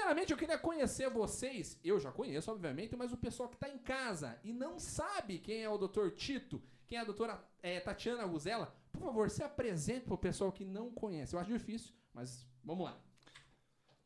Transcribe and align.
Primeiramente, 0.00 0.32
eu 0.32 0.38
queria 0.38 0.56
conhecer 0.56 1.10
vocês. 1.10 1.78
Eu 1.84 2.00
já 2.00 2.10
conheço, 2.10 2.50
obviamente, 2.50 2.96
mas 2.96 3.12
o 3.12 3.18
pessoal 3.18 3.50
que 3.50 3.56
está 3.56 3.68
em 3.68 3.76
casa 3.76 4.40
e 4.42 4.50
não 4.50 4.78
sabe 4.78 5.38
quem 5.38 5.62
é 5.62 5.68
o 5.68 5.76
Dr. 5.76 6.08
Tito, 6.16 6.60
quem 6.86 6.96
é 6.96 7.02
a 7.02 7.04
doutora 7.04 7.44
é, 7.62 7.78
Tatiana 7.80 8.24
Guzela, 8.24 8.74
por 8.90 9.02
favor, 9.02 9.28
se 9.28 9.42
apresente 9.42 10.06
para 10.06 10.14
o 10.14 10.18
pessoal 10.18 10.50
que 10.50 10.64
não 10.64 10.90
conhece. 10.90 11.34
Eu 11.34 11.38
acho 11.38 11.52
difícil, 11.52 11.92
mas 12.14 12.46
vamos 12.64 12.86
lá. 12.86 12.98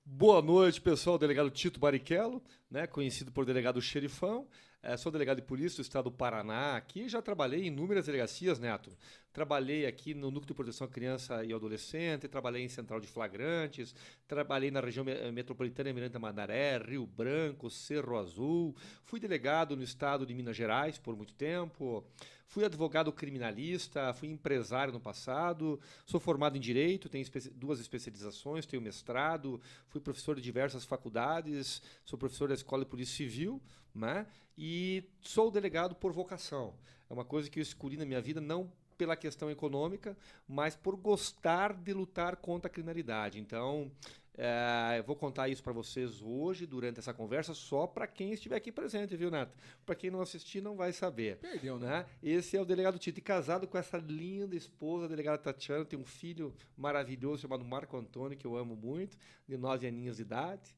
Boa 0.05 0.43
noite, 0.43 0.81
pessoal. 0.81 1.17
Delegado 1.17 1.49
Tito 1.49 1.79
Barichello, 1.79 2.43
né, 2.69 2.89
conhecido 2.89 3.31
por 3.31 3.47
delegado 3.47 3.81
Xerifão. 3.81 4.49
É, 4.87 4.99
sou 4.99 5.11
delegado 5.11 5.37
de 5.37 5.43
polícia 5.43 5.79
do 5.79 5.81
estado 5.81 6.11
do 6.11 6.13
Paraná. 6.13 6.77
Aqui 6.77 7.09
já 7.09 7.23
trabalhei 7.23 7.63
em 7.63 7.67
inúmeras 7.69 8.05
delegacias, 8.05 8.59
Neto. 8.59 8.95
Trabalhei 9.33 9.87
aqui 9.87 10.13
no 10.13 10.31
Núcleo 10.31 10.49
de 10.49 10.53
Proteção 10.53 10.87
à 10.87 10.91
Criança 10.91 11.43
e 11.43 11.55
Adolescente, 11.55 12.29
trabalhei 12.29 12.63
em 12.63 12.69
Central 12.69 13.01
de 13.01 13.07
Flagrantes, 13.07 13.95
trabalhei 14.29 14.71
na 14.71 14.81
região 14.81 15.03
metropolitana 15.33 15.91
Miranda 15.91 16.19
Mandaré, 16.19 16.77
Rio 16.77 17.07
Branco, 17.07 17.71
Cerro 17.71 18.19
Azul. 18.19 18.77
Fui 19.05 19.19
delegado 19.19 19.75
no 19.75 19.83
estado 19.83 20.27
de 20.27 20.35
Minas 20.35 20.55
Gerais 20.55 20.99
por 20.99 21.17
muito 21.17 21.33
tempo. 21.33 22.05
Fui 22.47 22.63
advogado 22.63 23.11
criminalista, 23.11 24.13
fui 24.13 24.29
empresário 24.29 24.93
no 24.93 25.01
passado, 25.01 25.81
sou 26.05 26.21
formado 26.21 26.59
em 26.59 26.61
Direito, 26.61 27.09
tenho 27.09 27.23
espe 27.23 27.41
duas 27.55 27.81
especializações, 27.81 28.67
tenho 28.67 28.83
mestrado, 28.83 29.59
fui 29.89 30.01
professor 30.01 30.37
de 30.37 30.43
diversas 30.43 30.85
faculdades, 30.85 31.81
sou 32.05 32.19
professor 32.19 32.49
da 32.49 32.55
Escola 32.55 32.85
de 32.85 32.91
Polícia 32.91 33.17
Civil, 33.17 33.63
né? 33.95 34.27
e 34.57 35.05
sou 35.21 35.51
delegado 35.51 35.95
por 35.95 36.13
vocação. 36.13 36.75
É 37.09 37.13
uma 37.13 37.25
coisa 37.25 37.51
que 37.51 37.59
eu 37.59 37.63
escolhi 37.63 37.97
na 37.97 38.05
minha 38.05 38.21
vida 38.21 38.41
não 38.41 38.71
pela 38.97 39.17
questão 39.17 39.51
econômica, 39.51 40.17
mas 40.47 40.77
por 40.77 40.97
gostar 40.97 41.75
de 41.75 41.93
lutar 41.93 42.37
contra 42.37 42.69
a 42.69 42.71
criminalidade. 42.71 43.41
Então, 43.41 43.91
é, 44.39 44.99
eu 44.99 45.03
vou 45.03 45.17
contar 45.17 45.49
isso 45.49 45.63
para 45.63 45.73
vocês 45.73 46.23
hoje, 46.23 46.65
durante 46.65 47.01
essa 47.01 47.13
conversa, 47.13 47.55
só 47.55 47.89
para 47.89 48.07
quem 48.07 48.33
estiver 48.33 48.55
aqui 48.55 48.71
presente, 48.71 49.17
viu, 49.17 49.33
Neto? 49.33 49.59
Para 49.85 49.97
quem 49.97 50.11
não 50.11 50.21
assistir, 50.21 50.61
não 50.61 50.77
vai 50.77 50.93
saber. 50.93 51.39
Perdeu, 51.39 51.77
né? 51.77 51.89
né? 51.89 52.07
Esse 52.23 52.57
é 52.57 52.61
o 52.61 52.65
delegado 52.65 52.97
Tito, 52.97 53.19
e 53.19 53.23
casado 53.23 53.67
com 53.67 53.77
essa 53.77 53.99
linda 53.99 54.55
esposa, 54.55 55.07
a 55.07 55.09
delegada 55.09 55.39
Tatiana, 55.39 55.85
tem 55.85 55.99
um 55.99 56.05
filho 56.05 56.55
maravilhoso 56.77 57.43
chamado 57.43 57.65
Marco 57.65 57.97
Antônio, 57.97 58.39
que 58.39 58.47
eu 58.47 58.57
amo 58.57 58.77
muito, 58.77 59.19
de 59.47 59.57
nove 59.57 59.89
aninhos 59.89 60.17
de 60.17 60.23
idade. 60.23 60.75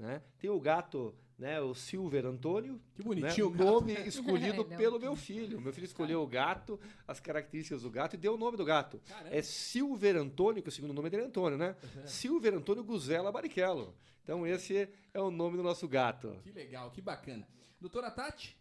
Né? 0.00 0.22
Tem 0.38 0.48
o 0.48 0.58
gato, 0.58 1.14
né, 1.38 1.60
o 1.60 1.74
Silver 1.74 2.24
Antônio. 2.24 2.80
Que 2.94 3.02
bonitinho 3.02 3.50
né? 3.50 3.62
o 3.62 3.64
nome 3.64 3.92
escolhido 4.08 4.66
é, 4.70 4.76
pelo 4.76 4.98
meu 4.98 5.14
filho. 5.14 5.60
Meu 5.60 5.74
filho 5.74 5.84
escolheu 5.84 6.22
o 6.22 6.26
gato, 6.26 6.80
as 7.06 7.20
características 7.20 7.82
do 7.82 7.90
gato 7.90 8.14
e 8.14 8.16
deu 8.16 8.34
o 8.34 8.38
nome 8.38 8.56
do 8.56 8.64
gato. 8.64 8.98
Caramba. 9.06 9.36
É 9.36 9.42
Silver 9.42 10.16
Antônio, 10.16 10.62
que 10.62 10.70
o 10.70 10.72
segundo 10.72 10.94
nome 10.94 11.10
dele 11.10 11.24
é 11.24 11.26
Antônio, 11.26 11.58
né? 11.58 11.76
Uhum. 11.82 12.06
Silver 12.06 12.54
Antônio 12.54 12.82
Guzela 12.82 13.30
Barichello. 13.30 13.94
Então 14.24 14.46
esse 14.46 14.88
é 15.12 15.20
o 15.20 15.30
nome 15.30 15.58
do 15.58 15.62
nosso 15.62 15.86
gato. 15.86 16.40
Que 16.42 16.50
legal, 16.50 16.90
que 16.90 17.02
bacana. 17.02 17.46
Doutora 17.78 18.10
Tati? 18.10 18.56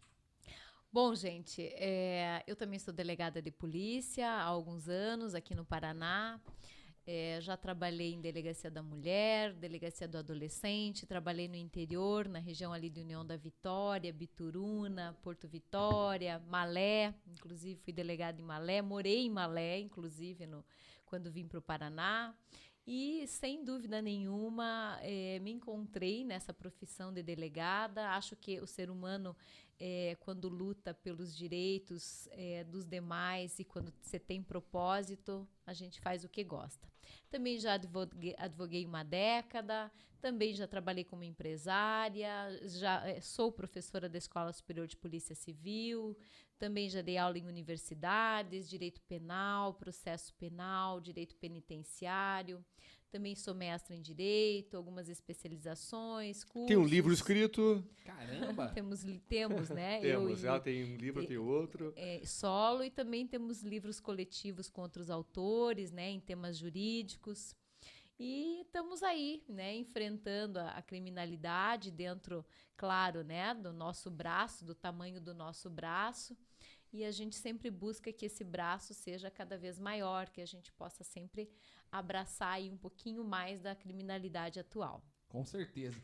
Bom, 0.92 1.16
gente, 1.16 1.62
é, 1.76 2.44
eu 2.48 2.56
também 2.56 2.80
sou 2.80 2.94
delegada 2.94 3.42
de 3.42 3.52
polícia 3.52 4.30
há 4.30 4.44
alguns 4.44 4.90
anos 4.90 5.34
aqui 5.34 5.56
no 5.56 5.64
Paraná. 5.64 6.42
É, 7.06 7.40
já 7.42 7.58
trabalhei 7.58 8.14
em 8.14 8.22
delegacia 8.22 8.70
da 8.70 8.84
mulher, 8.84 9.54
delegacia 9.54 10.08
do 10.08 10.18
adolescente, 10.18 11.08
trabalhei 11.08 11.48
no 11.48 11.56
interior, 11.56 12.28
na 12.28 12.40
região 12.40 12.72
ali 12.72 12.90
de 12.90 13.02
União 13.02 13.26
da 13.26 13.36
Vitória, 13.36 14.14
Bituruna, 14.14 15.18
Porto 15.24 15.48
Vitória, 15.48 16.40
Malé, 16.48 17.16
inclusive 17.28 17.80
fui 17.82 17.92
delegada 17.92 18.40
em 18.40 18.44
Malé, 18.44 18.82
morei 18.82 19.26
em 19.26 19.30
Malé, 19.30 19.80
inclusive, 19.80 20.46
no, 20.46 20.64
quando 21.06 21.32
vim 21.32 21.48
para 21.48 21.60
o 21.60 21.62
Paraná. 21.62 22.36
E, 22.92 23.28
sem 23.28 23.64
dúvida 23.64 24.02
nenhuma, 24.02 24.98
é, 25.04 25.38
me 25.40 25.52
encontrei 25.52 26.26
nessa 26.26 26.52
profissão 26.52 27.14
de 27.14 27.22
delegada. 27.22 28.10
Acho 28.10 28.36
que 28.36 28.60
o 28.60 28.66
ser 28.66 28.90
humano 28.90 29.36
é, 29.80 30.18
quando 30.20 30.50
luta 30.50 30.94
pelos 30.94 31.36
direitos 31.36 32.28
é, 32.32 32.64
dos 32.66 32.86
demais 32.86 33.60
e 33.60 33.64
quando 33.64 33.94
você 34.02 34.20
tem 34.20 34.44
propósito, 34.44 35.48
a 35.66 35.74
gente 35.74 36.02
faz 36.02 36.24
o 36.24 36.30
que 36.30 36.44
gosta. 36.44 36.88
Também 37.30 37.58
já 37.58 37.74
advoguei, 37.74 38.36
advoguei 38.38 38.86
uma 38.86 39.04
década, 39.04 39.92
também 40.20 40.54
já 40.54 40.68
trabalhei 40.68 41.06
como 41.06 41.24
empresária, 41.24 42.60
já 42.68 43.08
é, 43.08 43.22
sou 43.22 43.52
professora 43.52 44.10
da 44.10 44.18
Escola 44.18 44.52
Superior 44.52 44.86
de 44.86 44.98
Polícia 44.98 45.34
Civil, 45.34 46.18
também 46.58 46.90
já 46.90 47.02
dei 47.02 47.18
aula 47.18 47.38
em 47.38 47.48
universidades, 47.48 48.70
direito 48.70 49.02
penal, 49.04 49.74
processo 49.76 50.34
penal, 50.34 51.00
direito 51.00 51.36
penitenciário. 51.38 52.64
Também 53.12 53.36
sou 53.36 53.56
mestra 53.56 53.96
em 53.96 54.02
direito, 54.02 54.78
algumas 54.78 55.10
especializações, 55.10 56.44
cursos. 56.44 56.68
Tem 56.68 56.78
um 56.78 56.86
livro 56.86 57.12
escrito. 57.12 57.84
Caramba! 58.06 58.68
temos, 58.76 59.04
temos, 59.28 59.70
né? 59.70 60.00
temos, 60.02 60.44
ela 60.44 60.60
tem 60.60 60.84
um 60.84 60.96
livro, 60.96 61.26
tem 61.26 61.38
outro. 61.38 61.92
É, 61.96 62.22
solo 62.24 62.84
e 62.84 62.92
também 62.92 63.26
temos 63.26 63.64
livros 63.64 64.00
coletivos 64.00 64.70
com 64.70 64.82
outros 64.82 65.10
autores, 65.10 65.92
né, 65.92 66.12
em 66.12 66.20
temas 66.20 66.58
jurídicos. 66.58 67.56
E 68.20 68.62
estamos 68.62 69.02
aí, 69.02 69.44
né, 69.48 69.76
enfrentando 69.76 70.60
a, 70.60 70.72
a, 70.72 70.82
criminalidade 70.82 71.90
dentro, 71.90 72.46
claro, 72.76 73.24
né, 73.24 73.56
do 73.56 73.72
nosso 73.72 74.12
braço, 74.12 74.66
do 74.66 74.76
tamanho 74.76 75.20
do 75.20 75.34
nosso 75.34 75.70
braço. 75.70 76.38
E 76.92 77.06
a 77.06 77.12
gente 77.12 77.36
sempre 77.36 77.72
busca 77.72 78.12
que 78.12 78.26
esse 78.26 78.44
braço 78.44 78.94
seja 78.94 79.32
cada 79.32 79.58
vez 79.58 79.80
maior, 79.80 80.28
que 80.30 80.42
a 80.42 80.46
gente 80.46 80.72
possa 80.74 81.04
sempre 81.04 81.50
abraçar 81.92 82.54
aí 82.54 82.70
um 82.70 82.78
pouquinho 82.78 83.24
mais 83.24 83.62
da 83.62 83.76
criminalidade 83.76 84.60
atual. 84.60 85.04
Com 85.28 85.44
certeza. 85.46 86.02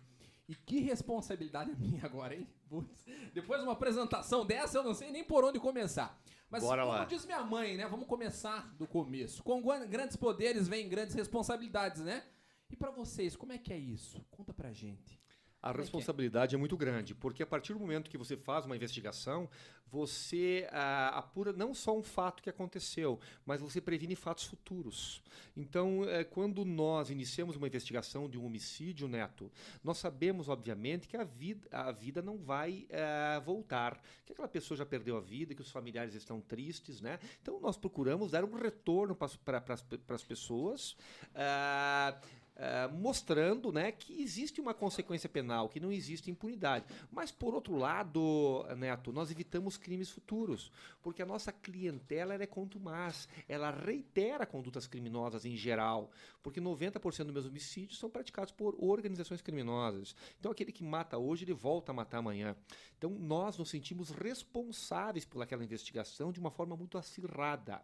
E 0.47 0.53
que 0.55 0.79
responsabilidade 0.79 1.71
a 1.71 1.75
minha 1.75 2.05
agora, 2.05 2.35
hein? 2.35 2.47
Putz, 2.69 3.05
depois 3.33 3.59
de 3.59 3.65
uma 3.65 3.73
apresentação 3.73 4.45
dessa, 4.45 4.77
eu 4.77 4.83
não 4.83 4.93
sei 4.93 5.11
nem 5.11 5.23
por 5.23 5.43
onde 5.43 5.59
começar. 5.59 6.19
Mas 6.49 6.63
Bora 6.63 6.83
como 6.83 6.93
lá. 6.93 7.05
diz 7.05 7.25
minha 7.25 7.43
mãe, 7.43 7.75
né? 7.75 7.87
Vamos 7.87 8.07
começar 8.07 8.71
do 8.75 8.87
começo. 8.87 9.43
Com 9.43 9.61
grandes 9.87 10.15
poderes 10.15 10.67
vem 10.67 10.87
grandes 10.87 11.15
responsabilidades, 11.15 12.01
né? 12.01 12.23
E 12.69 12.75
para 12.75 12.91
vocês, 12.91 13.35
como 13.35 13.53
é 13.53 13.57
que 13.57 13.73
é 13.73 13.77
isso? 13.77 14.23
Conta 14.29 14.53
pra 14.53 14.71
gente. 14.71 15.19
A 15.65 15.71
responsabilidade 15.71 16.53
é? 16.53 16.57
muito 16.59 16.77
grande, 16.77 17.15
porque 17.15 17.41
a 17.41 17.45
partir 17.45 17.73
do 17.73 17.79
momento 17.79 18.07
que 18.07 18.19
você 18.19 18.37
faz 18.37 18.67
uma 18.67 18.75
investigação, 18.75 19.49
você 19.87 20.67
ah, 20.71 21.09
apura 21.17 21.51
não 21.51 21.73
só 21.73 21.97
um 21.97 22.03
fato 22.03 22.43
que 22.43 22.51
aconteceu, 22.51 23.19
mas 23.43 23.61
você 23.61 23.81
previne 23.81 24.15
fatos 24.15 24.43
futuros. 24.43 25.23
Então, 25.57 26.07
é, 26.07 26.23
quando 26.23 26.63
nós 26.63 27.09
iniciamos 27.09 27.55
uma 27.55 27.65
investigação 27.65 28.29
de 28.29 28.37
um 28.37 28.45
homicídio, 28.45 29.07
Neto, 29.07 29.51
nós 29.83 29.97
sabemos, 29.97 30.49
obviamente, 30.49 31.07
que 31.07 31.17
a 31.17 31.23
vida, 31.23 31.67
a 31.71 31.91
vida 31.91 32.21
não 32.21 32.37
vai 32.37 32.85
é, 32.89 33.39
voltar, 33.39 33.99
que 34.23 34.33
aquela 34.33 34.47
pessoa 34.47 34.77
já 34.77 34.85
perdeu 34.85 35.17
a 35.17 35.21
vida, 35.21 35.55
que 35.55 35.61
os 35.61 35.71
familiares 35.71 36.13
estão 36.13 36.39
tristes, 36.41 37.01
né? 37.01 37.17
Então, 37.41 37.59
nós 37.59 37.75
procuramos 37.75 38.29
dar 38.29 38.45
um 38.45 38.53
retorno 38.53 39.15
para 39.15 39.63
as 40.09 40.23
pessoas. 40.23 40.95
Ah, 41.33 42.19
Uh, 42.55 42.95
mostrando 42.95 43.69
né, 43.69 43.91
que 43.91 44.21
existe 44.21 44.61
uma 44.61 44.73
consequência 44.73 45.27
penal, 45.27 45.67
que 45.67 45.77
não 45.77 45.91
existe 45.91 46.31
impunidade. 46.31 46.85
Mas, 47.11 47.29
por 47.29 47.53
outro 47.53 47.75
lado, 47.75 48.65
Neto, 48.77 49.11
nós 49.11 49.29
evitamos 49.29 49.75
crimes 49.75 50.09
futuros, 50.09 50.71
porque 51.01 51.21
a 51.21 51.25
nossa 51.25 51.51
clientela 51.51 52.33
é 52.33 52.45
contumaz, 52.45 53.27
ela 53.49 53.71
reitera 53.71 54.45
condutas 54.45 54.87
criminosas 54.87 55.43
em 55.43 55.57
geral, 55.57 56.09
porque 56.41 56.61
90% 56.61 57.25
dos 57.25 57.33
meus 57.33 57.45
homicídios 57.45 57.99
são 57.99 58.09
praticados 58.09 58.53
por 58.53 58.73
organizações 58.79 59.41
criminosas. 59.41 60.15
Então, 60.39 60.51
aquele 60.51 60.71
que 60.71 60.83
mata 60.83 61.17
hoje, 61.17 61.43
ele 61.43 61.53
volta 61.53 61.91
a 61.91 61.95
matar 61.95 62.19
amanhã. 62.19 62.55
Então, 62.97 63.09
nós 63.09 63.57
nos 63.57 63.69
sentimos 63.69 64.11
responsáveis 64.11 65.25
por 65.25 65.41
aquela 65.41 65.63
investigação 65.63 66.31
de 66.31 66.39
uma 66.39 66.51
forma 66.51 66.77
muito 66.77 66.97
acirrada 66.97 67.81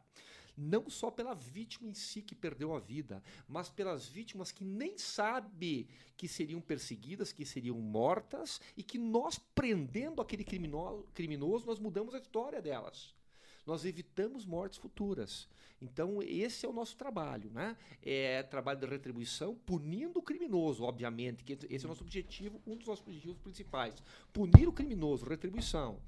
não 0.58 0.90
só 0.90 1.10
pela 1.10 1.34
vítima 1.34 1.88
em 1.88 1.94
si 1.94 2.22
que 2.22 2.36
perdeu 2.36 2.76
a 2.76 2.80
vida, 2.80 3.24
mas 3.48 3.70
pelas 3.70 4.08
vítimas 4.08 4.52
que 4.52 4.64
nem 4.64 4.98
sabe 4.98 5.88
que 6.18 6.28
seriam 6.28 6.62
perseguidas, 6.62 7.32
que 7.32 7.46
seriam 7.46 7.78
mortas 7.78 8.62
e 8.76 8.84
que 8.84 8.98
nós 8.98 9.40
prendendo 9.40 10.22
aquele 10.22 10.44
criminoso, 10.44 11.06
criminoso 11.14 11.66
nós 11.66 11.80
mudamos 11.80 12.14
a 12.14 12.20
história 12.20 12.62
delas. 12.62 13.14
Nós 13.66 13.86
evitamos 13.86 14.46
mortes 14.46 14.80
futuras. 14.80 15.48
Então, 15.82 16.22
esse 16.22 16.66
é 16.66 16.70
o 16.70 16.74
nosso 16.74 16.96
trabalho, 16.96 17.50
né? 17.52 17.76
É 18.04 18.44
trabalho 18.44 18.80
de 18.80 18.86
retribuição, 18.86 19.56
punindo 19.56 20.20
o 20.20 20.22
criminoso, 20.22 20.84
obviamente, 20.84 21.44
que 21.44 21.54
esse 21.70 21.86
é 21.86 21.88
o 21.88 21.90
nosso 21.90 22.04
objetivo, 22.04 22.62
um 22.68 22.76
dos 22.76 22.88
nossos 22.88 23.06
objetivos 23.06 23.38
principais. 23.38 23.96
Punir 24.32 24.68
o 24.68 24.74
criminoso, 24.74 25.26
retribuição. 25.26 26.00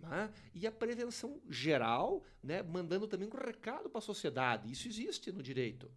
Né? 0.00 0.30
E 0.54 0.66
a 0.66 0.72
prevenção 0.72 1.40
geral, 1.48 2.24
né? 2.42 2.62
mandando 2.62 3.06
também 3.06 3.28
um 3.28 3.36
recado 3.36 3.88
para 3.88 3.98
a 3.98 4.02
sociedade. 4.02 4.70
Isso 4.70 4.88
existe 4.88 5.30
no 5.30 5.42
direito. 5.42 5.90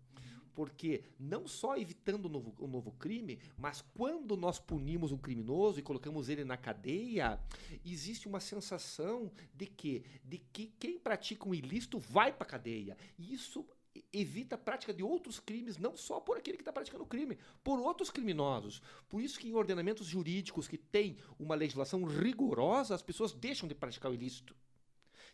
Porque 0.53 1.03
não 1.19 1.47
só 1.47 1.75
evitando 1.75 2.25
o 2.25 2.29
novo, 2.29 2.53
o 2.59 2.67
novo 2.67 2.91
crime, 2.91 3.39
mas 3.57 3.81
quando 3.95 4.37
nós 4.37 4.59
punimos 4.59 5.11
um 5.11 5.17
criminoso 5.17 5.79
e 5.79 5.83
colocamos 5.83 6.29
ele 6.29 6.43
na 6.43 6.55
cadeia, 6.55 7.39
existe 7.83 8.27
uma 8.27 8.39
sensação 8.39 9.31
de 9.51 9.65
que, 9.65 10.03
de 10.23 10.37
que 10.37 10.71
quem 10.79 10.99
pratica 10.99 11.49
um 11.49 11.55
ilícito 11.55 11.97
vai 11.97 12.31
para 12.31 12.43
a 12.43 12.49
cadeia. 12.49 12.95
E 13.17 13.33
isso 13.33 13.65
evita 14.11 14.55
a 14.55 14.57
prática 14.57 14.93
de 14.93 15.03
outros 15.03 15.39
crimes, 15.39 15.77
não 15.77 15.95
só 15.95 16.19
por 16.19 16.37
aquele 16.37 16.57
que 16.57 16.61
está 16.61 16.73
praticando 16.73 17.03
o 17.03 17.07
crime, 17.07 17.37
por 17.63 17.79
outros 17.79 18.09
criminosos. 18.09 18.81
Por 19.09 19.21
isso 19.21 19.39
que 19.39 19.47
em 19.47 19.53
ordenamentos 19.53 20.07
jurídicos 20.07 20.67
que 20.67 20.77
têm 20.77 21.17
uma 21.39 21.55
legislação 21.55 22.03
rigorosa, 22.03 22.95
as 22.95 23.01
pessoas 23.01 23.33
deixam 23.33 23.67
de 23.67 23.75
praticar 23.75 24.11
o 24.11 24.15
ilícito. 24.15 24.55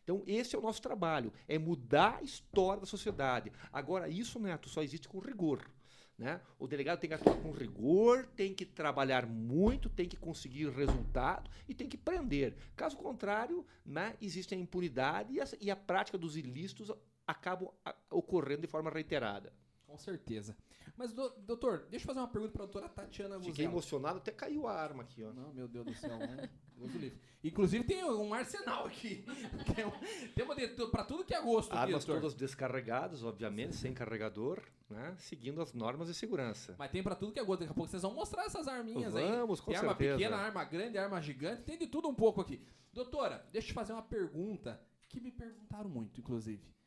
Então, 0.03 0.23
esse 0.25 0.55
é 0.55 0.59
o 0.59 0.61
nosso 0.61 0.81
trabalho, 0.81 1.31
é 1.47 1.57
mudar 1.59 2.17
a 2.17 2.23
história 2.23 2.81
da 2.81 2.87
sociedade. 2.87 3.51
Agora, 3.71 4.09
isso, 4.09 4.39
Neto, 4.39 4.67
só 4.67 4.81
existe 4.81 5.07
com 5.07 5.19
rigor. 5.19 5.69
Né? 6.17 6.41
O 6.57 6.67
delegado 6.67 6.99
tem 6.99 7.09
que 7.09 7.13
atuar 7.13 7.37
com 7.37 7.51
rigor, 7.51 8.25
tem 8.35 8.53
que 8.53 8.65
trabalhar 8.65 9.25
muito, 9.25 9.87
tem 9.87 10.05
que 10.05 10.17
conseguir 10.17 10.69
resultado 10.69 11.49
e 11.67 11.73
tem 11.73 11.87
que 11.87 11.97
prender. 11.97 12.55
Caso 12.75 12.97
contrário, 12.97 13.65
né, 13.85 14.17
existe 14.21 14.53
a 14.53 14.57
impunidade 14.57 15.33
e 15.33 15.39
a, 15.39 15.47
e 15.61 15.71
a 15.71 15.77
prática 15.77 16.17
dos 16.17 16.35
ilícitos 16.35 16.91
acabam 17.29 17.69
ocorrendo 18.09 18.61
de 18.61 18.67
forma 18.67 18.89
reiterada. 18.89 19.53
Com 19.85 19.97
certeza. 19.97 20.57
Mas, 20.97 21.13
do, 21.13 21.29
doutor, 21.39 21.87
deixa 21.89 22.03
eu 22.03 22.07
fazer 22.07 22.19
uma 22.19 22.27
pergunta 22.27 22.51
para 22.51 22.63
a 22.63 22.65
doutora 22.65 22.89
Tatiana 22.89 23.35
Guzela. 23.35 23.53
Fiquei 23.53 23.65
emocionado, 23.65 24.17
até 24.17 24.31
caiu 24.31 24.67
a 24.67 24.73
arma 24.73 25.03
aqui, 25.03 25.23
ó. 25.23 25.31
Não, 25.31 25.53
meu 25.53 25.67
Deus 25.67 25.85
do 25.85 25.93
céu. 25.93 26.17
Né? 26.17 26.49
Deus 26.75 26.91
do 26.91 26.97
livre. 26.97 27.19
Inclusive 27.43 27.83
tem 27.85 28.03
um 28.03 28.33
arsenal 28.33 28.85
aqui. 28.85 29.23
Tem 30.35 30.43
uma 30.43 30.55
para 30.89 31.05
tudo 31.05 31.23
que 31.23 31.33
é 31.33 31.41
gosto. 31.41 31.71
Armas 31.71 32.03
aqui, 32.03 32.11
todas 32.11 32.33
descarregadas, 32.33 33.23
obviamente, 33.23 33.75
sem 33.75 33.93
carregador, 33.93 34.61
né? 34.89 35.15
Seguindo 35.17 35.61
as 35.61 35.73
normas 35.73 36.07
de 36.07 36.13
segurança. 36.13 36.75
Mas 36.77 36.91
tem 36.91 37.01
para 37.01 37.15
tudo 37.15 37.31
que 37.31 37.39
é 37.39 37.43
gosto. 37.43 37.61
Daqui 37.61 37.71
a 37.71 37.75
pouco 37.75 37.89
vocês 37.89 38.01
vão 38.01 38.13
mostrar 38.13 38.43
essas 38.45 38.67
arminhas 38.67 39.13
Vamos, 39.13 39.29
aí. 39.29 39.37
Vamos, 39.37 39.61
com 39.61 39.71
tem 39.71 39.79
certeza. 39.79 40.11
arma 40.11 40.17
pequena, 40.17 40.37
arma 40.37 40.63
grande, 40.65 40.97
arma 40.97 41.21
gigante. 41.21 41.61
Tem 41.63 41.77
de 41.77 41.87
tudo 41.87 42.09
um 42.09 42.15
pouco 42.15 42.41
aqui. 42.41 42.61
Doutora, 42.91 43.47
deixa 43.51 43.67
eu 43.67 43.69
te 43.69 43.73
fazer 43.73 43.93
uma 43.93 44.01
pergunta 44.01 44.81
que 45.07 45.21
me 45.21 45.31
perguntaram 45.31 45.89
muito, 45.89 46.19
inclusive. 46.19 46.78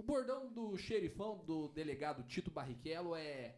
O 0.00 0.02
bordão 0.02 0.50
do 0.50 0.78
xerifão 0.78 1.44
do 1.44 1.68
delegado 1.68 2.22
Tito 2.22 2.50
Barrichello 2.50 3.14
é 3.14 3.54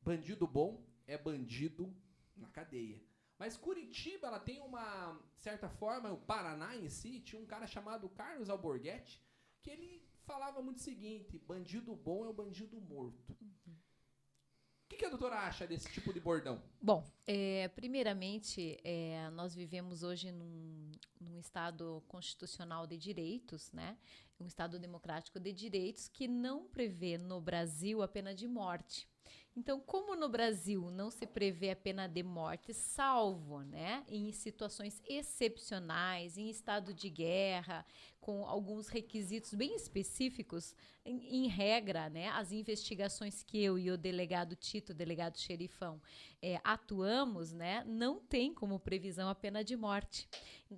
bandido 0.00 0.46
bom 0.46 0.82
é 1.06 1.18
bandido 1.18 1.94
na 2.34 2.48
cadeia. 2.48 2.98
Mas 3.38 3.58
Curitiba, 3.58 4.28
ela 4.28 4.40
tem 4.40 4.58
uma 4.62 5.20
certa 5.36 5.68
forma, 5.68 6.10
o 6.10 6.16
Paraná 6.16 6.74
em 6.74 6.88
si, 6.88 7.20
tinha 7.20 7.42
um 7.42 7.44
cara 7.44 7.66
chamado 7.66 8.08
Carlos 8.08 8.48
Alborguete, 8.48 9.22
que 9.60 9.68
ele 9.68 10.02
falava 10.24 10.62
muito 10.62 10.78
o 10.78 10.82
seguinte: 10.82 11.38
bandido 11.38 11.94
bom 11.94 12.24
é 12.24 12.28
o 12.30 12.32
bandido 12.32 12.80
morto. 12.80 13.32
O 13.32 14.88
que, 14.88 14.96
que, 14.96 15.04
a 15.04 15.10
doutora 15.10 15.40
acha 15.40 15.66
desse 15.66 15.92
tipo 15.92 16.10
de 16.10 16.20
bordão? 16.20 16.62
Bom, 16.80 17.06
é, 17.26 17.68
primeiramente, 17.68 18.80
é, 18.82 19.28
nós 19.34 19.54
vivemos 19.54 20.02
hoje 20.02 20.32
num, 20.32 20.90
num, 21.20 21.38
Estado 21.38 22.02
constitucional 22.08 22.86
de 22.86 22.96
direitos, 22.96 23.70
né? 23.72 23.98
Um 24.42 24.46
Estado 24.46 24.78
democrático 24.78 25.38
de 25.38 25.52
direitos 25.52 26.08
que 26.08 26.26
não 26.26 26.66
prevê 26.66 27.18
no 27.18 27.40
Brasil 27.40 28.02
a 28.02 28.08
pena 28.08 28.34
de 28.34 28.48
morte. 28.48 29.08
Então, 29.56 29.80
como 29.80 30.14
no 30.14 30.28
Brasil 30.28 30.90
não 30.92 31.10
se 31.10 31.26
prevê 31.26 31.70
a 31.70 31.76
pena 31.76 32.06
de 32.06 32.22
morte, 32.22 32.72
salvo 32.72 33.62
né, 33.62 34.04
em 34.08 34.30
situações 34.30 35.02
excepcionais, 35.08 36.38
em 36.38 36.48
estado 36.48 36.94
de 36.94 37.10
guerra, 37.10 37.84
com 38.20 38.46
alguns 38.46 38.86
requisitos 38.86 39.52
bem 39.52 39.74
específicos, 39.74 40.74
em, 41.04 41.44
em, 41.44 41.48
regra, 41.48 42.08
né, 42.08 42.28
as 42.28 42.52
investigações 42.52 43.42
que 43.42 43.60
eu 43.60 43.76
e 43.76 43.90
o 43.90 43.98
delegado 43.98 44.54
Tito, 44.54 44.94
delegado 44.94 45.38
xerifão, 45.38 46.00
é, 46.40 46.60
atuamos, 46.62 47.52
né, 47.52 47.82
não 47.86 48.20
tem 48.20 48.54
como 48.54 48.78
previsão 48.78 49.28
a 49.28 49.34
pena 49.34 49.64
de 49.64 49.76
morte, 49.76 50.28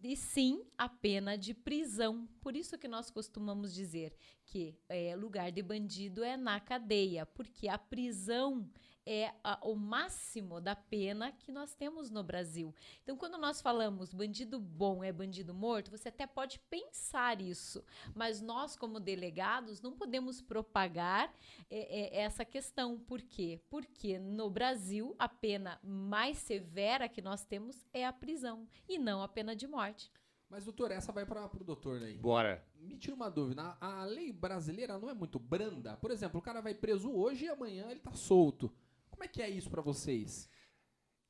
e 0.02 0.16
sim 0.16 0.64
a 0.78 0.88
pena 0.88 1.36
de 1.36 1.52
prisão. 1.52 2.26
Por 2.40 2.56
isso 2.56 2.78
que 2.78 2.88
nós 2.88 3.10
costumamos 3.10 3.74
dizer 3.74 4.14
que 4.52 4.76
é, 4.86 5.16
lugar 5.16 5.50
de 5.50 5.62
bandido 5.62 6.22
é 6.22 6.36
na 6.36 6.60
cadeia, 6.60 7.24
porque 7.24 7.68
a 7.68 7.78
prisão 7.78 8.68
é 9.06 9.32
a, 9.42 9.58
o 9.66 9.74
máximo 9.74 10.60
da 10.60 10.76
pena 10.76 11.32
que 11.32 11.50
nós 11.50 11.74
temos 11.74 12.10
no 12.10 12.22
Brasil. 12.22 12.74
Então, 13.02 13.16
quando 13.16 13.38
nós 13.38 13.62
falamos 13.62 14.12
bandido 14.12 14.60
bom 14.60 15.02
é 15.02 15.10
bandido 15.10 15.54
morto, 15.54 15.90
você 15.90 16.10
até 16.10 16.26
pode 16.26 16.58
pensar 16.68 17.40
isso, 17.40 17.82
mas 18.14 18.42
nós, 18.42 18.76
como 18.76 19.00
delegados, 19.00 19.80
não 19.80 19.96
podemos 19.96 20.42
propagar 20.42 21.34
é, 21.70 22.18
é, 22.18 22.20
essa 22.20 22.44
questão. 22.44 22.98
Por 22.98 23.22
quê? 23.22 23.58
Porque 23.70 24.18
no 24.18 24.50
Brasil, 24.50 25.16
a 25.18 25.30
pena 25.30 25.80
mais 25.82 26.36
severa 26.36 27.08
que 27.08 27.22
nós 27.22 27.42
temos 27.42 27.86
é 27.90 28.04
a 28.04 28.12
prisão 28.12 28.68
e 28.86 28.98
não 28.98 29.22
a 29.22 29.28
pena 29.28 29.56
de 29.56 29.66
morte. 29.66 30.12
Mas, 30.52 30.66
doutor, 30.66 30.90
essa 30.90 31.10
vai 31.10 31.24
para 31.24 31.46
o 31.46 31.64
doutor 31.64 32.02
aí. 32.02 32.18
Bora. 32.18 32.62
Me 32.78 32.98
tira 32.98 33.16
uma 33.16 33.30
dúvida. 33.30 33.74
A, 33.80 34.02
a 34.02 34.04
lei 34.04 34.30
brasileira 34.30 34.98
não 34.98 35.08
é 35.08 35.14
muito 35.14 35.38
branda? 35.38 35.96
Por 35.96 36.10
exemplo, 36.10 36.38
o 36.38 36.42
cara 36.42 36.60
vai 36.60 36.74
preso 36.74 37.10
hoje 37.10 37.46
e 37.46 37.48
amanhã 37.48 37.86
ele 37.88 38.00
está 38.00 38.12
solto. 38.12 38.70
Como 39.10 39.24
é 39.24 39.28
que 39.28 39.40
é 39.40 39.48
isso 39.48 39.70
para 39.70 39.80
vocês? 39.80 40.50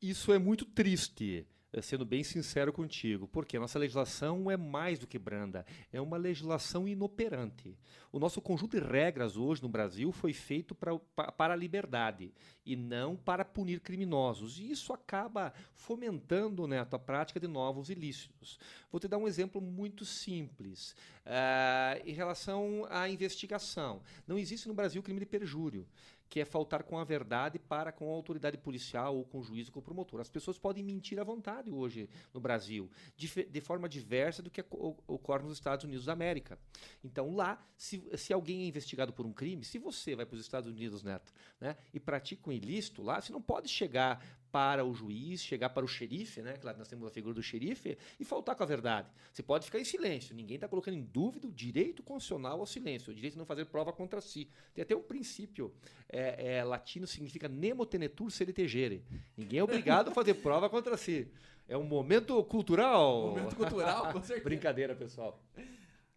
Isso 0.00 0.32
é 0.32 0.40
muito 0.40 0.64
triste, 0.64 1.46
sendo 1.80 2.04
bem 2.04 2.22
sincero 2.22 2.72
contigo, 2.72 3.26
porque 3.26 3.56
a 3.56 3.60
nossa 3.60 3.78
legislação 3.78 4.50
é 4.50 4.56
mais 4.56 4.98
do 4.98 5.06
que 5.06 5.19
branda, 5.19 5.64
é 5.90 6.00
uma 6.00 6.16
legislação 6.19 6.86
inoperante. 6.86 7.78
O 8.12 8.19
nosso 8.19 8.42
conjunto 8.42 8.78
de 8.78 8.86
regras 8.86 9.36
hoje 9.38 9.62
no 9.62 9.70
Brasil 9.70 10.12
foi 10.12 10.34
feito 10.34 10.74
pra, 10.74 10.98
para 10.98 11.54
a 11.54 11.56
liberdade 11.56 12.34
e 12.66 12.76
não 12.76 13.16
para 13.16 13.44
punir 13.44 13.80
criminosos. 13.80 14.58
E 14.58 14.70
isso 14.70 14.92
acaba 14.92 15.54
fomentando 15.72 16.66
né, 16.66 16.80
a 16.80 16.98
prática 16.98 17.40
de 17.40 17.48
novos 17.48 17.88
ilícitos. 17.88 18.58
Vou 18.90 19.00
te 19.00 19.08
dar 19.08 19.16
um 19.16 19.26
exemplo 19.26 19.60
muito 19.60 20.04
simples. 20.04 20.94
Uh, 21.24 22.06
em 22.06 22.12
relação 22.12 22.86
à 22.90 23.08
investigação, 23.08 24.02
não 24.26 24.38
existe 24.38 24.69
no 24.69 24.74
Brasil 24.74 25.02
crime 25.02 25.20
de 25.20 25.26
perjúrio 25.26 25.86
que 26.32 26.40
é 26.40 26.46
faltar 26.46 26.82
com 26.82 26.99
a 26.99 27.05
verdade 27.05 27.58
para 27.58 27.93
com 27.93 28.08
a 28.08 28.14
autoridade 28.14 28.56
policial 28.56 29.14
ou 29.14 29.23
com 29.23 29.40
o 29.40 29.43
juiz 29.43 29.67
ou 29.67 29.75
com 29.75 29.81
o 29.81 29.82
promotor. 29.82 30.19
As 30.19 30.31
pessoas 30.31 30.58
podem 30.58 30.82
mentir 30.82 31.20
à 31.20 31.25
vontade 31.25 31.70
hoje 31.70 32.08
no 32.32 32.40
Brasil, 32.40 32.90
de, 33.14 33.29
de 33.44 33.61
forma 33.61 33.87
diversa 33.87 34.43
do 34.43 34.50
que 34.50 34.64
ocorre 35.06 35.43
nos 35.43 35.52
Estados 35.52 35.84
Unidos 35.84 36.06
da 36.06 36.14
América. 36.14 36.58
Então, 37.05 37.34
lá, 37.34 37.62
se, 37.76 38.02
se 38.17 38.32
alguém 38.32 38.62
é 38.62 38.67
investigado 38.67 39.12
por 39.12 39.26
um 39.26 39.32
crime, 39.34 39.62
se 39.62 39.79
você 39.79 40.17
vai 40.17 40.25
para 40.25 40.37
os 40.37 40.40
Estados 40.40 40.70
Unidos, 40.70 41.02
Neto, 41.02 41.31
né, 41.61 41.76
e 41.93 42.00
pratica 42.00 42.49
um 42.49 42.52
ilícito, 42.52 43.02
lá 43.02 43.20
você 43.20 43.31
não 43.31 43.43
pode 43.43 43.69
chegar 43.69 44.25
para 44.52 44.84
o 44.84 44.93
juiz, 44.93 45.43
chegar 45.43 45.70
para 45.70 45.84
o 45.84 45.88
xerife, 45.88 46.43
né? 46.43 46.52
Claro, 46.58 46.78
nós 46.78 46.87
temos 46.87 47.08
a 47.08 47.10
figura 47.10 47.34
do 47.34 47.43
xerife, 47.43 47.96
e 48.20 48.25
faltar 48.25 48.54
com 48.54 48.62
a 48.62 48.66
verdade. 48.66 49.08
Você 49.32 49.43
pode 49.43 49.64
ficar 49.64 49.81
em 49.81 49.84
silêncio, 49.84 50.37
ninguém 50.37 50.56
está 50.56 50.69
colocando 50.69 50.94
em 50.94 51.02
dúvida 51.02 51.49
o 51.49 51.50
direito 51.50 52.02
constitucional 52.02 52.60
ao 52.60 52.66
silêncio, 52.66 53.10
o 53.10 53.14
direito 53.14 53.32
de 53.32 53.38
não 53.38 53.46
fazer 53.46 53.64
prova 53.64 53.93
contra 53.93 54.20
si. 54.20 54.49
Tem 54.75 54.82
até 54.82 54.94
um 54.94 55.02
princípio 55.02 55.72
é, 56.08 56.58
é, 56.58 56.64
latino, 56.64 57.06
significa 57.06 57.49
nemo 57.49 57.87
tenetur 57.87 58.31
sere 58.31 58.52
tegere. 58.52 59.02
Ninguém 59.37 59.60
é 59.60 59.64
obrigado 59.64 60.08
a 60.08 60.12
fazer 60.12 60.34
prova 60.34 60.69
contra 60.69 60.96
si. 60.98 61.26
É 61.66 61.76
um 61.76 61.84
momento 61.84 62.43
cultural. 62.44 63.29
Momento 63.29 63.56
cultural, 63.56 64.12
com 64.12 64.20
certeza. 64.22 64.44
Brincadeira, 64.44 64.94
pessoal. 64.94 65.43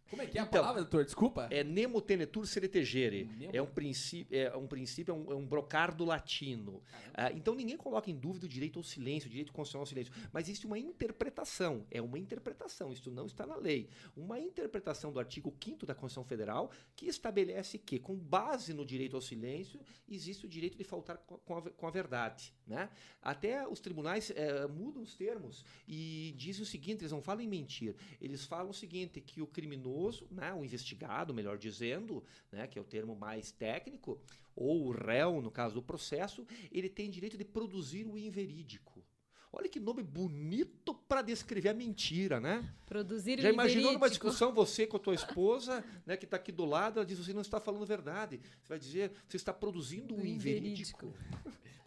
Como 0.10 0.22
é 0.22 0.28
que 0.28 0.38
é 0.38 0.42
então, 0.42 0.60
a 0.60 0.64
palavra, 0.64 0.82
doutor? 0.84 1.04
Desculpa. 1.04 1.48
É 1.50 1.64
nemo 1.64 2.00
tenetur 2.00 2.46
seretegere. 2.46 3.26
Nemo... 3.26 3.52
É 3.56 3.62
um 3.62 3.66
princípio, 3.66 4.38
é 4.38 4.56
um 4.56 4.68
princípio, 4.68 5.12
é 5.12 5.16
um, 5.16 5.32
é 5.32 5.36
um 5.36 5.46
brocardo 5.46 6.06
latino. 6.06 6.82
Ah, 7.14 7.32
então 7.32 7.56
ninguém 7.56 7.76
coloca 7.76 8.10
em 8.12 8.16
dúvida 8.16 8.46
o 8.46 8.50
direito 8.50 8.78
ao 8.78 8.84
silêncio, 8.84 9.28
o 9.28 9.30
direito 9.30 9.52
constitucional 9.52 9.82
ao 9.82 9.88
silêncio. 9.88 10.14
Mas 10.32 10.46
existe 10.46 10.68
uma 10.68 10.78
interpretação. 10.78 11.86
É 11.90 12.02
uma 12.02 12.20
interpretação. 12.20 12.94
Isso 12.94 13.10
não 13.10 13.26
está 13.26 13.48
na 13.48 13.56
lei. 13.56 13.90
Uma 14.16 14.40
interpretação 14.40 15.12
do 15.12 15.20
artigo 15.20 15.54
5 15.64 15.86
da 15.86 15.96
Constituição 15.96 16.24
Federal 16.24 16.70
que 16.96 17.08
estabelece 17.08 17.80
que, 17.80 17.98
com 17.98 18.16
base 18.16 18.74
no 18.74 18.86
direito 18.86 19.16
ao 19.16 19.22
silêncio, 19.22 19.80
existe 20.08 20.46
o 20.46 20.50
direito 20.50 20.78
de 20.78 20.84
faltar 20.84 21.18
com 21.18 21.58
a, 21.58 21.62
com 21.62 21.88
a 21.88 21.92
verdade. 21.92 22.54
Né? 22.68 22.90
Até 23.22 23.68
os 23.68 23.80
tribunais 23.80 24.32
é, 24.36 24.68
mudam 24.68 25.02
os 25.02 25.16
termos 25.16 25.66
e 25.88 26.34
dizem 26.38 26.62
o 26.62 26.66
seguinte: 26.66 27.02
eles 27.02 27.12
não 27.12 27.22
falam 27.22 27.42
em 27.42 27.48
mentir. 27.48 27.96
Eles 28.22 28.46
falam 28.46 28.70
o 28.70 28.74
seguinte: 28.74 29.20
que 29.20 29.42
o 29.42 29.48
criminoso 29.48 29.95
criminoso, 29.96 30.28
né, 30.30 30.54
o 30.54 30.64
investigado, 30.64 31.34
melhor 31.34 31.58
dizendo, 31.58 32.24
né, 32.52 32.68
que 32.68 32.78
é 32.78 32.82
o 32.82 32.86
termo 32.86 33.16
mais 33.16 33.52
técnico, 33.52 34.20
ou 34.56 34.88
o 34.88 34.92
réu, 34.92 35.42
no 35.42 35.50
caso 35.50 35.76
do 35.76 35.82
processo, 35.82 36.46
ele 36.72 36.90
tem 36.90 37.10
direito 37.10 37.38
de 37.38 37.46
produzir 37.46 38.06
o 38.06 38.18
inverídico. 38.18 39.04
Olha 39.52 39.70
que 39.70 39.80
nome 39.80 40.04
bonito 40.04 40.94
para 40.94 41.22
descrever 41.22 41.70
a 41.70 41.74
mentira, 41.74 42.42
né? 42.42 42.70
Produzir 42.86 43.40
Já 43.40 43.50
imaginou 43.50 43.94
numa 43.94 44.10
discussão 44.10 44.54
você 44.54 44.86
com 44.86 44.98
a 44.98 45.00
tua 45.00 45.16
esposa, 45.16 45.82
né, 46.06 46.18
que 46.18 46.26
está 46.26 46.36
aqui 46.36 46.52
do 46.52 46.66
lado, 46.66 47.00
ela 47.00 47.06
diz 47.06 47.18
você 47.18 47.32
não 47.32 47.42
está 47.42 47.62
falando 47.62 47.86
verdade. 47.86 48.42
Você 48.62 48.68
vai 48.68 48.80
dizer 48.80 49.12
você 49.26 49.38
está 49.38 49.54
produzindo 49.54 50.14
um 50.14 50.26
inverídico. 50.26 51.14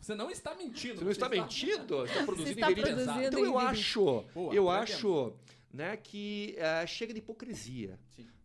Você 0.01 0.15
não 0.15 0.31
está 0.31 0.55
mentindo. 0.55 0.97
Você 0.97 1.05
não 1.05 1.11
está, 1.11 1.27
está 1.27 1.43
mentindo, 1.43 1.97
você 2.07 2.13
está 2.13 2.25
produzindo 2.25 2.51
está 2.53 2.71
inverídico. 2.71 3.05
Produzindo 3.05 3.27
então 3.27 3.45
eu 3.45 3.59
acho, 3.59 4.25
Boa, 4.35 4.55
eu 4.55 4.71
acho 4.71 5.35
né, 5.73 5.97
que 5.97 6.57
uh, 6.59 6.87
chega 6.87 7.13
de 7.13 7.19
hipocrisia. 7.19 7.99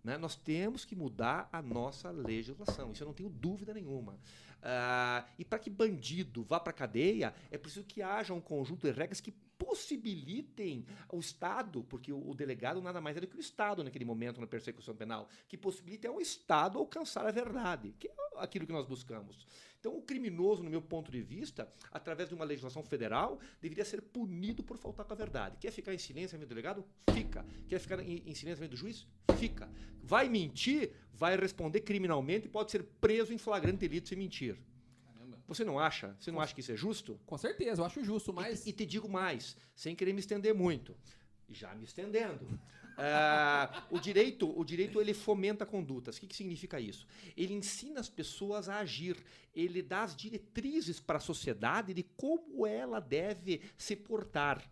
Né? 0.03 0.17
Nós 0.17 0.35
temos 0.35 0.83
que 0.85 0.95
mudar 0.95 1.47
a 1.51 1.61
nossa 1.61 2.11
legislação, 2.11 2.91
isso 2.91 3.03
eu 3.03 3.07
não 3.07 3.13
tenho 3.13 3.29
dúvida 3.29 3.73
nenhuma. 3.73 4.13
Uh, 4.13 5.27
e 5.37 5.43
para 5.43 5.59
que 5.59 5.69
bandido 5.69 6.43
vá 6.43 6.59
para 6.59 6.71
a 6.71 6.73
cadeia, 6.73 7.33
é 7.51 7.57
preciso 7.57 7.85
que 7.85 8.01
haja 8.01 8.33
um 8.33 8.41
conjunto 8.41 8.87
de 8.87 8.91
regras 8.91 9.19
que 9.19 9.33
possibilitem 9.63 10.85
o 11.11 11.19
Estado, 11.19 11.83
porque 11.83 12.11
o, 12.11 12.29
o 12.29 12.35
delegado 12.35 12.81
nada 12.81 12.99
mais 12.99 13.15
é 13.15 13.21
do 13.21 13.27
que 13.27 13.37
o 13.37 13.39
Estado 13.39 13.83
naquele 13.83 14.05
momento 14.05 14.41
na 14.41 14.47
persecução 14.47 14.95
penal, 14.95 15.29
que 15.47 15.57
possibilite 15.57 16.05
ao 16.05 16.19
Estado 16.19 16.77
alcançar 16.77 17.25
a 17.25 17.31
verdade, 17.31 17.95
que 17.97 18.07
é 18.09 18.13
aquilo 18.37 18.67
que 18.67 18.73
nós 18.73 18.85
buscamos. 18.85 19.47
Então, 19.79 19.97
o 19.97 20.01
criminoso, 20.01 20.63
no 20.63 20.69
meu 20.69 20.81
ponto 20.81 21.11
de 21.11 21.21
vista, 21.21 21.67
através 21.91 22.29
de 22.29 22.35
uma 22.35 22.45
legislação 22.45 22.83
federal, 22.83 23.39
deveria 23.61 23.83
ser 23.83 24.01
punido 24.01 24.63
por 24.63 24.77
faltar 24.77 25.05
com 25.05 25.13
a 25.13 25.15
verdade. 25.15 25.57
Quer 25.59 25.71
ficar 25.71 25.93
em 25.93 25.97
silêncio 25.97 26.37
do 26.37 26.45
delegado? 26.45 26.85
Fica. 27.13 27.45
Quer 27.67 27.79
ficar 27.79 27.99
em, 27.99 28.23
em 28.25 28.33
silêncio 28.33 28.67
do 28.67 28.77
juiz? 28.77 29.05
Fica. 29.37 29.69
Vai 30.01 30.29
mentir? 30.29 30.91
Vai 31.13 31.37
responder 31.37 31.81
criminalmente 31.81 32.47
e 32.47 32.49
pode 32.49 32.71
ser 32.71 32.83
preso 32.99 33.33
em 33.33 33.37
flagrante 33.37 33.79
delito 33.79 34.09
se 34.09 34.15
mentir. 34.15 34.57
Você 35.47 35.63
não 35.63 35.77
acha? 35.77 36.15
Você 36.19 36.31
não 36.31 36.39
acha 36.39 36.53
que 36.53 36.61
isso 36.61 36.71
é 36.71 36.75
justo? 36.75 37.19
Com 37.25 37.37
certeza, 37.37 37.81
eu 37.81 37.85
acho 37.85 38.03
justo, 38.03 38.31
mas. 38.33 38.65
E, 38.65 38.69
e 38.69 38.73
te 38.73 38.85
digo 38.85 39.09
mais, 39.09 39.55
sem 39.75 39.95
querer 39.95 40.13
me 40.13 40.19
estender 40.19 40.53
muito. 40.53 40.95
Já 41.49 41.75
me 41.75 41.83
estendendo. 41.83 42.45
Uh, 42.93 43.83
o 43.95 43.99
direito, 43.99 44.59
o 44.59 44.63
direito 44.63 44.99
ele 45.01 45.13
fomenta 45.13 45.65
condutas. 45.65 46.17
O 46.17 46.19
que, 46.21 46.27
que 46.27 46.35
significa 46.35 46.79
isso? 46.79 47.05
Ele 47.35 47.53
ensina 47.53 47.99
as 47.99 48.09
pessoas 48.09 48.69
a 48.69 48.77
agir. 48.77 49.17
Ele 49.53 49.81
dá 49.81 50.03
as 50.03 50.15
diretrizes 50.15 50.99
para 50.99 51.17
a 51.17 51.21
sociedade 51.21 51.93
de 51.93 52.03
como 52.03 52.65
ela 52.65 52.99
deve 52.99 53.61
se 53.77 53.95
portar. 53.95 54.63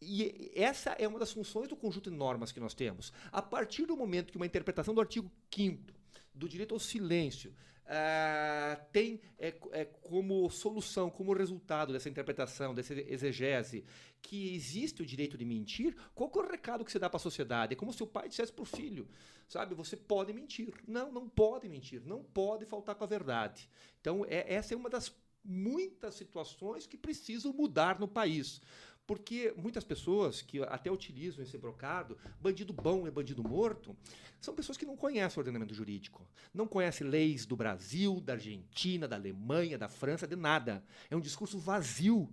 E 0.00 0.52
essa 0.54 0.90
é 0.90 1.08
uma 1.08 1.18
das 1.18 1.32
funções 1.32 1.68
do 1.68 1.76
conjunto 1.76 2.10
de 2.10 2.16
normas 2.16 2.52
que 2.52 2.60
nós 2.60 2.74
temos. 2.74 3.12
A 3.32 3.40
partir 3.40 3.86
do 3.86 3.96
momento 3.96 4.30
que 4.30 4.36
uma 4.36 4.46
interpretação 4.46 4.94
do 4.94 5.00
artigo 5.00 5.30
5 5.54 5.94
do 6.34 6.48
direito 6.48 6.74
ao 6.74 6.78
silêncio 6.78 7.54
uh, 7.86 8.84
tem 8.92 9.20
é, 9.38 9.54
é, 9.72 9.84
como 9.84 10.48
solução, 10.50 11.10
como 11.10 11.32
resultado 11.32 11.92
dessa 11.92 12.08
interpretação, 12.08 12.74
dessa 12.74 12.94
exegese, 12.94 13.84
que 14.20 14.54
existe 14.54 15.02
o 15.02 15.06
direito 15.06 15.38
de 15.38 15.44
mentir, 15.44 15.96
qual 16.14 16.30
é 16.34 16.38
o 16.38 16.50
recado 16.50 16.84
que 16.84 16.90
você 16.90 16.98
dá 16.98 17.08
para 17.08 17.18
a 17.18 17.20
sociedade? 17.20 17.72
É 17.72 17.76
como 17.76 17.92
se 17.92 18.02
o 18.02 18.06
pai 18.06 18.28
dissesse 18.28 18.52
para 18.52 18.62
o 18.62 18.66
filho, 18.66 19.08
sabe? 19.48 19.74
Você 19.74 19.96
pode 19.96 20.32
mentir. 20.32 20.74
Não, 20.86 21.12
não 21.12 21.28
pode 21.28 21.68
mentir. 21.68 22.02
Não 22.04 22.22
pode 22.22 22.66
faltar 22.66 22.94
com 22.94 23.04
a 23.04 23.06
verdade. 23.06 23.68
Então, 24.00 24.24
é, 24.28 24.52
essa 24.52 24.74
é 24.74 24.76
uma 24.76 24.90
das 24.90 25.14
muitas 25.46 26.14
situações 26.14 26.86
que 26.86 26.96
precisam 26.96 27.52
mudar 27.52 28.00
no 28.00 28.08
país. 28.08 28.60
Porque 29.06 29.54
muitas 29.56 29.84
pessoas 29.84 30.42
que 30.42 30.60
até 30.64 30.90
utilizam 30.90 31.44
esse 31.44 31.56
brocado, 31.56 32.18
bandido 32.40 32.72
bom 32.72 33.06
é 33.06 33.10
bandido 33.10 33.42
morto, 33.42 33.96
são 34.40 34.54
pessoas 34.54 34.76
que 34.76 34.84
não 34.84 34.96
conhecem 34.96 35.38
o 35.38 35.40
ordenamento 35.40 35.74
jurídico. 35.74 36.26
Não 36.52 36.66
conhecem 36.66 37.06
leis 37.06 37.46
do 37.46 37.56
Brasil, 37.56 38.20
da 38.20 38.32
Argentina, 38.32 39.06
da 39.06 39.14
Alemanha, 39.14 39.78
da 39.78 39.88
França, 39.88 40.26
de 40.26 40.34
nada. 40.34 40.84
É 41.08 41.14
um 41.14 41.20
discurso 41.20 41.58
vazio 41.58 42.28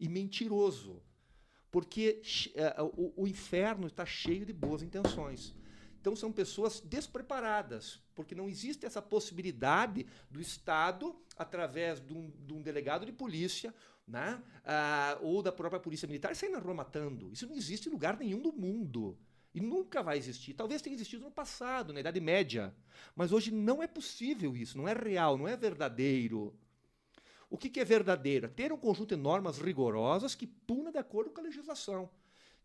e 0.00 0.08
mentiroso. 0.08 1.02
Porque 1.70 2.22
uh, 2.78 2.84
o, 2.96 3.24
o 3.24 3.28
inferno 3.28 3.86
está 3.86 4.06
cheio 4.06 4.46
de 4.46 4.52
boas 4.52 4.82
intenções. 4.82 5.54
Então 6.04 6.14
são 6.14 6.30
pessoas 6.30 6.82
despreparadas, 6.84 7.98
porque 8.14 8.34
não 8.34 8.46
existe 8.46 8.84
essa 8.84 9.00
possibilidade 9.00 10.06
do 10.30 10.38
Estado, 10.38 11.16
através 11.34 11.98
de 11.98 12.12
um, 12.12 12.30
de 12.46 12.52
um 12.52 12.60
delegado 12.60 13.06
de 13.06 13.12
polícia 13.12 13.74
né? 14.06 14.38
Ah, 14.66 15.16
ou 15.22 15.42
da 15.42 15.50
própria 15.50 15.80
polícia 15.80 16.06
militar 16.06 16.36
sair 16.36 16.50
na 16.50 16.58
rua 16.58 16.74
matando. 16.74 17.32
Isso 17.32 17.46
não 17.46 17.56
existe 17.56 17.88
em 17.88 17.92
lugar 17.92 18.18
nenhum 18.18 18.42
do 18.42 18.52
mundo. 18.52 19.16
E 19.54 19.62
nunca 19.62 20.02
vai 20.02 20.18
existir. 20.18 20.52
Talvez 20.52 20.82
tenha 20.82 20.92
existido 20.92 21.24
no 21.24 21.30
passado, 21.30 21.90
na 21.90 22.00
Idade 22.00 22.20
Média. 22.20 22.74
Mas 23.16 23.32
hoje 23.32 23.50
não 23.50 23.82
é 23.82 23.86
possível 23.86 24.54
isso, 24.54 24.76
não 24.76 24.86
é 24.86 24.92
real, 24.92 25.38
não 25.38 25.48
é 25.48 25.56
verdadeiro. 25.56 26.54
O 27.48 27.56
que, 27.56 27.70
que 27.70 27.80
é 27.80 27.84
verdadeiro? 27.84 28.46
Ter 28.46 28.74
um 28.74 28.76
conjunto 28.76 29.16
de 29.16 29.22
normas 29.22 29.56
rigorosas 29.56 30.34
que 30.34 30.46
puna 30.46 30.92
de 30.92 30.98
acordo 30.98 31.30
com 31.30 31.40
a 31.40 31.44
legislação. 31.44 32.10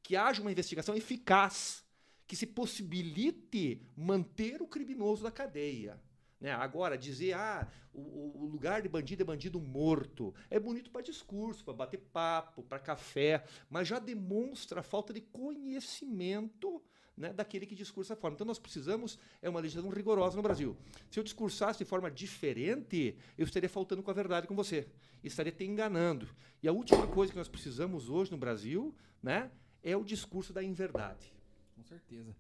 Que 0.04 0.18
haja 0.18 0.42
uma 0.42 0.52
investigação 0.52 0.94
eficaz, 0.94 1.86
que 2.30 2.36
se 2.36 2.46
possibilite 2.46 3.82
manter 3.98 4.62
o 4.62 4.68
criminoso 4.68 5.24
da 5.24 5.32
cadeia. 5.32 6.00
Né? 6.40 6.52
Agora, 6.52 6.96
dizer, 6.96 7.34
ah, 7.34 7.68
o, 7.92 8.44
o, 8.44 8.46
lugar 8.46 8.84
de 8.84 8.88
bandido 8.88 9.24
é 9.24 9.26
bandido 9.26 9.60
morto, 9.60 10.32
é 10.48 10.60
bonito 10.60 10.92
para 10.92 11.02
discurso, 11.02 11.66
para 11.66 11.74
bater 11.74 11.98
papo, 11.98 12.62
para 12.62 12.78
café, 12.78 13.44
mas 13.68 13.88
já 13.88 13.98
demonstra 13.98 14.82
a 14.82 14.84
falta 14.84 15.12
de 15.12 15.22
conhecimento 15.22 16.80
né, 17.18 17.34
daquele 17.34 17.66
que 17.66 17.74
discursa 17.74 18.16
forma. 18.16 18.36
Então, 18.36 18.46
nós 18.46 18.60
precisamos, 18.60 19.18
é 19.42 19.50
uma 19.50 19.60
legislação 19.60 19.90
rigorosa 19.90 20.38
no 20.38 20.44
Brasil. 20.44 20.78
Se 21.10 21.20
eu 21.20 21.24
discursasse 21.24 21.80
de 21.80 21.86
forma 21.86 22.12
diferente, 22.12 23.18
eu 23.40 23.44
estaria 23.44 23.68
faltando 23.68 24.04
com 24.04 24.12
a 24.12 24.14
verdade 24.14 24.46
com 24.46 24.56
você, 24.56 24.88
estaria 25.24 25.52
te 25.52 25.64
enganando. 25.64 26.30
E 26.62 26.68
a 26.68 26.72
última 26.72 27.08
coisa 27.08 27.34
que 27.34 27.40
nós 27.40 27.50
precisamos 27.50 28.08
hoje 28.08 28.30
no 28.30 28.38
Brasil 28.38 28.96
né, 29.20 29.50
é 29.82 29.98
o 29.98 30.04
discurso 30.04 30.54
da 30.54 30.62
inverdade. 30.62 31.39
Com 31.80 31.84
certeza. 31.86 32.36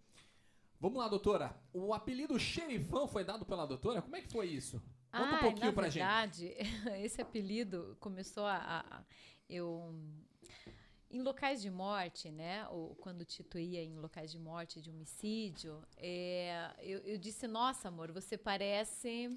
Vamos 0.79 0.97
lá, 0.97 1.07
doutora. 1.07 1.55
O 1.73 1.93
apelido 1.93 2.37
xerifão 2.37 3.07
foi 3.07 3.23
dado 3.23 3.45
pela 3.45 3.65
doutora? 3.65 4.01
Como 4.01 4.15
é 4.15 4.21
que 4.21 4.29
foi 4.29 4.47
isso? 4.47 4.81
Conta 5.11 5.35
um 5.35 5.39
pouquinho 5.39 5.65
na 5.67 5.73
pra 5.73 5.87
verdade, 5.87 6.47
gente. 6.47 6.89
esse 7.03 7.21
apelido 7.21 7.97
começou 7.99 8.45
a, 8.45 8.85
a, 8.85 9.03
eu 9.49 9.93
em 11.09 11.21
locais 11.21 11.61
de 11.61 11.69
morte, 11.69 12.29
né? 12.29 12.67
Ou 12.69 12.95
quando 12.95 13.25
Tito 13.25 13.57
ia 13.57 13.81
em 13.81 13.95
locais 13.95 14.31
de 14.31 14.37
morte, 14.37 14.81
de 14.81 14.89
homicídio, 14.89 15.81
é, 15.97 16.69
eu, 16.79 16.99
eu, 16.99 17.17
disse: 17.17 17.47
Nossa, 17.47 17.87
amor, 17.87 18.11
você 18.11 18.37
parece 18.37 19.35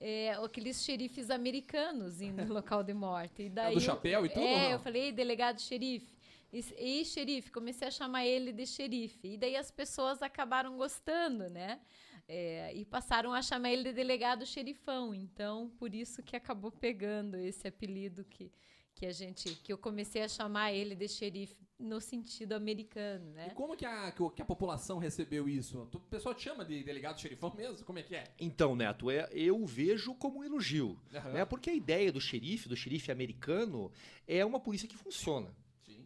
é, 0.00 0.32
aqueles 0.32 0.82
xerifes 0.82 1.30
americanos 1.30 2.20
indo 2.20 2.44
no 2.44 2.54
local 2.54 2.82
de 2.82 2.92
morte. 2.92 3.42
E 3.44 3.48
daí, 3.50 3.72
é 3.72 3.74
do 3.74 3.80
chapéu 3.80 4.26
e 4.26 4.28
tudo? 4.28 4.44
É, 4.44 4.74
eu 4.74 4.78
falei: 4.80 5.12
Delegado 5.12 5.60
xerife. 5.60 6.15
E, 6.52 6.64
e 6.78 7.04
xerife, 7.04 7.50
comecei 7.50 7.88
a 7.88 7.90
chamar 7.90 8.24
ele 8.26 8.52
de 8.52 8.66
xerife. 8.66 9.34
E 9.34 9.36
daí 9.36 9.56
as 9.56 9.70
pessoas 9.70 10.22
acabaram 10.22 10.76
gostando, 10.76 11.48
né? 11.50 11.80
É, 12.28 12.74
e 12.74 12.84
passaram 12.84 13.32
a 13.32 13.40
chamar 13.40 13.70
ele 13.70 13.84
de 13.84 13.92
delegado 13.92 14.44
xerifão. 14.44 15.14
Então, 15.14 15.70
por 15.78 15.94
isso 15.94 16.22
que 16.22 16.34
acabou 16.34 16.72
pegando 16.72 17.36
esse 17.36 17.68
apelido 17.68 18.24
que, 18.24 18.50
que 18.94 19.06
a 19.06 19.12
gente 19.12 19.54
que 19.56 19.72
eu 19.72 19.78
comecei 19.78 20.22
a 20.22 20.28
chamar 20.28 20.72
ele 20.72 20.94
de 20.94 21.08
xerife 21.08 21.66
no 21.78 22.00
sentido 22.00 22.54
americano, 22.54 23.30
né? 23.32 23.48
E 23.50 23.54
como 23.54 23.76
que 23.76 23.84
a, 23.84 24.10
que 24.10 24.42
a 24.42 24.44
população 24.44 24.98
recebeu 24.98 25.48
isso? 25.48 25.88
O 25.92 26.00
pessoal 26.00 26.34
te 26.34 26.42
chama 26.42 26.64
de 26.64 26.82
delegado 26.82 27.20
xerifão 27.20 27.54
mesmo? 27.54 27.84
Como 27.84 27.98
é 27.98 28.02
que 28.02 28.16
é? 28.16 28.24
Então, 28.40 28.74
Neto, 28.74 29.10
é, 29.10 29.28
eu 29.32 29.64
vejo 29.66 30.14
como 30.14 30.40
um 30.40 30.44
elogio. 30.44 30.98
Uhum. 31.12 31.32
Né? 31.32 31.44
Porque 31.44 31.70
a 31.70 31.74
ideia 31.74 32.10
do 32.10 32.20
xerife, 32.20 32.68
do 32.68 32.76
xerife 32.76 33.12
americano, 33.12 33.92
é 34.26 34.44
uma 34.44 34.58
polícia 34.58 34.88
que 34.88 34.96
funciona. 34.96 35.54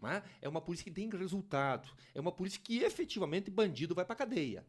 Né? 0.01 0.23
É 0.41 0.49
uma 0.49 0.61
polícia 0.61 0.85
que 0.85 0.91
tem 0.91 1.09
resultado. 1.11 1.89
É 2.15 2.21
uma 2.21 2.33
polícia 2.33 2.61
que 2.63 2.79
efetivamente 2.79 3.51
bandido 3.51 3.95
vai 3.95 4.05
para 4.05 4.17
cadeia. 4.17 4.65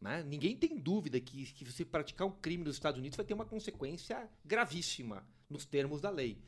Né? 0.00 0.22
Ninguém 0.22 0.56
tem 0.56 0.76
dúvida 0.78 1.20
que, 1.20 1.44
que 1.52 1.64
você 1.64 1.84
praticar 1.84 2.26
um 2.26 2.32
crime 2.32 2.64
nos 2.64 2.76
Estados 2.76 2.98
Unidos 2.98 3.16
vai 3.16 3.24
ter 3.24 3.34
uma 3.34 3.46
consequência 3.46 4.28
gravíssima 4.44 5.26
nos 5.48 5.64
termos 5.64 6.00
da 6.00 6.10
lei. 6.10 6.38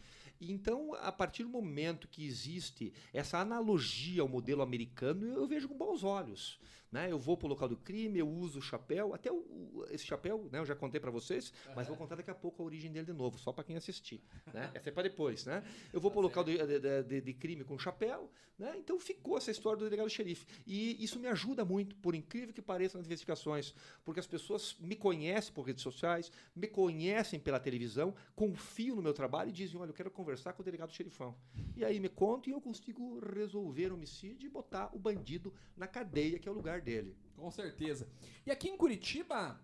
Então, 0.41 0.95
a 0.95 1.11
partir 1.11 1.43
do 1.43 1.49
momento 1.49 2.07
que 2.07 2.25
existe 2.25 2.93
essa 3.13 3.39
analogia 3.39 4.23
ao 4.23 4.29
modelo 4.29 4.63
americano, 4.63 5.27
eu 5.27 5.47
vejo 5.49 5.69
com 5.69 5.77
bons 5.77 6.05
olhos. 6.05 6.61
Né? 6.91 7.13
Eu 7.13 7.19
vou 7.19 7.37
para 7.37 7.47
o 7.47 7.49
local 7.51 7.69
do 7.69 7.77
crime, 7.77 8.19
eu 8.19 8.29
uso 8.29 8.59
o 8.59 8.63
chapéu, 8.63 9.15
até 9.15 9.31
o, 9.31 9.85
esse 9.91 10.07
chapéu, 10.07 10.49
né, 10.51 10.59
eu 10.59 10.65
já 10.65 10.75
contei 10.75 10.99
para 11.01 11.11
vocês, 11.11 11.53
mas 11.77 11.87
vou 11.87 11.97
contar 11.97 12.17
daqui 12.17 12.31
a 12.31 12.35
pouco 12.35 12.63
a 12.63 12.67
origem 12.67 12.91
dele 12.91 13.07
de 13.07 13.13
novo, 13.13 13.39
só 13.39 13.53
para 13.53 13.65
quem 13.65 13.77
assistir. 13.77 14.23
Né? 14.53 14.71
Essa 14.75 14.89
é 14.89 14.93
para 14.93 15.03
depois. 15.03 15.45
Né? 15.45 15.63
Eu 15.93 16.01
vou 16.01 16.11
para 16.11 16.21
o 16.21 16.23
local 16.23 16.43
de, 16.45 16.57
de, 16.57 17.03
de, 17.03 17.21
de, 17.21 17.35
crime 17.35 17.63
com 17.63 17.79
chapéu, 17.79 18.31
né? 18.59 18.75
então 18.79 18.99
ficou 18.99 19.37
essa 19.37 19.51
história 19.51 19.79
do 19.79 19.85
delegado 19.85 20.09
xerife. 20.09 20.47
E 20.67 21.03
isso 21.03 21.19
me 21.19 21.29
ajuda 21.29 21.65
muito, 21.65 21.95
por 21.97 22.15
incrível 22.15 22.55
que 22.55 22.63
pareça, 22.63 22.97
nas 22.97 23.07
investigações, 23.07 23.75
porque 24.05 24.21
as 24.21 24.27
pessoas 24.27 24.77
me 24.81 24.97
conhecem 24.97 25.53
por 25.53 25.63
redes 25.63 25.83
sociais, 25.83 26.33
me 26.55 26.67
conhecem 26.67 27.39
pela 27.39 27.61
televisão, 27.61 28.15
confiam 28.35 28.97
no 28.97 29.03
meu 29.03 29.13
trabalho 29.13 29.51
e 29.51 29.53
dizem: 29.53 29.79
olha, 29.79 29.91
eu 29.91 29.95
quero 29.95 30.11
conversar 30.11 30.53
com 30.55 30.63
o 30.63 30.65
delegado 30.65 30.93
xerifão. 30.93 31.37
E 31.77 31.85
aí 31.85 32.01
me 32.01 32.09
contam 32.09 32.51
e 32.51 32.55
eu 32.55 32.61
consigo 32.61 33.21
resolver 33.21 33.93
o 33.93 33.95
homicídio 33.95 34.47
e 34.47 34.51
botar 34.51 34.91
o 34.93 34.99
bandido 34.99 35.53
na 35.77 35.87
cadeia, 35.87 36.39
que 36.39 36.49
é 36.49 36.51
o 36.51 36.55
lugar 36.55 36.78
lugar 36.79 36.81
dele. 36.81 37.17
Com 37.37 37.51
certeza. 37.51 38.09
E 38.47 38.51
aqui 38.51 38.69
em 38.69 38.77
Curitiba, 38.77 39.61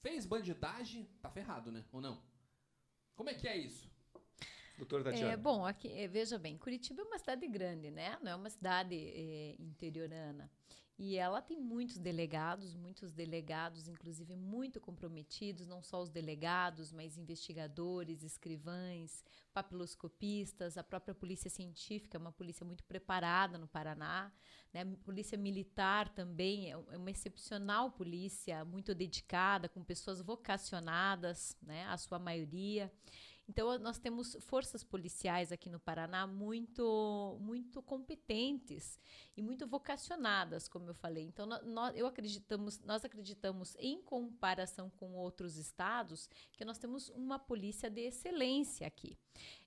fez 0.00 0.26
bandidagem, 0.26 1.08
tá 1.20 1.30
ferrado, 1.30 1.72
né? 1.72 1.84
Ou 1.92 2.00
não? 2.00 2.22
Como 3.14 3.30
é 3.30 3.34
que 3.34 3.48
é 3.48 3.56
isso? 3.56 3.90
Doutora 4.76 5.04
Tatiana. 5.04 5.32
É, 5.32 5.36
bom, 5.36 5.64
aqui, 5.64 5.90
é, 5.90 6.06
veja 6.06 6.38
bem, 6.38 6.58
Curitiba 6.58 7.00
é 7.00 7.04
uma 7.04 7.18
cidade 7.18 7.46
grande, 7.48 7.90
né? 7.90 8.18
Não 8.22 8.32
é 8.32 8.36
uma 8.36 8.50
cidade 8.50 8.94
é, 8.94 9.56
interiorana. 9.58 10.50
E 10.98 11.16
ela 11.16 11.42
tem 11.42 11.60
muitos 11.60 11.98
delegados, 11.98 12.74
muitos 12.74 13.12
delegados, 13.12 13.86
inclusive 13.86 14.34
muito 14.34 14.80
comprometidos, 14.80 15.66
não 15.66 15.82
só 15.82 16.00
os 16.00 16.08
delegados, 16.08 16.90
mas 16.90 17.18
investigadores, 17.18 18.22
escrivães, 18.22 19.22
papiloscopistas, 19.52 20.78
a 20.78 20.82
própria 20.82 21.14
polícia 21.14 21.50
científica, 21.50 22.18
uma 22.18 22.32
polícia 22.32 22.64
muito 22.64 22.82
preparada 22.84 23.58
no 23.58 23.68
Paraná, 23.68 24.32
né? 24.72 24.82
A 24.82 25.04
polícia 25.04 25.36
militar 25.36 26.08
também 26.08 26.68
é, 26.68 26.72
é 26.72 26.96
uma 26.96 27.10
excepcional 27.10 27.90
polícia, 27.90 28.64
muito 28.64 28.94
dedicada, 28.94 29.68
com 29.68 29.84
pessoas 29.84 30.22
vocacionadas, 30.22 31.58
né? 31.60 31.84
A 31.86 31.98
sua 31.98 32.18
maioria. 32.18 32.90
Então, 33.48 33.78
nós 33.78 33.98
temos 33.98 34.36
forças 34.40 34.82
policiais 34.82 35.52
aqui 35.52 35.70
no 35.70 35.78
Paraná 35.78 36.26
muito, 36.26 37.38
muito 37.40 37.80
competentes 37.80 38.98
e 39.36 39.42
muito 39.42 39.66
vocacionadas, 39.66 40.66
como 40.66 40.90
eu 40.90 40.94
falei. 40.94 41.24
Então, 41.24 41.46
nós, 41.46 41.96
eu 41.96 42.06
acreditamos, 42.06 42.80
nós 42.80 43.04
acreditamos, 43.04 43.76
em 43.78 44.02
comparação 44.02 44.90
com 44.90 45.14
outros 45.14 45.56
estados, 45.56 46.28
que 46.52 46.64
nós 46.64 46.78
temos 46.78 47.08
uma 47.10 47.38
polícia 47.38 47.88
de 47.88 48.00
excelência 48.00 48.86
aqui. 48.86 49.16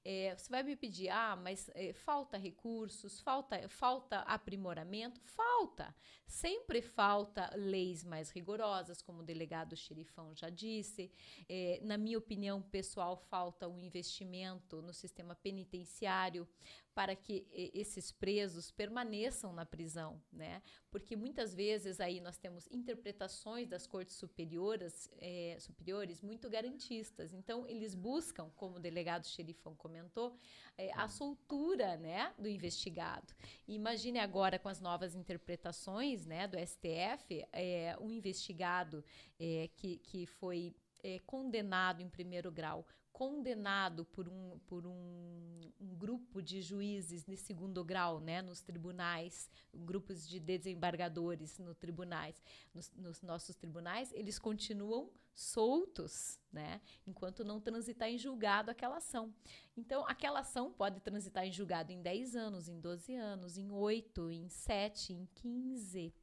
É, 0.04 0.36
você 0.36 0.50
vai 0.50 0.64
me 0.64 0.76
pedir, 0.76 1.10
ah, 1.10 1.36
mas 1.36 1.70
é, 1.74 1.94
falta 1.94 2.38
recursos, 2.38 3.20
falta, 3.22 3.70
falta 3.70 4.20
aprimoramento? 4.22 5.22
Falta. 5.22 5.96
Sempre 6.26 6.82
falta 6.82 7.52
leis 7.56 8.04
mais 8.04 8.30
rigorosas, 8.30 9.02
como 9.02 9.22
o 9.22 9.26
delegado 9.26 9.76
xerifão 9.76 10.34
já 10.36 10.50
disse. 10.50 11.12
É, 11.48 11.80
na 11.84 11.98
minha 11.98 12.18
opinião 12.18 12.62
pessoal, 12.62 13.18
falta 13.18 13.69
um 13.70 13.80
investimento 13.80 14.82
no 14.82 14.94
sistema 14.94 15.36
penitenciário 15.36 16.48
para 16.94 17.16
que 17.16 17.48
esses 17.74 18.12
presos 18.12 18.72
permaneçam 18.72 19.54
na 19.54 19.66
prisão, 19.66 20.22
né? 20.34 20.62
Porque 20.92 21.16
muitas 21.16 21.56
vezes 21.56 22.02
aí 22.02 22.20
nós 22.20 22.38
temos 22.38 22.68
interpretações 22.70 23.70
das 23.70 23.88
cortes 23.88 24.16
superiores, 24.16 25.10
é, 25.18 25.56
superiores 25.60 26.22
muito 26.22 26.50
garantistas. 26.50 27.34
Então 27.34 27.66
eles 27.68 27.96
buscam, 27.96 28.50
como 28.56 28.76
o 28.76 28.80
delegado 28.82 29.26
xerifão 29.28 29.76
comentou, 29.76 30.38
é, 30.78 30.92
a 30.94 31.08
soltura, 31.08 31.96
né, 31.96 32.34
do 32.38 32.50
investigado. 32.50 33.34
E 33.66 33.76
imagine 33.76 34.20
agora 34.20 34.60
com 34.60 34.68
as 34.68 34.82
novas 34.82 35.16
interpretações, 35.16 36.26
né, 36.26 36.48
do 36.48 36.58
STF, 36.58 37.48
é, 37.54 37.96
um 38.02 38.12
investigado 38.12 39.06
é, 39.40 39.70
que, 39.76 40.00
que 40.00 40.26
foi 40.26 40.76
é, 41.04 41.20
condenado 41.20 42.02
em 42.02 42.10
primeiro 42.10 42.52
grau 42.52 42.86
condenado 43.12 44.06
por 44.06 44.28
um, 44.28 44.60
por 44.68 44.86
um, 44.86 45.72
um, 45.80 45.96
grupo 45.96 46.42
de 46.42 46.62
juízes 46.62 47.26
de 47.26 47.36
segundo 47.36 47.84
grau, 47.84 48.20
né, 48.20 48.42
nos 48.42 48.62
tribunais, 48.62 49.50
grupos 49.74 50.28
de 50.28 50.40
desembargadores 50.40 51.58
no 51.60 51.76
tribunais, 51.76 52.42
nos, 52.74 52.92
nos, 52.96 53.22
nossos 53.22 53.56
tribunais, 53.56 54.12
eles 54.14 54.40
continuam 54.40 55.12
soltos, 55.34 56.40
né, 56.52 56.82
enquanto 57.08 57.44
não 57.44 57.60
transitar 57.60 58.10
em 58.10 58.18
julgado 58.18 58.72
aquela 58.72 58.98
ação. 58.98 59.34
Então, 59.76 60.06
aquela 60.08 60.40
ação 60.40 60.72
pode 60.72 61.00
transitar 61.00 61.46
em 61.46 61.52
julgado 61.52 61.92
em 61.92 62.02
10 62.02 62.36
anos, 62.36 62.68
em 62.68 62.80
12 62.80 63.16
anos, 63.16 63.58
em 63.58 63.72
8, 63.72 64.32
em 64.32 64.50
7, 64.50 65.14
em 65.14 65.26
15, 65.36 66.14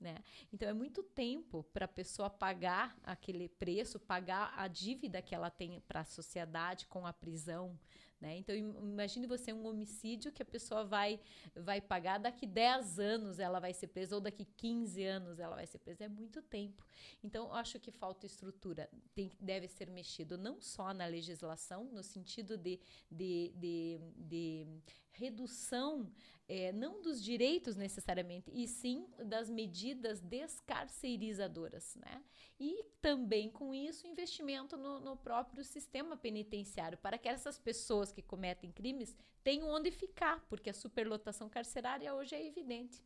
né? 0.00 0.16
Então 0.52 0.68
é 0.68 0.72
muito 0.72 1.02
tempo 1.02 1.64
para 1.72 1.84
a 1.84 1.88
pessoa 1.88 2.28
pagar 2.28 2.98
aquele 3.02 3.48
preço, 3.48 3.98
pagar 3.98 4.52
a 4.56 4.68
dívida 4.68 5.22
que 5.22 5.34
ela 5.34 5.50
tem 5.50 5.80
para 5.80 6.00
a 6.00 6.04
sociedade 6.04 6.86
com 6.86 7.06
a 7.06 7.12
prisão. 7.12 7.78
Né? 8.20 8.38
Então 8.38 8.56
imagine 8.56 9.26
você 9.26 9.52
um 9.52 9.66
homicídio 9.66 10.32
que 10.32 10.42
a 10.42 10.46
pessoa 10.46 10.84
vai, 10.84 11.20
vai 11.54 11.80
pagar 11.80 12.18
daqui 12.18 12.46
10 12.46 12.98
anos 12.98 13.38
ela 13.38 13.60
vai 13.60 13.74
ser 13.74 13.88
presa, 13.88 14.14
ou 14.14 14.20
daqui 14.20 14.46
15 14.56 15.04
anos 15.04 15.38
ela 15.38 15.56
vai 15.56 15.66
ser 15.66 15.78
presa. 15.78 16.04
É 16.04 16.08
muito 16.08 16.40
tempo. 16.40 16.84
Então 17.22 17.46
eu 17.46 17.54
acho 17.54 17.78
que 17.78 17.90
falta 17.90 18.24
estrutura. 18.24 18.88
Tem, 19.14 19.30
deve 19.38 19.68
ser 19.68 19.90
mexido 19.90 20.38
não 20.38 20.60
só 20.60 20.94
na 20.94 21.06
legislação, 21.06 21.84
no 21.92 22.02
sentido 22.02 22.56
de, 22.56 22.80
de, 23.10 23.52
de, 23.56 24.00
de 24.16 24.66
redução 25.14 26.12
é, 26.46 26.72
não 26.72 27.00
dos 27.00 27.22
direitos 27.22 27.76
necessariamente, 27.76 28.50
e 28.52 28.68
sim 28.68 29.06
das 29.24 29.48
medidas 29.48 30.20
descarcerizadoras. 30.20 31.96
Né? 31.96 32.22
E 32.60 32.84
também 33.00 33.50
com 33.50 33.74
isso, 33.74 34.06
investimento 34.06 34.76
no, 34.76 35.00
no 35.00 35.16
próprio 35.16 35.64
sistema 35.64 36.16
penitenciário, 36.16 36.98
para 36.98 37.18
que 37.18 37.28
essas 37.28 37.58
pessoas 37.58 38.12
que 38.12 38.22
cometem 38.22 38.70
crimes 38.70 39.16
tenham 39.42 39.68
onde 39.68 39.90
ficar, 39.90 40.44
porque 40.48 40.70
a 40.70 40.74
superlotação 40.74 41.48
carcerária 41.48 42.14
hoje 42.14 42.34
é 42.34 42.46
evidente. 42.46 43.02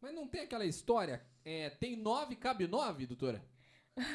Mas 0.00 0.14
não 0.14 0.26
tem 0.26 0.42
aquela 0.42 0.66
história, 0.66 1.24
é, 1.44 1.70
tem 1.70 1.96
nove, 1.96 2.36
cabe 2.36 2.66
nove, 2.66 3.06
doutora? 3.06 3.42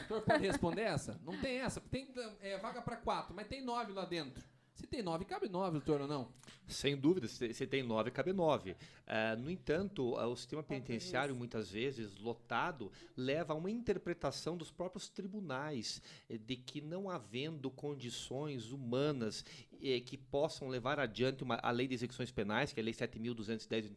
Doutor 0.08 0.22
pode 0.26 0.46
responder 0.46 0.82
essa? 0.82 1.20
Não 1.24 1.40
tem 1.40 1.60
essa. 1.60 1.80
Tem 1.80 2.12
é, 2.42 2.58
vaga 2.58 2.82
para 2.82 2.98
quatro, 2.98 3.36
mas 3.36 3.48
tem 3.48 3.62
nove 3.62 3.94
lá 3.94 4.06
dentro. 4.06 4.44
Se 4.78 4.86
tem 4.86 5.02
nove, 5.02 5.26
cabe 5.26 5.50
nove, 5.50 5.72
doutor, 5.72 6.02
ou 6.02 6.08
não? 6.08 6.28
Sem 6.68 6.96
dúvida, 6.96 7.28
se 7.28 7.66
tem 7.66 7.82
nove, 7.82 8.12
cabe 8.12 8.32
nove. 8.32 8.74
Uh, 9.08 9.36
no 9.42 9.50
entanto, 9.50 10.14
o 10.14 10.36
sistema 10.36 10.62
penitenciário, 10.62 11.36
muitas 11.36 11.72
vezes, 11.72 12.16
lotado, 12.20 12.92
leva 13.16 13.54
a 13.54 13.56
uma 13.56 13.72
interpretação 13.72 14.56
dos 14.56 14.70
próprios 14.70 15.10
tribunais 15.10 16.00
eh, 16.30 16.38
de 16.38 16.56
que 16.56 16.80
não 16.80 17.10
havendo 17.10 17.72
condições 17.72 18.72
humanas 18.72 19.44
eh, 19.82 20.00
que 20.00 20.16
possam 20.16 20.68
levar 20.68 21.00
adiante 21.00 21.44
uma, 21.44 21.56
a 21.56 21.72
lei 21.72 21.88
de 21.88 21.96
execuções 21.96 22.30
penais, 22.30 22.72
que 22.72 22.80
é 22.80 22.84
a 22.84 22.86
lei 22.86 22.94
7.210 22.94 23.88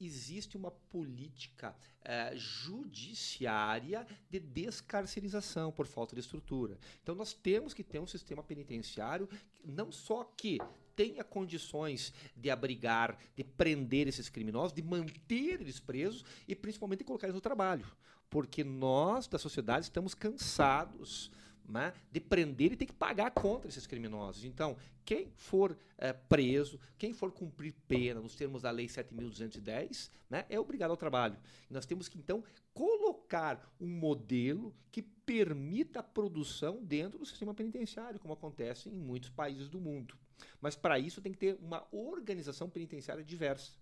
existe 0.00 0.56
uma 0.56 0.70
política 0.70 1.74
uh, 2.00 2.36
judiciária 2.36 4.06
de 4.30 4.38
descarcerização 4.40 5.72
por 5.72 5.86
falta 5.86 6.14
de 6.14 6.20
estrutura. 6.20 6.78
Então 7.02 7.14
nós 7.14 7.32
temos 7.32 7.72
que 7.72 7.84
ter 7.84 7.98
um 7.98 8.06
sistema 8.06 8.42
penitenciário 8.42 9.28
não 9.64 9.90
só 9.90 10.24
que 10.24 10.58
tenha 10.94 11.22
condições 11.22 12.12
de 12.34 12.50
abrigar, 12.50 13.18
de 13.36 13.44
prender 13.44 14.08
esses 14.08 14.28
criminosos, 14.28 14.72
de 14.72 14.82
manter 14.82 15.60
eles 15.60 15.78
presos 15.78 16.24
e 16.48 16.54
principalmente 16.54 17.00
de 17.00 17.04
colocar 17.04 17.26
eles 17.26 17.34
no 17.34 17.40
trabalho. 17.40 17.86
Porque 18.30 18.64
nós, 18.64 19.28
da 19.28 19.38
sociedade, 19.38 19.84
estamos 19.84 20.14
cansados 20.14 21.30
né, 21.68 21.92
de 22.10 22.20
prender 22.20 22.72
e 22.72 22.76
ter 22.76 22.86
que 22.86 22.92
pagar 22.92 23.30
contra 23.30 23.68
esses 23.68 23.86
criminosos. 23.86 24.44
Então, 24.44 24.76
quem 25.04 25.30
for 25.36 25.78
é, 25.98 26.12
preso, 26.12 26.80
quem 26.98 27.12
for 27.12 27.30
cumprir 27.32 27.74
pena 27.86 28.20
nos 28.20 28.34
termos 28.34 28.62
da 28.62 28.70
Lei 28.70 28.86
7.210, 28.86 30.10
né, 30.28 30.44
é 30.48 30.58
obrigado 30.58 30.90
ao 30.90 30.96
trabalho. 30.96 31.36
Nós 31.70 31.86
temos 31.86 32.08
que, 32.08 32.18
então, 32.18 32.42
colocar 32.72 33.72
um 33.80 33.88
modelo 33.88 34.74
que 34.90 35.02
permita 35.02 36.00
a 36.00 36.02
produção 36.02 36.82
dentro 36.84 37.18
do 37.18 37.26
sistema 37.26 37.54
penitenciário, 37.54 38.20
como 38.20 38.34
acontece 38.34 38.88
em 38.88 38.98
muitos 38.98 39.30
países 39.30 39.68
do 39.68 39.80
mundo. 39.80 40.16
Mas, 40.60 40.76
para 40.76 40.98
isso, 40.98 41.20
tem 41.20 41.32
que 41.32 41.38
ter 41.38 41.58
uma 41.60 41.86
organização 41.90 42.68
penitenciária 42.68 43.24
diversa. 43.24 43.72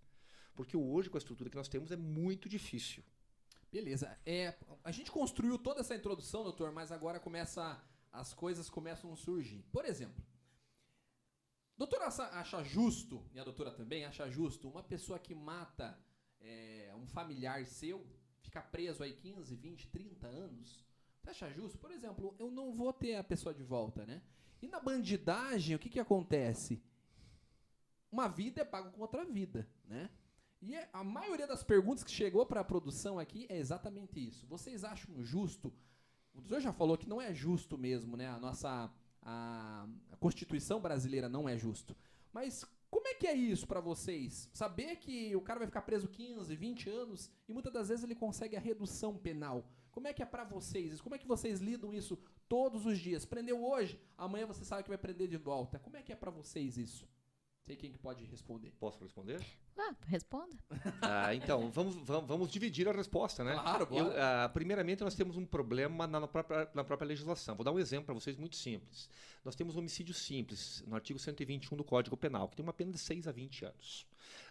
Porque 0.55 0.77
hoje, 0.77 1.11
com 1.11 1.17
a 1.17 1.19
estrutura 1.19 1.51
que 1.51 1.57
nós 1.57 1.69
temos, 1.69 1.91
é 1.91 1.97
muito 1.97 2.49
difícil. 2.49 3.03
Beleza. 3.75 4.17
É, 4.25 4.55
a 4.85 4.93
gente 4.93 5.11
construiu 5.11 5.59
toda 5.59 5.81
essa 5.81 5.97
introdução, 5.97 6.45
doutor, 6.45 6.71
mas 6.71 6.93
agora 6.93 7.19
começa 7.19 7.83
as 8.13 8.33
coisas 8.33 8.71
começam 8.71 9.13
a 9.13 9.17
surgir. 9.17 9.65
Por 9.73 9.85
exemplo, 9.85 10.25
doutora 11.77 12.07
acha 12.07 12.63
justo, 12.63 13.29
e 13.35 13.41
a 13.41 13.43
doutora 13.43 13.73
também 13.73 14.05
acha 14.05 14.31
justo, 14.31 14.69
uma 14.69 14.85
pessoa 14.85 15.19
que 15.19 15.35
mata 15.35 15.99
é, 16.39 16.95
um 16.95 17.05
familiar 17.09 17.67
seu 17.67 18.07
ficar 18.43 18.63
preso 18.63 19.03
aí 19.03 19.13
15, 19.13 19.57
20, 19.57 19.89
30 19.89 20.29
anos? 20.29 20.87
Você 21.21 21.31
acha 21.31 21.51
justo? 21.51 21.77
Por 21.77 21.91
exemplo, 21.91 22.37
eu 22.39 22.53
não 22.53 22.73
vou 22.73 22.93
ter 22.93 23.17
a 23.17 23.25
pessoa 23.25 23.53
de 23.53 23.65
volta, 23.65 24.07
né? 24.07 24.23
E 24.63 24.69
na 24.69 24.79
bandidagem, 24.79 25.75
o 25.75 25.81
que, 25.81 25.91
que 25.91 25.99
acontece? 25.99 26.81
Uma 28.09 28.29
vida 28.29 28.61
é 28.61 28.65
pago 28.65 28.93
com 28.93 29.01
outra 29.01 29.25
vida, 29.25 29.69
né? 29.85 30.09
E 30.67 30.75
é, 30.75 30.89
a 30.93 31.05
maioria 31.05 31.47
das 31.47 31.63
perguntas 31.63 32.03
que 32.03 32.11
chegou 32.11 32.47
para 32.47 32.61
a 32.61 32.65
produção 32.65 33.19
aqui 33.19 33.47
é 33.51 33.59
exatamente 33.59 34.19
isso. 34.19 34.47
Vocês 34.47 34.83
acham 34.83 35.23
justo? 35.23 35.71
O 36.35 36.41
senhor 36.41 36.61
já 36.61 36.73
falou 36.73 36.97
que 36.97 37.09
não 37.09 37.21
é 37.21 37.35
justo 37.35 37.77
mesmo, 37.77 38.17
né? 38.17 38.29
A 38.29 38.39
nossa 38.41 38.91
a, 39.21 39.87
a 40.11 40.17
Constituição 40.17 40.81
brasileira 40.81 41.29
não 41.29 41.47
é 41.47 41.59
justo. 41.59 41.95
Mas 42.33 42.65
como 42.91 43.07
é 43.09 43.15
que 43.15 43.27
é 43.27 43.35
isso 43.35 43.67
para 43.67 43.81
vocês? 43.81 44.49
Saber 44.55 44.97
que 44.97 45.37
o 45.37 45.43
cara 45.43 45.59
vai 45.59 45.67
ficar 45.67 45.83
preso 45.83 46.09
15, 46.09 46.57
20 46.57 46.89
anos 46.89 47.31
e 47.47 47.53
muitas 47.53 47.73
das 47.73 47.89
vezes 47.91 48.03
ele 48.03 48.15
consegue 48.15 48.57
a 48.57 48.61
redução 48.61 49.19
penal. 49.19 49.69
Como 49.91 50.09
é 50.09 50.15
que 50.15 50.23
é 50.23 50.27
para 50.27 50.45
vocês? 50.45 50.99
Como 50.99 51.15
é 51.15 51.19
que 51.19 51.27
vocês 51.27 51.61
lidam 51.61 51.93
isso 51.93 52.19
todos 52.49 52.87
os 52.87 52.99
dias? 52.99 53.27
Prendeu 53.27 53.63
hoje, 53.63 54.01
amanhã 54.17 54.47
você 54.47 54.65
sabe 54.65 54.83
que 54.83 54.89
vai 54.89 54.99
prender 54.99 55.29
de 55.29 55.37
volta. 55.37 55.79
Como 55.79 55.97
é 55.97 56.03
que 56.03 56.13
é 56.13 56.17
para 56.17 56.31
vocês 56.31 56.79
isso? 56.79 57.07
Sei 57.63 57.77
quem 57.77 57.93
que 57.93 57.99
pode 57.99 58.25
responder. 58.25 58.73
Posso 58.79 59.03
responder? 59.03 59.45
Ah, 59.77 59.95
responda. 60.07 60.57
Ah, 61.03 61.35
então, 61.35 61.71
vamos, 61.71 61.97
vamos, 61.97 62.29
vamos, 62.29 62.51
dividir 62.51 62.89
a 62.89 62.93
resposta, 62.93 63.43
né? 63.43 63.55
Claro, 63.55 63.87
bora. 63.87 64.05
Eu, 64.05 64.23
ah, 64.23 64.49
primeiramente, 64.49 65.03
nós 65.03 65.15
temos 65.15 65.37
um 65.37 65.45
problema 65.45 66.07
na, 66.07 66.21
na, 66.21 66.29
própria, 66.29 66.69
na 66.73 66.85
própria 66.85 67.07
legislação. 67.07 67.55
Vou 67.55 67.65
dar 67.65 67.73
um 67.73 67.79
exemplo 67.79 68.07
para 68.07 68.15
vocês 68.15 68.37
muito 68.37 68.57
simples. 68.57 69.09
Nós 69.45 69.55
temos 69.55 69.77
homicídio 69.77 70.15
simples, 70.15 70.83
no 70.87 70.95
artigo 70.95 71.19
121 71.19 71.77
do 71.77 71.85
Código 71.85 72.17
Penal, 72.17 72.49
que 72.49 72.57
tem 72.57 72.63
uma 72.63 72.73
pena 72.73 72.93
de 72.93 72.99
6 72.99 73.27
a 73.27 73.33
20 73.33 73.65
anos. 73.65 74.07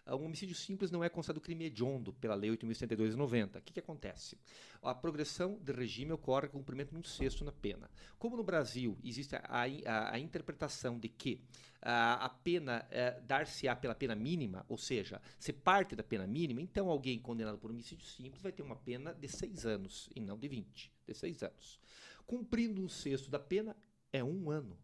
Ah, 0.05 0.15
um 0.15 0.25
homicídio 0.25 0.55
simples 0.55 0.91
não 0.91 1.03
é 1.03 1.09
considerado 1.09 1.41
crime 1.41 1.65
hediondo 1.65 2.12
pela 2.13 2.36
Lei 2.36 2.51
8.072 2.51 3.57
O 3.57 3.62
que, 3.62 3.73
que 3.73 3.79
acontece? 3.79 4.38
A 4.81 4.93
progressão 4.93 5.57
de 5.62 5.71
regime 5.71 6.12
ocorre 6.12 6.49
com 6.49 6.57
o 6.57 6.59
cumprimento 6.59 6.91
de 6.91 6.97
um 6.97 7.03
sexto 7.03 7.45
na 7.45 7.51
pena. 7.51 7.89
Como 8.19 8.36
no 8.36 8.43
Brasil 8.43 8.97
existe 9.03 9.36
a, 9.36 9.41
a, 9.47 10.15
a 10.15 10.19
interpretação 10.19 10.99
de 10.99 11.07
que 11.07 11.41
a, 11.81 12.25
a 12.25 12.29
pena 12.29 12.86
é, 12.89 13.19
dar-se-á 13.21 13.75
pela 13.75 13.95
pena 13.95 14.15
mínima, 14.15 14.65
ou 14.67 14.77
seja, 14.77 15.12
se 15.39 15.52
parte 15.52 15.95
da 15.95 16.04
pena 16.04 16.26
mínima, 16.28 16.62
então 16.62 16.89
alguém 16.89 17.19
condenado 17.19 17.58
por 17.58 17.71
homicídio 17.71 18.06
simples 18.06 18.41
vai 18.41 18.52
ter 18.52 18.63
uma 18.63 18.76
pena 18.76 19.13
de 19.13 19.28
seis 19.28 19.65
anos 19.65 20.10
e 20.15 20.19
não 20.19 20.38
de 20.38 20.47
20, 20.47 20.91
de 21.08 21.13
seis 21.13 21.43
anos. 21.43 21.80
Cumprindo 22.26 22.82
um 22.82 22.89
sexto 22.89 23.30
da 23.30 23.39
pena 23.39 23.76
é 24.12 24.23
um 24.23 24.49
ano. 24.49 24.78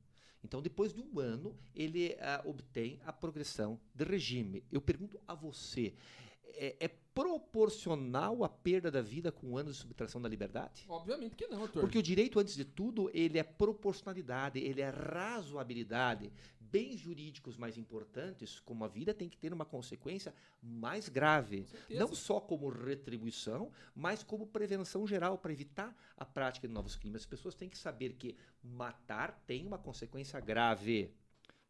Então, 0.44 0.62
depois 0.62 0.94
de 0.94 1.02
um 1.02 1.20
ano, 1.20 1.58
ele 1.76 2.16
ah, 2.20 2.42
obtém 2.46 3.00
a 3.06 3.12
progressão 3.12 3.80
de 3.94 4.06
regime. 4.06 4.64
Eu 4.72 4.82
pergunto 4.82 5.20
a 5.28 5.36
você, 5.36 5.94
é, 6.56 6.76
é 6.80 6.88
proporcional 6.88 8.44
à 8.46 8.50
perda 8.50 8.90
da 8.90 9.02
vida 9.02 9.32
com 9.32 9.58
anos 9.58 9.76
de 9.76 9.82
subtração 9.82 10.22
da 10.22 10.30
liberdade? 10.30 10.86
Obviamente 10.88 11.36
que 11.36 11.48
não, 11.48 11.60
doutor. 11.60 11.82
Porque 11.82 11.98
o 11.98 12.04
direito, 12.04 12.40
antes 12.40 12.56
de 12.56 12.64
tudo, 12.64 13.10
ele 13.14 13.38
é 13.38 13.44
proporcionalidade, 13.44 14.60
ele 14.60 14.80
é 14.80 14.90
razoabilidade. 14.90 16.32
Bens 16.72 17.00
jurídicos 17.00 17.58
mais 17.58 17.78
importantes, 17.78 18.60
como 18.60 18.84
a 18.84 18.88
vida, 18.88 19.14
tem 19.14 19.28
que 19.28 19.38
ter 19.38 19.52
uma 19.52 19.66
consequência 19.66 20.34
mais 20.62 21.10
grave. 21.10 21.66
Não 21.90 22.14
só 22.14 22.40
como 22.40 22.70
retribuição, 22.70 23.72
mas 23.96 24.24
como 24.24 24.46
prevenção 24.48 25.08
geral, 25.08 25.38
para 25.38 25.52
evitar 25.52 25.96
a 26.16 26.26
prática 26.26 26.68
de 26.68 26.74
novos 26.74 26.96
crimes. 26.96 27.22
As 27.22 27.26
pessoas 27.26 27.56
têm 27.56 27.70
que 27.70 27.78
saber 27.78 28.14
que 28.14 28.36
matar 28.64 29.44
tem 29.48 29.66
uma 29.66 29.78
consequência 29.78 30.40
grave. 30.40 31.12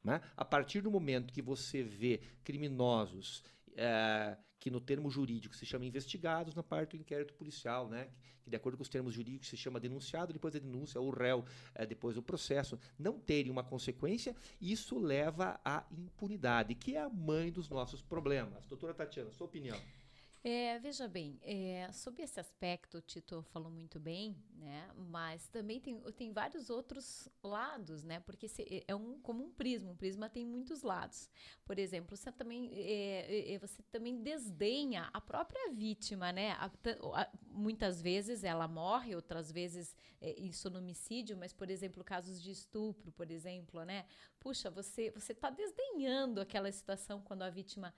né? 0.04 0.22
A 0.36 0.44
partir 0.44 0.82
do 0.82 0.92
momento 0.92 1.34
que 1.34 1.42
você 1.42 1.84
vê 1.84 2.22
criminosos 2.44 3.44
eh, 3.76 4.38
que 4.60 4.70
no 4.70 4.82
termo 4.82 5.10
jurídico 5.10 5.56
se 5.56 5.66
chama 5.66 5.86
investigados 5.86 6.54
na 6.54 6.62
parte 6.62 6.98
do 6.98 7.02
inquérito 7.02 7.34
policial, 7.34 7.88
né? 7.88 8.10
Que 8.44 8.50
de 8.50 8.56
acordo 8.56 8.78
com 8.78 8.84
os 8.84 8.90
termos 8.90 9.14
jurídicos 9.14 9.48
se 9.48 9.58
chama 9.58 9.80
denunciado, 9.80 10.34
depois 10.34 10.54
da 10.54 10.60
denúncia, 10.60 11.00
ou 11.00 11.10
réu, 11.10 11.46
eh, 11.76 11.86
depois 11.86 12.16
do 12.16 12.22
processo, 12.22 12.78
não 12.98 13.20
terem 13.20 13.52
uma 13.52 13.64
consequência, 13.64 14.36
isso 14.60 15.00
leva 15.00 15.60
à 15.64 15.86
impunidade, 15.92 16.76
que 16.76 16.96
é 16.96 17.02
a 17.02 17.10
mãe 17.10 17.52
dos 17.52 17.70
nossos 17.70 18.02
problemas. 18.02 18.66
Doutora 18.66 18.94
Tatiana, 18.94 19.32
sua 19.32 19.48
opinião. 19.48 19.80
É, 20.42 20.80
veja 20.80 21.06
bem, 21.06 21.38
é, 21.44 21.92
sobre 21.92 22.24
esse 22.24 22.40
aspecto, 22.40 22.98
o 23.00 23.02
Tito 23.02 23.42
falou 23.52 23.70
muito 23.70 24.00
bem, 24.00 24.38
né? 24.56 24.90
Mas 24.96 25.50
também 25.50 25.82
tem, 25.82 26.00
tem 26.14 26.32
vários 26.32 26.70
outros 26.70 27.28
lados, 27.44 28.06
né? 28.06 28.22
Porque 28.22 28.48
se- 28.48 28.86
é 28.88 28.96
um, 28.96 29.20
como 29.20 29.44
um 29.44 29.52
prisma, 29.52 29.92
um 29.92 29.98
prisma 29.98 30.30
tem 30.30 30.46
muitos 30.46 30.82
lados. 30.82 31.30
Por 31.66 31.78
exemplo, 31.78 32.16
você 32.16 32.32
também, 32.32 32.72
é, 32.74 33.54
é, 33.54 33.58
você 33.60 33.84
também 33.92 34.22
desdenha 34.24 35.10
a 35.12 35.20
própria 35.20 35.74
vítima, 35.74 36.32
né? 36.32 36.52
A- 36.54 36.72
a- 37.16 37.30
muitas 37.52 38.02
vezes 38.02 38.46
ela 38.46 38.66
morre, 38.66 39.16
outras 39.16 39.52
vezes 39.52 39.94
é, 40.22 40.40
isso 40.40 40.70
no 40.70 40.80
homicídio, 40.80 41.36
mas, 41.38 41.52
por 41.52 41.70
exemplo, 41.70 42.02
casos 42.02 42.42
de 42.42 42.50
estupro, 42.52 43.12
por 43.12 43.30
exemplo, 43.30 43.84
né? 43.84 44.06
Puxa, 44.40 44.70
você 44.70 45.12
você 45.12 45.34
está 45.34 45.50
desdenhando 45.50 46.40
aquela 46.42 46.72
situação 46.72 47.22
quando 47.22 47.42
a 47.44 47.50
vítima 47.50 47.94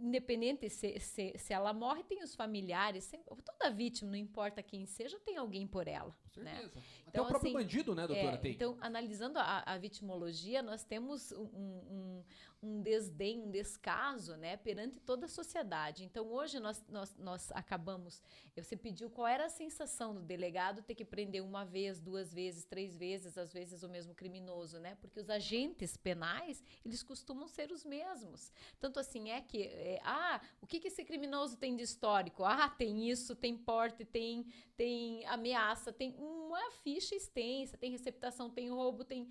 independente 0.00 0.68
se, 0.68 0.98
se, 1.00 1.32
se 1.38 1.52
ela 1.52 1.72
morre, 1.72 2.02
tem 2.04 2.22
os 2.22 2.34
familiares. 2.34 3.04
sempre- 3.04 3.34
toda 3.44 3.70
vítima, 3.70 4.10
não 4.10 4.18
importa 4.18 4.62
quem 4.62 4.84
seja, 4.86 5.18
tem 5.20 5.36
alguém 5.36 5.66
por 5.66 5.86
ela. 5.88 6.14
Né? 6.40 6.54
certeza. 6.56 6.78
Até 6.78 7.08
Então, 7.08 7.24
o 7.24 7.28
próprio 7.28 7.50
assim, 7.50 7.58
bandido, 7.58 7.94
né, 7.94 8.06
doutora, 8.06 8.34
É, 8.34 8.36
tem. 8.38 8.52
então, 8.52 8.76
analisando 8.80 9.38
a, 9.38 9.62
a 9.66 9.78
vitimologia, 9.78 10.62
nós 10.62 10.84
temos 10.84 11.32
um, 11.32 11.44
um, 11.44 12.24
um 12.62 12.80
desdém, 12.82 13.40
um 13.42 13.50
descaso 13.50 14.36
né, 14.36 14.56
perante 14.56 14.98
toda 15.00 15.26
a 15.26 15.28
sociedade. 15.28 16.04
Então, 16.04 16.26
hoje 16.32 16.58
nós, 16.58 16.84
nós, 16.88 17.16
nós 17.16 17.52
acabamos. 17.52 18.22
Você 18.56 18.76
pediu 18.76 19.08
qual 19.10 19.26
era 19.26 19.46
a 19.46 19.48
sensação 19.48 20.14
do 20.14 20.22
delegado 20.22 20.82
ter 20.82 20.94
que 20.94 21.04
prender 21.04 21.42
uma 21.42 21.64
vez, 21.64 22.00
duas 22.00 22.32
vezes, 22.32 22.64
três 22.64 22.96
vezes, 22.96 23.38
às 23.38 23.52
vezes 23.52 23.82
o 23.82 23.88
mesmo 23.88 24.14
criminoso, 24.14 24.78
né? 24.78 24.96
Porque 25.00 25.20
os 25.20 25.30
agentes 25.30 25.96
penais, 25.96 26.62
eles 26.84 27.02
costumam 27.02 27.46
ser 27.48 27.70
os 27.70 27.84
mesmos. 27.84 28.50
Tanto 28.80 28.98
assim 28.98 29.30
é 29.30 29.40
que, 29.40 29.62
é, 29.62 30.00
ah, 30.02 30.40
o 30.60 30.66
que, 30.66 30.80
que 30.80 30.88
esse 30.88 31.04
criminoso 31.04 31.56
tem 31.56 31.76
de 31.76 31.82
histórico? 31.82 32.44
Ah, 32.44 32.68
tem 32.68 33.08
isso, 33.08 33.34
tem 33.36 33.56
porte, 33.56 34.04
tem, 34.04 34.46
tem 34.76 35.24
ameaça, 35.26 35.92
tem 35.92 36.14
uma 36.26 36.70
ficha 36.82 37.14
extensa, 37.14 37.76
tem 37.76 37.90
receptação, 37.90 38.50
tem 38.50 38.70
roubo, 38.70 39.04
tem. 39.04 39.28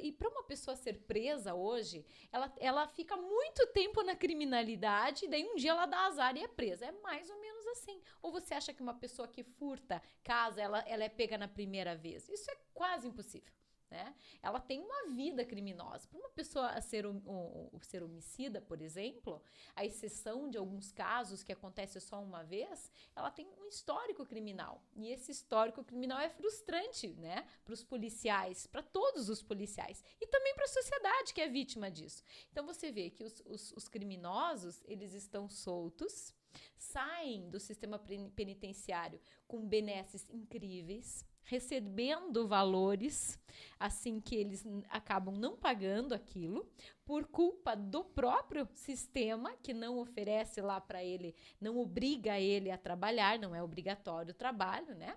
E 0.00 0.12
para 0.12 0.28
uma 0.28 0.44
pessoa 0.44 0.76
ser 0.76 0.98
presa 1.00 1.54
hoje, 1.54 2.04
ela, 2.32 2.52
ela 2.58 2.86
fica 2.88 3.16
muito 3.16 3.66
tempo 3.68 4.02
na 4.02 4.14
criminalidade, 4.14 5.24
e 5.24 5.28
daí 5.28 5.44
um 5.44 5.56
dia 5.56 5.70
ela 5.70 5.86
dá 5.86 6.06
azar 6.06 6.36
e 6.36 6.42
é 6.42 6.48
presa. 6.48 6.86
É 6.86 6.92
mais 6.92 7.30
ou 7.30 7.40
menos 7.40 7.66
assim. 7.68 8.00
Ou 8.22 8.30
você 8.32 8.54
acha 8.54 8.72
que 8.72 8.82
uma 8.82 8.94
pessoa 8.94 9.28
que 9.28 9.42
furta 9.42 10.02
casa, 10.22 10.60
ela, 10.60 10.80
ela 10.80 11.04
é 11.04 11.08
pega 11.08 11.38
na 11.38 11.48
primeira 11.48 11.96
vez? 11.96 12.28
Isso 12.28 12.50
é 12.50 12.56
quase 12.74 13.08
impossível. 13.08 13.52
Né? 13.90 14.14
Ela 14.42 14.60
tem 14.60 14.80
uma 14.82 15.08
vida 15.14 15.46
criminosa. 15.46 16.06
Para 16.08 16.18
uma 16.18 16.28
pessoa 16.28 16.78
ser, 16.78 17.06
o- 17.06 17.22
o- 17.26 17.80
ser 17.80 18.02
homicida, 18.02 18.60
por 18.60 18.82
exemplo, 18.82 19.40
a 19.74 19.82
exceção 19.82 20.50
de 20.50 20.58
alguns 20.58 20.92
casos 20.92 21.42
que 21.42 21.52
acontece 21.52 21.98
só 21.98 22.22
uma 22.22 22.44
vez, 22.44 22.92
ela 23.16 23.30
tem 23.30 23.48
um 23.58 23.66
histórico 23.66 24.26
criminal. 24.26 24.82
E 24.94 25.08
esse 25.08 25.32
histórico 25.32 25.82
criminal 25.82 26.18
é 26.18 26.28
frustrante, 26.28 27.08
né? 27.14 27.46
Para 27.64 27.72
os 27.72 27.82
policiais, 27.82 28.66
para 28.66 28.82
todos 28.82 29.30
os 29.30 29.42
policiais. 29.42 30.04
E 30.20 30.26
também 30.26 30.54
para 30.54 30.64
a 30.66 30.68
sociedade 30.68 31.32
que 31.32 31.40
é 31.40 31.48
vítima 31.48 31.90
disso. 31.90 32.22
Então 32.52 32.66
você 32.66 32.92
vê 32.92 33.08
que 33.08 33.24
os, 33.24 33.40
os, 33.46 33.72
os 33.72 33.88
criminosos, 33.88 34.82
eles 34.86 35.14
estão 35.14 35.48
soltos, 35.48 36.34
saem 36.76 37.48
do 37.48 37.58
sistema 37.58 37.98
pen- 37.98 38.30
penitenciário 38.30 39.20
com 39.46 39.66
benesses 39.66 40.28
incríveis, 40.30 41.24
recebendo 41.48 42.46
valores 42.46 43.40
assim 43.80 44.20
que 44.20 44.36
eles 44.36 44.64
acabam 44.90 45.34
não 45.34 45.56
pagando 45.56 46.14
aquilo 46.14 46.70
por 47.06 47.26
culpa 47.26 47.74
do 47.74 48.04
próprio 48.04 48.68
sistema 48.74 49.56
que 49.62 49.72
não 49.72 49.98
oferece 49.98 50.60
lá 50.60 50.78
para 50.78 51.02
ele, 51.02 51.34
não 51.58 51.78
obriga 51.78 52.38
ele 52.38 52.70
a 52.70 52.76
trabalhar, 52.76 53.38
não 53.38 53.54
é 53.54 53.62
obrigatório 53.62 54.32
o 54.32 54.34
trabalho, 54.34 54.94
né? 54.94 55.16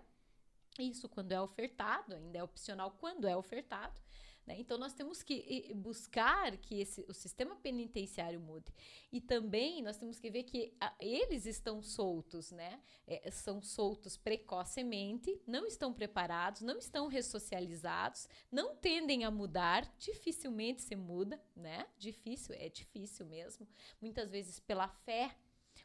Isso 0.80 1.10
quando 1.10 1.34
é 1.34 1.42
ofertado, 1.42 2.16
ainda 2.16 2.38
é 2.38 2.44
opcional 2.44 2.92
quando 2.98 3.28
é 3.28 3.36
ofertado. 3.36 4.02
Né? 4.46 4.56
Então 4.60 4.78
nós 4.78 4.94
temos 4.94 5.22
que 5.22 5.72
buscar 5.76 6.58
que 6.58 6.80
esse, 6.80 7.06
o 7.08 7.14
sistema 7.14 7.56
penitenciário 7.56 8.40
mude. 8.40 8.72
E 9.12 9.22
também 9.22 9.82
nós 9.82 9.98
temos 9.98 10.20
que 10.20 10.30
ver 10.30 10.44
que 10.44 10.74
a, 10.80 10.94
eles 11.00 11.46
estão 11.46 11.82
soltos, 11.82 12.52
né? 12.52 12.82
É, 13.08 13.30
são 13.32 13.62
soltos 13.62 14.18
precocemente, 14.18 15.42
não 15.46 15.66
estão 15.66 15.94
preparados, 15.94 16.62
não 16.62 16.78
estão 16.78 17.08
ressocializados, 17.08 18.28
não 18.52 18.76
tendem 18.76 19.24
a 19.24 19.32
mudar, 19.32 19.92
dificilmente 19.98 20.82
se 20.82 20.96
muda, 20.96 21.42
né? 21.56 21.88
Difícil, 21.98 22.56
é 22.58 22.70
difícil 22.70 23.26
mesmo. 23.26 23.68
Muitas 24.02 24.32
vezes 24.32 24.60
pela 24.60 24.88
fé 24.88 25.36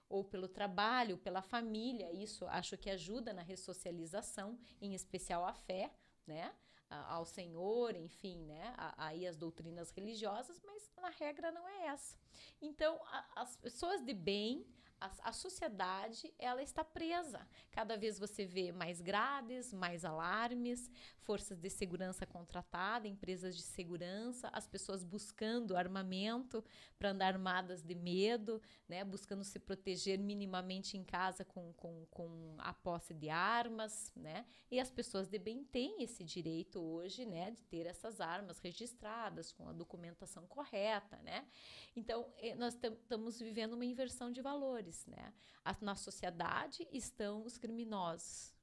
ou 0.08 0.24
pelo 0.24 0.48
trabalho, 0.48 1.18
pela 1.18 1.42
família, 1.42 2.12
isso 2.12 2.46
acho 2.46 2.76
que 2.76 2.90
ajuda 2.90 3.32
na 3.32 3.42
ressocialização, 3.42 4.58
em 4.80 4.94
especial 4.94 5.44
a 5.44 5.52
fé, 5.52 5.92
né? 6.26 6.52
Ao 6.88 7.24
Senhor, 7.24 7.94
enfim, 7.96 8.44
né? 8.44 8.74
Aí 8.96 9.26
as 9.26 9.36
doutrinas 9.36 9.90
religiosas, 9.90 10.60
mas 10.64 10.90
na 11.00 11.10
regra 11.10 11.50
não 11.50 11.68
é 11.68 11.86
essa. 11.86 12.16
Então, 12.60 13.00
a- 13.06 13.26
as 13.42 13.56
pessoas 13.56 14.02
de 14.04 14.14
bem, 14.14 14.66
a, 15.00 15.10
a 15.28 15.32
sociedade, 15.32 16.32
ela 16.38 16.62
está 16.62 16.84
presa. 16.84 17.46
Cada 17.70 17.96
vez 17.96 18.18
você 18.18 18.46
vê 18.46 18.72
mais 18.72 19.00
grades, 19.00 19.72
mais 19.72 20.04
alarmes, 20.04 20.90
forças 21.26 21.58
de 21.58 21.68
segurança 21.68 22.24
contratadas, 22.24 23.10
empresas 23.10 23.56
de 23.56 23.62
segurança, 23.62 24.48
as 24.52 24.66
pessoas 24.66 25.02
buscando 25.02 25.76
armamento 25.76 26.64
para 26.98 27.10
andar 27.10 27.34
armadas 27.34 27.82
de 27.82 27.94
medo, 27.94 28.62
né? 28.88 29.04
Buscando 29.04 29.42
se 29.42 29.58
proteger 29.58 30.18
minimamente 30.18 30.96
em 30.96 31.02
casa 31.02 31.44
com, 31.44 31.72
com, 31.74 32.06
com 32.10 32.54
a 32.58 32.72
posse 32.72 33.12
de 33.12 33.28
armas, 33.28 34.12
né? 34.14 34.46
E 34.70 34.78
as 34.78 34.90
pessoas 34.90 35.28
de 35.28 35.38
bem 35.38 35.64
têm 35.64 36.02
esse 36.02 36.22
direito 36.22 36.80
hoje, 36.80 37.24
né, 37.24 37.50
de 37.50 37.62
ter 37.64 37.86
essas 37.86 38.20
armas 38.20 38.58
registradas 38.58 39.50
com 39.52 39.68
a 39.68 39.72
documentação 39.72 40.46
correta, 40.46 41.16
né? 41.18 41.46
Então, 41.94 42.32
eh, 42.38 42.54
nós 42.54 42.74
estamos 42.74 43.40
vivendo 43.40 43.72
uma 43.72 43.84
inversão 43.84 44.30
de 44.30 44.40
valores, 44.40 44.85
né? 45.06 45.32
A- 45.64 45.76
na 45.80 45.94
sociedade 45.96 46.86
estão 46.92 47.44
os 47.44 47.58
criminosos 47.58 48.54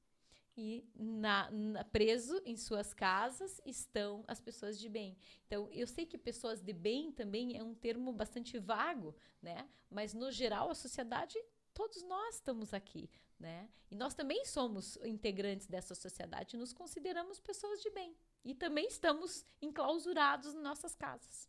e 0.56 0.84
na, 0.94 1.50
na- 1.50 1.84
preso 1.84 2.40
em 2.44 2.56
suas 2.56 2.94
casas 2.94 3.60
estão 3.64 4.24
as 4.28 4.40
pessoas 4.40 4.78
de 4.78 4.88
bem. 4.88 5.16
Então, 5.46 5.68
eu 5.72 5.86
sei 5.86 6.06
que 6.06 6.16
pessoas 6.16 6.62
de 6.62 6.72
bem 6.72 7.10
também 7.12 7.56
é 7.58 7.62
um 7.62 7.74
termo 7.74 8.12
bastante 8.12 8.58
vago, 8.58 9.14
né? 9.42 9.68
Mas 9.90 10.14
no 10.14 10.30
geral 10.30 10.70
a 10.70 10.74
sociedade 10.74 11.36
todos 11.72 12.02
nós 12.04 12.36
estamos 12.36 12.72
aqui, 12.72 13.10
né? 13.38 13.68
E 13.90 13.96
nós 13.96 14.14
também 14.14 14.44
somos 14.44 14.96
integrantes 15.04 15.66
dessa 15.66 15.92
sociedade, 15.94 16.56
nos 16.56 16.72
consideramos 16.72 17.40
pessoas 17.40 17.82
de 17.82 17.90
bem 17.90 18.16
e 18.44 18.54
também 18.54 18.86
estamos 18.86 19.44
enclausurados 19.60 20.54
em 20.54 20.60
nossas 20.62 20.94
casas. 20.94 21.48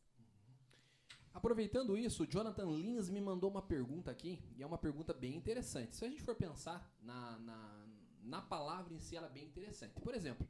Aproveitando 1.36 1.98
isso, 1.98 2.24
o 2.24 2.28
Jonathan 2.28 2.66
Lins 2.72 3.10
me 3.10 3.20
mandou 3.20 3.50
uma 3.52 3.62
pergunta 3.62 4.10
aqui, 4.10 4.42
e 4.58 4.64
é 4.64 4.66
uma 4.66 4.78
pergunta 4.78 5.14
bem 5.14 5.36
interessante. 5.36 5.96
Se 5.96 6.06
a 6.06 6.10
gente 6.10 6.24
for 6.24 6.34
pensar 6.34 6.90
na, 7.02 7.38
na, 7.40 7.86
na 8.24 8.42
palavra 8.42 8.94
em 8.94 9.00
si, 9.00 9.18
ela 9.18 9.28
é 9.28 9.30
bem 9.30 9.44
interessante. 9.46 10.00
Por 10.00 10.16
exemplo, 10.16 10.48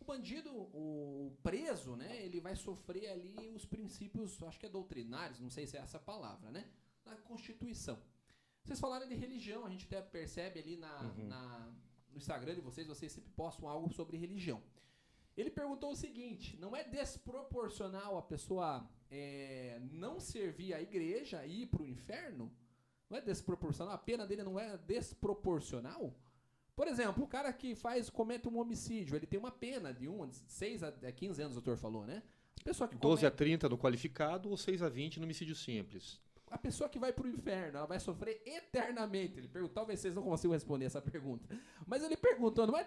o 0.00 0.04
bandido, 0.04 0.50
o 0.54 1.36
preso, 1.42 1.96
né, 1.96 2.24
ele 2.24 2.40
vai 2.40 2.54
sofrer 2.54 3.08
ali 3.10 3.50
os 3.50 3.64
princípios, 3.66 4.40
acho 4.44 4.60
que 4.60 4.66
é 4.66 4.68
doutrinários, 4.68 5.40
não 5.40 5.50
sei 5.50 5.66
se 5.66 5.76
é 5.76 5.80
essa 5.80 5.98
palavra, 5.98 6.52
né, 6.52 6.64
da 7.04 7.16
Constituição. 7.16 7.98
Vocês 8.62 8.78
falaram 8.78 9.08
de 9.08 9.16
religião, 9.16 9.66
a 9.66 9.70
gente 9.70 9.86
até 9.86 10.00
percebe 10.00 10.60
ali 10.60 10.76
na, 10.76 11.00
Uhum. 11.02 11.26
na- 11.26 11.72
no 12.12 12.16
Instagram 12.16 12.54
de 12.54 12.60
vocês, 12.60 12.86
vocês 12.86 13.10
sempre 13.10 13.30
postam 13.32 13.68
algo 13.68 13.92
sobre 13.92 14.16
religião. 14.16 14.62
Ele 15.36 15.50
perguntou 15.50 15.90
o 15.92 15.96
seguinte: 15.96 16.56
não 16.58 16.74
é 16.76 16.84
desproporcional 16.84 18.16
a 18.18 18.22
pessoa 18.22 18.88
é, 19.10 19.80
não 19.92 20.20
servir 20.20 20.74
a 20.74 20.80
igreja 20.80 21.44
e 21.46 21.62
ir 21.62 21.66
para 21.66 21.82
o 21.82 21.86
inferno? 21.86 22.52
Não 23.08 23.16
é 23.16 23.20
desproporcional? 23.20 23.94
A 23.94 23.98
pena 23.98 24.26
dele 24.26 24.42
não 24.42 24.58
é 24.58 24.76
desproporcional? 24.76 26.14
Por 26.76 26.86
exemplo, 26.86 27.24
o 27.24 27.26
cara 27.26 27.52
que 27.52 27.74
faz, 27.74 28.08
comete 28.08 28.46
um 28.46 28.58
homicídio, 28.58 29.16
ele 29.16 29.26
tem 29.26 29.38
uma 29.38 29.50
pena 29.50 29.92
de 29.92 30.08
1 30.08 30.22
a 30.22 30.28
6 30.46 30.82
a 30.84 30.92
15 30.92 31.42
anos, 31.42 31.56
o 31.56 31.60
doutor 31.60 31.76
falou, 31.76 32.06
né? 32.06 32.22
A 32.60 32.64
pessoa 32.64 32.86
que 32.86 32.96
12 32.96 33.22
comete... 33.22 33.26
a 33.26 33.30
30 33.30 33.68
no 33.68 33.78
qualificado 33.78 34.48
ou 34.48 34.56
6 34.56 34.82
a 34.82 34.88
20 34.88 35.18
no 35.18 35.24
homicídio 35.24 35.56
simples. 35.56 36.20
A 36.50 36.56
pessoa 36.56 36.88
que 36.88 36.98
vai 36.98 37.12
pro 37.12 37.28
inferno, 37.28 37.78
ela 37.78 37.86
vai 37.86 38.00
sofrer 38.00 38.42
eternamente. 38.46 39.38
Ele 39.38 39.48
perguntou, 39.48 39.74
talvez 39.74 40.00
vocês 40.00 40.14
não 40.14 40.22
consigam 40.22 40.52
responder 40.52 40.86
essa 40.86 41.02
pergunta. 41.02 41.48
Mas 41.86 42.02
ele 42.02 42.16
perguntou, 42.16 42.66
não 42.66 42.76
é 42.76 42.84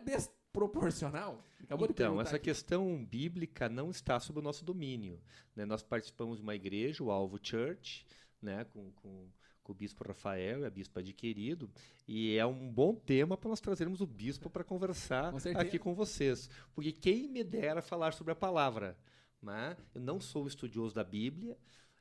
desproporcional? 0.51 1.43
Acabou 1.63 1.87
então, 1.89 2.19
essa 2.19 2.35
aqui. 2.35 2.45
questão 2.45 3.03
bíblica 3.05 3.69
não 3.69 3.89
está 3.89 4.19
sob 4.19 4.39
o 4.39 4.41
nosso 4.41 4.65
domínio. 4.65 5.19
Né? 5.55 5.65
Nós 5.65 5.81
participamos 5.81 6.37
de 6.37 6.43
uma 6.43 6.55
igreja, 6.55 7.03
o 7.03 7.09
Alvo 7.09 7.39
Church, 7.41 8.05
né? 8.41 8.65
com, 8.65 8.91
com 8.91 9.29
com 9.63 9.73
o 9.73 9.75
bispo 9.75 10.03
Rafael 10.03 10.61
e 10.61 10.65
a 10.65 10.71
bispa 10.71 11.01
adquirido, 11.01 11.69
e 12.07 12.35
é 12.35 12.43
um 12.43 12.67
bom 12.67 12.95
tema 12.95 13.37
para 13.37 13.47
nós 13.47 13.61
trazermos 13.61 14.01
o 14.01 14.07
bispo 14.07 14.49
para 14.49 14.63
conversar 14.63 15.31
com 15.31 15.37
aqui 15.59 15.77
com 15.77 15.93
vocês, 15.93 16.49
porque 16.73 16.91
quem 16.91 17.27
me 17.27 17.43
dera 17.43 17.79
falar 17.79 18.11
sobre 18.13 18.33
a 18.33 18.35
palavra, 18.35 18.97
né? 19.39 19.77
Eu 19.93 20.01
não 20.01 20.19
sou 20.19 20.47
estudioso 20.47 20.95
da 20.95 21.03
Bíblia 21.03 21.55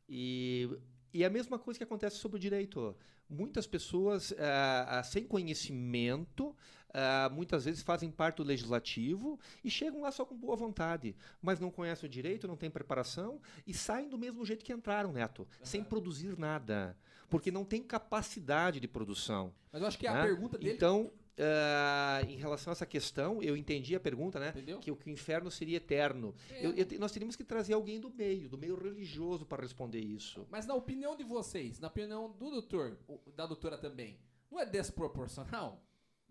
e 0.08 0.70
e 1.12 1.24
a 1.24 1.30
mesma 1.30 1.58
coisa 1.58 1.78
que 1.78 1.84
acontece 1.84 2.16
sobre 2.16 2.36
o 2.36 2.40
direito. 2.40 2.96
Muitas 3.28 3.66
pessoas, 3.66 4.32
ah, 4.38 4.98
ah, 4.98 5.02
sem 5.02 5.24
conhecimento, 5.24 6.56
ah, 6.92 7.30
muitas 7.32 7.64
vezes 7.64 7.82
fazem 7.82 8.10
parte 8.10 8.36
do 8.36 8.44
legislativo 8.44 9.38
e 9.64 9.70
chegam 9.70 10.02
lá 10.02 10.12
só 10.12 10.24
com 10.24 10.36
boa 10.36 10.56
vontade, 10.56 11.16
mas 11.40 11.60
não 11.60 11.70
conhecem 11.70 12.06
o 12.06 12.10
direito, 12.10 12.48
não 12.48 12.56
têm 12.56 12.70
preparação 12.70 13.40
e 13.66 13.74
saem 13.74 14.08
do 14.08 14.18
mesmo 14.18 14.44
jeito 14.44 14.64
que 14.64 14.72
entraram, 14.72 15.12
Neto, 15.12 15.42
uhum. 15.42 15.46
sem 15.64 15.82
produzir 15.82 16.38
nada 16.38 16.96
porque 17.30 17.52
não 17.52 17.64
tem 17.64 17.80
capacidade 17.80 18.80
de 18.80 18.88
produção. 18.88 19.54
Mas 19.72 19.80
eu 19.80 19.88
acho 19.88 19.96
que 19.96 20.08
né? 20.08 20.18
a 20.18 20.22
pergunta 20.22 20.58
dele. 20.58 20.74
Então, 20.74 21.12
uh, 21.40 22.28
em 22.28 22.36
relação 22.36 22.70
a 22.70 22.72
essa 22.72 22.84
questão, 22.84 23.42
eu 23.42 23.56
entendi 23.56 23.94
a 23.94 24.00
pergunta, 24.00 24.38
né? 24.38 24.50
Entendeu? 24.50 24.80
Que, 24.80 24.94
que 24.94 25.08
o 25.08 25.12
inferno 25.12 25.50
seria 25.50 25.76
eterno. 25.76 26.34
É. 26.50 26.66
Eu, 26.66 26.74
eu, 26.74 26.98
nós 26.98 27.12
teríamos 27.12 27.36
que 27.36 27.44
trazer 27.44 27.72
alguém 27.72 28.00
do 28.00 28.10
meio, 28.10 28.48
do 28.48 28.58
meio 28.58 28.76
religioso, 28.76 29.46
para 29.46 29.62
responder 29.62 30.00
isso. 30.00 30.46
Mas 30.50 30.66
na 30.66 30.74
opinião 30.74 31.16
de 31.16 31.22
vocês, 31.22 31.78
na 31.78 31.88
opinião 31.88 32.30
do 32.30 32.50
doutor, 32.50 32.98
da 33.34 33.46
doutora 33.46 33.78
também, 33.78 34.18
não 34.50 34.58
é 34.58 34.66
desproporcional? 34.66 35.80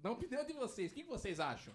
Na 0.04 0.12
opinião 0.12 0.46
de 0.46 0.54
vocês, 0.54 0.92
o 0.92 0.96
que 0.96 1.04
vocês 1.04 1.40
acham? 1.40 1.74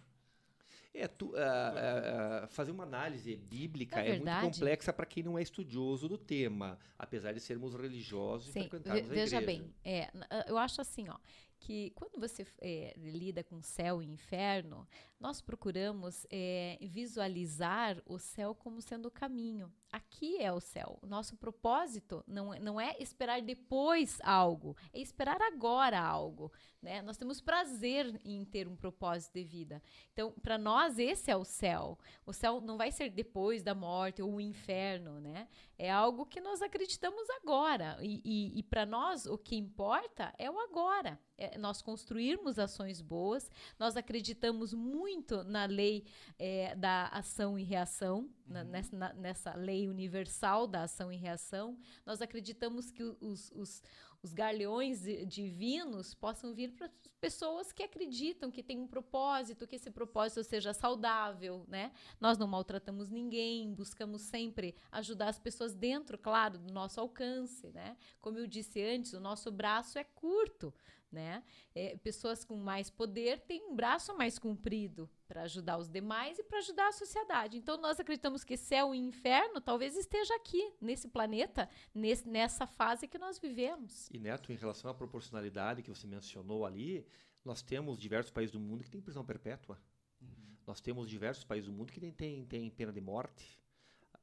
É, 0.96 1.08
tu, 1.08 1.30
uh, 1.30 1.32
uh, 1.32 2.46
fazer 2.48 2.70
uma 2.70 2.84
análise 2.84 3.34
bíblica 3.34 4.00
é, 4.00 4.10
é 4.10 4.18
muito 4.20 4.40
complexa 4.40 4.92
para 4.92 5.04
quem 5.04 5.24
não 5.24 5.37
é 5.37 5.42
estudioso 5.42 6.08
do 6.08 6.16
tema, 6.16 6.78
apesar 6.96 7.32
de 7.32 7.40
sermos 7.40 7.74
religiosos 7.74 8.52
Sim, 8.52 8.60
e 8.60 8.62
frequentarmos 8.62 9.08
veja 9.08 9.38
a 9.38 9.42
igreja. 9.42 9.60
bem, 9.60 9.74
é, 9.84 10.08
eu 10.46 10.56
acho 10.56 10.80
assim, 10.80 11.08
ó, 11.08 11.18
que 11.58 11.90
quando 11.96 12.20
você 12.20 12.46
é, 12.60 12.94
lida 12.96 13.42
com 13.42 13.60
céu 13.60 14.00
e 14.00 14.06
inferno, 14.06 14.87
nós 15.18 15.40
procuramos 15.40 16.26
é, 16.30 16.78
visualizar 16.80 18.00
o 18.06 18.16
céu 18.18 18.54
como 18.54 18.80
sendo 18.80 19.06
o 19.06 19.10
caminho. 19.10 19.72
Aqui 19.94 20.42
é 20.42 20.52
o 20.52 20.59
céu. 20.59 20.98
O 21.02 21.07
nosso 21.07 21.37
propósito 21.37 22.24
não, 22.26 22.52
é, 22.52 22.59
não 22.59 22.80
é 22.80 22.96
esperar 22.98 23.40
depois 23.40 24.18
algo, 24.24 24.76
é 24.92 24.98
esperar 24.98 25.40
agora 25.40 26.00
algo. 26.00 26.50
Né? 26.83 27.00
Nós 27.00 27.16
temos 27.16 27.40
prazer 27.40 28.20
em 28.24 28.44
ter 28.44 28.66
um 28.66 28.74
propósito 28.74 29.35
de 29.35 29.44
vida. 29.44 29.80
Então, 30.12 30.33
para 30.42 30.59
nós, 30.59 30.98
esse 30.98 31.30
é 31.30 31.37
o 31.37 31.44
céu. 31.44 31.96
O 32.26 32.33
céu 32.33 32.61
não 32.61 32.76
vai 32.76 32.90
ser 32.90 33.09
depois 33.09 33.62
da 33.62 33.72
morte 33.72 34.20
ou 34.20 34.35
o 34.35 34.40
inferno, 34.40 35.20
né? 35.20 35.48
É 35.78 35.90
algo 35.90 36.26
que 36.26 36.40
nós 36.40 36.61
acreditamos 36.61 37.26
agora. 37.30 37.96
E, 38.02 38.20
e, 38.24 38.59
e 38.59 38.62
para 38.64 38.85
nós, 38.85 39.26
o 39.26 39.38
que 39.38 39.57
importa 39.57 40.35
é 40.37 40.50
o 40.50 40.59
agora. 40.59 41.18
É 41.38 41.57
nós 41.57 41.80
construirmos 41.80 42.59
ações 42.59 43.00
boas. 43.00 43.50
Nós 43.78 43.96
acreditamos 43.96 44.74
muito 44.74 45.42
na 45.44 45.64
lei 45.64 46.04
é, 46.38 46.74
da 46.76 47.07
ação 47.09 47.59
e 47.59 47.62
reação, 47.62 48.28
uhum. 48.46 48.52
na, 48.52 48.64
nessa, 48.64 48.96
na, 48.96 49.12
nessa 49.14 49.54
lei 49.54 49.88
universal 49.88 50.66
da 50.66 50.85
ação 50.85 51.12
e 51.12 51.16
reação. 51.16 51.78
Nós 52.04 52.20
acreditamos 52.20 52.90
que 52.90 53.02
os, 53.02 53.50
os, 53.54 53.83
os 54.22 54.33
galeões 54.33 55.02
divinos 55.26 56.14
possam 56.14 56.54
vir 56.54 56.72
para 56.72 56.90
pessoas 57.20 57.72
que 57.72 57.83
acreditam 57.83 58.50
que 58.50 58.62
tem 58.62 58.78
um 58.78 58.87
propósito, 58.87 59.66
que 59.66 59.76
esse 59.76 59.90
propósito 59.90 60.42
seja 60.44 60.72
saudável, 60.72 61.64
né? 61.68 61.92
Nós 62.20 62.38
não 62.38 62.46
maltratamos 62.46 63.11
ninguém, 63.11 63.72
buscamos 63.74 64.22
sempre 64.22 64.74
ajudar 64.92 65.28
as 65.28 65.38
pessoas 65.38 65.74
dentro, 65.74 66.18
claro, 66.18 66.59
do 66.59 66.72
nosso 66.72 67.00
alcance, 67.00 67.70
né? 67.72 67.96
Como 68.20 68.38
eu 68.38 68.46
disse 68.46 68.83
antes, 68.83 69.12
o 69.12 69.20
nosso 69.20 69.50
braço 69.50 69.98
é 69.98 70.04
curto, 70.04 70.72
né? 71.14 71.42
É, 71.74 71.96
pessoas 71.96 72.44
com 72.44 72.57
mais 72.57 72.90
poder 72.90 73.40
têm 73.40 73.64
um 73.64 73.74
braço 73.74 74.14
mais 74.16 74.38
comprido 74.38 75.09
para 75.27 75.42
ajudar 75.42 75.79
os 75.79 75.88
demais 75.88 76.38
e 76.38 76.44
para 76.44 76.59
ajudar 76.59 76.88
a 76.88 76.92
sociedade. 76.92 77.57
Então 77.57 77.79
nós 77.79 77.98
acreditamos 77.98 78.44
que 78.44 78.57
céu 78.57 78.94
e 78.94 78.98
inferno 78.98 79.61
talvez 79.61 79.96
esteja 79.96 80.35
aqui 80.35 80.74
nesse 80.81 81.09
planeta, 81.09 81.68
nesse, 81.94 82.29
nessa 82.29 82.66
fase 82.66 83.09
que 83.09 83.16
nós 83.16 83.38
vivemos. 83.38 84.09
E 84.11 84.18
Neto, 84.18 84.53
em 84.53 84.57
relação 84.57 84.90
à 84.90 84.94
proporcionalidade 84.94 85.83
que 85.83 85.88
você 85.88 86.07
mencionou 86.07 86.66
ali, 86.66 87.07
nós 87.44 87.62
temos 87.62 87.98
diversos 87.98 88.31
países 88.33 88.53
do 88.53 88.61
mundo 88.61 88.85
que 88.85 88.90
têm 88.90 89.00
prisão 89.00 89.24
perpétua. 89.24 89.79
Uhum. 90.20 90.57
Nós 90.66 90.81
temos 90.81 91.09
diversos 91.09 91.44
países 91.44 91.70
do 91.70 91.72
mundo 91.77 91.92
que 91.92 92.00
têm 92.12 92.44
tem 92.44 92.70
pena 92.70 92.92
de 92.92 93.00
morte. 93.00 93.59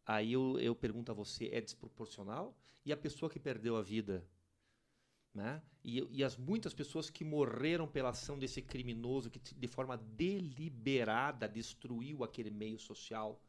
Aí 0.06 0.34
eu, 0.34 0.60
eu 0.60 0.75
pergunto 0.75 1.12
a 1.12 1.15
você, 1.15 1.49
é 1.51 1.62
desproporcional? 1.62 2.56
E 2.84 2.91
a 2.91 2.97
pessoa 2.97 3.30
que 3.30 3.39
perdeu 3.39 3.75
a 3.77 3.82
vida 3.82 4.27
né? 5.33 5.61
E, 5.83 6.05
e, 6.11 6.23
as 6.23 6.37
muitas 6.37 6.73
pessoas 6.73 7.09
que 7.09 7.23
morreram 7.23 7.87
pela 7.87 8.09
ação 8.09 8.37
desse 8.37 8.61
criminoso 8.61 9.29
que 9.29 9.39
de 9.39 9.67
forma 9.67 9.97
deliberada 9.97 11.47
destruiu 11.47 12.23
aquele 12.23 12.51
meio 12.51 12.77
social. 12.77 13.41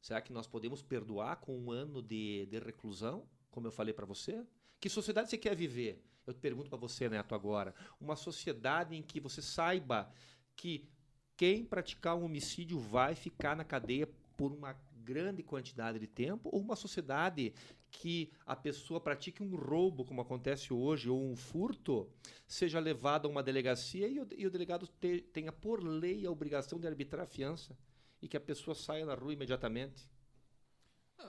Será 0.00 0.20
que 0.20 0.32
nós 0.32 0.46
podemos 0.46 0.82
perdoar 0.82 1.36
com 1.36 1.58
um 1.58 1.70
ano 1.70 2.00
de, 2.00 2.46
de 2.46 2.58
reclusão, 2.58 3.26
como 3.50 3.66
eu 3.66 3.72
falei 3.72 3.92
para 3.92 4.06
você? 4.06 4.46
Que 4.78 4.88
sociedade 4.88 5.28
você 5.28 5.36
quer 5.36 5.56
viver? 5.56 6.02
Eu 6.26 6.32
te 6.32 6.40
pergunto 6.40 6.70
para 6.70 6.78
você, 6.78 7.08
Neto, 7.08 7.34
agora. 7.34 7.74
Uma 8.00 8.14
sociedade 8.14 8.94
em 8.94 9.02
que 9.02 9.18
você 9.18 9.42
saiba 9.42 10.10
que 10.54 10.88
quem 11.36 11.64
praticar 11.64 12.16
um 12.16 12.24
homicídio 12.24 12.78
vai 12.78 13.14
ficar 13.14 13.56
na 13.56 13.64
cadeia 13.64 14.06
por 14.36 14.52
uma 14.52 14.74
grande 15.02 15.42
quantidade 15.42 15.98
de 15.98 16.06
tempo, 16.06 16.48
ou 16.52 16.60
uma 16.60 16.76
sociedade 16.76 17.52
que 17.90 18.32
a 18.46 18.54
pessoa 18.54 19.00
pratique 19.00 19.42
um 19.42 19.56
roubo, 19.56 20.04
como 20.04 20.20
acontece 20.20 20.72
hoje, 20.72 21.08
ou 21.08 21.30
um 21.30 21.36
furto, 21.36 22.08
seja 22.46 22.78
levado 22.78 23.26
a 23.26 23.28
uma 23.28 23.42
delegacia 23.42 24.06
e 24.06 24.20
o, 24.20 24.26
e 24.36 24.46
o 24.46 24.50
delegado 24.50 24.86
te, 24.86 25.20
tenha, 25.32 25.52
por 25.52 25.82
lei, 25.82 26.26
a 26.26 26.30
obrigação 26.30 26.78
de 26.78 26.86
arbitrar 26.86 27.24
a 27.24 27.26
fiança 27.26 27.76
e 28.22 28.28
que 28.28 28.36
a 28.36 28.40
pessoa 28.40 28.74
saia 28.74 29.04
na 29.04 29.14
rua 29.14 29.32
imediatamente. 29.32 30.08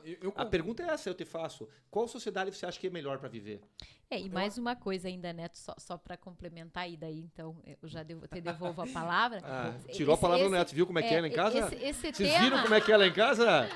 Eu, 0.04 0.18
eu 0.22 0.34
a 0.36 0.46
pergunta 0.46 0.84
é 0.84 0.88
essa, 0.88 1.10
eu 1.10 1.14
te 1.14 1.26
faço. 1.26 1.68
Qual 1.90 2.08
sociedade 2.08 2.52
você 2.52 2.66
acha 2.66 2.80
que 2.80 2.88
é 2.88 2.90
melhor 2.90 3.20
para 3.20 3.30
viver? 3.30 3.62
É, 4.14 4.20
e 4.20 4.30
mais 4.30 4.58
uma 4.58 4.76
coisa 4.76 5.08
ainda, 5.08 5.32
Neto, 5.32 5.58
só, 5.58 5.74
só 5.78 5.98
para 5.98 6.18
complementar, 6.18 6.92
e 6.92 6.98
daí 6.98 7.18
então 7.18 7.56
eu 7.82 7.88
já 7.88 8.04
devo, 8.04 8.28
te 8.28 8.42
devolvo 8.42 8.82
a 8.82 8.88
palavra. 8.88 9.42
Ah, 9.52 9.74
tirou 9.92 10.14
esse, 10.14 10.20
a 10.20 10.22
palavra 10.22 10.46
do 10.46 10.52
Neto, 10.52 10.74
viu 10.74 10.88
como 10.88 11.00
é, 11.00 11.04
é 11.04 11.08
que 11.08 11.14
é 11.14 11.22
lá 11.22 11.28
em 11.28 11.32
casa? 11.32 11.60
Esse, 11.60 11.76
esse 11.76 12.14
Vocês 12.14 12.32
tema... 12.32 12.40
viram 12.40 12.62
como 12.62 12.74
é 12.74 12.82
que 12.82 12.92
é 12.92 12.98
lá 12.98 13.08
em 13.08 13.14
casa? 13.14 13.70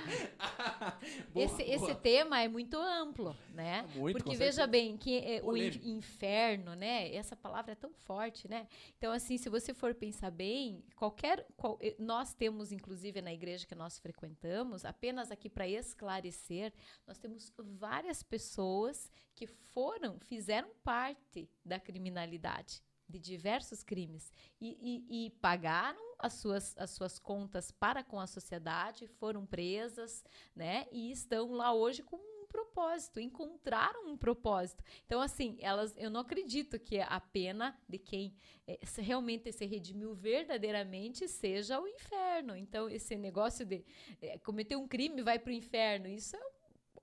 boa, 1.34 1.46
esse, 1.46 1.64
boa. 1.64 1.76
esse 1.76 1.96
tema 1.96 2.42
é 2.42 2.48
muito 2.48 2.78
amplo, 2.78 3.36
né? 3.54 3.86
Muito, 3.96 4.18
Porque 4.18 4.36
veja 4.36 4.66
bem, 4.66 4.98
que 4.98 5.18
é, 5.18 5.42
o 5.44 5.56
inferno, 5.56 6.76
né? 6.76 7.14
Essa 7.14 7.36
palavra 7.36 7.74
é 7.74 7.76
tão 7.76 7.94
forte, 7.94 8.48
né? 8.48 8.68
Então, 8.98 9.12
assim, 9.12 9.38
se 9.38 9.50
você 9.50 9.74
for 9.74 9.94
pensar 9.94 10.32
bem, 10.32 10.84
qualquer. 10.96 11.46
Qual, 11.56 11.78
eh, 11.82 11.96
nós 12.00 12.34
temos, 12.34 12.72
inclusive, 12.72 13.22
na 13.22 13.34
igreja 13.34 13.66
que 13.66 13.76
nós 13.76 14.00
frequentamos, 14.00 14.86
apenas 14.86 15.32
aqui 15.32 15.50
para 15.50 15.68
esclarecer, 15.68 16.74
nós 17.06 17.18
temos 17.18 17.52
várias 17.58 18.24
pessoas 18.24 19.12
que 19.36 19.46
foram, 19.46 20.20
fizeram 20.20 20.70
parte 20.84 21.50
da 21.64 21.80
criminalidade, 21.80 22.82
de 23.08 23.20
diversos 23.20 23.84
crimes, 23.84 24.32
e, 24.60 25.04
e, 25.10 25.28
e 25.28 25.30
pagaram 25.30 26.16
as 26.18 26.34
suas, 26.34 26.76
as 26.78 26.90
suas 26.92 27.20
contas 27.20 27.70
para 27.70 28.04
com 28.04 28.20
a 28.20 28.26
sociedade, 28.26 29.06
foram 29.06 29.46
presas, 29.46 30.24
né? 30.56 30.88
E 30.92 31.12
estão 31.12 31.52
lá 31.52 31.74
hoje 31.74 32.02
com 32.02 32.16
um 32.16 32.48
propósito, 32.48 33.20
encontraram 33.20 34.08
um 34.08 34.18
propósito. 34.18 34.84
Então, 35.06 35.20
assim, 35.22 35.58
elas, 35.60 35.94
eu 35.98 36.10
não 36.10 36.22
acredito 36.22 36.80
que 36.80 37.00
a 37.00 37.20
pena 37.20 37.78
de 37.88 38.00
quem 38.00 38.34
é, 38.66 38.80
se 38.84 39.02
realmente 39.02 39.52
se 39.52 39.66
redimiu 39.66 40.16
verdadeiramente 40.16 41.28
seja 41.28 41.80
o 41.80 41.88
inferno. 41.88 42.56
Então, 42.56 42.90
esse 42.90 43.16
negócio 43.18 43.66
de 43.66 43.84
é, 44.22 44.38
cometer 44.40 44.78
um 44.78 44.88
crime 44.88 45.22
vai 45.22 45.38
para 45.38 45.52
o 45.52 45.54
inferno, 45.54 46.08
isso 46.08 46.36
é 46.36 46.55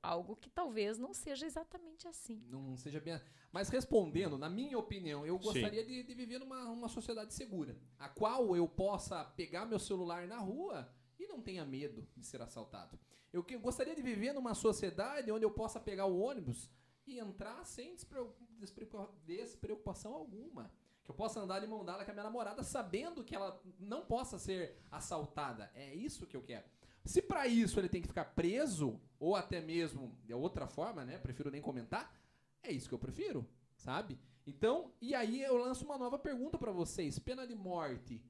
algo 0.03 0.35
que 0.37 0.51
talvez 0.51 0.99
não 0.99 1.15
seja 1.15 1.47
exatamente 1.47 2.09
assim. 2.09 2.43
Não 2.49 2.77
seja 2.77 3.01
bem. 3.01 3.21
Mas 3.53 3.69
respondendo, 3.69 4.37
na 4.37 4.51
minha 4.51 4.79
opinião, 4.79 5.25
eu 5.27 5.39
gostaria 5.39 5.85
de, 5.85 6.03
de, 6.03 6.15
viver 6.15 6.39
numa 6.39 6.65
uma 6.71 6.89
sociedade 6.89 7.33
segura, 7.35 7.79
a 7.99 8.09
qual 8.09 8.57
eu 8.57 8.67
possa 8.69 9.25
pegar 9.25 9.65
meu 9.67 9.79
celular 9.79 10.27
na 10.27 10.39
rua 10.39 10.93
e 11.19 11.27
não 11.27 11.41
tenha 11.41 11.65
medo 11.65 12.07
de 12.17 12.27
ser 12.27 12.43
assaltado. 12.43 12.99
Eu, 13.33 13.45
que- 13.45 13.55
eu 13.55 13.61
gostaria 13.61 13.95
de 13.95 14.03
viver 14.03 14.33
numa 14.33 14.55
sociedade 14.55 15.31
onde 15.31 15.45
eu 15.45 15.51
possa 15.51 15.79
pegar 15.79 16.07
o 16.07 16.19
ônibus 16.21 16.71
e 17.07 17.19
entrar 17.19 17.65
sem 17.65 17.95
despreo- 17.95 18.35
despreocupa- 18.59 19.13
despreocupação 19.25 20.15
alguma. 20.15 20.71
Que 21.05 21.11
eu 21.11 21.15
possa 21.15 21.41
andar 21.41 21.59
de 21.61 21.67
mão 21.67 21.85
dada 21.85 22.05
com 22.05 22.11
a 22.11 22.15
minha 22.15 22.25
namorada 22.25 22.63
sabendo 22.63 23.25
que 23.25 23.35
ela 23.35 23.61
não 23.79 24.05
possa 24.07 24.39
ser 24.39 24.77
assaltada. 24.91 25.71
É 25.75 25.93
isso 25.95 26.27
que 26.27 26.37
eu 26.37 26.43
quero. 26.43 26.65
Se 27.05 27.21
para 27.21 27.47
isso 27.47 27.81
ele 27.81 27.89
tem 27.89 28.01
que 28.01 28.09
ficar 28.09 28.27
preso, 28.27 29.01
ou 29.19 29.35
até 29.37 29.61
mesmo 29.61 30.17
de 30.25 30.35
outra 30.35 30.67
forma, 30.67 31.05
né? 31.05 31.19
Prefiro 31.19 31.51
nem 31.51 31.61
comentar. 31.61 32.15
É 32.63 32.71
isso 32.71 32.89
que 32.89 32.95
eu 32.95 32.99
prefiro, 32.99 33.47
sabe? 33.77 34.19
Então, 34.47 34.93
e 35.01 35.15
aí 35.15 35.43
eu 35.43 35.57
lanço 35.57 35.85
uma 35.85 35.99
nova 35.99 36.19
pergunta 36.19 36.59
para 36.59 36.73
vocês. 36.73 37.19
Pena 37.19 37.47
de 37.47 37.55
morte 37.55 38.21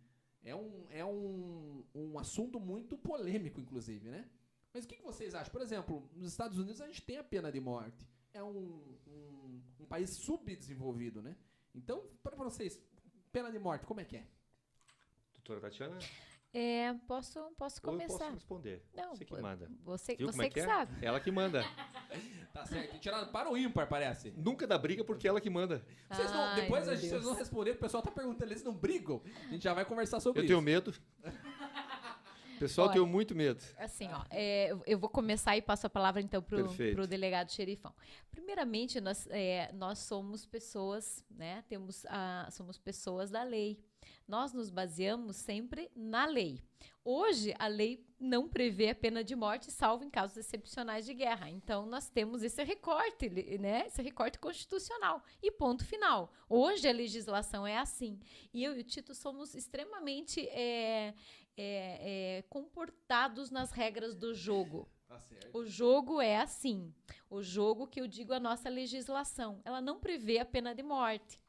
é 0.42 0.54
um, 0.54 0.86
é 0.90 1.04
um, 1.04 1.84
um 1.94 2.18
assunto 2.18 2.58
muito 2.58 2.96
polêmico, 2.96 3.60
inclusive, 3.60 4.08
né? 4.08 4.28
Mas 4.72 4.84
o 4.84 4.88
que, 4.88 4.96
que 4.96 5.02
vocês 5.02 5.34
acham? 5.34 5.52
Por 5.52 5.60
exemplo, 5.60 6.08
nos 6.14 6.30
Estados 6.30 6.58
Unidos 6.58 6.80
a 6.80 6.86
gente 6.86 7.02
tem 7.02 7.18
a 7.18 7.24
pena 7.24 7.52
de 7.52 7.60
morte. 7.60 8.06
É 8.32 8.42
um, 8.42 8.96
um, 9.06 9.62
um 9.80 9.86
país 9.86 10.10
subdesenvolvido, 10.10 11.20
né? 11.20 11.36
Então, 11.74 12.04
para 12.22 12.34
vocês, 12.36 12.80
pena 13.30 13.50
de 13.50 13.58
morte, 13.58 13.86
como 13.86 14.00
é 14.00 14.04
que 14.04 14.16
é? 14.16 14.26
Doutora 15.34 15.60
Tatiana, 15.60 15.98
É, 16.54 16.92
posso, 17.08 17.40
posso 17.56 17.80
ou 17.82 17.92
eu 17.94 17.98
começar? 17.98 18.18
posso 18.18 18.34
responder. 18.34 18.82
Não, 18.94 19.14
Você 19.16 19.24
que 19.24 19.40
manda. 19.40 19.70
Você, 19.84 20.16
Viu 20.16 20.26
você 20.30 20.44
é 20.44 20.50
que, 20.50 20.60
é? 20.60 20.64
sabe. 20.66 21.04
Ela 21.04 21.18
que 21.20 21.30
manda. 21.30 21.64
Tá 22.52 22.66
certo. 22.66 22.98
Tirado 22.98 23.32
para 23.32 23.50
o 23.50 23.56
ímpar, 23.56 23.88
parece. 23.88 24.30
Nunca 24.36 24.66
dá 24.66 24.76
briga 24.76 25.02
porque 25.02 25.26
ela 25.26 25.40
que 25.40 25.48
manda. 25.48 25.82
Vocês 26.10 26.30
Ai, 26.30 26.60
depois 26.60 26.86
a 26.86 26.94
gente, 26.94 27.08
vocês 27.08 27.22
vão 27.24 27.32
responder, 27.34 27.70
o 27.70 27.76
pessoal 27.78 28.02
tá 28.02 28.10
perguntando, 28.10 28.52
eles 28.52 28.62
não 28.62 28.74
brigam? 28.74 29.22
A 29.48 29.52
gente 29.52 29.62
já 29.64 29.72
vai 29.72 29.86
conversar 29.86 30.20
sobre 30.20 30.40
Eu 30.40 30.44
isso. 30.44 30.48
tenho 30.52 30.60
medo. 30.60 30.94
Pessoal, 32.58 32.88
Olha. 32.88 32.92
tenho 32.92 33.06
muito 33.06 33.34
medo. 33.34 33.64
Assim, 33.78 34.06
ó, 34.12 34.22
é, 34.30 34.70
eu- 34.70 34.82
eu 34.86 34.98
vou 34.98 35.08
começar 35.08 35.56
e 35.56 35.62
passo 35.62 35.86
a 35.86 35.90
palavra 35.90 36.20
então 36.20 36.42
pro, 36.42 36.58
Perfeito. 36.68 36.94
pro 36.94 37.06
delegado 37.06 37.50
xerifão. 37.50 37.92
Primeiramente, 38.30 39.00
nós, 39.00 39.26
é, 39.30 39.72
nós 39.72 39.98
somos 40.00 40.44
pessoas, 40.46 41.24
né? 41.30 41.64
Temos 41.68 42.04
a, 42.06 42.48
somos 42.52 42.76
pessoas 42.78 43.30
da 43.30 43.42
lei. 43.42 43.82
Nós 44.26 44.52
nos 44.52 44.70
baseamos 44.70 45.36
sempre 45.36 45.90
na 45.94 46.26
lei. 46.26 46.62
Hoje, 47.04 47.54
a 47.58 47.66
lei 47.66 48.06
não 48.18 48.48
prevê 48.48 48.90
a 48.90 48.94
pena 48.94 49.24
de 49.24 49.34
morte, 49.34 49.70
salvo 49.72 50.04
em 50.04 50.10
casos 50.10 50.36
excepcionais 50.36 51.04
de 51.04 51.12
guerra. 51.12 51.50
Então, 51.50 51.84
nós 51.84 52.08
temos 52.08 52.42
esse 52.42 52.62
recorte, 52.62 53.28
né? 53.58 53.86
Esse 53.86 54.00
recorte 54.00 54.38
constitucional. 54.38 55.22
E 55.42 55.50
ponto 55.50 55.84
final. 55.84 56.32
Hoje, 56.48 56.88
a 56.88 56.92
legislação 56.92 57.66
é 57.66 57.76
assim. 57.78 58.20
E 58.54 58.62
eu 58.62 58.76
e 58.76 58.80
o 58.80 58.84
Tito 58.84 59.14
somos 59.14 59.54
extremamente 59.54 60.46
é, 60.48 61.14
é, 61.56 62.38
é, 62.38 62.42
comportados 62.48 63.50
nas 63.50 63.72
regras 63.72 64.14
do 64.14 64.32
jogo. 64.32 64.88
Tá. 65.08 65.20
O 65.52 65.64
jogo 65.64 66.20
é 66.20 66.36
assim. 66.36 66.94
O 67.28 67.42
jogo 67.42 67.88
que 67.88 68.00
eu 68.00 68.06
digo 68.06 68.32
a 68.32 68.40
nossa 68.40 68.68
legislação, 68.68 69.60
ela 69.64 69.80
não 69.80 69.98
prevê 69.98 70.38
a 70.38 70.44
pena 70.44 70.72
de 70.74 70.82
morte. 70.82 71.41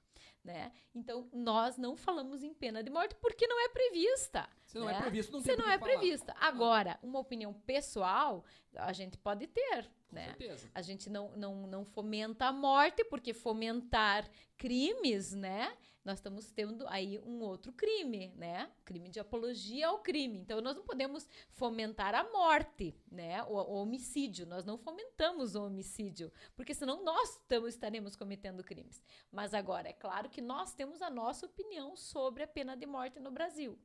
Né? 0.43 0.73
Então, 0.93 1.29
nós 1.31 1.77
não 1.77 1.95
falamos 1.95 2.43
em 2.43 2.53
pena 2.53 2.83
de 2.83 2.89
morte 2.89 3.15
porque 3.15 3.47
não 3.47 3.63
é 3.65 3.69
prevista. 3.69 4.49
Se 4.65 4.77
não 4.77 4.87
né? 4.87 4.97
é 4.97 5.01
previsto, 5.01 5.31
não 5.31 5.39
Se 5.39 5.47
tem 5.47 5.55
não 5.55 5.63
por 5.63 5.71
é 5.71 5.79
falar. 5.79 5.91
prevista. 5.91 6.35
Agora, 6.37 6.99
uma 7.01 7.19
opinião 7.19 7.53
pessoal, 7.53 8.43
a 8.75 8.91
gente 8.91 9.17
pode 9.17 9.47
ter, 9.47 9.89
Com 10.09 10.15
né? 10.15 10.25
certeza. 10.25 10.69
A 10.75 10.81
gente 10.81 11.09
não, 11.09 11.31
não, 11.37 11.65
não 11.67 11.85
fomenta 11.85 12.47
a 12.47 12.51
morte, 12.51 13.05
porque 13.05 13.33
fomentar 13.33 14.29
crimes, 14.57 15.31
né? 15.33 15.71
Nós 16.03 16.19
estamos 16.19 16.51
tendo 16.51 16.85
aí 16.89 17.17
um 17.19 17.41
outro 17.41 17.71
crime, 17.71 18.33
né? 18.35 18.69
Crime 18.83 19.09
de 19.09 19.19
apologia 19.19 19.87
ao 19.87 19.99
crime. 19.99 20.37
Então, 20.39 20.59
nós 20.59 20.75
não 20.75 20.83
podemos 20.83 21.27
fomentar 21.51 22.13
a 22.13 22.29
morte, 22.29 22.93
né? 23.09 23.41
O, 23.43 23.53
o 23.53 23.75
homicídio. 23.75 24.45
Nós 24.45 24.65
não 24.65 24.77
fomentamos 24.77 25.55
o 25.55 25.63
homicídio, 25.63 26.31
porque 26.55 26.73
senão 26.73 27.03
nós 27.03 27.39
tamo, 27.47 27.67
estaremos 27.67 28.17
cometendo 28.17 28.63
crimes. 28.63 29.01
Mas 29.31 29.53
agora, 29.53 29.89
é 29.89 29.93
claro 29.93 30.29
que 30.29 30.41
nós 30.41 30.73
temos 30.73 31.01
a 31.01 31.09
nossa 31.09 31.45
opinião 31.45 31.95
sobre 31.95 32.43
a 32.43 32.47
pena 32.47 32.75
de 32.75 32.85
morte 32.85 33.19
no 33.19 33.31
Brasil. 33.31 33.79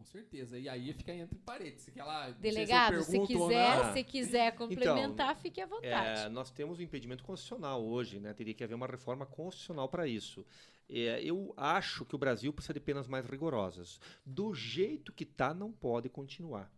Com 0.00 0.04
certeza. 0.06 0.58
E 0.58 0.66
aí 0.66 0.94
fica 0.94 1.12
entre 1.12 1.38
paredes. 1.40 1.82
Se 1.82 1.92
ela, 1.94 2.30
Delegado, 2.30 3.02
se 3.02 3.18
ou 3.18 3.26
quiser, 3.26 3.92
se 3.92 4.02
quiser 4.02 4.56
complementar, 4.56 5.36
fique 5.36 5.60
à 5.60 5.66
vontade. 5.66 6.22
É, 6.22 6.28
nós 6.30 6.50
temos 6.50 6.78
um 6.78 6.82
impedimento 6.82 7.22
constitucional 7.22 7.84
hoje, 7.84 8.18
né? 8.18 8.32
Teria 8.32 8.54
que 8.54 8.64
haver 8.64 8.74
uma 8.74 8.86
reforma 8.86 9.26
constitucional 9.26 9.90
para 9.90 10.08
isso. 10.08 10.42
É, 10.92 11.22
eu 11.22 11.54
acho 11.56 12.04
que 12.04 12.14
o 12.14 12.18
Brasil 12.18 12.52
precisa 12.52 12.74
de 12.74 12.80
penas 12.80 13.06
mais 13.06 13.24
rigorosas. 13.26 14.00
Do 14.26 14.52
jeito 14.54 15.12
que 15.12 15.24
está, 15.24 15.54
não 15.54 15.70
pode 15.70 16.08
continuar. 16.08 16.70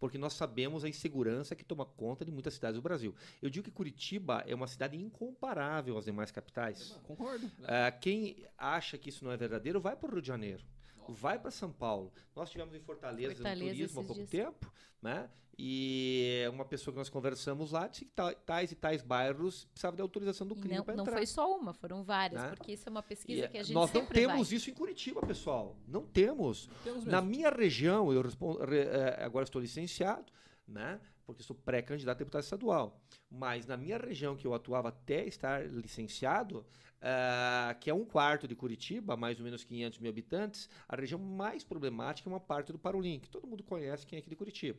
Porque 0.00 0.16
nós 0.16 0.32
sabemos 0.34 0.84
a 0.84 0.88
insegurança 0.88 1.56
que 1.56 1.64
toma 1.64 1.84
conta 1.84 2.24
de 2.24 2.30
muitas 2.30 2.54
cidades 2.54 2.76
do 2.76 2.82
Brasil. 2.82 3.14
Eu 3.42 3.50
digo 3.50 3.64
que 3.64 3.70
Curitiba 3.70 4.44
é 4.46 4.54
uma 4.54 4.68
cidade 4.68 4.96
incomparável 4.96 5.98
às 5.98 6.04
demais 6.04 6.30
capitais. 6.30 6.98
Concordo. 7.02 7.50
Ah, 7.64 7.90
quem 7.90 8.46
acha 8.56 8.96
que 8.96 9.08
isso 9.08 9.24
não 9.24 9.32
é 9.32 9.36
verdadeiro, 9.36 9.80
vai 9.80 9.96
para 9.96 10.08
o 10.08 10.12
Rio 10.12 10.22
de 10.22 10.28
Janeiro. 10.28 10.64
Vai 11.08 11.38
para 11.38 11.50
São 11.50 11.72
Paulo. 11.72 12.12
Nós 12.36 12.50
tivemos 12.50 12.74
em 12.74 12.80
Fortaleza, 12.80 13.34
Fortaleza 13.34 13.64
um 13.64 13.68
turismo 13.68 14.00
há 14.00 14.04
pouco 14.04 14.14
dias. 14.14 14.30
tempo, 14.30 14.72
né? 15.02 15.28
E 15.60 16.44
uma 16.52 16.64
pessoa 16.64 16.92
que 16.92 16.98
nós 16.98 17.08
conversamos 17.08 17.72
lá 17.72 17.88
disse 17.88 18.04
que 18.04 18.10
ta- 18.12 18.32
tais 18.32 18.70
e 18.70 18.76
tais 18.76 19.02
bairros 19.02 19.64
precisavam 19.64 19.96
de 19.96 20.02
autorização 20.02 20.46
do 20.46 20.54
E 20.54 20.60
crime 20.60 20.76
não, 20.76 20.84
para 20.84 20.94
não 20.94 21.02
entrar. 21.02 21.16
foi 21.16 21.26
só 21.26 21.56
uma, 21.56 21.74
foram 21.74 22.04
várias, 22.04 22.40
Né? 22.40 22.48
porque 22.50 22.72
isso 22.72 22.88
é 22.88 22.90
uma 22.90 23.00
E, 23.00 23.02
pesquisa 23.02 23.48
que 23.48 23.58
a 23.58 23.62
gente 23.64 23.74
nós 23.74 23.92
não 23.92 24.06
temos 24.06 24.48
vai. 24.48 24.56
isso 24.56 24.70
em 24.70 24.74
Curitiba, 24.74 25.20
pessoal. 25.26 25.76
Não 25.88 26.06
temos. 26.06 26.68
Temos 26.84 27.04
Na 27.04 27.20
minha 27.20 27.50
região, 27.50 28.12
eu 28.12 28.22
respondo, 28.22 28.64
re- 28.64 28.82
eh, 28.86 29.18
agora 29.24 29.42
estou 29.44 29.60
licenciado, 29.60 30.26
né? 30.68 31.00
Porque 31.26 31.42
sou 31.42 31.56
pré-candidato 31.56 32.16
a 32.16 32.18
deputado 32.18 32.42
estadual. 32.42 33.00
Mas 33.30 33.66
na 33.66 33.76
minha 33.76 33.98
região, 33.98 34.36
que 34.36 34.46
eu 34.46 34.54
atuava 34.54 34.88
até 34.88 35.26
estar 35.26 35.66
licenciado, 35.66 36.64
ah, 37.00 37.76
que 37.80 37.90
é 37.90 37.94
um 37.94 38.04
quarto 38.04 38.46
de 38.46 38.54
Curitiba, 38.54 39.16
mais 39.16 39.38
ou 39.38 39.44
menos 39.44 39.64
500 39.64 39.98
mil 39.98 40.10
habitantes, 40.10 40.68
a 40.88 40.96
região 40.96 41.18
mais 41.18 41.64
problemática 41.64 42.28
é 42.28 42.32
uma 42.32 42.40
parte 42.40 42.72
do 42.72 42.78
Parolim, 42.78 43.18
que 43.18 43.28
todo 43.28 43.46
mundo 43.46 43.62
conhece 43.62 44.06
quem 44.06 44.16
é 44.16 44.20
aqui 44.20 44.30
de 44.30 44.36
Curitiba. 44.36 44.78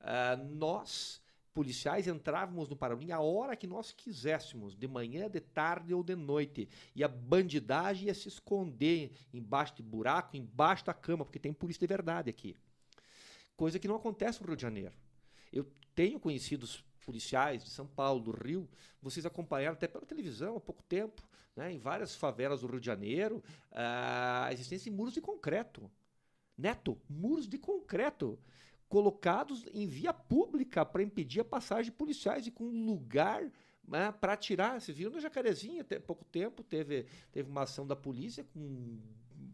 Ah, 0.00 0.36
nós, 0.36 1.20
policiais, 1.52 2.06
entrávamos 2.06 2.68
no 2.68 2.76
Parolim 2.76 3.10
a 3.10 3.20
hora 3.20 3.56
que 3.56 3.66
nós 3.66 3.92
quiséssemos, 3.92 4.76
de 4.76 4.86
manhã, 4.86 5.28
de 5.28 5.40
tarde 5.40 5.94
ou 5.94 6.02
de 6.02 6.14
noite. 6.14 6.68
E 6.94 7.02
a 7.02 7.08
bandidagem 7.08 8.06
ia 8.08 8.14
se 8.14 8.28
esconder 8.28 9.10
embaixo 9.32 9.76
de 9.76 9.82
buraco, 9.82 10.36
embaixo 10.36 10.84
da 10.84 10.94
cama, 10.94 11.24
porque 11.24 11.38
tem 11.38 11.52
polícia 11.52 11.80
de 11.80 11.86
verdade 11.86 12.30
aqui. 12.30 12.56
Coisa 13.56 13.78
que 13.78 13.88
não 13.88 13.96
acontece 13.96 14.40
no 14.40 14.46
Rio 14.46 14.56
de 14.56 14.62
Janeiro. 14.62 14.94
Eu 15.52 15.66
tenho 15.94 16.20
conhecidos 16.20 16.84
policiais 17.04 17.62
de 17.64 17.70
São 17.70 17.86
Paulo, 17.86 18.20
do 18.20 18.30
Rio, 18.32 18.68
vocês 19.00 19.24
acompanharam 19.24 19.74
até 19.74 19.86
pela 19.86 20.04
televisão 20.04 20.56
há 20.56 20.60
pouco 20.60 20.82
tempo, 20.82 21.22
né, 21.54 21.72
em 21.72 21.78
várias 21.78 22.16
favelas 22.16 22.60
do 22.60 22.66
Rio 22.66 22.80
de 22.80 22.86
Janeiro, 22.86 23.42
a 23.70 24.48
existência 24.52 24.90
de 24.90 24.96
muros 24.96 25.14
de 25.14 25.20
concreto. 25.20 25.90
Neto, 26.58 27.00
muros 27.08 27.46
de 27.48 27.58
concreto 27.58 28.38
colocados 28.88 29.64
em 29.72 29.86
via 29.86 30.12
pública 30.12 30.84
para 30.84 31.02
impedir 31.02 31.40
a 31.40 31.44
passagem 31.44 31.86
de 31.86 31.92
policiais 31.92 32.46
e 32.46 32.50
com 32.50 32.64
lugar 32.64 33.50
né, 33.86 34.12
para 34.12 34.32
atirar. 34.32 34.80
Vocês 34.80 34.96
viram 34.96 35.12
no 35.12 35.20
Jacarezinho, 35.20 35.80
até 35.80 35.98
pouco 35.98 36.24
tempo 36.24 36.62
teve, 36.62 37.06
teve 37.32 37.48
uma 37.48 37.62
ação 37.62 37.86
da 37.86 37.96
polícia 37.96 38.44
com 38.52 38.98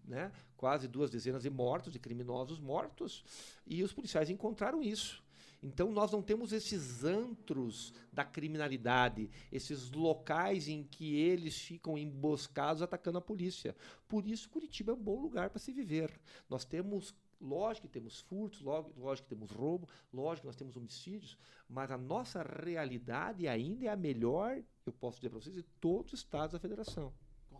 né, 0.05 0.33
quase 0.57 0.89
duas 0.89 1.11
dezenas 1.11 1.43
de 1.43 1.51
mortos, 1.51 1.93
de 1.93 1.99
criminosos 1.99 2.59
mortos, 2.59 3.25
e 3.67 3.83
os 3.83 3.93
policiais 3.93 4.31
encontraram 4.31 4.83
isso. 4.83 5.23
Então 5.63 5.93
nós 5.93 6.11
não 6.11 6.21
temos 6.21 6.53
esses 6.53 7.05
antros 7.05 7.95
da 8.13 8.25
criminalidade, 8.25 9.31
esses 9.51 9.93
locais 9.93 10.67
em 10.67 10.83
que 10.83 11.15
eles 11.15 11.57
ficam 11.57 11.97
emboscados 11.97 12.83
atacando 12.83 13.19
a 13.19 13.21
polícia. 13.21 13.77
Por 14.09 14.27
isso 14.27 14.51
Curitiba 14.51 14.91
é 14.91 14.95
um 14.95 14.99
bom 14.99 15.21
lugar 15.21 15.51
para 15.51 15.61
se 15.61 15.73
viver. 15.73 16.13
Nós 16.51 16.65
temos 16.65 17.15
Lógico 17.43 17.89
que 17.89 17.93
temos 17.93 18.21
furtos, 18.21 18.61
lógico, 18.61 19.29
que 19.29 19.35
temos 19.35 19.51
roubo, 19.51 19.89
lógico 20.13 20.43
que 20.43 20.47
nós 20.47 20.55
temos 20.55 20.77
homicídios, 20.77 21.37
mas 21.69 21.91
a 21.91 21.99
nossa 21.99 22.41
realidade 22.41 23.49
ainda 23.49 23.87
é 23.87 23.89
a 23.89 23.97
melhor, 23.97 24.63
eu 24.87 24.93
posso 24.93 25.17
dizer 25.17 25.31
para 25.31 25.41
vocês, 25.41 25.57
de 25.57 25.65
todos 25.81 26.13
os 26.13 26.21
estados 26.21 26.53
da 26.53 26.61
federação. 26.61 27.13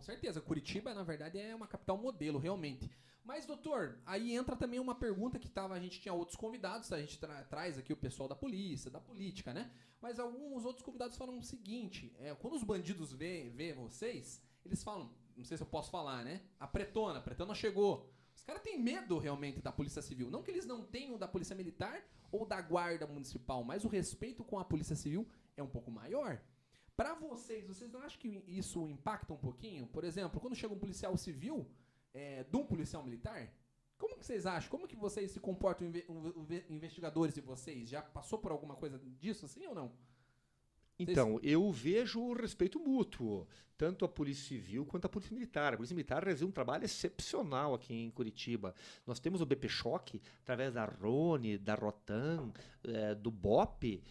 Certeza. 0.03 0.41
Curitiba, 0.41 0.93
na 0.93 1.03
verdade, 1.03 1.39
é 1.39 1.55
uma 1.55 1.67
capital 1.67 1.97
modelo, 1.97 2.37
realmente. 2.37 2.89
Mas, 3.23 3.45
doutor, 3.45 3.97
aí 4.05 4.33
entra 4.35 4.55
também 4.55 4.79
uma 4.79 4.93
pergunta 4.93 5.39
que 5.39 5.47
tava, 5.47 5.73
a 5.73 5.79
gente 5.79 6.01
tinha 6.01 6.13
outros 6.13 6.35
convidados, 6.35 6.91
a 6.91 6.99
gente 6.99 7.17
tra- 7.17 7.43
traz 7.45 7.77
aqui 7.77 7.93
o 7.93 7.97
pessoal 7.97 8.27
da 8.27 8.35
polícia, 8.35 8.91
da 8.91 8.99
política, 8.99 9.53
né? 9.53 9.71
Mas 10.01 10.19
alguns 10.19 10.65
outros 10.65 10.85
convidados 10.85 11.15
falam 11.15 11.39
o 11.39 11.43
seguinte: 11.43 12.13
é, 12.19 12.35
quando 12.35 12.55
os 12.55 12.63
bandidos 12.63 13.13
vê 13.13 13.73
vocês, 13.77 14.41
eles 14.65 14.83
falam, 14.83 15.09
não 15.37 15.45
sei 15.45 15.55
se 15.55 15.63
eu 15.63 15.67
posso 15.67 15.89
falar, 15.89 16.25
né? 16.25 16.41
A 16.59 16.67
pretona, 16.67 17.19
a 17.19 17.21
pretona 17.21 17.55
chegou. 17.55 18.11
Os 18.35 18.43
caras 18.43 18.61
têm 18.61 18.77
medo 18.77 19.17
realmente 19.17 19.61
da 19.61 19.71
Polícia 19.71 20.01
Civil. 20.01 20.29
Não 20.29 20.43
que 20.43 20.51
eles 20.51 20.65
não 20.65 20.83
tenham 20.83 21.17
da 21.17 21.27
Polícia 21.27 21.55
Militar 21.55 22.03
ou 22.29 22.45
da 22.45 22.59
Guarda 22.59 23.07
Municipal, 23.07 23.63
mas 23.63 23.85
o 23.85 23.87
respeito 23.87 24.43
com 24.43 24.59
a 24.59 24.65
Polícia 24.65 24.95
Civil 24.97 25.25
é 25.55 25.63
um 25.63 25.69
pouco 25.69 25.89
maior. 25.89 26.41
Pra 26.95 27.15
vocês, 27.15 27.65
vocês 27.67 27.91
não 27.91 28.01
acham 28.01 28.19
que 28.19 28.43
isso 28.47 28.87
impacta 28.87 29.33
um 29.33 29.37
pouquinho? 29.37 29.87
Por 29.87 30.03
exemplo, 30.03 30.39
quando 30.39 30.55
chega 30.55 30.73
um 30.73 30.79
policial 30.79 31.15
civil 31.17 31.67
é, 32.13 32.43
de 32.43 32.55
um 32.57 32.65
policial 32.65 33.03
militar, 33.03 33.51
Como 33.97 34.17
que 34.17 34.25
vocês 34.25 34.45
acham? 34.45 34.69
Como 34.69 34.87
que 34.87 34.95
vocês 34.95 35.31
se 35.31 35.39
comportam, 35.39 35.89
investigadores 36.69 37.33
de 37.33 37.41
vocês? 37.41 37.89
Já 37.89 38.01
passou 38.01 38.37
por 38.37 38.51
alguma 38.51 38.75
coisa 38.75 38.99
disso 39.19 39.45
assim 39.45 39.65
ou 39.65 39.73
não? 39.73 39.91
Então, 40.99 41.39
eu 41.41 41.71
vejo 41.71 42.21
o 42.21 42.33
respeito 42.33 42.79
mútuo, 42.79 43.47
tanto 43.77 44.05
a 44.05 44.07
Polícia 44.07 44.47
Civil 44.47 44.85
quanto 44.85 45.05
a 45.05 45.09
Polícia 45.09 45.33
Militar. 45.33 45.73
A 45.73 45.77
Polícia 45.77 45.95
Militar 45.95 46.23
realiza 46.23 46.45
um 46.45 46.51
trabalho 46.51 46.85
excepcional 46.85 47.73
aqui 47.73 47.93
em 47.93 48.11
Curitiba. 48.11 48.75
Nós 49.05 49.19
temos 49.19 49.41
o 49.41 49.45
BP 49.45 49.67
Choque, 49.69 50.21
através 50.41 50.73
da 50.73 50.85
Rone, 50.85 51.57
da 51.57 51.73
Rotan, 51.73 52.51
eh, 52.83 53.15
do 53.15 53.31
BOP, 53.31 54.03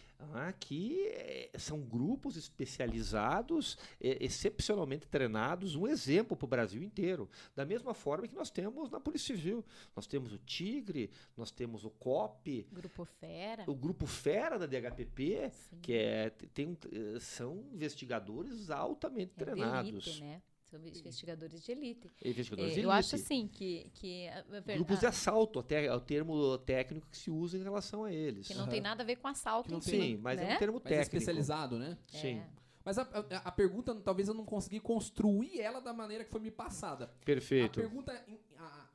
que 0.59 1.07
eh, 1.09 1.51
são 1.57 1.81
grupos 1.81 2.37
especializados, 2.37 3.77
excepcionalmente 3.99 5.07
treinados, 5.07 5.75
um 5.75 5.87
exemplo 5.87 6.35
para 6.35 6.45
o 6.45 6.47
Brasil 6.49 6.81
inteiro. 6.83 7.29
Da 7.55 7.65
mesma 7.65 7.93
forma 7.93 8.27
que 8.27 8.35
nós 8.35 8.49
temos 8.49 8.89
na 8.89 8.99
Polícia 8.99 9.35
Civil. 9.35 9.63
Nós 9.95 10.07
temos 10.07 10.33
o 10.33 10.37
Tigre, 10.37 11.09
nós 11.37 11.51
temos 11.51 11.83
o 11.85 11.89
COP, 11.89 12.67
Grupo 12.71 13.05
Fera. 13.05 13.63
o 13.67 13.75
Grupo 13.75 14.05
Fera 14.05 14.57
da 14.57 14.65
DHPP, 14.65 15.49
sim. 15.51 15.79
que 15.81 15.93
é, 15.93 16.29
tem 16.29 16.77
eh, 16.91 17.19
são 17.19 17.65
investigadores 17.73 18.69
altamente 18.69 19.33
É 19.37 19.43
treinados. 19.43 19.89
elite, 20.07 20.21
né? 20.21 20.41
São 20.79 20.87
investigadores 20.99 21.63
de 21.63 21.71
elite. 21.71 22.11
Investigadores 22.23 22.71
É, 22.71 22.75
de 22.75 22.81
eu 22.81 22.89
elite. 22.91 22.99
acho 23.05 23.15
assim 23.15 23.47
que, 23.47 23.89
que 23.93 24.27
a- 24.27 24.45
a 24.57 24.59
ver- 24.59 24.75
Grupos 24.75 24.99
de 24.99 25.05
a- 25.05 25.09
assalto, 25.09 25.59
até 25.59 25.85
é 25.85 25.93
o 25.93 25.99
termo 25.99 26.57
técnico 26.59 27.07
que 27.09 27.17
se 27.17 27.29
usa 27.29 27.57
em 27.57 27.63
relação 27.63 28.03
a 28.05 28.11
eles. 28.11 28.47
que 28.47 28.53
não 28.53 28.61
Aham. 28.63 28.69
tem 28.71 28.81
nada 28.81 29.03
a 29.03 29.05
ver 29.05 29.17
com 29.17 29.27
assalto 29.27 29.67
Que 29.67 29.71
não 29.73 29.79
em 29.79 29.81
tem- 29.83 30.01
si, 30.01 30.07
Sim, 30.15 30.17
mas 30.21 30.39
é 30.39 30.45
né? 30.45 30.55
um 30.55 30.59
termo 30.59 30.81
Mas 30.83 30.85
é 30.91 30.95
técnico. 30.97 31.15
especializado, 31.17 31.77
né? 31.77 31.97
Sim, 32.07 32.37
É. 32.39 32.47
Mas 32.85 32.97
a, 32.97 33.03
a- 33.03 33.37
a 33.45 33.51
pergunta, 33.51 33.95
talvez 33.95 34.27
eu 34.27 34.33
não 34.33 34.43
consegui 34.43 34.77
construir 34.81 35.57
ela 35.61 35.79
da 35.79 35.93
maneira 35.93 36.25
que 36.25 36.29
foi 36.31 36.41
me 36.41 36.51
passada. 36.51 37.05
A 37.05 37.25
perfeito. 37.25 37.79
pergunta. 37.79 38.11
em- 38.27 38.37
a- 38.57 38.89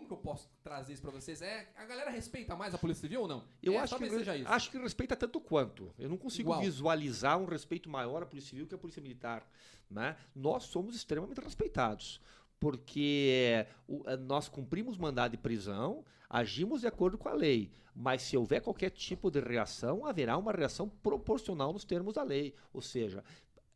como 0.00 0.06
que 0.06 0.12
eu 0.12 0.16
posso 0.18 0.48
trazer 0.62 0.92
isso 0.94 1.02
pra 1.02 1.10
vocês? 1.10 1.42
É, 1.42 1.68
a 1.76 1.84
galera 1.84 2.10
respeita 2.10 2.56
mais 2.56 2.74
a 2.74 2.78
Polícia 2.78 3.02
Civil 3.02 3.22
ou 3.22 3.28
não? 3.28 3.44
Eu 3.62 3.74
É, 3.74 3.78
acho, 3.78 3.96
que, 3.98 4.08
seja 4.10 4.36
isso. 4.36 4.48
acho 4.48 4.70
que 4.70 4.78
respeita 4.78 5.14
tanto 5.16 5.40
quanto. 5.40 5.92
Eu 5.98 6.08
não 6.08 6.16
consigo 6.16 6.48
Igual. 6.50 6.60
visualizar 6.62 7.38
um 7.38 7.44
respeito 7.44 7.88
maior 7.88 8.22
à 8.22 8.26
Polícia 8.26 8.50
Civil 8.50 8.66
que 8.66 8.74
à 8.74 8.78
Polícia 8.78 9.02
Militar. 9.02 9.46
Né? 9.90 10.16
Nós 10.34 10.64
somos 10.64 10.94
extremamente 10.96 11.40
respeitados, 11.40 12.20
porque 12.58 13.66
o- 13.88 14.02
eh, 14.06 14.16
nós 14.16 14.48
cumprimos 14.48 14.96
mandado 14.96 15.32
de 15.32 15.36
prisão, 15.38 16.04
agimos 16.28 16.80
de 16.82 16.86
acordo 16.86 17.18
com 17.18 17.28
a 17.28 17.32
lei, 17.34 17.70
mas 17.94 18.22
se 18.22 18.36
houver 18.36 18.60
qualquer 18.62 18.90
tipo 18.90 19.30
de 19.30 19.40
reação, 19.40 20.06
haverá 20.06 20.36
uma 20.36 20.52
reação 20.52 20.88
proporcional 20.88 21.72
nos 21.72 21.84
termos 21.84 22.14
da 22.14 22.22
lei. 22.22 22.54
Ou 22.72 22.80
seja, 22.80 23.24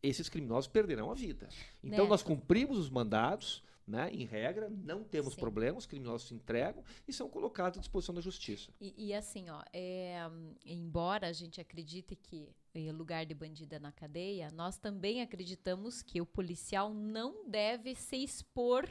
esses 0.03 0.29
criminosos 0.29 0.68
perderão 0.68 1.11
a 1.11 1.14
vida. 1.14 1.49
Então 1.83 1.99
Neto. 2.05 2.09
nós 2.09 2.22
cumprimos 2.22 2.79
os 2.79 2.89
mandados. 2.91 3.62
Né, 3.87 4.09
em 4.14 4.24
regra, 4.24 4.70
não 4.70 5.05
temos 5.05 5.35
Sim. 5.35 5.41
problemas, 5.41 5.82
os 5.82 5.87
criminosos 5.87 6.28
se 6.28 6.35
entregam 6.35 6.82
e 7.07 7.12
são 7.12 7.28
colocados 7.28 7.76
à 7.76 7.80
disposição 7.80 8.14
da 8.14 8.20
justiça. 8.22 8.72
E, 8.80 8.95
e 8.97 9.12
assim, 9.12 9.51
ó, 9.51 9.62
é, 9.74 10.20
embora 10.64 11.26
a 11.26 11.32
gente 11.35 11.61
acredite 11.61 12.16
que 12.16 12.49
eh, 12.74 12.91
lugar 12.93 13.26
de 13.26 13.35
bandido 13.35 13.74
é 13.74 13.78
na 13.78 13.93
cadeia, 13.93 14.51
nós 14.51 14.78
também 14.78 15.20
acreditamos 15.20 16.03
que 16.03 16.18
o 16.18 16.24
policial 16.24 16.95
não 16.95 17.47
deve 17.47 17.95
se 17.95 18.16
expor, 18.16 18.89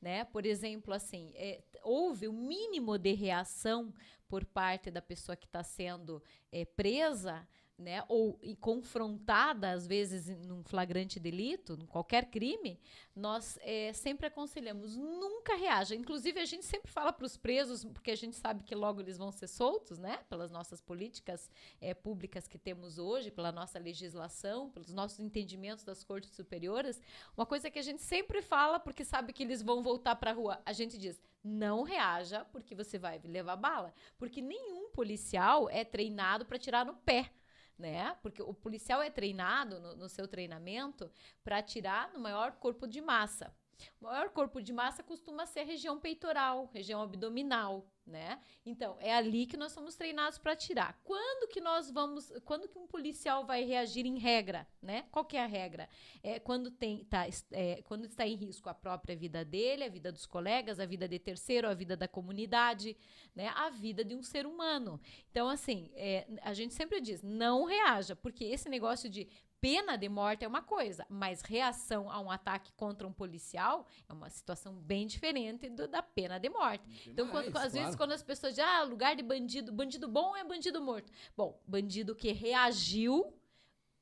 né? 0.00 0.24
Por 0.24 0.44
exemplo, 0.44 0.92
assim, 0.92 1.30
é, 1.34 1.62
houve 1.82 2.26
o 2.26 2.32
mínimo 2.32 2.98
de 2.98 3.12
reação 3.12 3.92
por 4.28 4.44
parte 4.44 4.90
da 4.90 5.00
pessoa 5.00 5.36
que 5.36 5.46
está 5.46 5.62
sendo 5.62 6.22
eh, 6.50 6.64
presa, 6.64 7.46
né? 7.76 8.04
Ou 8.08 8.38
confrontada, 8.60 9.72
às 9.72 9.86
vezes, 9.86 10.28
num 10.46 10.62
flagrante 10.62 11.18
delito, 11.18 11.76
em 11.80 11.86
qualquer 11.86 12.26
crime, 12.26 12.78
nós 13.14 13.58
eh, 13.62 13.92
sempre 13.92 14.26
aconselhamos, 14.26 14.96
nunca 14.96 15.56
reaja. 15.56 15.94
Inclusive, 15.94 16.40
a 16.40 16.44
gente 16.44 16.64
sempre 16.64 16.90
fala 16.90 17.12
para 17.12 17.26
os 17.26 17.36
presos, 17.36 17.84
porque 17.84 18.12
a 18.12 18.16
gente 18.16 18.36
sabe 18.36 18.62
que 18.62 18.74
logo 18.74 19.00
eles 19.00 19.18
vão 19.18 19.32
ser 19.32 19.48
soltos, 19.48 19.98
né? 19.98 20.18
Pelas 20.28 20.50
nossas 20.50 20.80
políticas 20.80 21.50
eh, 21.80 21.94
públicas 21.94 22.46
que 22.46 22.58
temos 22.58 22.98
hoje, 22.98 23.30
pela 23.30 23.50
nossa 23.50 23.78
legislação, 23.78 24.70
pelos 24.70 24.92
nossos 24.92 25.18
entendimentos 25.18 25.84
das 25.84 26.04
cortes 26.04 26.30
superiores. 26.30 27.00
Uma 27.36 27.46
coisa 27.46 27.70
que 27.70 27.78
a 27.78 27.82
gente 27.82 28.02
sempre 28.02 28.40
fala, 28.40 28.78
porque 28.78 29.04
sabe 29.04 29.32
que 29.32 29.42
eles 29.42 29.62
vão 29.62 29.82
voltar 29.82 30.16
para 30.16 30.30
a 30.30 30.34
rua, 30.34 30.62
a 30.64 30.72
gente 30.72 30.96
diz, 30.96 31.20
não 31.42 31.82
reaja, 31.82 32.44
porque 32.46 32.74
você 32.74 32.98
vai 32.98 33.20
levar 33.24 33.56
bala. 33.56 33.92
Porque 34.16 34.40
nenhum 34.40 34.90
policial 34.90 35.68
é 35.68 35.84
treinado 35.84 36.46
para 36.46 36.58
tirar 36.58 36.86
no 36.86 36.94
pé 36.94 37.30
né? 37.78 38.16
Porque 38.22 38.42
o 38.42 38.54
policial 38.54 39.02
é 39.02 39.10
treinado 39.10 39.80
no, 39.80 39.96
no 39.96 40.08
seu 40.08 40.28
treinamento 40.28 41.10
para 41.42 41.58
atirar 41.58 42.12
no 42.12 42.20
maior 42.20 42.52
corpo 42.52 42.86
de 42.86 43.00
massa. 43.00 43.54
O 44.00 44.04
maior 44.04 44.30
corpo 44.30 44.60
de 44.60 44.72
massa 44.72 45.02
costuma 45.02 45.46
ser 45.46 45.64
região 45.64 45.98
peitoral, 45.98 46.70
região 46.72 47.02
abdominal, 47.02 47.86
né? 48.06 48.38
Então, 48.66 48.96
é 49.00 49.14
ali 49.14 49.46
que 49.46 49.56
nós 49.56 49.72
somos 49.72 49.96
treinados 49.96 50.38
para 50.38 50.52
atirar. 50.52 51.00
Quando 51.02 51.48
que 51.48 51.60
nós 51.60 51.90
vamos, 51.90 52.32
quando 52.44 52.68
que 52.68 52.78
um 52.78 52.86
policial 52.86 53.46
vai 53.46 53.64
reagir 53.64 54.04
em 54.04 54.18
regra, 54.18 54.66
né? 54.82 55.06
Qual 55.10 55.24
que 55.24 55.36
é 55.36 55.42
a 55.42 55.46
regra? 55.46 55.88
É 56.22 56.38
quando 56.38 56.70
tem, 56.70 57.04
tá, 57.04 57.26
é, 57.50 57.82
quando 57.82 58.04
está 58.04 58.26
em 58.26 58.34
risco 58.34 58.68
a 58.68 58.74
própria 58.74 59.16
vida 59.16 59.44
dele, 59.44 59.84
a 59.84 59.88
vida 59.88 60.12
dos 60.12 60.26
colegas, 60.26 60.78
a 60.78 60.86
vida 60.86 61.08
de 61.08 61.18
terceiro, 61.18 61.68
a 61.68 61.74
vida 61.74 61.96
da 61.96 62.06
comunidade, 62.06 62.96
né? 63.34 63.48
A 63.56 63.70
vida 63.70 64.04
de 64.04 64.14
um 64.14 64.22
ser 64.22 64.46
humano. 64.46 65.00
Então, 65.30 65.48
assim, 65.48 65.90
é, 65.94 66.26
a 66.42 66.52
gente 66.52 66.74
sempre 66.74 67.00
diz, 67.00 67.22
não 67.22 67.64
reaja, 67.64 68.14
porque 68.14 68.44
esse 68.44 68.68
negócio 68.68 69.08
de 69.08 69.28
pena 69.64 69.96
de 69.96 70.08
morte 70.10 70.44
é 70.44 70.48
uma 70.48 70.60
coisa, 70.60 71.06
mas 71.08 71.40
reação 71.40 72.10
a 72.10 72.20
um 72.20 72.30
ataque 72.30 72.70
contra 72.74 73.06
um 73.08 73.12
policial 73.12 73.86
é 74.08 74.12
uma 74.12 74.28
situação 74.28 74.74
bem 74.74 75.06
diferente 75.06 75.70
do- 75.70 75.88
da 75.88 76.02
pena 76.02 76.38
de 76.38 76.50
morte. 76.50 76.84
Então, 77.08 77.28
quando- 77.28 77.46
Demais, 77.46 77.66
às 77.66 77.72
vezes, 77.72 77.96
quando 77.96 78.12
as 78.12 78.22
pessoas 78.22 78.54
dizem, 78.54 78.68
ah, 78.70 78.82
lugar 78.82 79.16
de 79.16 79.22
bandido, 79.22 79.72
bandido 79.72 80.06
bom 80.06 80.36
é 80.36 80.44
bandido 80.44 80.82
morto. 80.82 81.10
Bom, 81.36 81.58
bandido 81.66 82.14
que 82.14 82.30
reagiu 82.32 83.32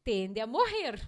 tende 0.02 0.40
a 0.40 0.46
morrer. 0.46 1.00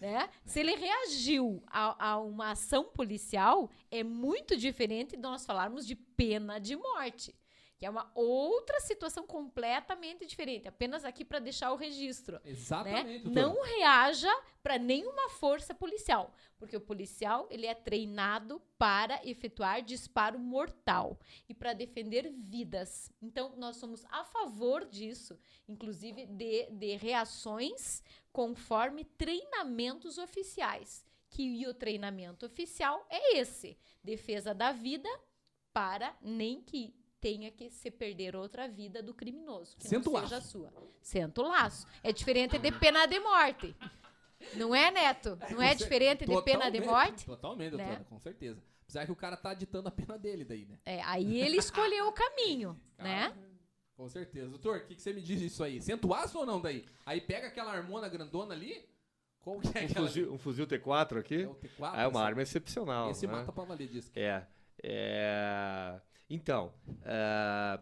Né? 0.00 0.28
Se 0.44 0.60
ele 0.60 0.74
reagiu 0.74 1.62
a, 1.68 2.08
a 2.10 2.18
uma 2.18 2.50
ação 2.50 2.84
policial, 2.84 3.70
é 3.90 4.02
muito 4.02 4.56
diferente 4.56 5.16
de 5.16 5.22
nós 5.22 5.46
falarmos 5.46 5.86
de 5.86 5.94
pena 5.94 6.58
de 6.58 6.76
morte, 6.76 7.34
que 7.76 7.84
é 7.84 7.90
uma 7.90 8.10
outra 8.14 8.80
situação 8.80 9.26
completamente 9.26 10.24
diferente. 10.24 10.66
Apenas 10.66 11.04
aqui 11.04 11.24
para 11.24 11.38
deixar 11.38 11.72
o 11.72 11.76
registro. 11.76 12.36
né? 12.36 12.50
Exatamente. 12.50 13.24
doutor. 13.24 13.40
Não 13.40 13.62
reaja 13.62 14.32
para 14.62 14.78
nenhuma 14.78 15.28
força 15.30 15.74
policial, 15.74 16.34
porque 16.58 16.76
o 16.76 16.80
policial 16.80 17.46
ele 17.50 17.66
é 17.66 17.74
treinado 17.74 18.60
para 18.78 19.20
efetuar 19.24 19.82
disparo 19.82 20.38
mortal 20.38 21.18
e 21.48 21.54
para 21.54 21.74
defender 21.74 22.32
vidas. 22.32 23.12
Então 23.20 23.54
nós 23.56 23.76
somos 23.76 24.04
a 24.06 24.24
favor 24.24 24.84
disso, 24.86 25.38
inclusive 25.68 26.26
de, 26.26 26.66
de 26.70 26.96
reações 26.96 28.02
conforme 28.32 29.04
treinamentos 29.04 30.18
oficiais. 30.18 31.04
Que 31.28 31.66
o 31.66 31.74
treinamento 31.74 32.46
oficial 32.46 33.04
é 33.10 33.36
esse: 33.36 33.76
defesa 34.02 34.54
da 34.54 34.72
vida 34.72 35.08
para 35.72 36.16
nem 36.22 36.62
que 36.62 36.94
tenha 37.26 37.50
que 37.50 37.68
se 37.70 37.90
perder 37.90 38.36
outra 38.36 38.68
vida 38.68 39.02
do 39.02 39.12
criminoso, 39.12 39.76
que 39.76 39.88
Senta 39.88 40.08
não 40.08 40.20
seja 40.20 40.36
a 40.36 40.40
sua. 40.40 40.72
Senta 41.02 41.42
o 41.42 41.48
laço. 41.48 41.84
É 42.04 42.12
diferente 42.12 42.56
de 42.56 42.70
pena 42.70 43.04
de 43.06 43.18
morte. 43.18 43.74
Não 44.54 44.72
é, 44.72 44.92
Neto? 44.92 45.36
Não 45.50 45.60
é 45.60 45.70
Você- 45.70 45.82
diferente 45.82 46.24
de 46.24 46.42
pena 46.42 46.70
de 46.70 46.80
morte? 46.80 47.24
Totalmente, 47.26 47.74
Né? 47.74 47.84
doutora, 47.84 48.04
com 48.08 48.20
certeza. 48.20 48.62
Apesar 48.84 49.06
que 49.06 49.10
o 49.10 49.16
cara 49.16 49.36
tá 49.36 49.52
ditando 49.54 49.88
a 49.88 49.90
pena 49.90 50.16
dele 50.16 50.44
daí, 50.44 50.66
né? 50.66 50.78
É, 50.84 51.02
aí 51.02 51.40
ele 51.40 51.56
escolheu 51.56 52.06
o 52.06 52.12
caminho, 52.12 52.80
né? 52.96 53.34
Com 53.96 54.08
certeza. 54.08 54.48
Doutor, 54.50 54.76
o 54.76 54.86
que, 54.86 54.94
que 54.94 55.02
você 55.02 55.12
me 55.12 55.20
diz 55.20 55.40
disso 55.40 55.64
aí? 55.64 55.82
Senta 55.82 56.06
o 56.06 56.14
aço 56.14 56.38
ou 56.38 56.46
não 56.46 56.60
daí? 56.60 56.84
Aí 57.04 57.20
pega 57.20 57.48
aquela 57.48 57.72
armona 57.72 58.08
grandona 58.08 58.54
ali. 58.54 58.88
Qual 59.40 59.58
que 59.58 59.66
é 59.76 59.82
Um 59.82 59.84
aquela? 59.86 60.06
fuzil, 60.06 60.32
um 60.32 60.38
fuzil 60.38 60.66
T4 60.66 61.18
aqui 61.18 61.42
É 61.42 61.48
o 61.48 61.54
T4. 61.56 61.98
é 61.98 62.06
uma 62.06 62.20
esse- 62.20 62.28
arma 62.28 62.42
excepcional. 62.42 63.10
Esse 63.10 63.26
né? 63.26 63.32
mata 63.32 63.50
pra 63.50 63.64
valer, 63.64 63.88
que- 63.88 64.02
É. 64.14 64.46
é, 64.82 66.00
Então, 66.28 66.72
é, 67.04 67.78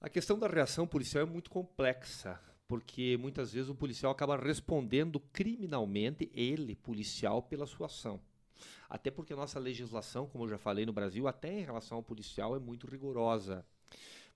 a 0.00 0.08
questão 0.08 0.38
da 0.38 0.46
reação 0.48 0.86
policial 0.86 1.22
é 1.22 1.26
muito 1.30 1.50
complexa, 1.50 2.40
porque 2.66 3.16
muitas 3.18 3.52
vezes 3.52 3.68
o 3.68 3.74
policial 3.74 4.12
acaba 4.12 4.36
respondendo 4.36 5.20
criminalmente, 5.32 6.30
ele, 6.34 6.74
policial, 6.76 7.42
pela 7.42 7.66
sua 7.66 7.86
ação. 7.86 8.20
Até 8.88 9.10
porque 9.10 9.32
a 9.32 9.36
nossa 9.36 9.58
legislação, 9.58 10.26
como 10.26 10.44
eu 10.44 10.48
já 10.50 10.58
falei 10.58 10.86
no 10.86 10.92
Brasil, 10.92 11.28
até 11.28 11.52
em 11.60 11.64
relação 11.64 11.98
ao 11.98 12.02
policial, 12.02 12.56
é 12.56 12.58
muito 12.58 12.86
rigorosa. 12.86 13.64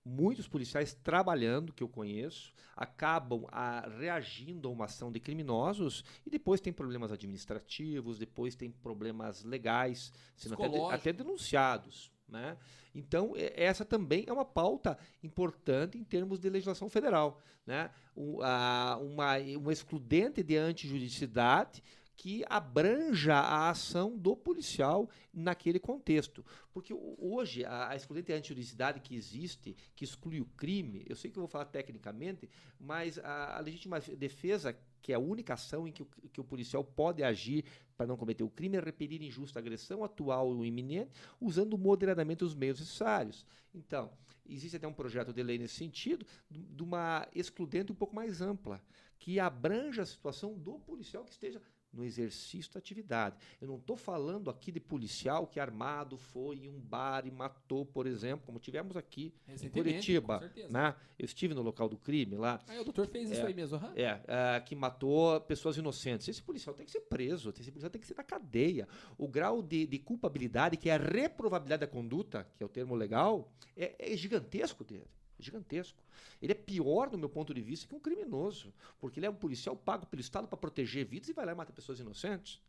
Muitos 0.05 0.47
policiais 0.47 0.93
trabalhando, 0.93 1.73
que 1.73 1.83
eu 1.83 1.89
conheço, 1.89 2.53
acabam 2.75 3.45
ah, 3.51 3.87
reagindo 3.99 4.67
a 4.67 4.71
uma 4.71 4.85
ação 4.85 5.11
de 5.11 5.19
criminosos 5.19 6.03
e 6.25 6.29
depois 6.29 6.61
tem 6.61 6.73
problemas 6.73 7.11
administrativos, 7.11 8.19
depois 8.19 8.55
tem 8.55 8.71
problemas 8.71 9.43
legais, 9.43 10.13
sendo 10.35 10.55
até, 10.55 10.69
de- 10.69 10.85
até 10.89 11.13
denunciados. 11.13 12.11
Né? 12.27 12.57
Então, 12.93 13.33
essa 13.35 13.85
também 13.85 14.25
é 14.27 14.33
uma 14.33 14.45
pauta 14.45 14.97
importante 15.23 15.97
em 15.97 16.03
termos 16.03 16.39
de 16.39 16.49
legislação 16.49 16.89
federal. 16.89 17.41
Né? 17.65 17.91
Um, 18.15 18.37
uma, 18.37 19.37
uma 19.37 19.73
excludente 19.73 20.41
de 20.43 20.55
antijuridicidade 20.57 21.83
que 22.15 22.43
abranja 22.47 23.35
a 23.35 23.69
ação 23.69 24.17
do 24.17 24.35
policial 24.35 25.09
naquele 25.33 25.79
contexto. 25.79 26.45
Porque 26.73 26.93
hoje 26.93 27.65
a, 27.65 27.89
a 27.89 27.95
excludente 27.95 28.31
antijuridicidade 28.31 28.99
que 29.01 29.15
existe, 29.15 29.75
que 29.95 30.05
exclui 30.05 30.39
o 30.39 30.45
crime, 30.45 31.05
eu 31.07 31.15
sei 31.15 31.29
que 31.29 31.37
eu 31.37 31.41
vou 31.41 31.49
falar 31.49 31.65
tecnicamente, 31.65 32.49
mas 32.79 33.19
a, 33.19 33.57
a 33.57 33.59
legítima 33.59 33.99
defesa, 33.99 34.77
que 35.05 35.11
é 35.11 35.15
a 35.15 35.19
única 35.19 35.53
ação 35.53 35.87
em 35.87 35.91
que 35.91 36.01
o, 36.01 36.07
que 36.33 36.41
o 36.41 36.43
policial 36.43 36.83
pode 36.83 37.21
agir 37.21 37.63
para 37.95 38.07
não 38.07 38.17
cometer 38.17 38.43
o 38.43 38.49
crime, 38.49 38.75
é 38.75 38.79
repelir 38.79 39.21
injusta 39.21 39.59
agressão 39.59 40.03
atual 40.03 40.47
ou 40.47 40.65
iminente, 40.65 41.11
usando 41.39 41.77
moderadamente 41.77 42.43
os 42.43 42.55
meios 42.55 42.79
necessários. 42.79 43.45
Então, 43.71 44.11
existe 44.49 44.77
até 44.77 44.87
um 44.87 44.93
projeto 44.93 45.31
de 45.31 45.43
lei 45.43 45.59
nesse 45.59 45.75
sentido, 45.75 46.25
de 46.49 46.81
uma 46.81 47.27
excludente 47.35 47.91
um 47.91 47.95
pouco 47.95 48.15
mais 48.15 48.41
ampla, 48.41 48.81
que 49.19 49.39
abranja 49.39 50.01
a 50.01 50.07
situação 50.07 50.57
do 50.57 50.79
policial 50.79 51.23
que 51.23 51.33
esteja 51.33 51.61
no 51.95 52.03
exercício 52.03 52.71
da 52.73 52.79
atividade. 52.79 53.37
Eu 53.61 53.67
não 53.67 53.77
estou 53.77 53.95
falando 53.95 54.49
aqui 54.49 54.71
de 54.71 54.79
policial 54.79 55.47
que 55.47 55.59
armado 55.59 56.17
foi 56.17 56.57
em 56.57 56.69
um 56.69 56.79
bar 56.79 57.25
e 57.25 57.31
matou, 57.31 57.85
por 57.85 58.05
exemplo, 58.05 58.45
como 58.45 58.59
tivemos 58.59 58.97
aqui 58.97 59.33
em 59.47 59.69
Curitiba. 59.69 60.51
Né? 60.69 60.95
Eu 61.17 61.25
estive 61.25 61.53
no 61.53 61.61
local 61.61 61.87
do 61.87 61.97
crime 61.97 62.35
lá. 62.35 62.59
Ah, 62.67 62.81
o 62.81 62.83
doutor 62.83 63.07
fez 63.07 63.31
é, 63.31 63.33
isso 63.33 63.45
aí 63.45 63.53
mesmo, 63.53 63.77
uhum. 63.77 63.93
é, 63.95 64.21
é, 64.27 64.59
que 64.59 64.75
matou 64.75 65.39
pessoas 65.41 65.77
inocentes. 65.77 66.27
Esse 66.27 66.41
policial 66.41 66.75
tem 66.75 66.85
que 66.85 66.91
ser 66.91 67.01
preso, 67.01 67.53
esse 67.57 67.71
policial 67.71 67.89
tem 67.89 68.01
que 68.01 68.07
ser 68.07 68.15
na 68.15 68.23
cadeia. 68.23 68.87
O 69.17 69.27
grau 69.27 69.61
de, 69.61 69.87
de 69.87 69.99
culpabilidade, 69.99 70.77
que 70.77 70.89
é 70.89 70.95
a 70.95 70.97
reprovabilidade 70.97 71.81
da 71.81 71.87
conduta, 71.87 72.47
que 72.57 72.63
é 72.63 72.65
o 72.65 72.69
termo 72.69 72.95
legal, 72.95 73.51
é, 73.77 73.95
é 73.97 74.17
gigantesco 74.17 74.83
dele 74.83 75.07
gigantesco. 75.39 76.03
Ele 76.41 76.51
é 76.51 76.55
pior, 76.55 77.09
do 77.09 77.17
meu 77.17 77.29
ponto 77.29 77.53
de 77.53 77.61
vista, 77.61 77.87
que 77.87 77.95
um 77.95 77.99
criminoso, 77.99 78.73
porque 78.99 79.19
ele 79.19 79.27
é 79.27 79.29
um 79.29 79.35
policial 79.35 79.75
pago 79.75 80.05
pelo 80.05 80.21
Estado 80.21 80.47
para 80.47 80.57
proteger 80.57 81.05
vidas 81.05 81.29
e 81.29 81.33
vai 81.33 81.45
lá 81.45 81.51
e 81.51 81.55
mata 81.55 81.73
pessoas 81.73 81.99
inocentes. 81.99 82.61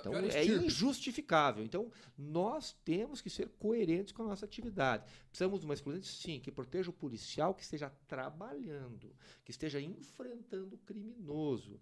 Então 0.00 0.14
é 0.14 0.44
injustificável. 0.44 1.64
Então 1.64 1.90
nós 2.16 2.72
temos 2.84 3.20
que 3.20 3.28
ser 3.28 3.48
coerentes 3.58 4.12
com 4.12 4.22
a 4.22 4.26
nossa 4.26 4.44
atividade. 4.44 5.04
Precisamos 5.28 5.60
de 5.60 5.66
uma 5.66 5.74
excludente, 5.74 6.06
sim, 6.06 6.40
que 6.40 6.50
proteja 6.50 6.90
o 6.90 6.92
policial 6.92 7.54
que 7.54 7.62
esteja 7.62 7.90
trabalhando, 8.06 9.14
que 9.44 9.50
esteja 9.50 9.80
enfrentando 9.80 10.76
o 10.76 10.78
criminoso 10.78 11.80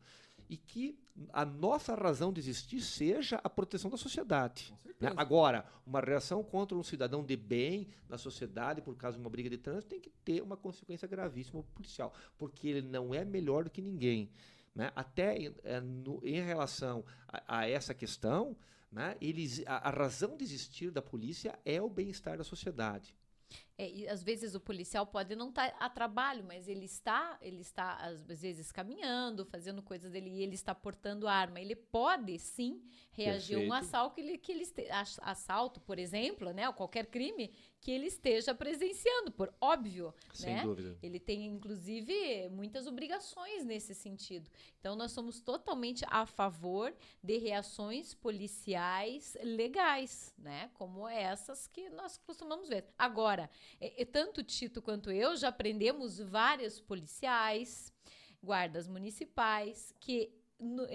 e 0.49 0.57
que 0.57 0.99
a 1.32 1.44
nossa 1.44 1.94
razão 1.94 2.32
de 2.32 2.40
existir 2.40 2.80
seja 2.80 3.40
a 3.42 3.49
proteção 3.49 3.90
da 3.90 3.97
sociedade. 3.97 4.74
Né? 5.01 5.12
Agora, 5.16 5.66
uma 5.86 6.01
reação 6.01 6.42
contra 6.42 6.76
um 6.76 6.82
cidadão 6.82 7.24
de 7.24 7.36
bem 7.36 7.88
na 8.09 8.16
sociedade 8.16 8.80
por 8.80 8.97
causa 8.97 9.16
de 9.16 9.22
uma 9.22 9.30
briga 9.30 9.51
de 9.51 9.59
trânsito 9.59 9.90
tem 9.90 10.01
que 10.01 10.11
ter 10.11 10.42
uma 10.42 10.57
consequência 10.57 11.07
gravíssima 11.07 11.62
para 11.62 11.70
o 11.70 11.74
policial, 11.74 12.12
porque 12.38 12.68
ele 12.68 12.82
não 12.82 13.14
é 13.14 13.24
melhor 13.24 13.64
do 13.64 13.70
que 13.70 13.82
ninguém. 13.82 14.30
Né? 14.74 14.92
Até 14.94 15.53
é, 15.64 15.80
no, 15.80 16.20
em 16.22 16.40
relação 16.40 17.05
a, 17.28 17.61
a 17.61 17.68
essa 17.68 17.94
questão, 17.94 18.57
né, 18.90 19.16
eles, 19.20 19.62
a, 19.66 19.88
a 19.88 19.90
razão 19.90 20.36
de 20.36 20.44
existir 20.44 20.90
da 20.90 21.03
polícia 21.03 21.59
é 21.64 21.80
o 21.80 21.88
bem-estar 21.88 22.38
da 22.38 22.44
sociedade. 22.44 23.14
É, 23.79 23.91
e 23.91 24.09
às 24.09 24.22
vezes 24.22 24.55
o 24.55 24.61
policial 24.61 25.07
pode 25.07 25.37
não 25.37 25.51
estar 25.51 25.70
tá 25.70 25.77
a 25.85 25.91
trabalho, 25.91 26.43
mas 26.45 26.66
ele 26.66 26.87
está, 26.87 27.39
ele 27.43 27.61
está 27.61 27.97
às 27.97 28.41
vezes 28.41 28.72
caminhando, 28.72 29.45
fazendo 29.45 29.83
coisas 29.83 30.12
dele 30.12 30.31
e 30.31 30.43
ele 30.43 30.55
está 30.55 30.74
portando 30.74 31.29
arma. 31.29 31.61
Ele 31.61 31.77
pode 31.77 32.39
sim 32.39 32.83
reagir 33.11 33.57
a 33.57 33.61
um 33.61 33.72
assalto 33.72 34.14
que 34.14 34.20
ele, 34.20 34.39
que 34.39 34.53
ele 34.53 34.64
assalto, 35.20 35.81
por 35.81 35.99
exemplo, 35.99 36.53
né, 36.53 36.66
ou 36.68 36.74
qualquer 36.74 37.07
crime 37.07 37.53
que 37.81 37.91
ele 37.91 38.07
esteja 38.07 38.55
presenciando, 38.55 39.31
por 39.31 39.55
óbvio, 39.61 40.12
Sem 40.33 40.55
né? 40.55 40.62
dúvida. 40.62 40.99
Ele 41.03 41.20
tem 41.20 41.47
inclusive 41.47 42.49
muitas 42.51 42.87
obrigações 42.87 43.64
nesse 43.64 43.95
sentido. 43.95 44.51
Então 44.81 44.97
nós 44.97 45.12
somos 45.12 45.41
totalmente 45.41 46.05
a 46.09 46.27
favor 46.27 46.95
de 47.22 47.39
reações 47.39 48.12
policiais 48.14 49.37
legais, 49.43 50.35
né, 50.37 50.70
como 50.74 51.07
essas 51.07 51.66
que 51.66 51.89
nós 51.91 52.18
costumamos 52.18 52.68
ver. 52.68 52.87
Agora, 52.99 53.49
é, 53.80 54.02
é, 54.02 54.04
tanto 54.04 54.42
Tito 54.42 54.80
quanto 54.82 55.10
eu 55.10 55.36
já 55.36 55.48
aprendemos 55.48 56.18
vários 56.18 56.80
policiais, 56.80 57.92
guardas 58.42 58.86
municipais 58.86 59.94
que 60.00 60.32
no, 60.58 60.86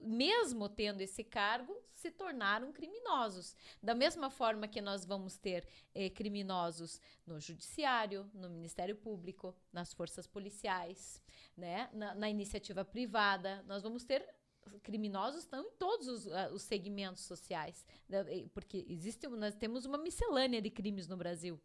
mesmo 0.00 0.68
tendo 0.68 1.00
esse 1.00 1.22
cargo, 1.22 1.76
se 1.92 2.10
tornaram 2.10 2.72
criminosos. 2.72 3.56
Da 3.82 3.94
mesma 3.94 4.30
forma 4.30 4.68
que 4.68 4.80
nós 4.80 5.04
vamos 5.04 5.36
ter 5.36 5.66
eh, 5.94 6.10
criminosos 6.10 7.00
no 7.26 7.40
judiciário, 7.40 8.28
no 8.34 8.48
Ministério 8.50 8.96
Público, 8.96 9.54
nas 9.72 9.92
forças 9.92 10.26
policiais, 10.26 11.22
né? 11.56 11.88
na, 11.92 12.14
na 12.14 12.30
iniciativa 12.30 12.84
privada, 12.84 13.62
nós 13.66 13.82
vamos 13.82 14.04
ter 14.04 14.24
criminosos 14.82 15.44
estão 15.44 15.62
em 15.62 15.70
todos 15.78 16.08
os, 16.08 16.26
uh, 16.26 16.52
os 16.52 16.62
segmentos 16.62 17.22
sociais, 17.22 17.86
né? 18.06 18.22
porque 18.52 18.84
existe, 18.86 19.26
nós 19.28 19.54
temos 19.54 19.86
uma 19.86 19.96
miscelânea 19.96 20.60
de 20.60 20.70
crimes 20.70 21.08
no 21.08 21.16
Brasil. 21.16 21.58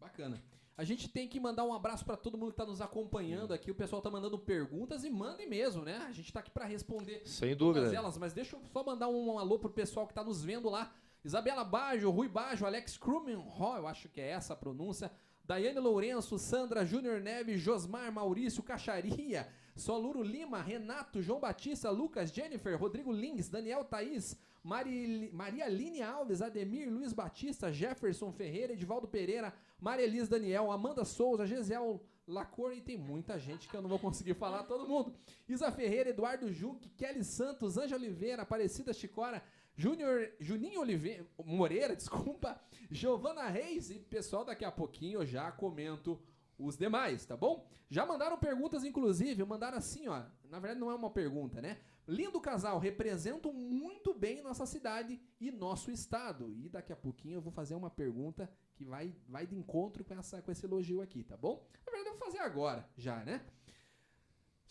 Bacana. 0.00 0.42
A 0.76 0.82
gente 0.82 1.08
tem 1.08 1.28
que 1.28 1.38
mandar 1.38 1.62
um 1.64 1.72
abraço 1.72 2.04
para 2.04 2.16
todo 2.16 2.36
mundo 2.36 2.48
que 2.48 2.54
está 2.54 2.66
nos 2.66 2.80
acompanhando 2.80 3.54
aqui. 3.54 3.70
O 3.70 3.74
pessoal 3.74 4.00
está 4.00 4.10
mandando 4.10 4.36
perguntas 4.36 5.04
e 5.04 5.10
mandem 5.10 5.48
mesmo, 5.48 5.84
né? 5.84 5.98
A 5.98 6.10
gente 6.10 6.26
está 6.26 6.40
aqui 6.40 6.50
para 6.50 6.64
responder 6.64 7.22
Sem 7.24 7.54
dúvida. 7.54 7.94
elas, 7.94 8.18
mas 8.18 8.32
deixa 8.32 8.56
eu 8.56 8.62
só 8.72 8.82
mandar 8.82 9.08
um, 9.08 9.38
alô 9.38 9.56
pro 9.56 9.70
pessoal 9.70 10.04
que 10.04 10.10
está 10.12 10.24
nos 10.24 10.44
vendo 10.44 10.68
lá. 10.68 10.92
Isabela 11.24 11.62
Bajo, 11.62 12.10
Rui 12.10 12.28
Bajo, 12.28 12.66
Alex 12.66 12.98
Krumen, 12.98 13.36
oh, 13.36 13.76
eu 13.76 13.86
acho 13.86 14.08
que 14.08 14.20
é 14.20 14.30
essa 14.30 14.52
a 14.52 14.56
pronúncia. 14.56 15.12
Daiane 15.44 15.78
Lourenço, 15.78 16.38
Sandra 16.38 16.84
Júnior 16.84 17.20
Neves, 17.20 17.60
Josmar 17.60 18.10
Maurício 18.10 18.62
Cacharia, 18.62 19.48
Soluro 19.76 20.22
Lima, 20.22 20.60
Renato, 20.60 21.22
João 21.22 21.38
Batista, 21.38 21.90
Lucas, 21.90 22.30
Jennifer, 22.30 22.78
Rodrigo 22.78 23.12
Lins, 23.12 23.48
Daniel 23.48 23.84
Thaís, 23.84 24.36
Mari, 24.64 25.30
Maria 25.30 25.68
Line 25.68 26.00
Alves, 26.00 26.40
Ademir, 26.40 26.90
Luiz 26.90 27.12
Batista, 27.12 27.70
Jefferson 27.70 28.32
Ferreira, 28.32 28.72
Edivaldo 28.72 29.06
Pereira, 29.06 29.52
Maria 29.78 30.06
Elis 30.06 30.26
Daniel, 30.26 30.72
Amanda 30.72 31.04
Souza, 31.04 31.46
Gesiel 31.46 32.02
Lacor 32.26 32.72
e 32.72 32.80
tem 32.80 32.96
muita 32.96 33.38
gente 33.38 33.68
que 33.68 33.76
eu 33.76 33.82
não 33.82 33.90
vou 33.90 33.98
conseguir 33.98 34.32
falar 34.32 34.62
todo 34.62 34.88
mundo. 34.88 35.14
Isa 35.46 35.70
Ferreira, 35.70 36.08
Eduardo 36.08 36.50
Juque, 36.50 36.88
Kelly 36.96 37.22
Santos, 37.22 37.76
Ângela 37.76 38.00
Oliveira, 38.00 38.40
Aparecida 38.40 38.94
Chicora, 38.94 39.42
Júnior, 39.76 40.32
Juninho 40.40 40.80
Oliveira, 40.80 41.26
Moreira, 41.44 41.94
desculpa, 41.96 42.58
Giovana 42.90 43.46
Reis 43.48 43.90
e 43.90 43.98
pessoal, 43.98 44.46
daqui 44.46 44.64
a 44.64 44.72
pouquinho 44.72 45.20
eu 45.20 45.26
já 45.26 45.52
comento 45.52 46.18
os 46.58 46.78
demais, 46.78 47.26
tá 47.26 47.36
bom? 47.36 47.68
Já 47.90 48.06
mandaram 48.06 48.38
perguntas, 48.38 48.82
inclusive, 48.82 49.44
mandaram 49.44 49.76
assim, 49.76 50.08
ó. 50.08 50.22
Na 50.48 50.58
verdade, 50.58 50.80
não 50.80 50.90
é 50.90 50.94
uma 50.94 51.10
pergunta, 51.10 51.60
né? 51.60 51.78
Lindo 52.06 52.40
casal, 52.40 52.78
representam 52.78 53.52
muito 53.52 54.12
bem 54.12 54.42
nossa 54.42 54.66
cidade 54.66 55.18
e 55.40 55.50
nosso 55.50 55.90
estado. 55.90 56.52
E 56.52 56.68
daqui 56.68 56.92
a 56.92 56.96
pouquinho 56.96 57.36
eu 57.36 57.40
vou 57.40 57.52
fazer 57.52 57.74
uma 57.74 57.88
pergunta 57.88 58.50
que 58.74 58.84
vai, 58.84 59.14
vai 59.26 59.46
de 59.46 59.56
encontro 59.56 60.04
com, 60.04 60.14
essa, 60.14 60.42
com 60.42 60.52
esse 60.52 60.66
elogio 60.66 61.00
aqui, 61.00 61.24
tá 61.24 61.36
bom? 61.36 61.66
Na 61.86 61.92
verdade, 61.92 62.14
eu 62.14 62.18
vou 62.18 62.26
fazer 62.26 62.38
agora, 62.40 62.86
já, 62.96 63.24
né? 63.24 63.46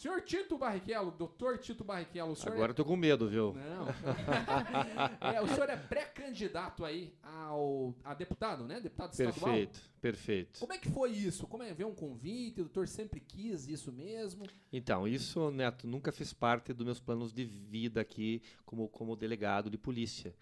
Senhor 0.03 0.19
Tito 0.19 0.57
Barrichello, 0.57 1.11
doutor 1.11 1.57
Tito 1.59 1.81
Barrichello, 1.81 2.35
Agora 2.45 2.65
é... 2.65 2.71
eu 2.71 2.75
tô 2.75 2.83
com 2.83 2.97
medo, 2.97 3.25
viu? 3.29 3.53
Não. 3.53 3.87
é, 5.33 5.41
o 5.41 5.47
senhor 5.47 5.69
é 5.69 5.77
pré-candidato 5.77 6.83
aí 6.83 7.13
ao, 7.23 7.95
a 8.03 8.13
deputado, 8.13 8.65
né? 8.65 8.81
Deputado 8.81 9.13
estadual. 9.13 9.33
Perfeito, 9.33 9.79
perfeito. 10.01 10.59
Como 10.59 10.73
é 10.73 10.77
que 10.77 10.89
foi 10.89 11.11
isso? 11.11 11.47
Como 11.47 11.63
é 11.63 11.73
ver 11.73 11.85
um 11.85 11.95
convite? 11.95 12.59
O 12.59 12.65
doutor 12.65 12.85
sempre 12.85 13.21
quis 13.21 13.69
isso 13.69 13.93
mesmo? 13.93 14.45
Então, 14.73 15.07
isso, 15.07 15.49
Neto, 15.51 15.87
nunca 15.87 16.11
fez 16.11 16.33
parte 16.33 16.73
dos 16.73 16.85
meus 16.85 16.99
planos 16.99 17.31
de 17.31 17.45
vida 17.45 18.01
aqui 18.01 18.41
como, 18.65 18.89
como 18.89 19.15
delegado 19.15 19.69
de 19.69 19.77
polícia. 19.77 20.35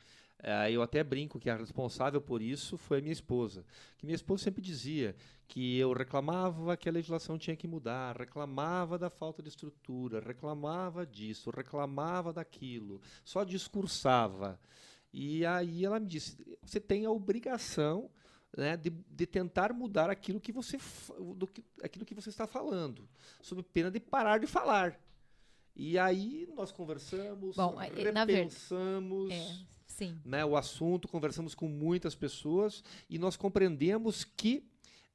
É, 0.43 0.71
eu 0.71 0.81
até 0.81 1.03
brinco 1.03 1.39
que 1.39 1.49
a 1.49 1.55
responsável 1.55 2.19
por 2.19 2.41
isso 2.41 2.75
foi 2.75 2.97
a 2.97 3.01
minha 3.01 3.13
esposa. 3.13 3.63
Que 3.97 4.05
minha 4.05 4.15
esposa 4.15 4.45
sempre 4.45 4.61
dizia 4.61 5.15
que 5.47 5.77
eu 5.77 5.93
reclamava 5.93 6.75
que 6.75 6.89
a 6.89 6.91
legislação 6.91 7.37
tinha 7.37 7.55
que 7.55 7.67
mudar, 7.67 8.17
reclamava 8.17 8.97
da 8.97 9.09
falta 9.09 9.43
de 9.43 9.49
estrutura, 9.49 10.19
reclamava 10.19 11.05
disso, 11.05 11.51
reclamava 11.51 12.33
daquilo, 12.33 12.99
só 13.23 13.43
discursava. 13.43 14.59
E 15.13 15.45
aí 15.45 15.85
ela 15.85 15.99
me 15.99 16.07
disse: 16.07 16.37
você 16.63 16.79
tem 16.79 17.05
a 17.05 17.11
obrigação 17.11 18.09
né, 18.57 18.75
de, 18.75 18.89
de, 18.89 19.27
tentar 19.27 19.73
mudar 19.73 20.09
aquilo 20.09 20.39
que 20.39 20.51
você 20.51 20.77
do 21.35 21.45
que, 21.45 21.63
aquilo 21.83 22.05
que 22.05 22.15
você 22.15 22.29
está 22.29 22.47
falando, 22.47 23.07
sob 23.41 23.61
pena 23.61 23.91
de 23.91 23.99
parar 23.99 24.39
de 24.39 24.47
falar. 24.47 24.99
E 25.75 25.97
aí 25.99 26.49
nós 26.55 26.71
conversamos, 26.71 27.55
Bom, 27.55 27.75
repensamos. 27.75 29.29
Né, 30.25 30.43
o 30.45 30.55
assunto, 30.55 31.07
conversamos 31.07 31.53
com 31.53 31.67
muitas 31.67 32.15
pessoas 32.15 32.83
e 33.09 33.19
nós 33.19 33.35
compreendemos 33.35 34.23
que, 34.23 34.63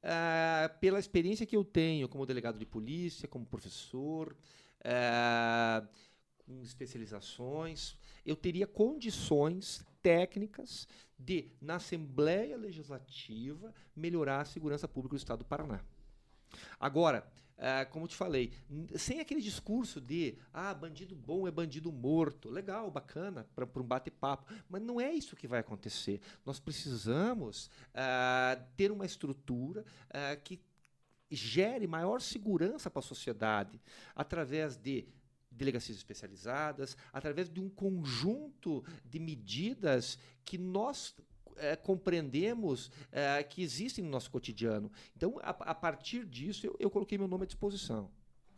uh, 0.03 0.79
pela 0.79 0.99
experiência 0.99 1.45
que 1.45 1.55
eu 1.55 1.63
tenho 1.63 2.07
como 2.07 2.25
delegado 2.25 2.57
de 2.57 2.65
polícia, 2.65 3.27
como 3.27 3.45
professor, 3.45 4.35
uh, 4.81 5.87
com 6.45 6.61
especializações, 6.61 7.97
eu 8.25 8.35
teria 8.35 8.65
condições 8.65 9.85
técnicas 10.01 10.87
de, 11.19 11.51
na 11.59 11.75
Assembleia 11.75 12.55
Legislativa, 12.55 13.73
melhorar 13.95 14.41
a 14.41 14.45
segurança 14.45 14.87
pública 14.87 15.15
do 15.15 15.19
Estado 15.19 15.39
do 15.39 15.45
Paraná. 15.45 15.81
Agora, 16.79 17.29
ah, 17.57 17.85
como 17.85 18.07
te 18.07 18.15
falei, 18.15 18.51
sem 18.95 19.19
aquele 19.19 19.41
discurso 19.41 19.99
de 19.99 20.37
ah, 20.53 20.73
bandido 20.73 21.15
bom 21.15 21.47
é 21.47 21.51
bandido 21.51 21.91
morto. 21.91 22.49
Legal, 22.49 22.91
bacana, 22.91 23.47
para 23.55 23.81
um 23.81 23.83
bate-papo. 23.83 24.45
Mas 24.69 24.81
não 24.81 25.01
é 25.01 25.11
isso 25.11 25.35
que 25.35 25.47
vai 25.47 25.59
acontecer. 25.59 26.21
Nós 26.45 26.59
precisamos 26.59 27.69
ah, 27.93 28.59
ter 28.75 28.91
uma 28.91 29.05
estrutura 29.05 29.83
ah, 30.09 30.35
que 30.35 30.61
gere 31.29 31.87
maior 31.87 32.21
segurança 32.21 32.89
para 32.89 32.99
a 32.99 33.03
sociedade 33.03 33.81
através 34.15 34.77
de 34.77 35.07
delegacias 35.51 35.97
especializadas, 35.97 36.95
através 37.11 37.49
de 37.49 37.59
um 37.59 37.69
conjunto 37.69 38.83
de 39.03 39.19
medidas 39.19 40.19
que 40.45 40.57
nós 40.57 41.15
eh, 41.57 41.75
compreendemos 41.75 42.91
eh, 43.11 43.43
que 43.43 43.61
existem 43.61 44.03
no 44.03 44.09
nosso 44.09 44.29
cotidiano. 44.31 44.91
Então, 45.15 45.37
a, 45.41 45.49
a 45.49 45.75
partir 45.75 46.25
disso, 46.25 46.65
eu, 46.67 46.75
eu 46.79 46.89
coloquei 46.89 47.17
meu 47.17 47.27
nome 47.27 47.43
à 47.43 47.47
disposição. 47.47 48.09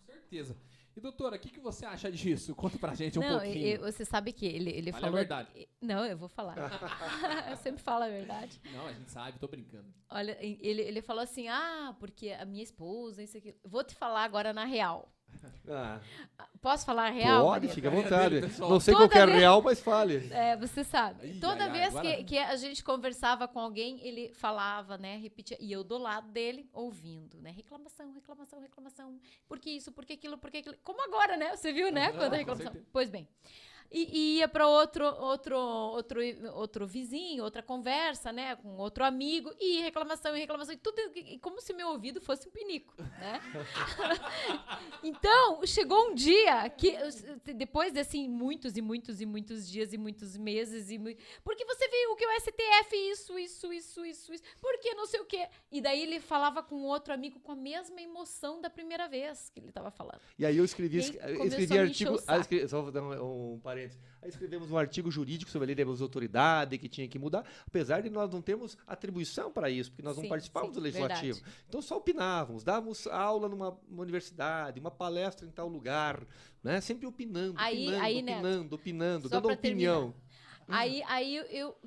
Com 0.06 0.12
certeza. 0.14 0.58
E 0.96 1.00
doutora, 1.02 1.36
o 1.38 1.40
que, 1.40 1.50
que 1.50 1.60
você 1.60 1.86
acha 1.86 2.12
disso? 2.12 2.54
Conta 2.56 2.78
pra 2.78 2.94
gente 2.96 3.18
um 3.18 3.22
não, 3.22 3.40
pouquinho. 3.40 3.56
e- 3.68 3.74
e 3.74 3.78
você 3.78 4.04
sabe 4.04 4.34
que 4.34 4.46
ele, 4.46 4.70
ele 4.72 4.92
Fale 4.92 5.04
a 5.04 5.08
falou. 5.08 5.16
verdade. 5.18 5.70
Não, 5.80 6.04
eu 6.06 6.18
vou 6.18 6.28
falar. 6.28 6.56
eu 7.52 7.58
sempre 7.58 7.82
falo 7.82 8.04
a 8.04 8.10
verdade. 8.10 8.60
Não, 8.74 8.86
a 8.88 8.92
gente 8.92 9.10
sabe, 9.12 9.40
tô 9.40 9.48
brincando. 9.48 9.86
Olha, 10.10 10.38
ele, 10.44 10.82
ele 10.82 11.02
falou 11.02 11.22
assim: 11.24 11.48
ah, 11.48 11.96
porque 12.00 12.32
a 12.32 12.44
minha 12.44 12.64
esposa, 12.64 13.24
isso 13.24 13.38
aqui. 13.38 13.56
Vou 13.64 13.84
te 13.84 13.96
falar 13.96 14.24
agora 14.24 14.52
na 14.52 14.66
real. 14.66 15.14
Ah, 15.72 16.00
Posso 16.62 16.84
falar 16.86 17.10
real? 17.12 17.46
pode, 17.46 17.68
fica 17.70 17.88
à 17.88 17.92
vontade. 17.92 18.42
Não 18.60 18.80
sei 18.80 18.94
Toda 18.94 19.08
qual 19.08 19.22
é 19.22 19.26
vez- 19.28 19.38
real, 19.40 19.62
mas 19.62 19.80
fale. 19.80 20.28
É, 20.34 20.58
você 20.58 20.84
sabe. 20.84 21.28
Ih, 21.28 21.40
Toda 21.40 21.64
ai, 21.66 21.70
ai, 21.70 21.72
vez 21.72 21.96
agora- 21.96 22.16
que, 22.18 22.24
que 22.24 22.38
a 22.38 22.56
gente 22.56 22.84
conversava 22.84 23.48
com 23.48 23.60
alguém, 23.60 24.00
ele 24.06 24.34
falava, 24.34 24.98
né? 24.98 25.18
Repetia. 25.18 25.58
E 25.62 25.72
eu 25.72 25.84
do 25.84 25.98
lado 25.98 26.28
dele, 26.32 26.68
ouvindo, 26.74 27.40
né? 27.40 27.52
Reclamação, 27.52 28.12
reclamação, 28.12 28.60
reclamação. 28.60 29.20
Por 29.48 29.60
que 29.60 29.70
isso, 29.70 29.92
por 29.92 30.06
que 30.06 30.14
aquilo, 30.14 30.38
por 30.38 30.50
que 30.52 30.58
aquilo. 30.58 30.76
Como 30.84 31.02
agora, 31.04 31.38
né? 31.38 31.56
Você 31.56 31.72
viu, 31.72 31.92
né? 31.92 32.08
Aham, 32.08 32.18
Quando 32.18 32.34
a 32.34 32.38
reclamação. 32.38 32.74
Pois 32.92 33.10
bem. 33.10 33.28
E, 33.92 34.04
e 34.18 34.38
ia 34.38 34.48
para 34.48 34.68
outro, 34.68 35.04
outro, 35.04 35.58
outro, 35.58 36.20
outro 36.54 36.86
vizinho, 36.88 37.44
outra 37.44 37.64
conversa, 37.64 38.32
né? 38.32 38.56
Com 38.56 38.78
outro 38.78 39.04
amigo, 39.04 39.52
e 39.60 39.82
reclamação, 39.82 40.36
e 40.38 40.40
reclamação, 40.40 40.74
e 40.74 40.78
tudo, 40.78 41.00
e 41.16 41.40
como 41.40 41.60
se 41.60 41.74
meu 41.74 41.90
ouvido 41.90 42.22
fosse 42.22 42.48
um 42.48 42.52
pinico, 42.52 42.94
né? 43.02 43.42
então, 45.04 45.66
chegou 45.66 46.10
um 46.12 46.14
dia 46.16 46.70
que, 46.70 46.96
depois 47.56 47.92
de 47.92 48.00
assim, 48.00 48.28
muitos 48.28 48.78
e 48.78 48.82
muitos 48.82 49.22
e 49.22 49.26
muitos 49.26 49.68
dias 49.68 49.92
e 49.92 49.98
muitos 49.98 50.38
meses, 50.38 50.90
e 50.92 51.00
porque 51.44 51.66
você 51.66 51.88
viu 51.88 52.16
que 52.16 52.26
o 52.28 52.40
STF 52.40 52.96
isso, 52.96 53.40
isso, 53.40 53.74
isso, 53.74 54.06
isso, 54.06 54.34
isso, 54.34 54.44
porque 54.62 54.94
não 54.94 55.06
sei 55.08 55.20
o 55.20 55.26
quê. 55.26 55.48
E 55.72 55.82
daí 55.82 56.02
ele 56.04 56.20
falava 56.20 56.62
com 56.62 56.84
outro 56.84 57.14
amigo 57.14 57.40
com 57.40 57.54
a 57.54 57.56
mesma 57.56 58.00
emoção 58.02 58.62
da 58.62 58.70
primeira 58.70 59.08
vez 59.08 59.50
que 59.50 59.60
ele 59.60 59.70
estava 59.70 59.90
falando. 59.90 60.22
E 60.38 60.46
aí 60.46 60.58
eu 60.58 60.66
escrevi, 60.66 60.98
E 60.98 61.02
escrevi 61.48 61.80
artigo. 61.80 62.16
ah, 62.16 62.20
saco. 62.20 62.42
escre- 62.42 62.68
só 62.68 62.82
vou 62.82 62.92
dar 62.92 63.02
um, 63.02 63.54
um 63.54 63.60
parênteses. 63.60 63.79
Aí 64.22 64.28
escrevemos 64.28 64.70
um 64.70 64.78
artigo 64.78 65.10
jurídico 65.10 65.50
sobre 65.50 65.72
a 65.72 65.76
lei 65.76 65.86
da 65.86 65.90
autoridade 66.04 66.78
que 66.78 66.90
tinha 66.90 67.08
que 67.08 67.18
mudar, 67.18 67.46
apesar 67.66 68.02
de 68.02 68.10
nós 68.10 68.30
não 68.32 68.42
termos 68.42 68.78
atribuição 68.86 69.50
para 69.52 69.70
isso, 69.70 69.92
porque 69.92 70.04
nós 70.04 70.16
não 70.18 70.24
Sim, 70.24 70.30
participávamos 70.30 70.76
sim, 70.76 70.82
do 70.82 70.84
legislativo. 70.84 71.36
verdade. 71.40 71.64
Então 71.70 71.82
só 71.82 71.98
opinávamos, 71.98 72.64
dávamos 72.64 73.08
aula 73.08 73.48
numa, 73.48 73.70
uma 73.90 74.02
universidade, 74.02 74.80
uma 74.80 74.92
palestra 74.92 75.48
em 75.48 75.52
tal 75.52 75.70
lugar, 75.70 76.26
né? 76.62 76.82
Sempre 76.82 77.06
opinando, 77.08 77.54
Aí- 77.58 77.84
opinando, 77.88 78.04
aí, 78.04 78.18
opinando, 78.18 78.76
opinando, 78.76 79.30
só 79.30 79.40
dando 79.40 79.54
opinião. 79.54 80.14
Aí, 80.68 81.02
aí 81.08 81.36
eu, 81.36 81.44
eu 81.46 81.78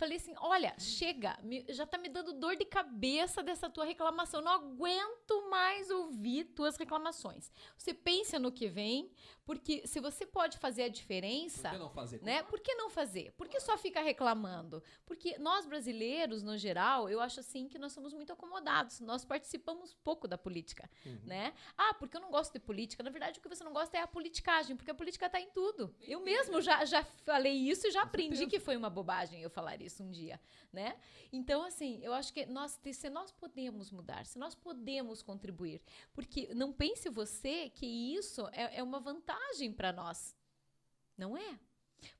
falei 0.00 0.16
assim: 0.16 0.34
olha, 0.38 0.74
chega, 0.78 1.38
me- 1.42 1.64
já 1.68 1.86
tá 1.86 1.96
me 1.98 2.08
dando 2.08 2.32
dor 2.32 2.56
de 2.56 2.64
cabeça 2.64 3.42
dessa 3.42 3.68
tua 3.70 3.84
reclamação. 3.84 4.40
Não 4.40 4.50
aguento 4.52 5.48
mais 5.50 5.90
ouvir 5.90 6.44
tuas 6.46 6.76
reclamações. 6.76 7.52
Você 7.76 7.92
pensa 7.94 8.38
no 8.38 8.50
que 8.50 8.66
vem, 8.68 9.10
porque 9.44 9.86
se 9.86 10.00
você 10.00 10.24
pode 10.26 10.58
fazer 10.58 10.82
a 10.84 10.86
Por 10.86 10.92
diferença. 10.92 11.70
que 11.70 11.78
não 11.78 11.90
fazer? 11.90 12.22
Né? 12.22 12.42
Por 12.42 12.60
que 12.60 12.74
não 12.74 12.88
fazer? 12.90 13.32
Por 13.36 13.46
que 13.48 13.60
só 13.60 13.76
fica 13.76 14.00
reclamando? 14.00 14.82
Porque 15.04 15.36
nós 15.38 15.66
brasileiros, 15.66 16.42
no 16.42 16.56
geral, 16.56 17.08
eu 17.08 17.20
acho 17.20 17.40
assim 17.40 17.68
que 17.68 17.78
nós 17.78 17.92
somos 17.92 18.12
muito 18.14 18.32
acomodados. 18.32 19.00
Nós 19.00 19.24
participamos 19.24 19.94
pouco 20.02 20.26
da 20.26 20.38
política, 20.38 20.88
né? 21.24 21.52
Ah, 21.76 21.94
porque 21.94 22.16
eu 22.16 22.20
não 22.20 22.30
gosto 22.30 22.52
de 22.54 22.60
política. 22.60 23.02
Na 23.02 23.10
verdade, 23.10 23.38
o 23.38 23.42
que 23.42 23.48
você 23.48 23.62
não 23.64 23.72
gosta 23.72 23.96
é 23.98 24.00
a 24.00 24.06
politicagem, 24.06 24.76
porque 24.76 24.90
a 24.90 24.94
política 24.94 25.26
está 25.26 25.40
em 25.40 25.50
tudo. 25.50 25.94
Eu 26.00 26.20
mesmo 26.20 26.60
já, 26.60 26.84
já 26.84 27.04
falei 27.24 27.52
isso 27.52 27.86
e 27.86 27.90
já 27.90 28.02
aprendi 28.02 28.46
que 28.46 28.58
foi 28.60 28.76
uma 28.76 28.88
bobagem 28.88 29.42
eu 29.42 29.50
falar 29.50 29.80
isso 29.82 29.89
um 29.98 30.10
dia, 30.10 30.38
né? 30.72 30.96
Então, 31.32 31.62
assim, 31.62 31.98
eu 32.02 32.12
acho 32.12 32.32
que 32.32 32.46
nós, 32.46 32.78
se 32.92 33.10
nós 33.10 33.32
podemos 33.32 33.90
mudar, 33.90 34.26
se 34.26 34.38
nós 34.38 34.54
podemos 34.54 35.22
contribuir, 35.22 35.82
porque 36.12 36.52
não 36.54 36.72
pense 36.72 37.08
você 37.08 37.70
que 37.70 37.86
isso 37.86 38.46
é, 38.52 38.78
é 38.78 38.82
uma 38.82 39.00
vantagem 39.00 39.72
para 39.72 39.92
nós. 39.92 40.36
Não 41.16 41.36
é. 41.36 41.58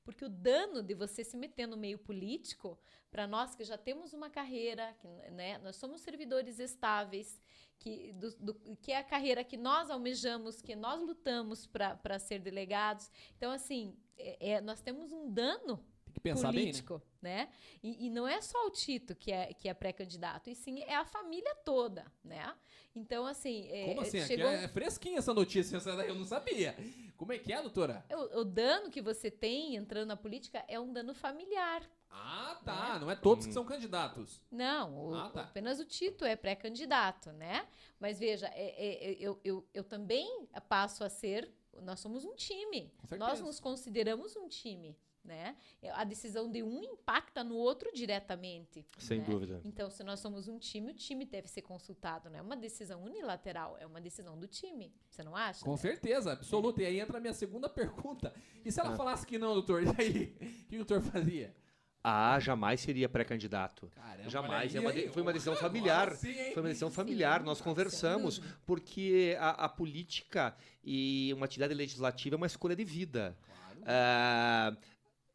Porque 0.03 0.25
o 0.25 0.29
dano 0.29 0.83
de 0.83 0.93
você 0.93 1.23
se 1.23 1.37
meter 1.37 1.67
no 1.67 1.77
meio 1.77 1.97
político, 1.97 2.77
para 3.09 3.27
nós 3.27 3.55
que 3.55 3.63
já 3.63 3.77
temos 3.77 4.13
uma 4.13 4.29
carreira, 4.29 4.93
que, 4.99 5.07
né, 5.31 5.57
nós 5.59 5.75
somos 5.75 6.01
servidores 6.01 6.59
estáveis, 6.59 7.41
que, 7.79 8.13
do- 8.13 8.35
do- 8.37 8.75
que 8.77 8.91
é 8.91 8.97
a 8.97 9.03
carreira 9.03 9.43
que 9.43 9.57
nós 9.57 9.89
almejamos, 9.89 10.61
que 10.61 10.75
nós 10.75 11.01
lutamos 11.01 11.65
para 11.65 12.19
ser 12.19 12.39
delegados. 12.39 13.09
Então, 13.35 13.51
assim, 13.51 13.97
é- 14.17 14.51
é- 14.51 14.61
nós 14.61 14.81
temos 14.81 15.11
um 15.11 15.29
dano 15.31 15.83
Tem 16.11 16.13
que 16.13 16.19
pensar 16.19 16.51
bem, 16.51 16.59
né? 16.59 16.71
político, 16.71 17.01
né? 17.21 17.49
E, 17.81 18.07
e 18.07 18.09
não 18.09 18.27
é 18.27 18.41
só 18.41 18.65
o 18.67 18.69
Tito 18.69 19.15
que 19.15 19.31
é, 19.31 19.53
que 19.53 19.69
é 19.69 19.73
pré-candidato, 19.73 20.49
e 20.49 20.55
sim 20.55 20.81
é 20.81 20.95
a 20.95 21.05
família 21.05 21.55
toda, 21.63 22.05
né? 22.23 22.53
Então, 22.93 23.25
assim, 23.25 23.67
é, 23.71 23.85
Como 23.87 24.01
assim? 24.01 24.21
Chegou 24.25 24.47
é 24.49 24.67
fresquinha 24.67 25.17
essa 25.19 25.33
notícia, 25.33 25.77
essa 25.77 25.95
daí 25.95 26.09
eu 26.09 26.15
não 26.15 26.25
sabia. 26.25 26.75
Como 27.15 27.31
é 27.31 27.37
que 27.39 27.53
é, 27.53 27.61
doutora? 27.61 28.05
o, 28.11 28.39
o 28.41 28.43
dano 28.45 28.89
que 28.89 29.01
você 29.01 29.31
tem 29.31 29.75
entrando 29.75 30.07
na 30.09 30.17
política 30.17 30.63
é 30.67 30.79
um 30.79 30.91
dano 30.91 31.13
familiar. 31.13 31.81
Ah, 32.09 32.59
tá. 32.65 32.99
Não 32.99 33.09
é 33.09 33.15
todos 33.15 33.45
que 33.45 33.53
são 33.53 33.63
candidatos. 33.63 34.41
Não, 34.51 35.07
o- 35.11 35.15
Ah, 35.15 35.29
tá. 35.29 35.41
apenas 35.43 35.79
o 35.79 35.85
Tito 35.85 36.25
é 36.25 36.35
pré-candidato, 36.35 37.31
né? 37.31 37.65
Mas 37.97 38.19
veja, 38.19 38.47
é- 38.47 38.75
é- 38.77 39.11
é- 39.11 39.17
eu, 39.17 39.39
eu, 39.45 39.65
eu 39.73 39.83
também 39.83 40.45
passo 40.67 41.05
a 41.05 41.09
ser. 41.09 41.49
Nós 41.81 42.01
somos 42.01 42.25
um 42.25 42.35
time. 42.35 42.91
Nós 43.17 43.39
nos 43.39 43.61
consideramos 43.61 44.35
um 44.35 44.49
time. 44.49 44.97
Né? 45.23 45.55
A 45.93 46.03
decisão 46.03 46.49
de 46.51 46.63
um 46.63 46.81
impacta 46.83 47.43
no 47.43 47.55
outro 47.55 47.91
diretamente. 47.93 48.83
Sem 48.97 49.19
né? 49.19 49.25
dúvida. 49.25 49.61
Então, 49.63 49.87
se 49.89 50.03
nós 50.03 50.19
somos 50.19 50.47
um 50.47 50.57
time, 50.57 50.91
o 50.91 50.95
time 50.95 51.25
deve 51.25 51.47
ser 51.47 51.61
consultado. 51.61 52.27
Não 52.29 52.39
é 52.39 52.41
uma 52.41 52.57
decisão 52.57 53.03
unilateral, 53.03 53.77
é 53.79 53.85
uma 53.85 54.01
decisão 54.01 54.35
do 54.37 54.47
time. 54.47 54.91
Você 55.09 55.23
não 55.23 55.35
acha? 55.35 55.63
Com 55.63 55.77
certeza, 55.77 56.31
absoluta. 56.33 56.81
E 56.81 56.85
aí 56.87 56.99
entra 56.99 57.17
a 57.19 57.21
minha 57.21 57.33
segunda 57.33 57.69
pergunta. 57.69 58.33
E 58.65 58.71
se 58.71 58.79
ela 58.79 58.93
Ah. 58.93 58.95
falasse 58.97 59.25
que 59.27 59.37
não, 59.37 59.53
doutor? 59.53 59.83
E 60.01 60.01
aí? 60.01 60.35
O 60.41 60.65
que 60.67 60.75
o 60.75 60.77
doutor 60.85 61.01
fazia? 61.01 61.55
Ah, 62.03 62.39
jamais 62.39 62.81
seria 62.81 63.07
pré-candidato. 63.07 63.87
Caramba, 63.93 64.27
Jamais. 64.27 64.71
olha 64.71 64.77
É 64.79 64.81
uma 64.81 64.91
de- 64.91 65.09
foi 65.09 65.21
uma 65.21 65.31
decisão 65.31 65.55
familiar. 66.09 66.15
sim? 66.15 66.33
Foi 66.51 66.63
uma 66.63 66.69
decisão 66.69 66.89
familiar. 66.89 67.41
Sim, 67.41 67.45
Nós 67.45 67.61
conversamos, 67.61 68.39
porque 68.65 69.37
a, 69.39 69.65
a 69.65 69.69
política 69.69 70.55
e 70.83 71.31
uma 71.35 71.45
atividade 71.45 71.75
legislativa 71.75 72.35
é 72.35 72.37
uma 72.37 72.47
escolha 72.47 72.75
de 72.75 72.83
vida. 72.83 73.37
Claro. 73.43 73.81
Ah, 73.85 74.75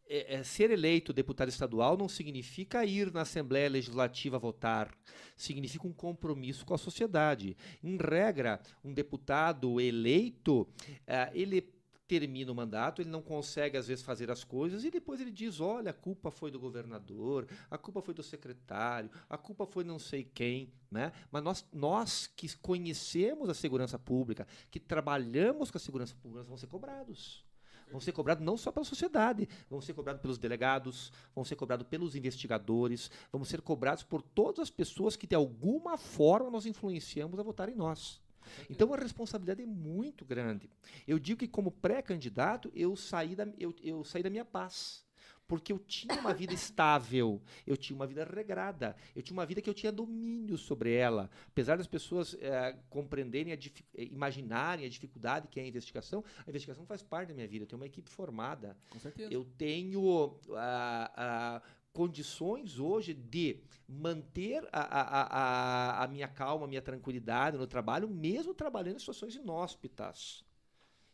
é- 0.08 0.36
é, 0.36 0.42
ser 0.42 0.70
eleito 0.70 1.12
deputado 1.12 1.48
estadual 1.48 1.96
não 1.96 2.08
significa 2.08 2.84
ir 2.84 3.12
na 3.12 3.22
Assembleia 3.22 3.68
Legislativa 3.68 4.38
votar. 4.38 4.92
Significa 5.36 5.86
um 5.86 5.92
compromisso 5.92 6.64
com 6.64 6.74
a 6.74 6.78
sociedade. 6.78 7.56
Em 7.82 7.96
regra, 7.96 8.60
um 8.84 8.92
deputado 8.92 9.80
eleito, 9.80 10.66
ah, 11.06 11.30
ele 11.34 11.76
termina 12.06 12.52
o 12.52 12.54
mandato, 12.54 13.02
ele 13.02 13.10
não 13.10 13.20
consegue 13.20 13.76
às 13.76 13.88
vezes 13.88 14.04
fazer 14.04 14.30
as 14.30 14.44
coisas 14.44 14.84
e 14.84 14.90
depois 14.90 15.20
ele 15.20 15.30
diz: 15.30 15.60
olha, 15.60 15.90
a 15.90 15.94
culpa 15.94 16.30
foi 16.30 16.50
do 16.50 16.58
governador, 16.60 17.48
a 17.70 17.76
culpa 17.76 18.00
foi 18.00 18.14
do 18.14 18.22
secretário, 18.22 19.10
a 19.28 19.36
culpa 19.36 19.66
foi 19.66 19.84
não 19.84 19.98
sei 19.98 20.24
quem, 20.24 20.72
né? 20.90 21.12
Mas 21.30 21.42
nós, 21.42 21.66
nós 21.72 22.26
que 22.26 22.56
conhecemos 22.58 23.48
a 23.48 23.54
segurança 23.54 23.98
pública, 23.98 24.46
que 24.70 24.78
trabalhamos 24.78 25.70
com 25.70 25.78
a 25.78 25.80
segurança 25.80 26.14
pública, 26.14 26.44
vamos 26.44 26.60
ser 26.60 26.68
cobrados. 26.68 27.45
Vão 27.90 28.00
ser 28.00 28.12
cobrados 28.12 28.44
não 28.44 28.56
só 28.56 28.72
pela 28.72 28.84
sociedade, 28.84 29.48
vão 29.70 29.80
ser 29.80 29.94
cobrados 29.94 30.20
pelos 30.20 30.38
delegados, 30.38 31.12
vão 31.34 31.44
ser 31.44 31.56
cobrados 31.56 31.86
pelos 31.86 32.16
investigadores, 32.16 33.10
vamos 33.30 33.48
ser 33.48 33.60
cobrados 33.60 34.02
por 34.02 34.22
todas 34.22 34.60
as 34.60 34.70
pessoas 34.70 35.16
que 35.16 35.26
de 35.26 35.34
alguma 35.34 35.96
forma 35.96 36.50
nós 36.50 36.66
influenciamos 36.66 37.38
a 37.38 37.42
votar 37.42 37.68
em 37.68 37.74
nós. 37.74 38.20
Então 38.68 38.92
a 38.92 38.96
responsabilidade 38.96 39.62
é 39.62 39.66
muito 39.66 40.24
grande. 40.24 40.70
Eu 41.06 41.18
digo 41.18 41.40
que 41.40 41.48
como 41.48 41.70
pré-candidato 41.70 42.70
eu 42.74 42.96
saí 42.96 43.34
da 43.34 43.46
eu, 43.58 43.74
eu 43.82 44.04
saí 44.04 44.22
da 44.22 44.30
minha 44.30 44.44
paz. 44.44 45.05
Porque 45.46 45.72
eu 45.72 45.78
tinha 45.78 46.14
uma 46.20 46.34
vida 46.34 46.52
estável, 46.52 47.40
eu 47.66 47.76
tinha 47.76 47.94
uma 47.94 48.06
vida 48.06 48.24
regrada, 48.24 48.96
eu 49.14 49.22
tinha 49.22 49.36
uma 49.36 49.46
vida 49.46 49.62
que 49.62 49.70
eu 49.70 49.74
tinha 49.74 49.92
domínio 49.92 50.58
sobre 50.58 50.92
ela. 50.92 51.30
Apesar 51.46 51.78
das 51.78 51.86
pessoas 51.86 52.36
eh, 52.40 52.76
compreenderem, 52.90 53.52
a 53.52 53.56
eh, 53.56 54.04
imaginarem 54.10 54.84
a 54.84 54.88
dificuldade 54.88 55.46
que 55.48 55.60
é 55.60 55.62
a 55.62 55.66
investigação, 55.66 56.24
a 56.44 56.50
investigação 56.50 56.84
faz 56.84 57.02
parte 57.02 57.28
da 57.28 57.34
minha 57.34 57.46
vida. 57.46 57.62
Eu 57.62 57.68
tenho 57.68 57.80
uma 57.80 57.86
equipe 57.86 58.10
formada, 58.10 58.76
Com 58.90 58.98
certeza. 58.98 59.32
eu 59.32 59.44
tenho 59.56 60.36
ah, 60.54 61.12
ah, 61.16 61.62
condições 61.92 62.78
hoje 62.78 63.14
de 63.14 63.60
manter 63.88 64.68
a, 64.72 64.80
a, 64.80 65.22
a, 66.00 66.04
a 66.04 66.08
minha 66.08 66.28
calma, 66.28 66.66
a 66.66 66.68
minha 66.68 66.82
tranquilidade 66.82 67.56
no 67.56 67.66
trabalho, 67.66 68.08
mesmo 68.08 68.52
trabalhando 68.52 68.96
em 68.96 68.98
situações 68.98 69.36
inóspitas. 69.36 70.44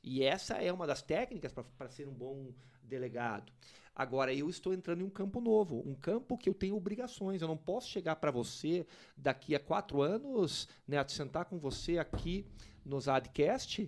E 0.02 0.24
essa 0.24 0.54
é 0.54 0.72
uma 0.72 0.86
das 0.86 1.00
técnicas 1.02 1.52
para 1.52 1.88
ser 1.90 2.08
um 2.08 2.12
bom 2.12 2.52
delegado. 2.82 3.52
Agora, 3.94 4.32
eu 4.32 4.48
estou 4.48 4.72
entrando 4.72 5.02
em 5.02 5.04
um 5.04 5.10
campo 5.10 5.40
novo, 5.40 5.82
um 5.86 5.94
campo 5.94 6.38
que 6.38 6.48
eu 6.48 6.54
tenho 6.54 6.74
obrigações. 6.76 7.42
Eu 7.42 7.48
não 7.48 7.56
posso 7.58 7.88
chegar 7.88 8.16
para 8.16 8.30
você 8.30 8.86
daqui 9.16 9.54
a 9.54 9.60
quatro 9.60 10.00
anos, 10.00 10.66
né, 10.88 11.02
sentar 11.08 11.44
com 11.44 11.58
você 11.58 11.98
aqui 11.98 12.46
no 12.84 12.98
Zadcast 12.98 13.86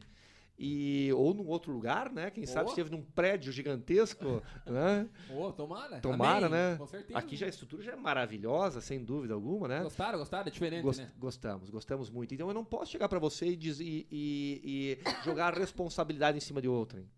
e 0.59 1.11
ou 1.15 1.33
num 1.35 1.47
outro 1.49 1.73
lugar, 1.73 2.13
né? 2.13 2.31
Quem 2.31 2.47
sabe 2.47 2.69
esteve 2.69 2.91
num 2.91 3.03
prédio 3.03 3.51
gigantesco, 3.51 4.43
né? 4.67 5.09
Oh, 5.31 5.51
tomara. 5.51 5.99
Tomara, 6.01 6.47
Amém. 6.47 6.51
né? 6.59 6.77
Com 6.77 6.87
certeza. 6.87 7.19
Aqui 7.19 7.35
já 7.35 7.47
a 7.47 7.49
estrutura 7.49 7.83
já 7.83 7.93
é 7.93 7.97
maravilhosa, 7.97 8.81
sem 8.83 9.03
dúvida 9.03 9.33
alguma, 9.35 9.67
né? 9.67 9.83
Gostaram, 9.83 10.19
gostaram? 10.19 10.47
É 10.47 10.51
diferente, 10.51 10.83
Gost- 10.85 11.01
né? 11.01 11.11
Gostamos, 11.19 11.71
gostamos 11.71 12.11
muito. 12.11 12.35
Então 12.35 12.47
eu 12.47 12.55
não 12.55 12.65
posso 12.65 12.93
chegar 12.93 13.09
para 13.09 13.19
você 13.19 13.47
e, 13.47 13.57
dizer, 13.57 13.85
e, 13.85 14.07
e- 14.13 14.99
e 15.09 15.25
jogar 15.25 15.55
a 15.55 15.59
responsabilidade 15.59 16.37
em 16.37 16.41
cima 16.41 16.61
de 16.63 16.69
outrem. 16.69 17.09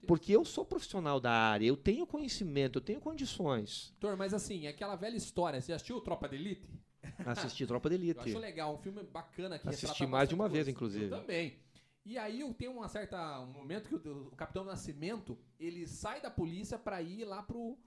Certeza. 0.00 0.06
Porque 0.06 0.32
eu 0.32 0.44
sou 0.44 0.64
profissional 0.64 1.20
da 1.20 1.30
área, 1.32 1.66
eu 1.66 1.76
tenho 1.76 2.06
conhecimento, 2.06 2.78
eu 2.78 2.82
tenho 2.82 3.00
condições. 3.00 3.94
Doutor, 4.00 4.16
mas 4.16 4.32
assim, 4.34 4.66
aquela 4.66 4.96
velha 4.96 5.16
história, 5.16 5.60
você 5.60 5.72
assistiu 5.72 6.00
Tropa 6.00 6.28
de 6.28 6.36
Elite? 6.36 6.70
Assistir 7.24 7.66
Tropa 7.68 7.88
de 7.88 7.96
Eu 7.96 8.00
Elite. 8.00 8.20
acho 8.20 8.38
legal, 8.38 8.74
um 8.74 8.78
filme 8.78 9.02
bacana 9.04 9.58
que 9.58 9.68
Assisti 9.68 10.06
mais 10.06 10.28
de 10.28 10.34
uma 10.34 10.48
vez, 10.48 10.64
coisa. 10.64 10.70
inclusive. 10.70 11.04
Eu 11.06 11.10
também. 11.20 11.58
E 12.04 12.16
aí 12.16 12.40
eu 12.40 12.52
tenho 12.54 12.72
uma 12.72 12.88
certa 12.88 13.40
um 13.40 13.52
momento 13.52 13.88
que 13.88 14.08
o, 14.08 14.28
o 14.28 14.36
Capitão 14.36 14.64
Nascimento, 14.64 15.38
ele 15.58 15.86
sai 15.86 16.20
da 16.20 16.30
polícia 16.30 16.78
pra 16.78 17.00
ir 17.02 17.24
lá 17.24 17.42
pro, 17.42 17.78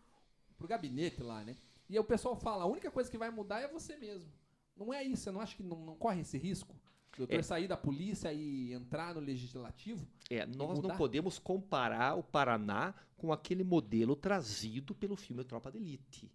pro 0.57 0.67
gabinete 0.67 1.21
lá, 1.23 1.43
né? 1.43 1.57
E 1.89 1.93
aí 1.95 1.99
o 1.99 2.03
pessoal 2.03 2.35
fala, 2.35 2.63
a 2.63 2.67
única 2.67 2.89
coisa 2.91 3.09
que 3.09 3.17
vai 3.17 3.29
mudar 3.31 3.59
é 3.61 3.67
você 3.67 3.97
mesmo. 3.97 4.31
Não 4.75 4.93
é 4.93 5.03
isso, 5.03 5.23
você 5.23 5.31
não 5.31 5.41
acha 5.41 5.55
que 5.55 5.63
não, 5.63 5.77
não 5.85 5.95
corre 5.95 6.21
esse 6.21 6.37
risco? 6.37 6.75
O 7.13 7.17
doutor 7.17 7.39
É. 7.39 7.43
sair 7.43 7.67
da 7.67 7.77
polícia 7.77 8.33
e 8.33 8.73
entrar 8.73 9.13
no 9.13 9.21
legislativo? 9.21 10.07
É, 10.29 10.45
nós 10.45 10.79
não 10.79 10.95
podemos 10.97 11.37
comparar 11.37 12.15
o 12.15 12.23
Paraná 12.23 12.93
com 13.17 13.31
aquele 13.31 13.63
modelo 13.63 14.15
trazido 14.15 14.95
pelo 14.95 15.15
filme 15.15 15.43
Tropa 15.43 15.71
de 15.71 15.77
Elite. 15.77 16.31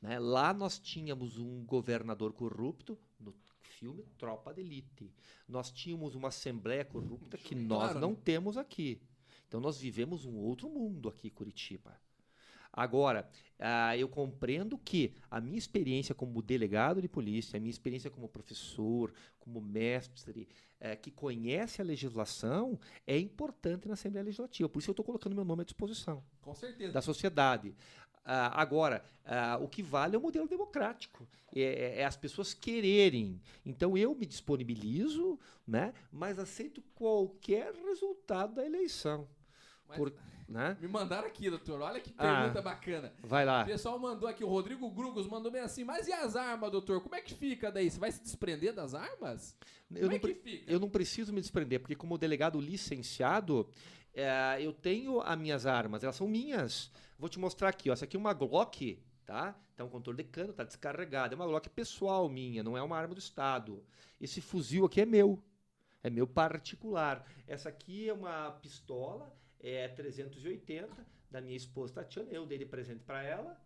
né? 0.00 0.18
Lá 0.18 0.52
nós 0.52 0.78
tínhamos 0.78 1.38
um 1.38 1.64
governador 1.64 2.32
corrupto 2.32 2.98
no 3.20 3.32
filme 3.60 4.04
Tropa 4.18 4.52
de 4.52 4.60
Elite. 4.60 5.12
Nós 5.48 5.70
tínhamos 5.70 6.14
uma 6.16 6.28
assembleia 6.28 6.84
corrupta 6.84 7.36
que 7.38 7.54
nós 7.54 7.90
Claro, 7.92 8.00
não 8.00 8.10
né? 8.10 8.18
temos 8.24 8.56
aqui. 8.56 9.00
Então 9.46 9.60
nós 9.60 9.78
vivemos 9.78 10.24
um 10.24 10.36
outro 10.36 10.68
mundo 10.68 11.08
aqui 11.08 11.28
em 11.28 11.30
Curitiba. 11.30 11.96
Agora, 12.72 13.28
ah, 13.58 13.96
eu 13.96 14.08
compreendo 14.08 14.78
que 14.78 15.14
a 15.30 15.40
minha 15.40 15.58
experiência 15.58 16.14
como 16.14 16.40
delegado 16.40 17.02
de 17.02 17.08
polícia, 17.08 17.56
a 17.56 17.60
minha 17.60 17.70
experiência 17.70 18.10
como 18.10 18.28
professor, 18.28 19.12
como 19.38 19.60
mestre, 19.60 20.48
eh, 20.80 20.96
que 20.96 21.10
conhece 21.10 21.82
a 21.82 21.84
legislação, 21.84 22.78
é 23.06 23.18
importante 23.18 23.86
na 23.86 23.94
Assembleia 23.94 24.24
Legislativa. 24.24 24.68
Por 24.68 24.78
isso 24.78 24.90
eu 24.90 24.92
estou 24.92 25.04
colocando 25.04 25.34
meu 25.34 25.44
nome 25.44 25.62
à 25.62 25.64
disposição 25.64 26.24
Com 26.40 26.54
certeza. 26.54 26.92
da 26.92 27.02
sociedade. 27.02 27.74
Ah, 28.24 28.60
agora, 28.60 29.04
ah, 29.24 29.58
o 29.60 29.68
que 29.68 29.82
vale 29.82 30.14
é 30.14 30.18
o 30.18 30.22
modelo 30.22 30.48
democrático, 30.48 31.28
é, 31.54 31.60
é- 31.60 31.98
é 32.00 32.04
as 32.04 32.16
pessoas 32.16 32.54
quererem. 32.54 33.40
Então 33.66 33.98
eu 33.98 34.14
me 34.14 34.24
disponibilizo, 34.24 35.38
né, 35.66 35.92
mas 36.10 36.38
aceito 36.38 36.80
qualquer 36.94 37.74
resultado 37.74 38.54
da 38.54 38.64
eleição. 38.64 39.28
Por- 39.96 40.12
né? 40.48 40.76
Me 40.80 40.88
mandaram 40.88 41.26
aqui, 41.26 41.48
doutor. 41.48 41.80
Olha 41.80 41.98
que 42.00 42.12
Ah. 42.18 42.40
pergunta 42.40 42.60
bacana. 42.60 43.12
Vai 43.22 43.44
lá. 43.46 43.62
O 43.62 43.66
pessoal 43.66 43.98
mandou 43.98 44.28
aqui, 44.28 44.44
o 44.44 44.48
Rodrigo 44.48 44.90
Grugos 44.90 45.26
mandou 45.26 45.50
bem 45.50 45.62
assim, 45.62 45.82
mas 45.84 46.06
e 46.08 46.12
as 46.12 46.36
armas, 46.36 46.70
doutor? 46.70 47.00
Como 47.00 47.14
é 47.14 47.20
que 47.22 47.34
fica 47.34 47.72
daí? 47.72 47.90
Você 47.90 47.98
vai 47.98 48.12
se 48.12 48.22
desprender 48.22 48.74
das 48.74 48.94
armas? 48.94 49.56
Eu 49.90 50.02
Como 50.02 50.12
é 50.12 50.18
que 50.18 50.34
fica? 50.34 50.70
eu 50.70 50.78
não 50.78 50.90
preciso 50.90 51.32
me 51.32 51.40
desprender, 51.40 51.80
porque 51.80 51.94
como 51.94 52.18
delegado 52.18 52.60
licenciado, 52.60 53.68
eh, 54.14 54.58
eu 54.60 54.72
tenho 54.72 55.20
as 55.22 55.38
minhas 55.38 55.64
armas, 55.66 56.02
elas 56.02 56.16
são 56.16 56.28
minhas. 56.28 56.90
Vou 57.18 57.28
te 57.28 57.38
mostrar 57.38 57.68
aqui, 57.68 57.88
ó. 57.88 57.92
Essa 57.94 58.04
aqui 58.04 58.16
é 58.16 58.20
uma 58.20 58.32
Glock, 58.34 59.02
tá? 59.24 59.54
Tá 59.74 59.84
um 59.84 59.88
controle 59.88 60.22
de 60.22 60.28
cano, 60.28 60.52
tá 60.52 60.64
descarregado. 60.64 61.34
É 61.34 61.36
uma 61.36 61.46
Glock 61.46 61.68
pessoal 61.70 62.28
minha, 62.28 62.62
não 62.62 62.76
é 62.76 62.82
uma 62.82 62.98
arma 62.98 63.14
do 63.14 63.18
Estado. 63.20 63.82
Esse 64.20 64.40
fuzil 64.42 64.84
aqui 64.84 65.00
é 65.00 65.06
meu. 65.06 65.42
É 66.02 66.10
meu 66.10 66.26
particular. 66.26 67.24
Essa 67.46 67.68
aqui 67.68 68.08
é 68.08 68.12
uma 68.12 68.50
pistola, 68.60 69.32
é 69.62 69.88
380, 69.88 71.06
da 71.30 71.40
minha 71.40 71.56
esposa 71.56 71.94
Tatiana. 71.94 72.28
Eu 72.30 72.44
dei 72.46 72.58
de 72.58 72.66
presente 72.66 73.02
para 73.04 73.22
ela. 73.22 73.60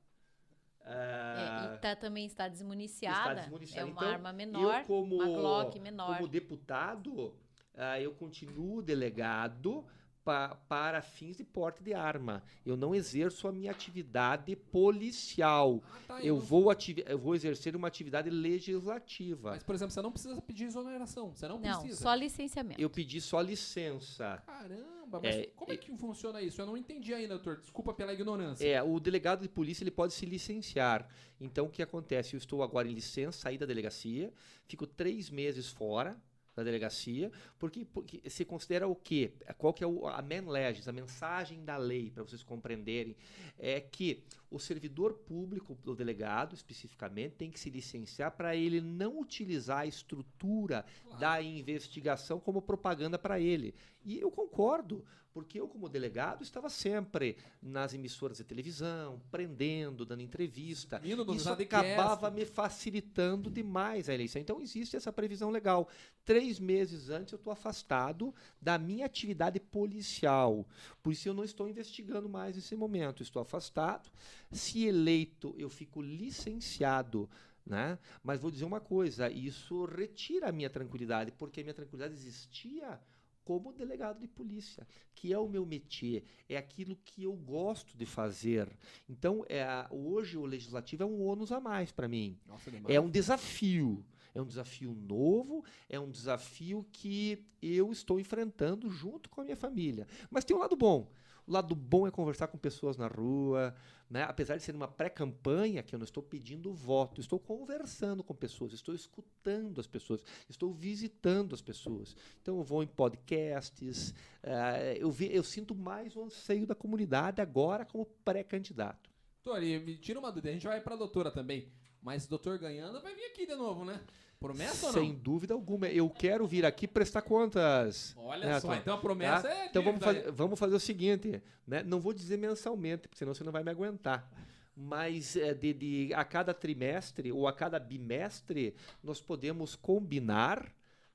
É, 0.84 0.92
Ah, 0.92 1.72
e 1.74 1.78
tá, 1.80 1.96
também 1.96 2.26
está 2.26 2.46
desmuniciada. 2.48 3.18
Está 3.30 3.34
desmuniciada. 3.42 3.88
É 3.88 3.92
uma 3.92 4.00
Então, 4.00 4.12
arma 4.12 4.32
menor, 4.32 4.80
eu 4.80 4.84
como, 4.86 5.16
uma 5.16 5.26
Glock 5.26 5.80
menor. 5.80 6.16
como 6.18 6.28
deputado, 6.28 7.34
ah, 7.74 8.00
eu 8.00 8.14
continuo 8.14 8.80
delegado 8.82 9.84
pa- 10.26 10.56
para 10.68 11.00
fins 11.00 11.36
de 11.36 11.44
porte 11.44 11.84
de 11.84 11.94
arma. 11.94 12.42
Eu 12.64 12.76
não 12.76 12.92
exerço 12.92 13.46
a 13.46 13.52
minha 13.52 13.70
atividade 13.70 14.56
policial. 14.56 15.80
Ah, 15.88 15.98
tá, 16.08 16.20
Eu 16.20 16.34
não- 16.34 16.40
vou, 16.42 16.68
ativi- 16.68 17.04
eu 17.06 17.16
vou 17.16 17.36
exercer 17.36 17.76
uma 17.76 17.86
atividade 17.86 18.28
legislativa. 18.28 19.50
Mas, 19.52 19.62
por 19.62 19.74
exemplo, 19.76 19.92
você 19.94 20.02
não 20.02 20.10
precisa 20.10 20.40
pedir 20.42 20.64
exoneração. 20.64 21.30
Você 21.32 21.46
não, 21.46 21.60
Não, 21.60 21.80
precisa. 21.80 22.02
só 22.02 22.12
licenciamento. 22.12 22.80
Eu 22.80 22.90
pedi 22.90 23.20
só 23.20 23.40
licença. 23.40 24.42
Caramba, 24.44 25.20
mas 25.22 25.36
É, 25.36 25.46
como 25.54 25.72
é 25.72 25.76
que 25.76 25.96
funciona 25.96 26.42
isso? 26.42 26.60
Eu 26.60 26.66
não 26.66 26.76
entendi 26.76 27.14
ainda, 27.14 27.34
doutor. 27.34 27.58
Desculpa 27.60 27.94
pela 27.94 28.12
ignorância. 28.12 28.66
É, 28.66 28.82
o 28.82 28.98
delegado 28.98 29.42
de 29.42 29.48
polícia 29.48 29.84
ele 29.84 29.92
pode 29.92 30.12
se 30.12 30.26
licenciar. 30.26 31.08
Então, 31.40 31.66
o 31.66 31.70
que 31.70 31.82
acontece? 31.82 32.34
Eu 32.34 32.38
estou 32.38 32.64
agora 32.64 32.88
em 32.88 32.92
licença, 32.94 33.38
saí 33.42 33.56
da 33.56 33.64
delegacia, 33.66 34.32
fico 34.66 34.86
três 34.88 35.30
meses 35.30 35.68
fora 35.68 36.16
da 36.56 36.62
delegacia, 36.62 37.30
porque, 37.58 37.84
porque 37.84 38.28
se 38.30 38.44
considera 38.44 38.88
o 38.88 38.96
quê? 38.96 39.32
Qual 39.58 39.74
que 39.74 39.84
é 39.84 39.86
o, 39.86 40.06
a 40.06 40.22
man 40.22 40.50
legis, 40.50 40.88
a 40.88 40.92
mensagem 40.92 41.62
da 41.64 41.76
lei, 41.76 42.10
para 42.10 42.22
vocês 42.22 42.42
compreenderem, 42.42 43.14
é 43.58 43.78
que 43.80 44.24
o 44.50 44.58
servidor 44.58 45.12
público, 45.12 45.76
o 45.84 45.94
delegado 45.94 46.54
especificamente, 46.54 47.34
tem 47.34 47.50
que 47.50 47.60
se 47.60 47.68
licenciar 47.68 48.30
para 48.30 48.56
ele 48.56 48.80
não 48.80 49.20
utilizar 49.20 49.80
a 49.80 49.86
estrutura 49.86 50.84
Claro. 51.04 51.20
da 51.20 51.42
investigação 51.42 52.40
como 52.40 52.62
propaganda 52.62 53.18
para 53.18 53.38
ele. 53.38 53.74
E 54.06 54.20
eu 54.20 54.30
concordo, 54.30 55.04
porque 55.32 55.58
eu, 55.58 55.66
como 55.66 55.88
delegado, 55.88 56.44
estava 56.44 56.70
sempre 56.70 57.36
nas 57.60 57.92
emissoras 57.92 58.36
de 58.36 58.44
televisão, 58.44 59.20
prendendo, 59.32 60.06
dando 60.06 60.22
entrevista. 60.22 61.00
Indo 61.04 61.24
no 61.24 61.34
Isso 61.34 61.50
acabava 61.50 62.30
me 62.30 62.46
facilitando 62.46 63.50
demais 63.50 64.08
a 64.08 64.14
eleição. 64.14 64.40
Então, 64.40 64.62
existe 64.62 64.96
essa 64.96 65.12
previsão 65.12 65.50
legal. 65.50 65.88
Três 66.24 66.60
meses 66.60 67.10
antes, 67.10 67.32
eu 67.32 67.36
estou 67.36 67.52
afastado 67.52 68.32
da 68.62 68.78
minha 68.78 69.06
atividade 69.06 69.58
policial. 69.58 70.64
Por 71.02 71.12
isso, 71.12 71.28
eu 71.28 71.34
não 71.34 71.42
estou 71.42 71.68
investigando 71.68 72.28
mais 72.28 72.54
nesse 72.54 72.76
momento. 72.76 73.24
Estou 73.24 73.42
afastado. 73.42 74.08
Se 74.52 74.86
eleito, 74.86 75.52
eu 75.58 75.68
fico 75.68 76.00
licenciado. 76.00 77.28
Né? 77.66 77.98
Mas 78.22 78.38
vou 78.38 78.52
dizer 78.52 78.64
uma 78.64 78.80
coisa: 78.80 79.28
isso 79.28 79.84
retira 79.84 80.48
a 80.48 80.52
minha 80.52 80.70
tranquilidade, 80.70 81.32
porque 81.32 81.60
a 81.60 81.64
minha 81.64 81.74
tranquilidade 81.74 82.14
existia 82.14 83.00
como 83.46 83.72
delegado 83.72 84.18
de 84.18 84.26
polícia, 84.26 84.84
que 85.14 85.32
é 85.32 85.38
o 85.38 85.48
meu 85.48 85.64
métier, 85.64 86.24
é 86.48 86.56
aquilo 86.56 86.96
que 87.04 87.22
eu 87.22 87.32
gosto 87.32 87.96
de 87.96 88.04
fazer. 88.04 88.68
Então, 89.08 89.44
é, 89.48 89.62
a- 89.62 89.86
hoje 89.90 90.36
o 90.36 90.44
legislativo 90.44 91.04
é 91.04 91.06
um 91.06 91.22
ônus 91.22 91.52
a 91.52 91.60
mais 91.60 91.92
para 91.92 92.08
mim. 92.08 92.36
Nossa. 92.44 92.70
É 92.88 93.00
um 93.00 93.08
desafio. 93.08 94.04
É 94.34 94.42
um 94.42 94.46
desafio 94.46 94.92
novo, 94.92 95.64
é 95.88 95.98
um 95.98 96.10
desafio 96.10 96.84
que 96.92 97.42
eu 97.62 97.90
estou 97.90 98.20
enfrentando 98.20 98.90
junto 98.90 99.30
com 99.30 99.40
a 99.40 99.44
minha 99.44 99.56
família. 99.56 100.06
Mas 100.30 100.44
tem 100.44 100.54
um 100.54 100.60
lado 100.60 100.76
bom. 100.76 101.10
O 101.46 101.52
lado 101.52 101.74
bom 101.76 102.06
é 102.08 102.10
conversar 102.10 102.48
com 102.48 102.58
pessoas 102.58 102.96
na 102.96 103.06
rua, 103.06 103.72
né? 104.10 104.22
apesar 104.24 104.56
de 104.56 104.62
ser 104.64 104.74
uma 104.74 104.88
pré-campanha, 104.88 105.82
que 105.82 105.94
eu 105.94 105.98
não 105.98 106.04
estou 106.04 106.22
pedindo 106.22 106.72
voto, 106.72 107.20
estou 107.20 107.38
conversando 107.38 108.24
com 108.24 108.34
pessoas, 108.34 108.72
estou 108.72 108.94
escutando 108.94 109.80
as 109.80 109.86
pessoas, 109.86 110.24
estou 110.48 110.72
visitando 110.74 111.54
as 111.54 111.62
pessoas. 111.62 112.16
Então 112.42 112.56
eu 112.58 112.64
vou 112.64 112.82
em 112.82 112.86
podcasts, 112.88 114.12
eh, 114.42 114.96
eu, 114.98 115.10
ve- 115.10 115.30
eu 115.32 115.44
sinto 115.44 115.72
mais 115.74 116.16
o 116.16 116.24
anseio 116.24 116.66
da 116.66 116.74
comunidade 116.74 117.40
agora 117.40 117.84
como 117.84 118.06
pré-candidato. 118.24 119.08
Doutor, 119.44 119.62
me 119.62 119.96
tira 119.98 120.18
uma 120.18 120.30
dúvida. 120.32 120.48
A 120.48 120.52
gente 120.52 120.66
vai 120.66 120.80
pra 120.80 120.96
doutora 120.96 121.30
também. 121.30 121.68
Mas 122.02 122.26
doutor 122.26 122.58
ganhando 122.58 123.00
vai 123.00 123.14
vir 123.14 123.24
aqui 123.26 123.46
de 123.46 123.54
novo, 123.54 123.84
né? 123.84 124.00
Promessa 124.40 124.86
ou 124.88 124.92
Sem 124.92 125.10
não? 125.12 125.18
dúvida 125.18 125.54
alguma. 125.54 125.88
Eu 125.88 126.08
quero 126.10 126.46
vir 126.46 126.64
aqui 126.66 126.86
prestar 126.86 127.22
contas. 127.22 128.14
Olha 128.18 128.46
né, 128.46 128.60
só, 128.60 128.74
então 128.74 128.94
a 128.94 128.98
promessa 128.98 129.48
Tá? 129.48 129.54
é. 129.54 129.66
Então 129.66 129.82
vamos 129.82 130.00
dívida, 130.00 130.20
fazer, 130.20 130.32
vamos 130.32 130.58
fazer 130.58 130.74
o 130.74 130.80
seguinte, 130.80 131.42
né? 131.66 131.82
Não 131.82 131.98
vou 132.00 132.12
dizer 132.12 132.36
mensalmente, 132.36 133.02
porque 133.08 133.18
senão 133.18 133.34
você 133.34 133.42
não 133.44 133.52
vai 133.52 133.64
me 133.64 133.70
aguentar. 133.70 134.30
Mas 134.76 135.36
é, 135.36 135.54
de, 135.54 135.72
de- 135.72 136.14
a 136.14 136.22
cada 136.24 136.52
trimestre 136.52 137.32
ou 137.32 137.48
a 137.48 137.52
cada 137.52 137.78
bimestre, 137.78 138.74
nós 139.02 139.20
podemos 139.22 139.74
combinar 139.74 140.70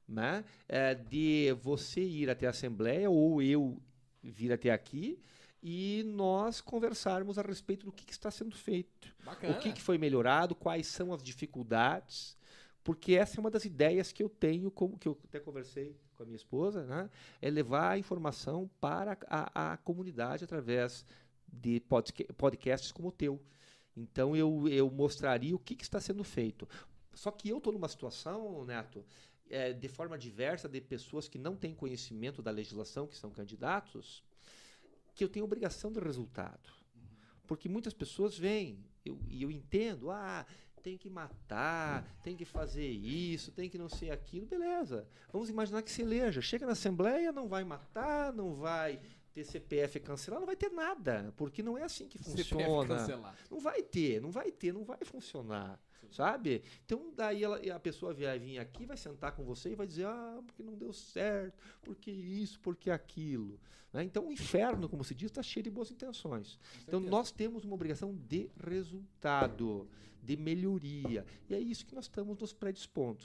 né? 0.07 0.43
é, 0.67 0.95
de 0.95 1.55
você 1.61 2.01
ir 2.01 2.27
até 2.29 2.47
a 2.47 2.49
Assembleia 2.49 3.07
ou 3.09 3.39
eu 3.41 3.77
vir 4.23 4.51
até 4.51 4.71
aqui 4.71 5.19
e 5.63 6.01
nós 6.07 6.59
conversarmos 6.59 7.37
a 7.37 7.43
respeito 7.43 7.85
do 7.85 7.91
que, 7.91 8.03
que 8.03 8.11
está 8.11 8.31
sendo 8.31 8.55
feito, 8.55 9.13
Bacana. 9.23 9.53
o 9.55 9.59
que, 9.59 9.71
que 9.71 9.81
foi 9.81 9.97
melhorado, 9.97 10.55
quais 10.55 10.87
são 10.87 11.13
as 11.13 11.21
dificuldades, 11.21 12.35
porque 12.83 13.13
essa 13.13 13.37
é 13.37 13.39
uma 13.39 13.51
das 13.51 13.65
ideias 13.65 14.11
que 14.11 14.23
eu 14.23 14.29
tenho, 14.29 14.71
como 14.71 14.97
que 14.97 15.07
eu 15.07 15.17
até 15.25 15.39
conversei 15.39 15.95
com 16.15 16.23
a 16.23 16.25
minha 16.25 16.35
esposa, 16.35 16.83
né? 16.85 17.09
é 17.41 17.49
levar 17.49 17.91
a 17.91 17.97
informação 17.97 18.69
para 18.79 19.17
a, 19.27 19.73
a 19.73 19.77
comunidade 19.77 20.43
através 20.43 21.05
de 21.47 21.79
podca- 21.81 22.33
podcasts 22.33 22.91
como 22.91 23.09
o 23.09 23.11
teu. 23.11 23.39
Então 23.95 24.35
eu, 24.35 24.67
eu 24.67 24.89
mostraria 24.89 25.55
o 25.55 25.59
que, 25.59 25.75
que 25.75 25.83
está 25.83 25.99
sendo 25.99 26.23
feito. 26.23 26.67
Só 27.13 27.29
que 27.29 27.49
eu 27.49 27.57
estou 27.57 27.73
numa 27.73 27.89
situação, 27.89 28.63
Neto, 28.65 29.05
é, 29.49 29.73
de 29.73 29.87
forma 29.89 30.17
diversa, 30.17 30.69
de 30.69 30.79
pessoas 30.79 31.27
que 31.27 31.37
não 31.37 31.55
têm 31.55 31.75
conhecimento 31.75 32.41
da 32.41 32.51
legislação, 32.51 33.05
que 33.05 33.17
são 33.17 33.29
candidatos, 33.29 34.23
que 35.13 35.23
eu 35.23 35.29
tenho 35.29 35.45
obrigação 35.45 35.91
de 35.91 35.99
resultado. 35.99 36.71
Porque 37.45 37.67
muitas 37.67 37.93
pessoas 37.93 38.37
vêm, 38.37 38.79
eu- 39.05 39.19
e 39.27 39.43
eu 39.43 39.51
entendo, 39.51 40.09
ah, 40.09 40.45
tem 40.81 40.97
que 40.97 41.09
matar, 41.09 42.03
tem 42.23 42.35
que 42.35 42.45
fazer 42.45 42.87
isso, 42.87 43.51
tem 43.51 43.69
que 43.69 43.77
não 43.77 43.87
ser 43.87 44.11
aquilo, 44.11 44.45
beleza. 44.45 45.07
Vamos 45.31 45.49
imaginar 45.49 45.81
que 45.81 45.91
se 45.91 46.01
eleja. 46.01 46.41
Chega 46.41 46.65
na 46.65 46.71
Assembleia, 46.73 47.31
não 47.31 47.47
vai 47.47 47.63
matar, 47.63 48.33
não 48.33 48.53
vai 48.55 48.99
ter 49.33 49.45
CPF 49.45 49.99
cancelado, 49.99 50.41
não 50.41 50.47
vai 50.47 50.55
ter 50.55 50.69
nada, 50.69 51.33
porque 51.37 51.63
não 51.63 51.77
é 51.77 51.83
assim 51.83 52.07
que 52.07 52.17
CPF 52.17 52.49
funciona. 52.49 53.35
Não 53.49 53.59
vai 53.59 53.81
ter, 53.83 54.21
não 54.21 54.31
vai 54.31 54.51
ter, 54.51 54.73
não 54.73 54.83
vai 54.83 54.99
funcionar. 55.03 55.79
Sabe? 56.11 56.61
Então, 56.85 57.13
daí 57.15 57.43
ela- 57.43 57.57
a 57.75 57.79
pessoa 57.79 58.13
vai 58.13 58.37
vir 58.37 58.59
aqui, 58.59 58.85
vai 58.85 58.97
sentar 58.97 59.31
com 59.31 59.43
você 59.45 59.71
e 59.71 59.75
vai 59.75 59.87
dizer: 59.87 60.05
ah, 60.05 60.41
porque 60.45 60.61
não 60.61 60.75
deu 60.77 60.91
certo, 60.91 61.57
porque 61.81 62.11
isso, 62.11 62.59
porque 62.59 62.91
aquilo. 62.91 63.59
né? 63.93 64.03
Então, 64.03 64.27
o 64.27 64.31
inferno, 64.31 64.87
como 64.89 65.03
se 65.03 65.15
diz, 65.15 65.31
está 65.31 65.41
cheio 65.41 65.63
de 65.63 65.69
boas 65.69 65.89
intenções. 65.91 66.59
Então, 66.87 66.99
nós 67.09 67.31
temos 67.31 67.63
uma 67.63 67.73
obrigação 67.75 68.13
de 68.15 68.49
resultado, 68.63 69.87
de 70.21 70.37
melhoria. 70.37 71.25
E 71.49 71.55
é 71.55 71.59
isso 71.59 71.85
que 71.85 71.95
nós 71.95 72.05
estamos 72.05 72.37
nos 72.37 72.53
predispondo. 72.53 73.23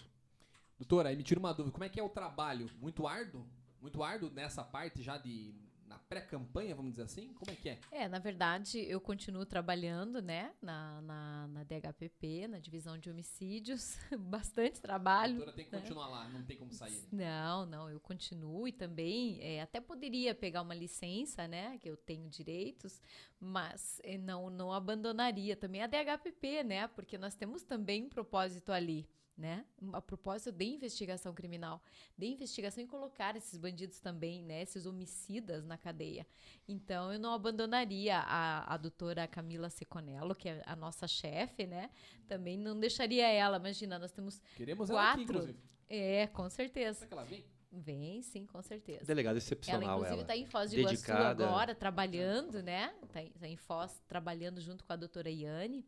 Doutora, 0.78 1.08
aí 1.08 1.16
me 1.16 1.22
tira 1.22 1.40
uma 1.40 1.52
dúvida. 1.52 1.72
Como 1.72 1.84
é 1.84 1.88
que 1.88 1.98
é 1.98 2.02
o 2.02 2.08
trabalho? 2.08 2.68
Muito 2.80 3.06
árduo? 3.06 3.46
Muito 3.80 4.02
árduo 4.02 4.30
nessa 4.30 4.62
parte 4.64 5.02
já 5.02 5.16
de. 5.18 5.54
Na 5.86 5.98
pré-campanha, 5.98 6.74
vamos 6.74 6.92
dizer 6.92 7.02
assim? 7.04 7.32
Como 7.34 7.50
é 7.50 7.54
que 7.54 7.68
é? 7.68 7.78
É, 7.90 8.08
na 8.08 8.18
verdade, 8.18 8.78
eu 8.88 9.00
continuo 9.00 9.44
trabalhando, 9.46 10.20
né, 10.20 10.52
na, 10.60 11.00
na, 11.02 11.48
na 11.48 11.64
DHPP, 11.64 12.48
na 12.48 12.58
divisão 12.58 12.98
de 12.98 13.08
homicídios, 13.10 13.96
bastante 14.18 14.78
A 14.78 14.82
trabalho. 14.82 15.36
doutora 15.36 15.56
tem 15.56 15.64
que 15.66 15.72
né? 15.72 15.80
continuar 15.80 16.08
lá, 16.08 16.28
não 16.28 16.42
tem 16.44 16.56
como 16.56 16.72
sair. 16.72 17.06
né? 17.12 17.24
Não, 17.26 17.66
não, 17.66 17.90
eu 17.90 18.00
continuo 18.00 18.66
e 18.68 18.72
também 18.72 19.38
é, 19.40 19.62
até 19.62 19.80
poderia 19.80 20.34
pegar 20.34 20.62
uma 20.62 20.74
licença, 20.74 21.46
né, 21.48 21.78
que 21.78 21.88
eu 21.88 21.96
tenho 21.96 22.28
direitos, 22.28 23.00
mas 23.38 24.00
eh, 24.02 24.18
não, 24.18 24.50
não 24.50 24.72
abandonaria 24.72 25.56
também 25.56 25.82
a 25.82 25.86
DHPP, 25.86 26.64
né, 26.64 26.88
porque 26.88 27.16
nós 27.18 27.34
temos 27.34 27.62
também 27.62 28.04
um 28.04 28.08
propósito 28.08 28.72
ali, 28.72 29.08
né, 29.36 29.64
a 29.92 30.00
propósito 30.00 30.50
de 30.50 30.64
investigação 30.64 31.34
criminal, 31.34 31.82
de 32.16 32.26
investigação 32.26 32.82
e 32.82 32.86
colocar 32.86 33.36
esses 33.36 33.58
bandidos 33.58 34.00
também, 34.00 34.42
né, 34.42 34.62
esses 34.62 34.86
homicidas 34.86 35.64
na 35.64 35.76
cadeia. 35.76 36.26
Então, 36.66 37.12
eu 37.12 37.18
não 37.18 37.32
abandonaria 37.34 38.18
a, 38.18 38.72
a 38.74 38.76
doutora 38.76 39.26
Camila 39.26 39.68
Seconello, 39.68 40.34
que 40.34 40.48
é 40.48 40.62
a 40.64 40.74
nossa 40.74 41.06
chefe, 41.06 41.66
né, 41.66 41.90
também 42.26 42.56
não 42.56 42.78
deixaria 42.78 43.28
ela, 43.28 43.58
imagina, 43.58 43.98
nós 43.98 44.10
temos, 44.12 44.40
Queremos 44.56 44.88
ela 44.88 45.00
aqui, 45.12 45.24
Quatro. 45.24 45.34
inclusive. 45.34 45.58
é, 45.88 46.26
com 46.28 46.48
certeza. 46.48 47.00
Será 47.00 47.06
que 47.08 47.12
ela 47.14 47.24
vem? 47.24 47.44
Vem, 47.78 48.22
sim, 48.22 48.46
com 48.46 48.62
certeza. 48.62 49.04
Delegada 49.04 49.32
Ela, 49.32 49.38
excepcional, 49.38 49.96
inclusive, 49.98 50.12
ela. 50.14 50.22
está 50.22 50.36
em 50.36 50.46
Foz 50.46 50.70
de 50.70 50.78
Iguaçu 50.80 50.94
Dedicada. 50.94 51.44
agora, 51.46 51.74
trabalhando, 51.74 52.62
né? 52.62 52.94
Está 53.02 53.20
em, 53.22 53.30
tá 53.32 53.46
em 53.46 53.56
Foz, 53.56 54.00
trabalhando 54.08 54.62
junto 54.62 54.82
com 54.82 54.92
a 54.94 54.96
doutora 54.96 55.28
Iane, 55.28 55.84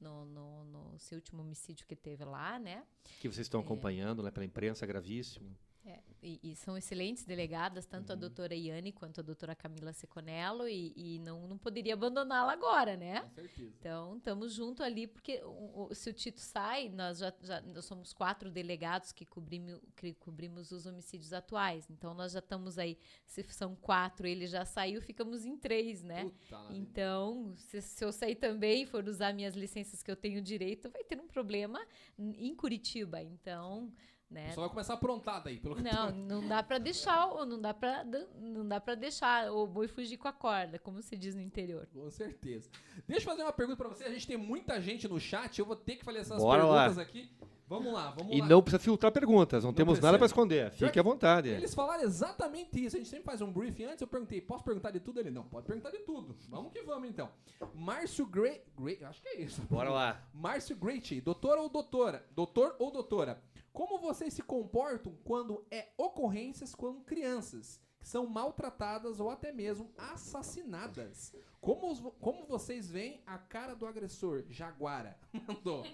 no, 0.00 0.24
no, 0.26 0.64
no 0.64 0.98
seu 0.98 1.16
último 1.16 1.42
homicídio 1.42 1.86
que 1.86 1.96
teve 1.96 2.24
lá, 2.24 2.58
né? 2.58 2.84
Que 3.20 3.28
vocês 3.28 3.46
estão 3.46 3.60
acompanhando 3.60 4.22
né, 4.22 4.30
pela 4.30 4.44
imprensa, 4.44 4.86
gravíssimo. 4.86 5.56
É, 5.88 6.00
e, 6.20 6.40
e 6.42 6.56
são 6.56 6.76
excelentes 6.76 7.24
delegadas, 7.24 7.86
tanto 7.86 8.08
Uhum. 8.10 8.16
a 8.16 8.18
doutora 8.18 8.56
Iane 8.56 8.90
quanto 8.90 9.20
a 9.20 9.22
doutora 9.22 9.54
Camila 9.54 9.92
Seconello, 9.92 10.66
e, 10.68 10.92
e 10.96 11.18
não, 11.20 11.46
não 11.46 11.56
poderia 11.56 11.94
abandoná-la 11.94 12.52
agora, 12.52 12.96
né? 12.96 13.20
Com 13.20 13.28
certeza. 13.30 13.72
Então, 13.78 14.16
estamos 14.16 14.52
junto 14.52 14.82
ali, 14.82 15.06
porque 15.06 15.40
o, 15.44 15.86
o- 15.88 15.94
se 15.94 16.10
o 16.10 16.12
Tito 16.12 16.40
sai, 16.40 16.88
nós 16.88 17.18
já, 17.18 17.32
já 17.40 17.60
nós 17.60 17.84
somos 17.84 18.12
quatro 18.12 18.50
delegados 18.50 19.12
que 19.12 19.24
cobrimos, 19.24 19.80
que 19.94 20.12
cobrimos 20.14 20.72
os 20.72 20.86
homicídios 20.86 21.32
atuais. 21.32 21.88
Então, 21.88 22.12
nós 22.14 22.32
já 22.32 22.40
estamos 22.40 22.80
aí, 22.80 22.98
se 23.24 23.44
são 23.44 23.76
quatro, 23.76 24.26
ele 24.26 24.48
já 24.48 24.64
saiu, 24.64 25.00
ficamos 25.00 25.44
em 25.46 25.56
três, 25.56 26.02
né? 26.02 26.24
Puta 26.24 26.58
lá, 26.58 26.74
Então, 26.74 27.54
se, 27.56 27.80
se 27.80 28.04
eu 28.04 28.10
sair 28.10 28.34
também 28.34 28.82
e 28.82 28.86
for 28.86 29.06
usar 29.08 29.32
minhas 29.32 29.54
licenças 29.54 30.02
que 30.02 30.10
eu 30.10 30.16
tenho 30.16 30.42
direito, 30.42 30.90
vai 30.90 31.04
ter 31.04 31.20
um 31.20 31.28
problema 31.28 31.80
em 32.18 32.52
Curitiba. 32.56 33.22
Então, 33.22 33.84
O 33.84 33.92
né? 34.30 34.46
pessoal 34.48 34.66
vai 34.66 34.74
começar 34.74 34.92
a 34.94 34.96
aprontar 34.96 35.42
daí, 35.42 35.58
pelo 35.58 35.76
que 35.76 35.82
Não, 35.82 36.10
não 36.10 36.46
dá 36.48 36.62
pra 36.62 36.78
deixar, 36.78 37.28
não 37.46 37.60
dá 37.60 37.72
para 37.72 38.04
não 38.38 38.66
dá 38.66 38.80
para 38.80 38.94
deixar 38.94 39.50
o 39.52 39.66
boi 39.66 39.86
fugir 39.88 40.16
com 40.16 40.28
a 40.28 40.32
corda, 40.32 40.78
como 40.78 41.00
se 41.02 41.16
diz 41.16 41.34
no 41.34 41.40
interior. 41.42 41.86
Com 41.92 42.10
certeza. 42.10 42.68
Deixa 43.06 43.24
eu 43.26 43.30
fazer 43.30 43.42
uma 43.42 43.52
pergunta 43.52 43.76
pra 43.76 43.88
você. 43.88 44.04
A 44.04 44.10
gente 44.10 44.26
tem 44.26 44.36
muita 44.36 44.80
gente 44.80 45.06
no 45.08 45.18
chat. 45.20 45.58
Eu 45.58 45.66
vou 45.66 45.76
ter 45.76 45.96
que 45.96 46.04
fazer 46.04 46.18
essas 46.18 46.42
Bora 46.42 46.64
lá. 46.64 46.84
perguntas 46.84 46.98
aqui. 47.08 47.30
Vamos 47.68 47.92
lá, 47.92 48.12
vamos 48.12 48.32
E 48.32 48.40
lá. 48.40 48.46
não 48.46 48.62
precisa 48.62 48.78
filtrar 48.80 49.10
perguntas, 49.10 49.64
não, 49.64 49.70
Não 49.70 49.74
temos 49.74 49.94
precisa. 49.94 50.06
nada 50.06 50.18
para 50.18 50.26
esconder. 50.26 50.70
Fique 50.70 51.00
à 51.00 51.02
vontade. 51.02 51.48
Eles 51.48 51.74
falaram 51.74 52.04
exatamente 52.04 52.84
isso. 52.84 52.94
A 52.94 52.98
gente 53.00 53.08
sempre 53.08 53.24
faz 53.24 53.40
um 53.40 53.52
briefing 53.52 53.86
antes. 53.86 54.00
Eu 54.02 54.06
perguntei, 54.06 54.40
posso 54.40 54.62
perguntar 54.62 54.92
de 54.92 55.00
tudo? 55.00 55.18
Ele, 55.18 55.32
não, 55.32 55.42
pode 55.42 55.66
perguntar 55.66 55.90
de 55.90 55.98
tudo. 55.98 56.36
Vamos 56.48 56.70
que 56.72 56.80
vamos, 56.82 57.08
então. 57.08 57.28
Márcio 57.74 58.24
Gray... 58.24 58.62
Gray 58.78 59.02
acho 59.02 59.20
que 59.20 59.28
é 59.30 59.40
isso. 59.40 59.62
Bora 59.68 59.90
lá. 59.90 60.22
Márcio 60.32 60.76
Great, 60.76 61.20
doutor 61.22 61.58
ou 61.58 61.68
doutora? 61.68 62.24
Doutor 62.36 62.76
ou 62.78 62.92
doutora? 62.92 63.42
Como 63.76 63.98
vocês 63.98 64.32
se 64.32 64.42
comportam 64.42 65.14
quando 65.22 65.62
é 65.70 65.92
ocorrências 65.98 66.74
com 66.74 67.02
crianças 67.04 67.78
que 68.00 68.08
são 68.08 68.26
maltratadas 68.26 69.20
ou 69.20 69.28
até 69.28 69.52
mesmo 69.52 69.92
assassinadas? 69.98 71.34
Como, 71.60 71.92
os- 71.92 72.00
como 72.18 72.46
vocês 72.46 72.90
veem 72.90 73.22
a 73.26 73.36
cara 73.36 73.74
do 73.74 73.84
agressor? 73.86 74.44
Jaguara. 74.48 75.18
Mandou. 75.46 75.84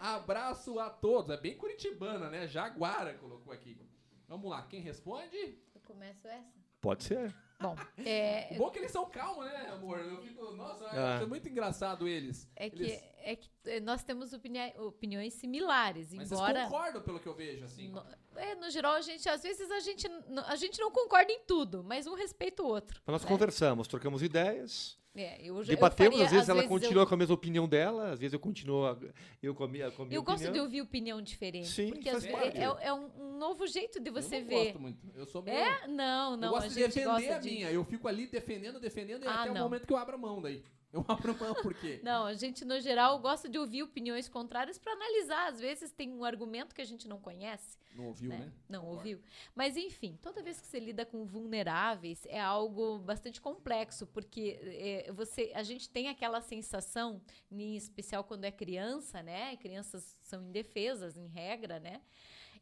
Abraço 0.00 0.80
a 0.80 0.90
todos. 0.90 1.30
É 1.30 1.40
bem 1.40 1.56
curitibana, 1.56 2.28
né? 2.28 2.48
Jaguara 2.48 3.14
colocou 3.14 3.52
aqui. 3.52 3.78
Vamos 4.26 4.50
lá, 4.50 4.62
quem 4.66 4.80
responde? 4.80 5.36
Eu 5.72 5.80
começo 5.86 6.26
essa? 6.26 6.58
Pode 6.80 7.04
ser. 7.04 7.32
Bom, 7.60 7.74
é, 7.98 8.50
O 8.52 8.58
bom 8.58 8.68
é 8.68 8.70
que 8.70 8.78
eles 8.78 8.92
são 8.92 9.04
calmos, 9.10 9.44
né, 9.46 9.70
amor? 9.72 9.98
Eu 9.98 10.22
fico, 10.22 10.52
nossa, 10.52 10.84
Ah. 10.86 11.16
acho 11.16 11.26
muito 11.28 11.48
engraçado 11.48 12.06
eles. 12.06 12.48
É 12.54 12.70
que, 12.70 12.82
Eles- 12.84 13.02
é 13.18 13.34
que 13.34 13.50
eh, 13.66 13.80
nós 13.80 14.04
temos 14.04 14.32
opini- 14.32 14.72
opiniões 14.78 15.34
similares, 15.34 16.12
Mas 16.14 16.30
embora. 16.30 16.64
concordam 16.64 17.02
pelo 17.02 17.18
que 17.18 17.26
eu 17.26 17.34
vejo, 17.34 17.64
assim. 17.64 17.88
No, 17.88 18.04
é, 18.36 18.54
no 18.54 18.70
geral, 18.70 18.94
a 18.94 19.00
gente, 19.00 19.28
às 19.28 19.42
vezes, 19.42 19.68
a 19.72 19.80
gente, 19.80 20.06
a 20.46 20.54
gente 20.54 20.80
não 20.80 20.90
concorda 20.92 21.32
em 21.32 21.40
tudo, 21.40 21.82
mas 21.82 22.06
um 22.06 22.14
respeita 22.14 22.62
o 22.62 22.66
outro. 22.66 23.00
Nós 23.06 23.22
né? 23.24 23.28
conversamos, 23.28 23.88
trocamos 23.88 24.22
ideias, 24.22 24.96
É, 25.20 25.38
eu, 25.42 25.54
já- 25.64 25.72
eu 25.72 25.76
debatemos, 25.76 26.12
faria- 26.14 26.26
às 26.26 26.32
vezes 26.32 26.48
ela 26.48 26.62
eu- 26.62 26.68
continua 26.68 27.04
com 27.06 27.14
a 27.14 27.16
mesma 27.16 27.34
opinião 27.34 27.68
dela, 27.68 28.12
às 28.12 28.20
vezes 28.20 28.32
eu 28.32 28.38
continuo 28.38 28.86
a- 28.86 28.96
eu 29.42 29.54
com 29.54 29.64
a 29.64 29.68
minha, 29.68 29.90
com 29.90 30.02
a 30.02 30.06
minha 30.06 30.16
Eu 30.16 30.22
gosto 30.22 30.38
de 30.40 30.44
opinião. 30.46 30.64
ouvir 30.64 30.80
opinião 30.82 31.20
diferente. 31.22 31.66
Sim, 31.68 31.90
porque 31.90 32.10
faz 32.10 32.24
às 32.24 32.30
parte. 32.30 32.44
vezes 32.58 32.58
é, 32.80 32.86
é 32.86 32.92
um, 32.92 33.08
novo 33.38 33.66
jeito 33.66 33.98
de 34.00 34.10
você 34.10 34.36
eu 34.36 34.40
não 34.42 34.46
ver. 34.48 34.64
gosto 34.64 34.80
muito. 34.80 34.98
Eu 35.16 35.26
sou 35.26 35.42
meio... 35.42 35.56
É? 35.56 35.86
Não, 35.88 36.36
não. 36.36 36.48
eu 36.48 36.52
gosto 36.54 36.64
a 36.66 36.68
de 36.68 36.74
gente 36.74 36.86
defender 36.88 37.06
gosta 37.06 37.34
a 37.34 37.38
de... 37.38 37.50
minha. 37.50 37.70
Eu 37.70 37.84
fico 37.84 38.06
ali 38.08 38.26
defendendo, 38.28 38.78
defendendo, 38.78 39.24
e 39.24 39.26
Ah, 39.26 39.40
até 39.42 39.50
o 39.50 39.54
não. 39.54 39.62
momento 39.64 39.86
que 39.86 39.92
eu 39.92 39.96
abro 39.96 40.14
a 40.14 40.18
mão 40.18 40.40
daí. 40.40 40.62
Eu 40.90 41.04
abro 41.06 41.36
mão 41.38 41.54
por 41.56 41.74
quê? 41.74 42.00
Não, 42.02 42.24
a 42.24 42.34
gente, 42.34 42.64
no 42.64 42.80
geral, 42.80 43.18
gosta 43.18 43.48
de 43.48 43.58
ouvir 43.58 43.82
opiniões 43.82 44.28
contrárias 44.28 44.78
para 44.78 44.92
analisar. 44.92 45.48
Às 45.48 45.60
vezes 45.60 45.92
tem 45.92 46.10
um 46.12 46.24
argumento 46.24 46.74
que 46.74 46.80
a 46.80 46.84
gente 46.84 47.06
não 47.06 47.20
conhece. 47.20 47.78
Não 47.94 48.06
ouviu, 48.06 48.30
né? 48.30 48.38
né? 48.38 48.52
Não 48.68 48.80
Concordo. 48.80 48.98
ouviu. 48.98 49.22
Mas, 49.54 49.76
enfim, 49.76 50.18
toda 50.22 50.42
vez 50.42 50.60
que 50.60 50.66
você 50.66 50.80
lida 50.80 51.04
com 51.04 51.26
vulneráveis, 51.26 52.24
é 52.26 52.40
algo 52.40 52.98
bastante 53.00 53.40
complexo, 53.40 54.06
porque 54.06 54.58
é, 54.62 55.12
você, 55.12 55.52
a 55.54 55.62
gente 55.62 55.90
tem 55.90 56.08
aquela 56.08 56.40
sensação, 56.40 57.20
em 57.50 57.76
especial 57.76 58.24
quando 58.24 58.44
é 58.44 58.50
criança, 58.50 59.22
né? 59.22 59.56
Crianças 59.56 60.16
são 60.20 60.42
indefesas, 60.42 61.18
em 61.18 61.26
regra, 61.26 61.78
né? 61.78 62.00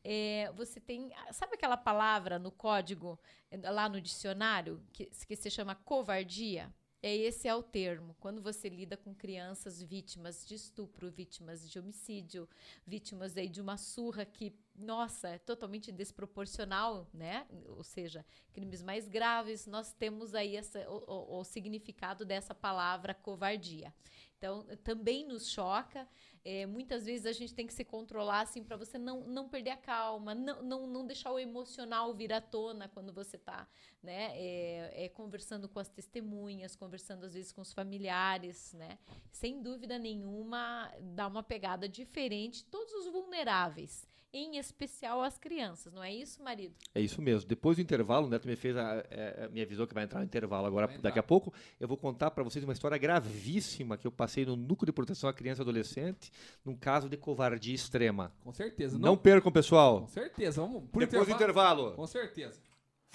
É, 0.03 0.53
você 0.55 0.81
tem. 0.81 1.12
Sabe 1.33 1.55
aquela 1.55 1.77
palavra 1.77 2.39
no 2.39 2.51
código, 2.51 3.18
lá 3.62 3.89
no 3.89 4.01
dicionário, 4.01 4.83
que, 4.93 5.07
que 5.07 5.37
se 5.37 5.51
chama 5.51 5.74
covardia? 5.74 6.72
É 7.03 7.14
esse 7.14 7.47
é 7.47 7.55
o 7.55 7.62
termo. 7.62 8.16
Quando 8.18 8.42
você 8.42 8.68
lida 8.68 8.97
com 8.97 9.14
crianças 9.14 9.80
vítimas 9.80 10.44
de 10.44 10.55
estupro, 10.57 11.11
vítimas 11.11 11.68
de 11.70 11.78
homicídio, 11.78 12.49
vítimas 12.84 13.36
aí 13.36 13.49
de 13.49 13.61
uma 13.61 13.76
surra 13.76 14.24
que, 14.24 14.53
nossa, 14.74 15.28
é 15.28 15.38
totalmente 15.38 15.92
desproporcional, 15.92 17.09
né? 17.14 17.47
Ou 17.68 17.84
seja, 17.84 18.24
crimes 18.53 18.82
mais 18.82 19.07
graves, 19.09 19.66
nós 19.66 19.92
temos 19.92 20.34
aí 20.34 20.57
essa, 20.57 20.80
o, 20.90 21.05
o- 21.07 21.40
o 21.40 21.44
significado 21.44 22.24
dessa 22.24 22.55
palavra 22.55 23.14
covardia. 23.14 23.94
Então, 24.38 24.66
também 24.82 25.24
nos 25.24 25.49
choca. 25.49 26.09
É, 26.49 26.64
muitas 26.64 27.05
vezes 27.05 27.26
a 27.26 27.32
gente 27.32 27.53
tem 27.53 27.66
que 27.66 27.74
se 27.74 27.84
controlar 27.84 28.42
assim 28.42 28.62
para 28.62 28.76
você 28.76 28.97
não, 28.97 29.22
não 29.22 29.49
perder 29.49 29.70
a 29.70 29.76
calma, 29.76 30.32
não, 30.32 30.62
não, 30.62 30.86
não 30.86 31.05
deixar 31.05 31.32
o 31.32 31.40
emocional 31.40 32.14
vir 32.14 32.32
à 32.32 32.40
tona 32.40 32.88
quando 32.88 33.12
você 33.12 33.34
está 33.34 33.66
né, 34.01 34.30
é, 34.38 35.07
é, 35.07 35.09
conversando 35.09 35.68
com 35.68 35.80
as 35.80 35.88
testemunhas, 35.88 36.76
conversando 36.76 37.26
às 37.26 37.34
vezes 37.34 37.51
com 37.51 37.62
os 37.62 37.72
familiares, 37.72 38.72
né? 38.74 38.97
Sem 39.32 39.61
dúvida 39.61 39.99
nenhuma, 39.99 40.88
dá 41.01 41.26
uma 41.26 41.42
pegada 41.42 41.88
diferente, 41.88 42.64
todos 42.66 42.94
os 42.94 43.12
vulneráveis 43.12 44.07
em 44.37 44.59
especial 44.59 45.22
as 45.22 45.39
crianças, 45.39 45.91
não 45.93 46.03
é 46.03 46.12
isso, 46.14 46.43
marido? 46.43 46.74
É 46.95 47.01
isso 47.01 47.22
mesmo. 47.22 47.49
Depois 47.49 47.78
do 47.78 47.82
intervalo, 47.82 48.26
o 48.26 48.30
Neto 48.30 48.47
me 48.47 48.55
fez 48.55 48.76
a, 48.76 49.03
é, 49.11 49.49
me 49.51 49.62
avisou 49.62 49.87
que 49.87 49.95
vai 49.95 50.05
entrar 50.05 50.20
no 50.20 50.26
intervalo 50.26 50.66
agora, 50.66 50.87
daqui 51.01 51.18
a 51.18 51.22
pouco. 51.22 51.53
Eu 51.80 51.89
vou 51.89 51.97
contar 51.97 52.30
para 52.30 52.45
vocês 52.45 52.62
uma 52.62 52.74
história 52.74 52.99
gravíssima 52.99 53.97
que 53.97 54.07
eu 54.07 54.12
passei 54.12 54.45
no 54.45 54.55
núcleo 54.55 54.84
de 54.87 54.93
proteção 54.93 55.30
à 55.30 55.32
criança 55.32 55.62
e 55.62 55.64
adolescente, 55.64 56.30
num 56.64 56.76
caso 56.76 57.09
de 57.09 57.16
covardia 57.16 57.74
extrema. 57.74 58.30
Com 58.45 58.53
certeza. 58.53 58.99
Não, 58.99 59.11
não 59.11 59.16
percam, 59.16 59.51
pessoal. 59.51 60.03
Com 60.03 60.09
certeza. 60.09 60.61
Vamos 60.61 60.84
por 60.91 61.01
Depois 61.01 61.26
intervalo. 61.26 61.26
do 61.26 61.32
intervalo. 61.32 61.93
Com 61.93 62.07
certeza. 62.07 62.61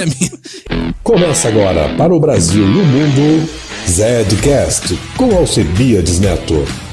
é 0.00 0.02
a 0.04 0.06
minha. 0.06 0.92
Começa 1.02 1.48
agora 1.48 1.94
para 1.96 2.14
o 2.14 2.20
Brasil 2.20 2.64
e 2.64 2.78
o 2.78 2.84
mundo, 2.84 3.48
Zedcast, 3.88 4.98
com 5.16 5.36
Alcebiades 5.36 6.18
Neto. 6.18 6.83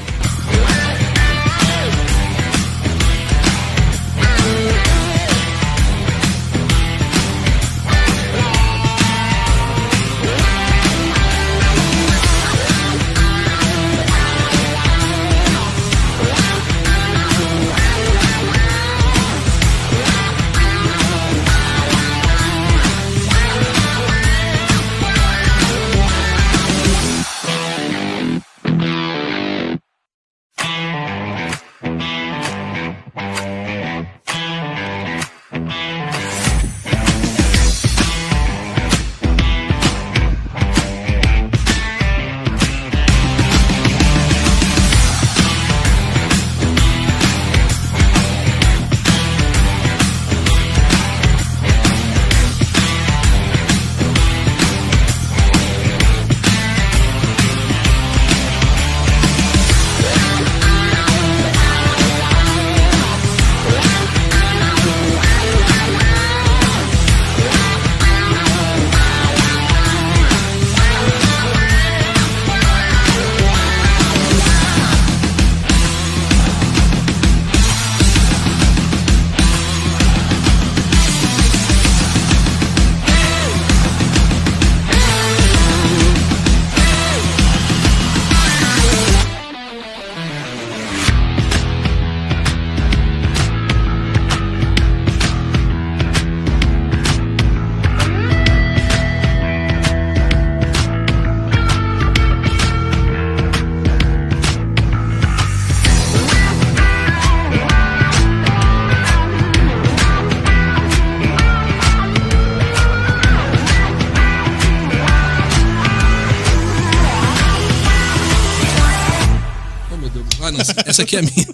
Essa 120.86 121.02
aqui 121.02 121.16
é 121.16 121.18
a 121.20 121.22
minha. 121.22 121.48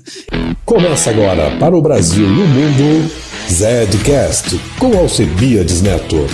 Começa 0.65 1.11
agora 1.11 1.57
para 1.59 1.77
o 1.77 1.83
Brasil 1.83 2.27
e 2.27 2.43
o 2.43 2.47
mundo, 2.47 3.11
Zedcast, 3.51 4.61
com 4.79 4.97
Alcebiades 4.97 5.81
Neto. 5.83 6.27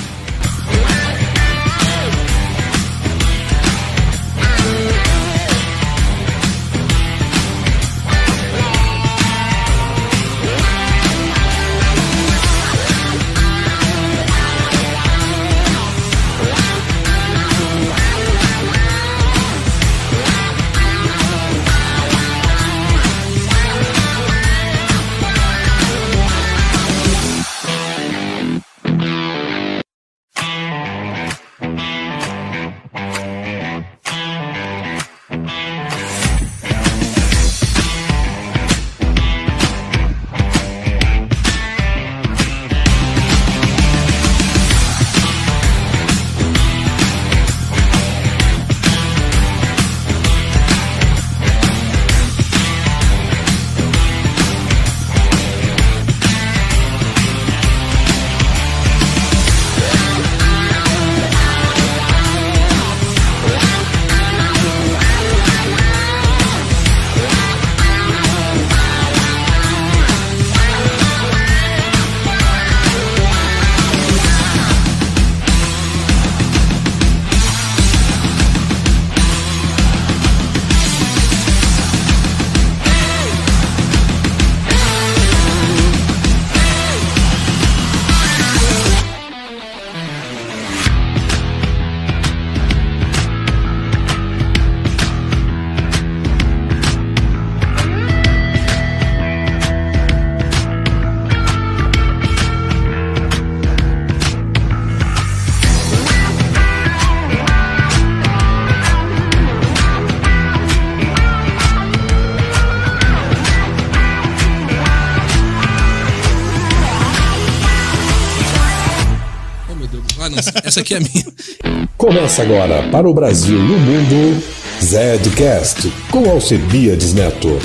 Essa, 120.64 120.80
aqui 120.80 120.95
é 120.95 120.97
a 120.99 121.01
minha. 121.01 121.86
Começa 121.97 122.42
agora 122.42 122.82
para 122.90 123.09
o 123.09 123.14
Brasil 123.14 123.59
e 123.59 123.72
o 123.72 123.78
mundo, 123.78 124.42
Zedcast, 124.82 125.92
com 126.11 126.28
Alcebiades 126.28 127.12
Neto. 127.14 127.59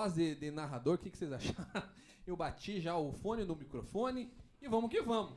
Voz 0.00 0.14
de, 0.14 0.34
de 0.34 0.50
narrador, 0.50 0.94
o 0.94 0.98
que, 0.98 1.10
que 1.10 1.18
vocês 1.18 1.30
acharam? 1.30 1.88
Eu 2.26 2.34
bati 2.34 2.80
já 2.80 2.96
o 2.96 3.12
fone 3.12 3.44
no 3.44 3.54
microfone 3.54 4.32
e 4.62 4.66
vamos 4.66 4.90
que 4.90 5.02
vamos. 5.02 5.34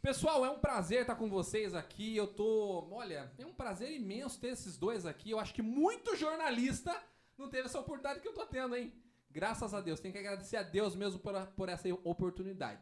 Pessoal, 0.00 0.46
é 0.46 0.50
um 0.50 0.58
prazer 0.58 1.02
estar 1.02 1.14
com 1.14 1.28
vocês 1.28 1.74
aqui. 1.74 2.16
Eu 2.16 2.26
tô. 2.26 2.88
Olha, 2.90 3.30
é 3.36 3.44
um 3.44 3.52
prazer 3.52 3.92
imenso 3.92 4.40
ter 4.40 4.48
esses 4.48 4.78
dois 4.78 5.04
aqui. 5.04 5.30
Eu 5.30 5.38
acho 5.38 5.52
que 5.52 5.60
muito 5.60 6.16
jornalista 6.16 6.94
não 7.36 7.50
teve 7.50 7.66
essa 7.66 7.80
oportunidade 7.80 8.20
que 8.20 8.28
eu 8.28 8.32
tô 8.32 8.46
tendo, 8.46 8.76
hein? 8.76 8.92
Graças 9.30 9.74
a 9.74 9.80
Deus. 9.80 10.00
Tem 10.00 10.12
que 10.12 10.18
agradecer 10.18 10.56
a 10.56 10.62
Deus 10.62 10.94
mesmo 10.94 11.18
por, 11.18 11.34
por 11.48 11.68
essa 11.68 11.88
oportunidade. 12.04 12.80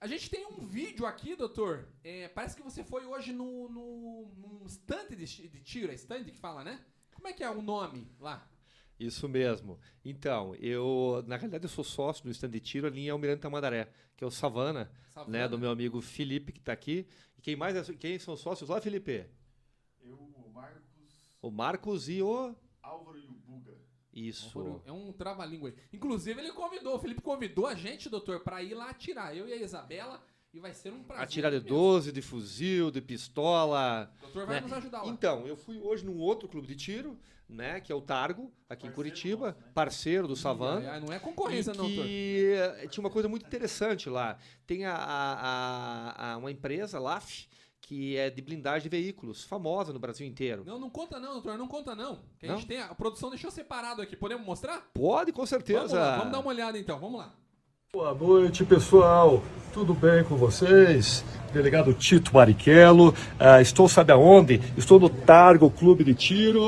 A 0.00 0.06
gente 0.06 0.30
tem 0.30 0.46
um 0.46 0.64
vídeo 0.64 1.06
aqui, 1.06 1.34
doutor. 1.34 1.88
É, 2.04 2.28
parece 2.28 2.54
que 2.54 2.62
você 2.62 2.84
foi 2.84 3.04
hoje 3.04 3.32
no, 3.32 3.68
no, 3.68 4.32
num 4.36 4.66
stand 4.66 5.08
de, 5.08 5.48
de 5.48 5.60
tiro. 5.60 5.90
É 5.90 5.94
stand 5.94 6.24
que 6.24 6.36
fala, 6.36 6.62
né? 6.62 6.84
Como 7.14 7.26
é 7.26 7.32
que 7.32 7.42
é 7.42 7.50
o 7.50 7.62
nome 7.62 8.08
lá? 8.20 8.46
Isso 8.98 9.28
mesmo. 9.28 9.78
Então, 10.04 10.54
eu, 10.56 11.22
na 11.26 11.36
realidade, 11.36 11.64
eu 11.64 11.68
sou 11.68 11.84
sócio 11.84 12.24
do 12.24 12.30
stand 12.30 12.50
de 12.50 12.60
tiro 12.60 12.86
ali 12.86 13.02
em 13.02 13.10
Almirante 13.10 13.42
Tamandaré, 13.42 13.90
que 14.16 14.24
é 14.24 14.26
o 14.26 14.30
Savana, 14.30 14.90
Savana. 15.12 15.38
né, 15.38 15.48
do 15.48 15.58
meu 15.58 15.70
amigo 15.70 16.00
Felipe, 16.00 16.52
que 16.52 16.60
está 16.60 16.72
aqui. 16.72 17.06
E 17.36 17.42
quem 17.42 17.56
mais 17.56 17.76
é, 17.76 17.92
quem 17.94 18.18
são 18.18 18.36
sócios 18.36 18.70
lá, 18.70 18.80
Felipe? 18.80 19.26
Eu, 20.02 20.16
o 20.16 20.50
Marcos, 20.52 20.82
O 21.42 21.50
Marcos 21.50 22.08
e 22.08 22.22
o... 22.22 22.54
Álvaro 22.82 23.18
e 23.18 23.26
o 23.26 23.32
Buga. 23.32 23.76
Isso. 24.14 24.80
É 24.86 24.92
um 24.92 25.12
trava-língua 25.12 25.68
aí. 25.68 25.74
Inclusive, 25.92 26.40
ele 26.40 26.52
convidou, 26.52 26.96
o 26.96 26.98
Felipe 26.98 27.20
convidou 27.20 27.66
a 27.66 27.74
gente, 27.74 28.08
doutor, 28.08 28.40
pra 28.40 28.62
ir 28.62 28.72
lá 28.74 28.88
atirar. 28.88 29.36
Eu 29.36 29.46
e 29.46 29.52
a 29.52 29.56
Isabela. 29.56 30.22
E 30.54 30.60
vai 30.60 30.72
ser 30.72 30.90
um 30.90 31.02
prazer. 31.02 31.22
Atirar 31.22 31.50
de 31.50 31.58
imenso. 31.58 31.74
12, 31.74 32.12
de 32.12 32.22
fuzil, 32.22 32.90
de 32.90 33.02
pistola. 33.02 34.10
O 34.20 34.22
doutor 34.22 34.46
vai 34.46 34.54
né? 34.54 34.60
nos 34.62 34.72
ajudar 34.72 35.02
lá. 35.02 35.08
Então, 35.08 35.46
eu 35.46 35.54
fui 35.54 35.78
hoje 35.78 36.02
num 36.06 36.16
outro 36.18 36.48
clube 36.48 36.66
de 36.66 36.74
tiro, 36.76 37.18
né, 37.48 37.80
que 37.80 37.92
é 37.92 37.94
o 37.94 38.00
Targo, 38.00 38.50
aqui 38.68 38.86
em 38.86 38.90
Parceiro 38.90 38.94
Curitiba, 38.94 39.46
nosso, 39.48 39.58
né? 39.60 39.64
parceiro 39.74 40.28
do 40.28 40.36
Savana. 40.36 40.92
Ah, 40.94 41.00
não 41.00 41.12
é 41.12 41.18
concorrência, 41.18 41.72
não, 41.72 41.86
doutor. 41.86 42.04
que 42.04 42.52
eh, 42.54 42.86
tinha 42.88 43.02
uma 43.04 43.10
coisa 43.10 43.28
muito 43.28 43.46
interessante 43.46 44.08
lá. 44.10 44.36
Tem 44.66 44.84
a, 44.84 44.94
a- 44.94 46.12
a- 46.18 46.32
a- 46.32 46.36
uma 46.38 46.50
empresa, 46.50 46.98
LAF, 46.98 47.46
que 47.80 48.16
é 48.16 48.28
de 48.30 48.42
blindagem 48.42 48.82
de 48.82 48.88
veículos, 48.88 49.44
famosa 49.44 49.92
no 49.92 49.98
Brasil 50.00 50.26
inteiro. 50.26 50.64
Não, 50.66 50.76
não 50.80 50.90
conta 50.90 51.20
não, 51.20 51.34
doutor, 51.34 51.56
não 51.56 51.68
conta 51.68 51.94
não. 51.94 52.18
Que 52.40 52.46
a 52.46 52.48
Não? 52.48 52.56
gente 52.58 52.66
tem, 52.66 52.80
a 52.80 52.92
produção 52.96 53.30
deixou 53.30 53.50
separado 53.50 54.02
aqui. 54.02 54.16
Podemos 54.16 54.44
mostrar? 54.44 54.82
Pode, 54.92 55.30
com 55.32 55.46
certeza. 55.46 55.78
Vamos 55.86 55.92
lá, 55.92 56.16
vamos 56.16 56.32
dar 56.32 56.38
uma 56.40 56.48
olhada 56.48 56.76
então, 56.78 56.98
vamos 56.98 57.20
lá. 57.20 57.32
Boa 57.92 58.12
noite, 58.12 58.64
pessoal. 58.64 59.40
Tudo 59.72 59.94
bem 59.94 60.24
com 60.24 60.34
vocês? 60.36 61.24
Delegado 61.52 61.94
Tito 61.94 62.34
Marichelo. 62.34 63.14
Ah, 63.38 63.62
estou, 63.62 63.88
sabe 63.88 64.12
aonde? 64.12 64.60
Estou 64.76 64.98
no 64.98 65.08
Targo 65.08 65.70
Clube 65.70 66.02
de 66.02 66.12
Tiro. 66.14 66.60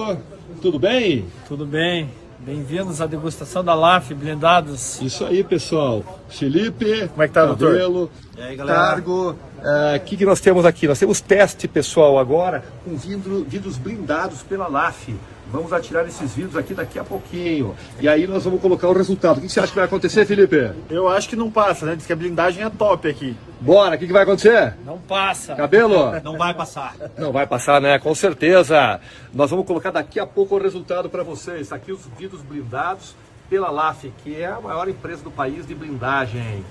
Tudo 0.60 0.78
bem? 0.78 1.24
Tudo 1.46 1.64
bem? 1.64 2.10
Bem-vindos 2.40 3.00
à 3.00 3.06
degustação 3.06 3.64
da 3.64 3.74
LAF 3.74 4.14
Blindados. 4.14 5.00
Isso 5.02 5.24
aí, 5.24 5.42
pessoal. 5.44 6.04
Felipe. 6.28 7.08
Como 7.08 7.22
é 7.22 7.28
que 7.28 7.34
tá, 7.34 7.46
doutor? 7.46 7.72
Cabelo, 7.72 8.10
E 8.36 8.42
aí, 8.42 8.56
galera? 8.56 8.78
Targo. 8.78 9.36
Ah, 9.62 9.94
O 9.96 10.00
que, 10.00 10.16
que 10.16 10.24
nós 10.24 10.40
temos 10.40 10.64
aqui? 10.64 10.86
Nós 10.86 10.98
temos 10.98 11.20
teste, 11.20 11.66
pessoal, 11.66 12.18
agora 12.18 12.64
com 12.84 12.96
vidro, 12.96 13.44
vidros 13.48 13.76
blindados 13.76 14.42
pela 14.42 14.68
LAF. 14.68 15.14
Vamos 15.50 15.72
atirar 15.72 16.06
esses 16.06 16.34
vidros 16.34 16.56
aqui 16.56 16.74
daqui 16.74 16.98
a 16.98 17.04
pouquinho. 17.04 17.74
E 18.00 18.08
aí 18.08 18.26
nós 18.26 18.44
vamos 18.44 18.60
colocar 18.60 18.86
o 18.88 18.92
resultado. 18.92 19.38
O 19.38 19.40
que, 19.40 19.48
você 19.48 19.60
acha 19.60 19.68
que 19.68 19.76
vai 19.76 19.86
acontecer, 19.86 20.26
Felipe? 20.26 20.72
Eu 20.90 21.08
acho 21.08 21.28
que 21.28 21.36
não 21.36 21.50
passa, 21.50 21.86
né? 21.86 21.96
Diz 21.96 22.06
que 22.06 22.12
a 22.12 22.16
blindagem 22.16 22.62
é 22.62 22.68
top 22.68 23.08
aqui. 23.08 23.34
Bora, 23.60 23.96
o 23.96 23.98
que, 23.98 24.06
que 24.06 24.12
vai 24.12 24.24
acontecer? 24.24 24.74
Não 24.84 24.98
passa. 24.98 25.54
Cabelo? 25.54 26.20
Não 26.22 26.36
vai 26.36 26.52
passar. 26.52 26.94
Não 27.16 27.32
vai 27.32 27.46
passar, 27.46 27.80
né? 27.80 27.98
Com 27.98 28.14
certeza. 28.14 29.00
Nós 29.32 29.50
vamos 29.50 29.66
colocar 29.66 29.90
daqui 29.90 30.20
a 30.20 30.26
pouco 30.26 30.54
o 30.54 30.62
resultado 30.62 31.08
para 31.08 31.22
vocês. 31.22 31.72
Aqui 31.72 31.92
os 31.92 32.06
vidros 32.18 32.42
blindados 32.42 33.14
pela 33.48 33.70
LAF, 33.70 34.12
que 34.22 34.40
é 34.40 34.46
a 34.46 34.60
maior 34.60 34.86
empresa 34.86 35.22
do 35.22 35.30
país 35.30 35.66
de 35.66 35.74
blindagem. 35.74 36.62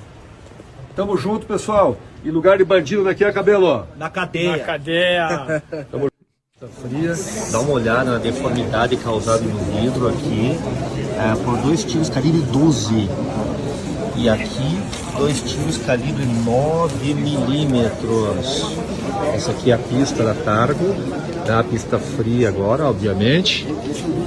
Tamo 0.95 1.17
junto, 1.17 1.47
pessoal. 1.47 1.97
E 2.23 2.29
lugar 2.29 2.57
de 2.59 2.63
bandido 2.63 3.03
daqui 3.03 3.23
é 3.23 3.31
cabelo. 3.31 3.87
Na 3.97 4.09
cadeia. 4.09 4.57
Na 4.57 4.63
cadeia. 4.63 5.63
Dá 7.51 7.59
uma 7.59 7.73
olhada 7.73 8.13
na 8.13 8.17
deformidade 8.17 8.97
causada 8.97 9.43
no 9.43 9.59
vidro 9.79 10.07
aqui 10.07 10.57
é, 11.15 11.35
por 11.45 11.55
dois 11.59 11.83
tiros 11.83 12.09
calibre 12.09 12.41
12 12.51 13.07
e 14.15 14.27
aqui 14.27 14.81
dois 15.15 15.39
tiros 15.43 15.77
calibre 15.77 16.25
9 16.25 17.13
milímetros. 17.13 18.75
Essa 19.35 19.51
aqui 19.51 19.69
é 19.69 19.75
a 19.75 19.77
pista 19.77 20.23
da 20.23 20.33
Targo, 20.33 20.95
é 21.47 21.51
a 21.51 21.63
pista 21.63 21.99
fria 21.99 22.49
agora, 22.49 22.85
obviamente, 22.85 23.67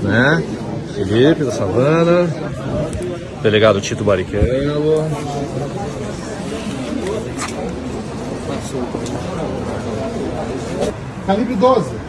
né? 0.00 0.40
Felipe 0.94 1.42
da 1.42 1.50
Savana, 1.50 2.30
delegado 3.42 3.80
Tito 3.80 4.04
Barrichello. 4.04 5.04
Calibre 11.26 11.56
12. 11.56 11.99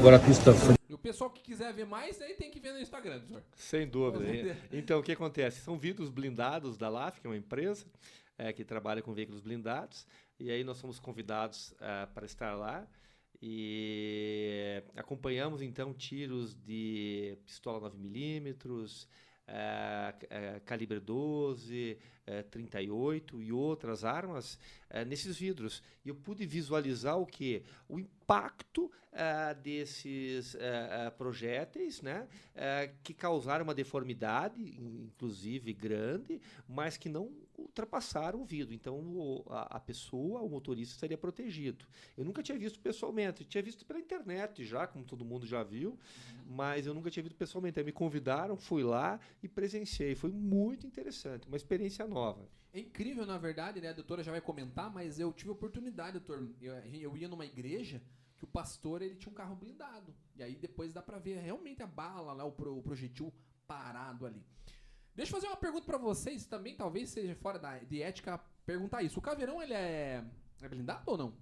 Agora 0.00 0.16
a 0.16 0.18
pista. 0.18 0.50
E 0.88 0.94
o 0.94 0.98
pessoal 0.98 1.28
que 1.28 1.42
quiser 1.42 1.74
ver 1.74 1.84
mais, 1.84 2.20
aí 2.22 2.32
tem 2.32 2.50
que 2.50 2.58
ver 2.58 2.72
no 2.72 2.80
Instagram, 2.80 3.18
doutor. 3.18 3.42
Sem 3.54 3.86
dúvida. 3.86 4.24
Ver. 4.24 4.56
Então, 4.72 4.98
o 4.98 5.02
que 5.02 5.12
acontece? 5.12 5.60
São 5.60 5.78
vidros 5.78 6.08
blindados 6.08 6.78
da 6.78 6.88
LAF, 6.88 7.20
que 7.20 7.26
é 7.26 7.30
uma 7.30 7.36
empresa 7.36 7.84
eh, 8.38 8.50
que 8.50 8.64
trabalha 8.64 9.02
com 9.02 9.12
veículos 9.12 9.42
blindados. 9.42 10.06
E 10.38 10.50
aí 10.50 10.64
nós 10.64 10.80
fomos 10.80 10.98
convidados 10.98 11.74
ah, 11.78 12.08
para 12.14 12.24
estar 12.24 12.54
lá. 12.54 12.86
E 13.42 14.82
acompanhamos, 14.96 15.60
então, 15.60 15.92
tiros 15.92 16.54
de 16.54 17.36
pistola 17.44 17.90
9mm, 17.90 19.06
eh, 19.48 20.14
c- 20.18 20.26
eh, 20.30 20.60
calibre 20.64 20.98
12, 20.98 21.98
eh, 22.26 22.42
38 22.44 23.42
e 23.42 23.52
outras 23.52 24.02
armas 24.02 24.58
eh, 24.90 25.04
nesses 25.04 25.36
vidros. 25.36 25.82
E 26.04 26.08
eu 26.08 26.14
pude 26.14 26.44
visualizar 26.46 27.18
o 27.18 27.26
que? 27.26 27.62
O 27.88 27.98
impacto 27.98 28.90
ah, 29.12 29.52
desses 29.54 30.56
ah, 30.56 31.10
projéteis, 31.10 32.00
né? 32.02 32.28
que 33.02 33.12
causaram 33.14 33.64
uma 33.64 33.74
deformidade, 33.74 34.60
in- 34.62 35.04
inclusive 35.06 35.72
grande, 35.72 36.40
mas 36.68 36.96
que 36.96 37.08
não 37.08 37.32
ultrapassaram 37.58 38.40
o 38.40 38.44
vidro. 38.44 38.74
Então 38.74 38.96
o- 38.98 39.44
a, 39.48 39.76
a 39.76 39.80
pessoa, 39.80 40.40
o 40.42 40.48
motorista, 40.48 40.94
estaria 40.94 41.18
protegido. 41.18 41.84
Eu 42.16 42.24
nunca 42.24 42.42
tinha 42.42 42.58
visto 42.58 42.78
pessoalmente, 42.78 43.44
tinha 43.44 43.62
visto 43.62 43.84
pela 43.84 43.98
internet 43.98 44.64
já, 44.64 44.86
como 44.86 45.04
todo 45.04 45.24
mundo 45.24 45.46
já 45.46 45.62
viu, 45.62 45.98
mas 46.46 46.86
eu 46.86 46.94
nunca 46.94 47.10
tinha 47.10 47.22
visto 47.22 47.36
pessoalmente. 47.36 47.78
Aí 47.78 47.84
me 47.84 47.92
convidaram, 47.92 48.56
fui 48.56 48.82
lá 48.82 49.18
e 49.42 49.48
presenciei. 49.48 50.14
Foi 50.14 50.30
muito 50.30 50.86
interessante, 50.86 51.46
uma 51.48 51.56
experiência 51.56 52.06
nova. 52.06 52.48
É 52.72 52.78
incrível, 52.80 53.26
na 53.26 53.36
verdade, 53.36 53.80
né? 53.80 53.88
A 53.88 53.92
doutora 53.92 54.22
já 54.22 54.30
vai 54.30 54.40
comentar, 54.40 54.90
mas 54.92 55.18
eu 55.18 55.32
tive 55.32 55.50
a 55.50 55.52
oportunidade, 55.52 56.18
doutor. 56.20 56.48
Eu, 56.60 56.74
eu 56.74 57.16
ia 57.16 57.28
numa 57.28 57.44
igreja 57.44 58.00
que 58.36 58.44
o 58.44 58.46
pastor 58.46 59.02
ele 59.02 59.16
tinha 59.16 59.30
um 59.30 59.34
carro 59.34 59.56
blindado. 59.56 60.14
E 60.36 60.42
aí 60.42 60.54
depois 60.56 60.92
dá 60.92 61.02
pra 61.02 61.18
ver 61.18 61.38
realmente 61.40 61.82
a 61.82 61.86
bala 61.86 62.32
lá, 62.32 62.44
o, 62.44 62.52
pro- 62.52 62.78
o 62.78 62.82
projetil 62.82 63.32
parado 63.66 64.24
ali. 64.26 64.42
Deixa 65.14 65.30
eu 65.32 65.40
fazer 65.40 65.48
uma 65.48 65.56
pergunta 65.56 65.84
pra 65.84 65.98
vocês, 65.98 66.46
também 66.46 66.76
talvez 66.76 67.10
seja 67.10 67.34
fora 67.34 67.58
da, 67.58 67.78
de 67.78 68.00
ética 68.00 68.38
perguntar 68.64 69.02
isso. 69.02 69.18
O 69.18 69.22
caveirão 69.22 69.60
ele 69.60 69.74
é, 69.74 70.24
é 70.62 70.68
blindado 70.68 71.02
ou 71.10 71.18
não? 71.18 71.34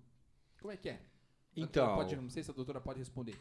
Como 0.60 0.72
é 0.72 0.76
que 0.76 0.88
é? 0.88 1.00
Então. 1.54 1.94
pode- 1.94 2.16
não 2.16 2.30
sei 2.30 2.42
se 2.42 2.50
a 2.50 2.54
doutora 2.54 2.80
pode 2.80 2.98
responder. 2.98 3.38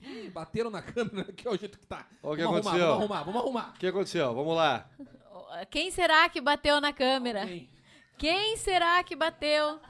Ih, 0.00 0.30
bateram 0.30 0.70
na 0.70 0.80
câmera, 0.80 1.32
que 1.32 1.46
é 1.46 1.50
o 1.50 1.56
jeito 1.56 1.78
que 1.78 1.86
tá. 1.86 2.08
O 2.22 2.34
que 2.34 2.42
vamos 2.42 2.66
arrumar, 2.66 2.70
aconteceu? 2.70 2.86
vamos 2.86 3.02
arrumar, 3.02 3.22
vamos 3.24 3.40
arrumar. 3.42 3.70
O 3.70 3.78
que 3.78 3.86
aconteceu? 3.86 4.34
Vamos 4.34 4.56
lá. 4.56 4.90
Quem 5.70 5.90
será 5.90 6.28
que 6.28 6.40
bateu 6.40 6.80
na 6.80 6.92
câmera? 6.92 7.42
Alguém. 7.42 7.68
Quem 8.16 8.56
será 8.56 9.02
que 9.04 9.14
bateu? 9.16 9.80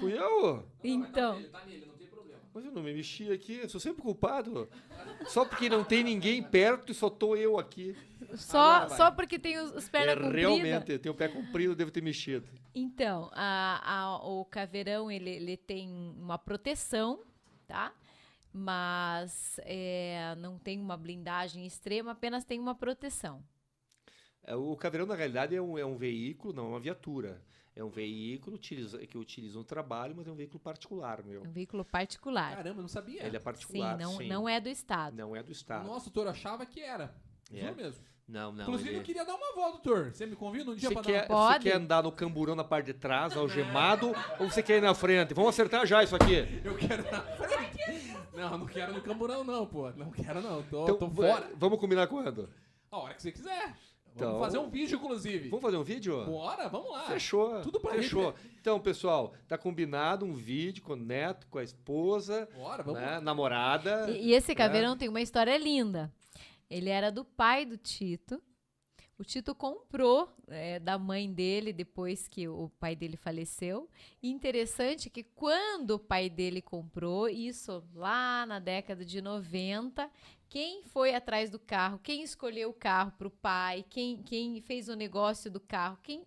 Fui 0.00 0.12
eu? 0.16 0.66
Então, 0.82 1.42
Tá 1.50 1.64
nele, 1.64 1.86
não 1.86 1.94
tem 1.94 2.06
problema. 2.06 2.40
Mas 2.52 2.64
eu 2.64 2.72
não 2.72 2.82
me 2.82 2.92
mexi 2.94 3.30
aqui, 3.32 3.58
eu 3.62 3.68
sou 3.68 3.80
sempre 3.80 4.02
culpado. 4.02 4.68
Só 5.26 5.44
porque 5.44 5.68
não 5.68 5.84
tem 5.84 6.02
ninguém 6.02 6.42
perto 6.42 6.90
e 6.92 6.94
só 6.94 7.08
tô 7.10 7.36
eu 7.36 7.58
aqui. 7.58 7.96
só, 8.34 8.86
vai. 8.86 8.96
só 8.96 9.10
porque 9.10 9.38
tem 9.38 9.58
os, 9.58 9.72
os 9.72 9.86
É, 9.86 9.90
pernas 9.90 10.14
compridas. 10.14 10.40
realmente, 10.40 10.92
eu 10.92 10.98
tenho 10.98 11.14
o 11.14 11.18
pé 11.18 11.28
comprido, 11.28 11.74
devo 11.76 11.90
ter 11.90 12.02
mexido. 12.02 12.46
Então, 12.74 13.30
a- 13.32 13.82
a- 13.84 14.26
o 14.26 14.44
caveirão, 14.44 15.10
ele, 15.10 15.30
ele 15.30 15.56
tem 15.56 15.88
uma 16.18 16.38
proteção, 16.38 17.20
tá? 17.66 17.92
Mas 18.52 19.60
é, 19.64 20.34
não 20.38 20.58
tem 20.58 20.80
uma 20.80 20.96
blindagem 20.96 21.66
extrema, 21.66 22.12
apenas 22.12 22.44
tem 22.44 22.58
uma 22.58 22.74
proteção. 22.74 23.42
É, 24.46 24.54
O 24.54 24.76
caveirão, 24.76 25.06
na 25.06 25.14
realidade, 25.14 25.54
é 25.54 25.60
um, 25.60 25.76
é 25.76 25.84
um 25.84 25.96
veículo, 25.96 26.54
não 26.54 26.66
é 26.66 26.68
uma 26.68 26.80
viatura. 26.80 27.42
É 27.74 27.84
um 27.84 27.90
veículo 27.90 28.56
utiliza, 28.56 28.98
que 29.06 29.16
eu 29.16 29.20
utilizo 29.20 29.58
no 29.58 29.64
trabalho, 29.64 30.14
mas 30.16 30.26
é 30.26 30.30
um 30.30 30.34
veículo 30.34 30.58
particular, 30.58 31.22
meu. 31.22 31.44
É 31.44 31.48
um 31.48 31.52
veículo 31.52 31.84
particular. 31.84 32.56
Caramba, 32.56 32.78
eu 32.78 32.82
não 32.82 32.88
sabia. 32.88 33.22
Ele 33.26 33.36
é 33.36 33.38
sim, 33.38 33.44
particular, 33.44 33.98
não, 33.98 34.16
sim. 34.16 34.28
não 34.28 34.48
é 34.48 34.58
do 34.58 34.70
Estado. 34.70 35.14
Não 35.14 35.36
é 35.36 35.42
do 35.42 35.52
Estado. 35.52 35.86
Nossa, 35.86 36.06
doutor, 36.06 36.24
eu 36.28 36.30
achava 36.30 36.64
que 36.64 36.80
era. 36.80 37.14
É? 37.52 37.60
Juro 37.60 37.76
mesmo. 37.76 38.02
Não, 38.26 38.50
não. 38.50 38.62
Inclusive, 38.62 38.88
ele- 38.90 38.98
eu 38.98 39.02
queria 39.02 39.24
dar 39.26 39.34
uma 39.34 39.54
volta, 39.54 39.72
doutor. 39.82 40.10
Você 40.12 40.24
me 40.24 40.34
convida 40.34 40.70
um 40.70 40.74
dia 40.74 40.88
Você 40.88 40.94
pra 40.94 41.02
quer, 41.02 41.28
dar 41.28 41.34
uma... 41.34 41.52
você 41.52 41.58
quer 41.60 41.76
andar 41.76 42.02
no 42.02 42.10
camburão 42.10 42.54
na 42.56 42.64
parte 42.64 42.86
de 42.86 42.94
trás, 42.94 43.36
algemado, 43.36 44.08
ou 44.40 44.50
você 44.50 44.62
quer 44.62 44.78
ir 44.78 44.80
na 44.80 44.94
frente? 44.94 45.34
Vamos 45.34 45.50
acertar 45.50 45.86
já 45.86 46.02
isso 46.02 46.16
aqui. 46.16 46.36
Eu 46.64 46.76
quero 46.76 47.02
na 47.10 47.20
frente. 47.20 48.16
Não, 48.34 48.58
não 48.58 48.66
quero 48.66 48.92
no 48.94 49.02
camburão, 49.02 49.44
não, 49.44 49.66
pô. 49.66 49.90
Não 49.92 50.10
quero, 50.10 50.40
não. 50.40 50.62
Tô, 50.62 50.84
Então, 50.84 50.96
tô 50.96 51.10
fora. 51.10 51.50
Vamos 51.56 51.78
combinar 51.78 52.06
quando? 52.06 52.48
A 52.90 52.96
hora 52.98 53.14
que 53.14 53.22
você 53.22 53.30
quiser. 53.32 53.74
Então- 54.16 54.32
Vamos 54.32 54.46
fazer 54.46 54.58
um 54.58 54.68
vídeo, 54.70 54.96
inclusive. 54.96 55.48
Vamos 55.50 55.62
fazer 55.62 55.76
um 55.76 55.82
vídeo? 55.84 56.24
Bora, 56.24 56.68
vamos 56.68 56.90
lá. 56.90 57.02
Fechou. 57.04 57.60
Tudo 57.60 57.78
pra 57.78 57.92
Fechou. 57.94 58.32
gente, 58.32 58.56
Então, 58.60 58.80
pessoal, 58.80 59.34
tá 59.46 59.58
combinado 59.58 60.24
um 60.24 60.32
vídeo 60.34 60.82
com 60.82 60.94
o 60.94 60.96
neto, 60.96 61.46
com 61.48 61.58
a 61.58 61.62
esposa, 61.62 62.48
Bora, 62.56 62.82
vamos 62.82 63.00
né, 63.00 63.06
lá. 63.12 63.20
namorada. 63.20 64.10
E, 64.10 64.28
e 64.28 64.32
esse 64.32 64.54
caveirão 64.54 64.96
tem 64.96 65.08
uma 65.08 65.20
história 65.20 65.56
linda. 65.58 66.10
Ele 66.68 66.88
era 66.88 67.12
do 67.12 67.24
pai 67.24 67.64
do 67.66 67.76
Tito. 67.76 68.42
O 69.18 69.24
Tito 69.24 69.54
comprou 69.54 70.28
é, 70.46 70.78
da 70.78 70.98
mãe 70.98 71.32
dele 71.32 71.72
depois 71.72 72.28
que 72.28 72.46
o 72.46 72.70
pai 72.78 72.94
dele 72.94 73.16
faleceu. 73.16 73.88
Interessante 74.22 75.08
que 75.08 75.22
quando 75.22 75.92
o 75.92 75.98
pai 75.98 76.28
dele 76.28 76.60
comprou, 76.60 77.26
isso 77.26 77.82
lá 77.94 78.44
na 78.44 78.58
década 78.58 79.06
de 79.06 79.22
90, 79.22 80.10
quem 80.50 80.84
foi 80.84 81.14
atrás 81.14 81.48
do 81.48 81.58
carro, 81.58 81.98
quem 82.02 82.22
escolheu 82.22 82.68
o 82.68 82.74
carro 82.74 83.12
para 83.12 83.26
o 83.26 83.30
pai, 83.30 83.86
quem, 83.88 84.22
quem 84.22 84.60
fez 84.60 84.86
o 84.88 84.94
negócio 84.94 85.50
do 85.50 85.60
carro, 85.60 85.98
quem 86.02 86.22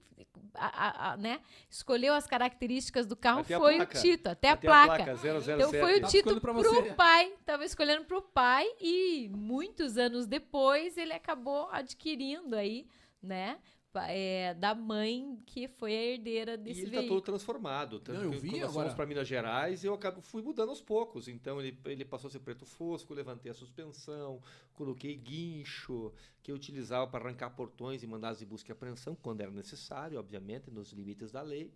a- 0.53 0.87
a- 0.87 1.13
a, 1.13 1.17
né, 1.17 1.39
escolheu 1.69 2.13
as 2.13 2.25
características 2.27 3.05
do 3.05 3.15
carro 3.15 3.41
Até 3.41 3.55
a 3.55 3.59
foi 3.59 3.75
placa. 3.77 3.97
o 3.97 4.01
Tito, 4.01 4.29
até, 4.29 4.49
Até 4.49 4.67
a 4.67 4.71
placa. 4.85 5.15
007. 5.15 5.51
Então 5.61 5.69
foi 5.71 5.95
o 5.97 5.99
Tava 6.01 6.11
Tito 6.11 6.41
pro 6.41 6.53
você. 6.53 6.93
pai, 6.93 7.33
tava 7.45 7.65
escolhendo 7.65 8.05
pro 8.05 8.21
pai 8.21 8.65
e 8.79 9.29
muitos 9.33 9.97
anos 9.97 10.25
depois 10.27 10.97
ele 10.97 11.13
acabou 11.13 11.69
adquirindo 11.71 12.55
aí, 12.55 12.87
né, 13.21 13.57
é, 13.95 14.53
da 14.53 14.75
mãe 14.75 15.39
que 15.45 15.67
foi 15.67 15.95
a 15.95 16.03
herdeira 16.03 16.53
E 16.53 16.57
desse 16.57 16.81
ele 16.81 16.87
está 16.87 16.99
veículo. 16.99 17.19
todo 17.21 17.25
transformado. 17.25 17.99
Tanto 17.99 18.17
Não, 18.19 18.25
eu 18.25 18.31
vi 18.39 18.49
quando 18.49 18.61
nós 18.61 18.69
agora. 18.69 18.83
fomos 18.85 18.93
para 18.93 19.05
Minas 19.05 19.27
Gerais, 19.27 19.83
eu 19.83 19.93
acabo, 19.93 20.21
fui 20.21 20.41
mudando 20.41 20.69
aos 20.69 20.81
poucos. 20.81 21.27
Então 21.27 21.59
ele, 21.59 21.77
ele 21.85 22.05
passou 22.05 22.27
a 22.27 22.31
ser 22.31 22.39
preto 22.39 22.65
fosco, 22.65 23.13
levantei 23.13 23.51
a 23.51 23.55
suspensão, 23.55 24.41
coloquei 24.73 25.15
guincho, 25.15 26.13
que 26.43 26.51
eu 26.51 26.55
utilizava 26.55 27.07
para 27.07 27.25
arrancar 27.27 27.49
portões 27.51 28.03
e 28.03 28.07
mandados 28.07 28.39
de 28.39 28.45
busca 28.45 28.71
e 28.71 28.73
apreensão, 28.73 29.15
quando 29.15 29.41
era 29.41 29.51
necessário, 29.51 30.19
obviamente, 30.19 30.69
nos 30.69 30.91
limites 30.91 31.31
da 31.31 31.41
lei. 31.41 31.73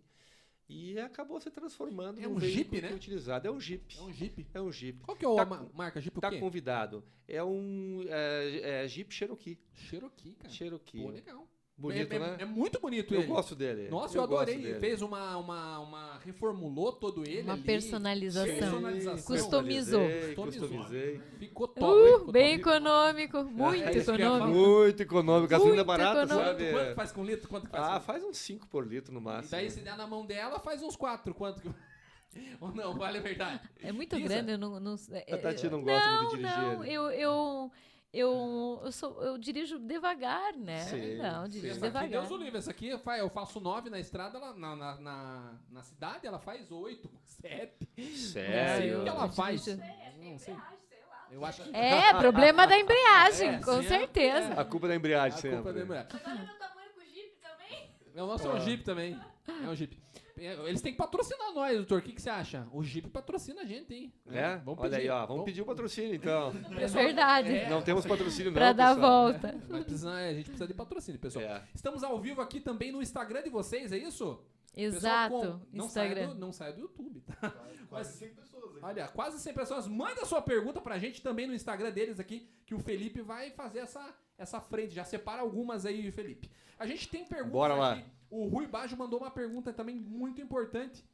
E 0.70 0.98
acabou 0.98 1.42
se 1.42 1.52
transformando 1.52 2.20
É 2.20 2.24
num 2.24 2.36
um 2.36 2.40
veículo 2.40 2.56
Jeep, 2.64 2.70
que 2.70 2.82
né? 2.82 2.92
é 2.92 2.94
utilizado. 2.96 3.48
É 3.48 3.52
um 3.52 3.60
Jeep. 3.60 3.98
É 3.98 4.02
um 4.02 4.14
Jeep. 4.14 4.48
É 4.54 4.62
um 4.62 4.72
Jeep. 4.72 5.00
Qual 5.02 5.18
que 5.18 5.26
é 5.26 5.28
o 5.28 5.36
Tá 5.36 5.46
ma- 5.46 5.58
com- 5.58 5.78
marca 5.78 6.00
Jeep 6.00 6.18
o 6.18 6.22
Tá 6.22 6.30
quê? 6.30 6.40
convidado. 6.40 7.04
É 7.28 7.44
um 7.44 8.02
é, 8.08 8.84
é 8.84 8.88
Jeep 8.88 9.14
Cherokee. 9.14 9.60
Cherokee, 9.74 10.34
cara. 10.36 10.50
Cherokee. 10.54 11.02
Pô, 11.02 11.10
legal. 11.10 11.48
Bonito, 11.76 12.14
é, 12.14 12.16
é- 12.16 12.20
né? 12.20 12.36
É 12.40 12.46
muito 12.46 12.80
bonito 12.80 13.14
eu 13.16 13.22
ele. 13.22 13.28
gosto 13.28 13.56
dele. 13.56 13.90
Nossa, 13.90 14.16
eu, 14.16 14.22
gosto 14.28 14.44
adorei. 14.44 14.58
dele. 14.60 14.80
Fez 14.80 15.02
uma, 15.02 15.38
uma, 15.38 15.80
uma... 15.80 16.20
Reformulou 16.20 16.94
todo 16.94 17.28
ele 17.28 17.42
Uma 17.42 17.54
ali. 17.54 17.64
personalização. 17.64 18.46
Personalização. 18.56 19.24
Customizou. 19.36 20.00
Customizei, 20.02 20.36
Customizou. 20.36 20.68
customizei. 20.70 21.22
Ficou 21.40 21.68
top. 21.68 21.92
Uh, 21.92 22.20
ficou 22.20 22.32
bem 22.32 22.60
top. 22.60 22.70
econômico, 22.70 23.44
muito 23.46 23.84
É 23.84 23.90
que 23.92 23.98
eu 23.98 24.02
econômico. 24.02 24.48
Muito 24.60 25.02
econômico. 25.02 25.48
Gasolina 25.48 25.76
Muito 25.78 25.88
barata, 25.88 26.24
econômico. 26.24 26.46
sabe? 26.60 26.72
Quanto 26.72 26.96
faz 26.96 27.12
com 27.12 27.26
litro? 27.26 27.50
Quanto 27.50 27.70
faz 27.70 27.84
Ah, 27.84 28.00
com... 28.00 28.06
faz 28.06 28.24
uns 28.24 28.38
5 28.38 28.68
por 28.68 28.88
litro 28.88 29.12
no 29.12 29.20
E 29.20 29.24
máximo. 29.24 29.52
daí, 29.52 29.70
se 29.72 29.80
der 29.82 29.98
na 29.98 30.06
mão 30.06 30.26
dela, 30.26 30.60
faz 30.60 30.82
uns 30.84 30.96
quatro. 30.96 31.34
Quanto 31.34 31.60
que... 31.62 31.70
Ou 32.62 32.72
não, 32.74 32.94
vale 32.96 33.18
a 33.18 33.22
verdade. 33.22 33.62
É 33.82 33.92
muito 33.92 34.16
Isa? 34.16 34.28
grande, 34.28 34.52
eu 34.52 34.58
não... 34.60 34.80
não 34.80 34.94
A 34.94 35.38
Tati 35.38 35.68
não 35.70 35.80
eu- 35.80 35.84
gosta 35.86 36.08
não, 36.08 36.22
muito 36.22 36.38
de 36.38 36.44
dirigir. 36.44 36.62
Não, 36.62 36.80
né? 36.80 36.88
eu... 36.92 37.10
eu 37.12 37.72
eu, 38.14 38.80
eu, 38.84 38.92
sou, 38.92 39.22
eu 39.24 39.38
dirijo 39.38 39.80
devagar, 39.80 40.54
né? 40.54 40.80
Sim, 40.82 41.16
não, 41.18 41.46
sim. 41.46 41.52
dirijo 41.52 41.74
aqui, 41.74 41.82
devagar. 41.84 42.10
Deus 42.10 42.30
o 42.32 42.38
livre. 42.38 42.58
Essa 42.60 42.72
aqui 42.72 42.88
eu 42.90 43.00
fa- 43.00 43.18
eu 43.18 43.30
faço 43.30 43.60
nove 43.60 43.90
na 43.90 44.00
estrada, 44.00 44.38
ela, 44.38 44.54
na, 44.54 44.76
na, 44.76 44.96
na, 45.02 45.54
na 45.72 45.82
cidade 45.84 46.28
ela 46.28 46.40
faz 46.40 46.72
oito, 46.72 47.10
sete. 47.26 47.88
Sério? 48.16 49.00
o 49.00 49.04
que 49.04 49.10
ela 49.10 49.28
faz. 49.30 49.66
Não 50.22 50.38
sei. 50.38 50.56
Eu 51.32 51.44
acho 51.44 51.64
que... 51.64 51.76
É, 51.76 52.14
problema 52.14 52.68
da 52.68 52.78
embreagem, 52.78 53.56
É, 53.56 53.58
com 53.60 53.80
sim, 53.82 53.86
é. 53.86 53.90
certeza. 53.90 54.54
A 54.54 54.64
culpa 54.64 54.86
é 54.86 54.90
da 54.90 54.96
embreagem 54.96 55.38
A 55.40 55.42
sempre. 55.42 55.56
culpa 55.58 55.70
é 55.72 55.74
da 55.74 55.82
embreagem. 55.82 56.12
É 58.16 58.22
o 58.22 58.28
nosso 58.28 58.48
é 58.48 58.52
um 58.54 58.60
Jeep 58.60 58.84
também. 58.84 59.20
É 59.48 59.68
um 59.68 59.76
Jeep. 59.76 60.00
É, 60.38 60.54
Eles 60.68 60.82
têm 60.82 60.92
que 60.92 60.98
patrocinar 60.98 61.54
nós, 61.54 61.76
doutor. 61.78 62.00
O 62.00 62.02
que, 62.02 62.12
que 62.14 62.22
você 62.22 62.30
acha? 62.30 62.68
O 62.72 62.84
Jeep 62.84 63.08
patrocina 63.10 63.62
a 63.62 63.66
gente, 63.66 63.94
hein? 63.94 64.14
É? 64.32 64.60
Olha 64.66 64.98
aí, 64.98 65.08
ó. 65.10 65.26
Vamos 65.28 65.46
pedir 65.46 65.62
o 65.62 65.66
patrocínio, 65.66 66.16
então. 66.16 66.52
É 66.78 66.88
verdade. 66.88 67.56
É, 67.56 67.70
Não 67.70 67.82
temos 67.82 68.06
patrocínio, 68.06 68.52
não, 68.52 68.58
Pra 68.58 68.74
dar 68.74 68.92
a 68.92 68.96
pessoal. 68.96 69.32
volta. 69.32 69.56
Mas 69.70 69.84
precisa- 69.86 70.20
é, 70.20 70.30
a 70.30 70.34
gente 70.34 70.46
precisa 70.46 70.68
de 70.68 70.74
patrocínio, 70.74 71.20
pessoal. 71.20 71.46
É. 71.46 71.64
Estamos 71.76 72.04
ao 72.04 72.20
vivo 72.20 72.42
aqui 72.42 72.60
também 72.60 72.92
no 72.92 73.02
Instagram 73.02 73.44
de 73.44 73.50
vocês, 73.50 73.92
é 73.92 73.98
isso? 73.98 74.40
Pessoal, 74.74 74.98
Exato. 74.98 75.36
com- 75.36 75.60
não 75.72 75.88
Sai 75.88 76.08
Instagram. 76.08 76.34
do, 76.34 76.40
não 76.40 76.52
sai 76.52 76.74
do 76.74 76.82
YouTube, 76.82 77.22
tá? 77.22 77.52
Quase 77.52 77.86
Mas- 77.92 78.08
100 78.08 78.30
pessoas 78.30 78.72
aqui. 78.72 78.80
Olha, 78.86 79.08
quase 79.10 79.40
100 79.40 79.54
pessoas. 79.54 79.88
Manda 79.88 80.26
sua 80.26 80.42
pergunta 80.42 80.82
pra 80.82 80.98
gente 80.98 81.22
também 81.22 81.46
no 81.46 81.54
Instagram 81.54 81.92
deles 81.92 82.20
aqui, 82.20 82.50
que 82.66 82.74
o 82.74 82.80
Felipe 82.80 83.22
vai 83.22 83.52
fazer 83.52 83.80
essa, 83.80 84.04
essa 84.36 84.60
frente. 84.60 84.96
Já 84.96 85.04
separa 85.04 85.42
algumas 85.44 85.86
aí, 85.86 86.10
Felipe. 86.12 86.50
A 86.80 86.88
gente 86.88 87.08
tem 87.08 87.24
perguntas 87.24 87.52
Bora 87.52 87.76
lá. 87.76 87.94
aqui. 87.94 88.06
O 88.34 88.48
Rui 88.48 88.66
Bajo 88.66 88.98
mandou 88.98 89.20
uma 89.20 89.30
pergunta 89.30 89.72
também 89.72 89.96
muito 89.96 90.42
importante, 90.42 91.06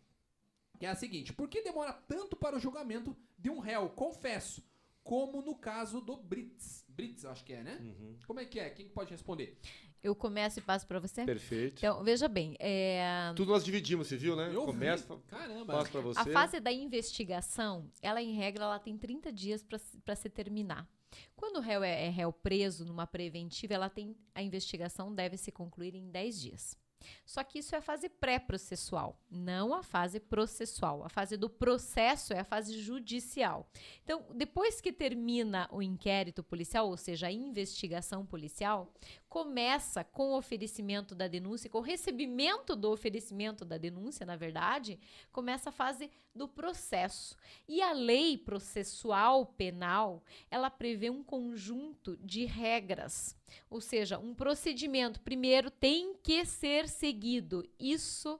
que 0.79 0.85
é 0.85 0.89
a 0.89 0.95
seguinte. 0.95 1.33
Por 1.33 1.49
que 1.49 1.61
demora 1.61 1.91
tanto 1.91 2.37
para 2.37 2.55
o 2.55 2.59
julgamento 2.59 3.13
de 3.37 3.49
um 3.49 3.59
réu? 3.59 3.89
Confesso, 3.89 4.63
como 5.03 5.41
no 5.41 5.53
caso 5.53 5.99
do 5.99 6.15
Brits. 6.15 6.85
Brits, 6.87 7.25
acho 7.25 7.43
que 7.43 7.51
é, 7.51 7.61
né? 7.61 7.77
Uhum. 7.81 8.15
Como 8.25 8.39
é 8.39 8.45
que 8.45 8.57
é? 8.57 8.69
Quem 8.69 8.87
pode 8.87 9.11
responder? 9.11 9.59
Eu 10.01 10.15
começo 10.15 10.59
e 10.59 10.61
passo 10.61 10.87
pra 10.87 10.97
você? 10.97 11.25
Perfeito. 11.25 11.79
Então, 11.79 12.01
veja 12.05 12.29
bem, 12.29 12.55
é, 12.57 13.33
Tudo 13.35 13.51
nós 13.51 13.65
dividimos, 13.65 14.07
você 14.07 14.15
viu, 14.15 14.37
né? 14.37 14.49
Eu 14.55 14.65
Começa, 14.65 15.13
vi. 15.13 15.21
Caramba. 15.23 15.73
passo 15.73 15.91
pra 15.91 15.99
você. 15.99 16.19
a 16.21 16.25
fase 16.25 16.61
da 16.61 16.71
investigação, 16.71 17.91
ela 18.01 18.21
em 18.21 18.31
regra, 18.31 18.63
ela 18.63 18.79
tem 18.79 18.97
30 18.97 19.29
dias 19.33 19.61
para 19.61 20.15
se 20.15 20.29
terminar. 20.29 20.89
Quando 21.35 21.57
o 21.57 21.61
réu 21.61 21.83
é, 21.83 22.05
é 22.05 22.09
réu 22.09 22.31
preso 22.31 22.85
numa 22.85 23.05
preventiva, 23.05 23.73
ela 23.73 23.89
tem 23.89 24.15
a 24.33 24.41
investigação 24.41 25.13
deve 25.13 25.35
se 25.35 25.51
concluir 25.51 25.93
em 25.95 26.09
10 26.09 26.39
dias. 26.39 26.77
Só 27.25 27.43
que 27.43 27.59
isso 27.59 27.75
é 27.75 27.77
a 27.77 27.81
fase 27.81 28.09
pré-processual, 28.09 29.17
não 29.29 29.73
a 29.73 29.83
fase 29.83 30.19
processual. 30.19 31.03
A 31.03 31.09
fase 31.09 31.37
do 31.37 31.49
processo 31.49 32.33
é 32.33 32.39
a 32.39 32.43
fase 32.43 32.79
judicial. 32.79 33.69
Então, 34.03 34.25
depois 34.33 34.81
que 34.81 34.91
termina 34.91 35.67
o 35.71 35.81
inquérito 35.81 36.43
policial, 36.43 36.87
ou 36.89 36.97
seja, 36.97 37.27
a 37.27 37.31
investigação 37.31 38.25
policial, 38.25 38.93
começa 39.29 40.03
com 40.03 40.31
o 40.31 40.37
oferecimento 40.37 41.13
da 41.13 41.27
denúncia, 41.27 41.69
com 41.69 41.77
o 41.77 41.81
recebimento 41.81 42.75
do 42.75 42.91
oferecimento 42.91 43.63
da 43.63 43.77
denúncia, 43.77 44.25
na 44.25 44.35
verdade, 44.35 44.99
começa 45.31 45.69
a 45.69 45.71
fase 45.71 46.09
do 46.33 46.47
processo. 46.47 47.37
E 47.67 47.81
a 47.81 47.91
lei 47.91 48.37
processual 48.37 49.45
penal, 49.45 50.23
ela 50.49 50.69
prevê 50.69 51.09
um 51.09 51.23
conjunto 51.23 52.17
de 52.17 52.45
regras, 52.45 53.35
ou 53.69 53.79
seja, 53.79 54.17
um 54.17 54.33
procedimento 54.33 55.21
primeiro 55.21 55.69
tem 55.69 56.15
que 56.15 56.43
ser 56.43 56.89
seguido. 56.89 57.63
Isso 57.79 58.39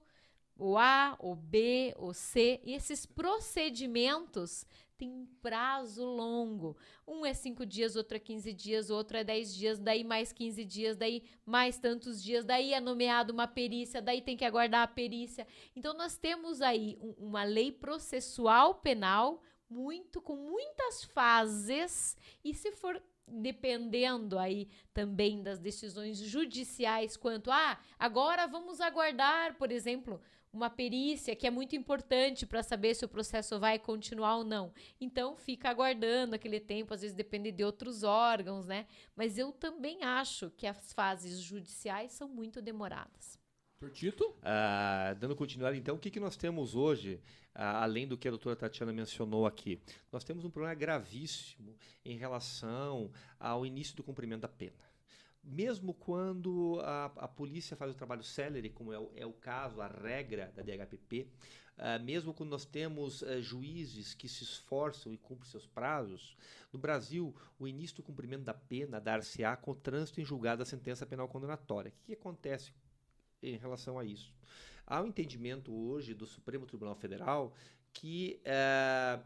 o 0.60 0.78
A, 0.78 1.16
o 1.20 1.36
B, 1.36 1.95
o 1.98 2.14
C, 2.14 2.60
esses 2.66 3.06
procedimentos 3.06 4.66
um 5.07 5.26
prazo 5.41 6.03
longo. 6.03 6.76
Um 7.07 7.26
é 7.26 7.34
cinco 7.34 7.65
dias, 7.65 7.95
outro 7.95 8.17
é 8.17 8.19
15 8.19 8.51
dias, 8.51 8.89
outro 8.89 9.15
é 9.17 9.23
10 9.23 9.53
dias, 9.55 9.80
daí 9.80 10.03
mais 10.03 10.34
15 10.34 10.65
dias, 10.65 10.97
daí 10.97 11.23
mais 11.45 11.77
tantos 11.77 12.21
dias, 12.21 12.43
daí 12.43 12.73
é 12.73 12.80
nomeado 12.81 13.31
uma 13.31 13.47
perícia, 13.47 14.01
daí 14.01 14.21
tem 14.21 14.35
que 14.35 14.43
aguardar 14.43 14.81
a 14.81 14.88
perícia. 14.88 15.45
Então 15.76 15.93
nós 15.93 16.17
temos 16.17 16.61
aí 16.61 16.97
um- 16.99 17.13
uma 17.27 17.43
lei 17.43 17.71
processual 17.71 18.76
penal 18.76 19.41
muito 19.69 20.19
com 20.19 20.35
muitas 20.35 21.03
fases 21.03 22.17
e 22.43 22.53
se 22.53 22.71
for 22.71 23.01
dependendo 23.27 24.39
aí 24.39 24.67
também 24.93 25.43
das 25.43 25.59
decisões 25.59 26.17
judiciais 26.17 27.15
quanto 27.15 27.51
ah, 27.51 27.80
agora 27.99 28.47
vamos 28.47 28.81
aguardar, 28.81 29.55
por 29.55 29.71
exemplo, 29.71 30.19
uma 30.51 30.69
perícia 30.69 31.35
que 31.35 31.45
é 31.45 31.51
muito 31.51 31.76
importante 31.76 32.45
para 32.45 32.63
saber 32.63 32.95
se 32.95 33.05
o 33.05 33.09
processo 33.09 33.59
vai 33.59 33.77
continuar 33.77 34.38
ou 34.38 34.43
não. 34.43 34.73
Então, 34.99 35.35
fica 35.35 35.69
aguardando 35.69 36.35
aquele 36.35 36.59
tempo, 36.59 36.93
às 36.93 37.01
vezes 37.01 37.15
depende 37.15 37.51
de 37.51 37.63
outros 37.63 38.03
órgãos, 38.03 38.65
né? 38.65 38.88
Mas 39.15 39.38
eu 39.38 39.51
também 39.51 40.03
acho 40.03 40.49
que 40.51 40.65
as 40.65 40.91
fases 40.93 41.39
judiciais 41.39 42.11
são 42.11 42.27
muito 42.27 42.61
demoradas. 42.61 43.39
Doutor 43.81 43.95
Tito? 43.95 44.35
Ah, 44.41 45.15
dando 45.17 45.35
continuidade, 45.38 45.77
então, 45.77 45.95
o 45.95 45.99
que, 45.99 46.11
que 46.11 46.19
nós 46.19 46.35
temos 46.35 46.76
hoje, 46.76 47.21
ah, 47.55 47.81
além 47.81 48.05
do 48.05 48.17
que 48.17 48.27
a 48.27 48.31
doutora 48.31 48.55
Tatiana 48.55 48.91
mencionou 48.91 49.45
aqui? 49.45 49.80
Nós 50.11 50.23
temos 50.23 50.43
um 50.43 50.49
problema 50.49 50.76
gravíssimo 50.76 51.77
em 52.03 52.17
relação 52.17 53.09
ao 53.39 53.65
início 53.65 53.95
do 53.95 54.03
cumprimento 54.03 54.41
da 54.41 54.49
pena. 54.49 54.89
Mesmo 55.49 55.95
quando 55.95 56.80
a, 56.84 57.05
a 57.17 57.27
polícia 57.27 57.76
faz 57.76 57.91
o 57.91 57.95
trabalho 57.95 58.23
célere, 58.23 58.69
como 58.69 58.93
é 58.93 58.99
o, 58.99 59.11
é 59.15 59.26
o 59.26 59.34
caso, 59.34 59.81
a 59.81 59.88
regra 59.88 60.53
da 60.55 60.61
DHPP, 60.61 61.27
ah, 61.76 61.97
mesmo 61.97 62.34
quando 62.34 62.51
nós 62.51 62.65
temos 62.65 63.23
ah, 63.23 63.41
juízes 63.41 64.13
que 64.13 64.30
se 64.30 64.43
esforçam 64.43 65.11
e 65.11 65.17
cumprem 65.17 65.49
seus 65.49 65.65
prazos, 65.65 66.38
no 66.71 66.77
Brasil, 66.77 67.35
o 67.57 67.67
início 67.67 67.95
do 67.97 68.03
cumprimento 68.03 68.43
da 68.43 68.53
pena 68.53 69.01
dar-se-á 69.01 69.55
com 69.55 69.73
trânsito 69.73 70.21
em 70.21 70.26
julgado 70.26 70.59
da 70.59 70.65
sentença 70.65 71.05
penal 71.05 71.27
condenatória. 71.27 71.89
O 71.89 71.93
que, 71.93 72.05
que 72.05 72.13
acontece 72.13 72.71
em 73.41 73.57
relação 73.57 73.97
a 73.97 74.05
isso. 74.05 74.34
Há 74.85 75.01
um 75.01 75.07
entendimento 75.07 75.73
hoje 75.73 76.13
do 76.13 76.26
Supremo 76.26 76.65
Tribunal 76.65 76.95
Federal 76.95 77.53
que 77.93 78.39
eh, 78.45 79.19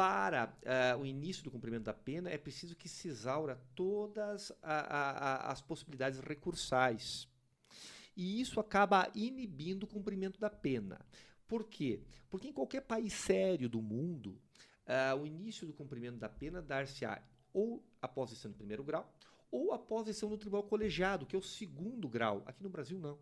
para 0.00 0.56
eh, 0.62 0.96
o 0.96 1.04
início 1.04 1.44
do 1.44 1.50
cumprimento 1.50 1.82
da 1.82 1.92
pena 1.92 2.30
é 2.30 2.38
preciso 2.38 2.74
que 2.74 2.88
se 2.88 3.06
exaura 3.06 3.60
todas 3.74 4.50
a, 4.62 4.80
a, 4.80 5.10
a, 5.10 5.52
as 5.52 5.60
possibilidades 5.60 6.18
recursais. 6.20 7.28
E 8.16 8.40
isso 8.40 8.58
acaba 8.58 9.10
inibindo 9.14 9.84
o 9.84 9.86
cumprimento 9.86 10.40
da 10.40 10.48
pena. 10.48 11.04
Por 11.46 11.64
quê? 11.64 12.00
Porque 12.30 12.48
em 12.48 12.52
qualquer 12.54 12.80
país 12.80 13.12
sério 13.12 13.68
do 13.68 13.82
mundo, 13.82 14.40
eh, 14.86 15.12
o 15.12 15.26
início 15.26 15.66
do 15.66 15.74
cumprimento 15.74 16.16
da 16.16 16.30
pena 16.30 16.62
dar-se-á 16.62 17.22
ou 17.52 17.84
após 18.00 18.30
decisão 18.30 18.52
de 18.52 18.56
primeiro 18.56 18.82
grau, 18.82 19.12
ou 19.50 19.74
após 19.74 20.06
decisão 20.06 20.30
do 20.30 20.38
tribunal 20.38 20.62
colegiado, 20.62 21.26
que 21.26 21.36
é 21.36 21.38
o 21.38 21.42
segundo 21.42 22.08
grau. 22.08 22.42
Aqui 22.46 22.62
no 22.62 22.70
Brasil, 22.70 22.98
não. 22.98 23.18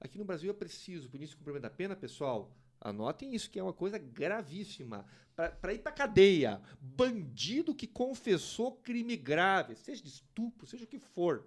Aqui 0.00 0.16
no 0.16 0.24
Brasil 0.24 0.50
é 0.50 0.54
preciso, 0.54 1.10
por 1.10 1.18
início 1.18 1.36
do 1.36 1.40
cumprimento 1.40 1.64
da 1.64 1.70
pena, 1.70 1.94
pessoal, 1.94 2.50
anotem 2.84 3.34
isso 3.34 3.50
que 3.50 3.58
é 3.58 3.62
uma 3.62 3.72
coisa 3.72 3.98
gravíssima. 3.98 5.06
Para 5.34 5.72
ir 5.72 5.80
para 5.80 5.90
cadeia, 5.90 6.62
bandido 6.80 7.74
que 7.74 7.88
confessou 7.88 8.76
crime 8.76 9.16
grave, 9.16 9.74
seja 9.74 10.02
de 10.02 10.08
estupro, 10.08 10.66
seja 10.66 10.84
o 10.84 10.86
que 10.86 11.00
for, 11.00 11.44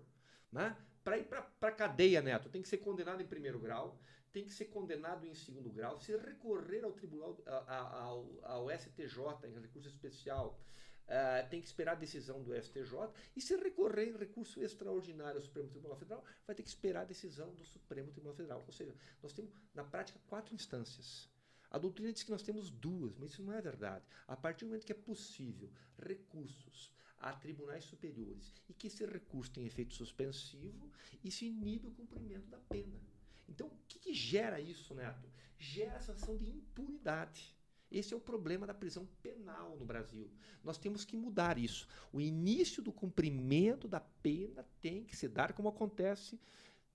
né? 0.51 0.75
Para 1.03 1.17
ir 1.17 1.25
para 1.25 1.71
cadeia, 1.71 2.21
Neto, 2.21 2.49
tem 2.49 2.61
que 2.61 2.67
ser 2.67 2.79
condenado 2.79 3.21
em 3.21 3.25
primeiro 3.25 3.57
grau, 3.57 3.97
tem 4.33 4.43
que 4.43 4.51
ser 4.51 4.65
condenado 4.65 5.25
em 5.25 5.33
segundo 5.33 5.69
grau, 5.69 5.97
se 6.01 6.17
recorrer 6.17 6.83
ao 6.83 6.91
tribunal, 6.91 7.37
ao, 7.45 8.27
ao 8.43 8.69
STJ 8.69 9.47
em 9.47 9.61
recurso 9.61 9.87
especial, 9.87 10.59
Uh, 11.07 11.47
tem 11.49 11.61
que 11.61 11.67
esperar 11.67 11.93
a 11.93 11.95
decisão 11.95 12.43
do 12.43 12.53
STJ 12.53 13.09
e 13.33 13.39
se 13.39 13.55
recorrer 13.55 14.09
em 14.09 14.17
recurso 14.17 14.61
extraordinário 14.61 15.37
ao 15.37 15.41
Supremo 15.41 15.69
Tribunal 15.69 15.97
Federal, 15.97 16.23
vai 16.45 16.53
ter 16.53 16.63
que 16.63 16.67
esperar 16.67 17.03
a 17.03 17.05
decisão 17.05 17.53
do 17.55 17.63
Supremo 17.63 18.11
Tribunal 18.11 18.35
Federal. 18.35 18.63
Ou 18.67 18.73
seja, 18.73 18.93
nós 19.23 19.31
temos 19.31 19.49
na 19.73 19.85
prática 19.85 20.19
quatro 20.27 20.53
instâncias. 20.53 21.29
A 21.69 21.77
doutrina 21.77 22.11
diz 22.11 22.23
que 22.23 22.31
nós 22.31 22.43
temos 22.43 22.69
duas, 22.69 23.17
mas 23.17 23.31
isso 23.31 23.43
não 23.43 23.53
é 23.53 23.61
verdade. 23.61 24.05
A 24.27 24.35
partir 24.35 24.65
do 24.65 24.69
momento 24.69 24.85
que 24.85 24.91
é 24.91 24.95
possível 24.95 25.69
recursos 25.97 26.93
a 27.19 27.33
tribunais 27.33 27.83
superiores 27.83 28.53
e 28.69 28.73
que 28.73 28.87
esse 28.87 29.05
recurso 29.05 29.51
tem 29.51 29.65
efeito 29.65 29.93
suspensivo, 29.93 30.91
isso 31.23 31.43
inibe 31.45 31.87
o 31.87 31.91
cumprimento 31.91 32.47
da 32.47 32.59
pena. 32.59 32.99
Então, 33.47 33.67
o 33.67 33.77
que, 33.87 33.99
que 33.99 34.13
gera 34.13 34.59
isso, 34.59 34.93
Neto? 34.93 35.29
Gera 35.57 35.97
a 35.97 36.01
sensação 36.01 36.37
de 36.37 36.49
impunidade. 36.49 37.56
Esse 37.91 38.13
é 38.13 38.17
o 38.17 38.19
problema 38.19 38.67
da 38.67 38.73
prisão 38.73 39.07
penal 39.21 39.77
no 39.77 39.85
Brasil. 39.85 40.29
Nós 40.63 40.77
temos 40.77 41.05
que 41.05 41.15
mudar 41.15 41.57
isso. 41.57 41.87
O 42.11 42.19
início 42.19 42.83
do 42.83 42.91
cumprimento 42.91 43.87
da 43.87 43.99
pena 43.99 44.65
tem 44.81 45.03
que 45.03 45.15
se 45.15 45.27
dar 45.27 45.53
como 45.53 45.69
acontece 45.69 46.39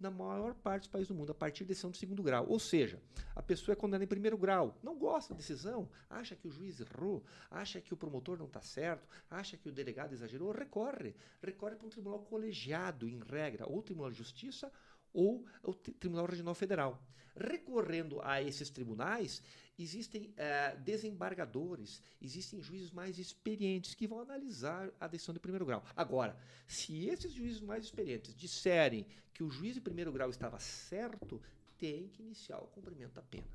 na 0.02 0.10
maior 0.10 0.54
parte 0.54 0.82
dos 0.82 0.88
países 0.88 1.08
do 1.08 1.14
mundo, 1.14 1.30
a 1.30 1.34
partir 1.34 1.62
da 1.62 1.68
decisão 1.68 1.90
de 1.90 1.96
segundo 1.96 2.22
grau. 2.22 2.44
Ou 2.48 2.58
seja, 2.58 3.00
a 3.36 3.42
pessoa 3.42 3.72
é 3.72 3.76
condenada 3.76 4.04
em 4.04 4.08
primeiro 4.08 4.36
grau, 4.36 4.76
não 4.82 4.98
gosta 4.98 5.32
da 5.32 5.38
decisão, 5.38 5.88
acha 6.10 6.34
que 6.34 6.48
o 6.48 6.50
juiz 6.50 6.80
errou, 6.80 7.24
acha 7.48 7.80
que 7.80 7.94
o 7.94 7.96
promotor 7.96 8.36
não 8.36 8.46
está 8.46 8.60
certo, 8.60 9.08
acha 9.30 9.56
que 9.56 9.68
o 9.68 9.72
delegado 9.72 10.12
exagerou, 10.12 10.50
recorre. 10.50 11.14
Recorre 11.40 11.76
para 11.76 11.86
um 11.86 11.90
tribunal 11.90 12.18
colegiado, 12.20 13.08
em 13.08 13.20
regra, 13.20 13.64
ou 13.66 13.80
Tribunal 13.80 14.10
de 14.10 14.18
Justiça 14.18 14.70
ou 15.12 15.44
o 15.62 15.74
Tribunal 15.74 16.26
Regional 16.26 16.54
Federal. 16.54 17.02
Recorrendo 17.34 18.20
a 18.22 18.42
esses 18.42 18.68
tribunais, 18.68 19.42
existem 19.78 20.32
é, 20.36 20.76
desembargadores, 20.76 22.02
existem 22.20 22.60
juízes 22.60 22.90
mais 22.90 23.18
experientes 23.18 23.94
que 23.94 24.06
vão 24.06 24.20
analisar 24.20 24.90
a 25.00 25.06
decisão 25.06 25.32
de 25.32 25.40
primeiro 25.40 25.64
grau. 25.64 25.82
Agora, 25.96 26.36
se 26.66 27.06
esses 27.06 27.32
juízes 27.32 27.60
mais 27.60 27.84
experientes 27.84 28.34
disserem 28.34 29.06
que 29.32 29.42
o 29.42 29.50
juiz 29.50 29.74
de 29.74 29.80
primeiro 29.80 30.12
grau 30.12 30.28
estava 30.28 30.58
certo, 30.58 31.40
tem 31.78 32.08
que 32.08 32.22
iniciar 32.22 32.58
o 32.58 32.66
cumprimento 32.66 33.14
da 33.14 33.22
pena. 33.22 33.48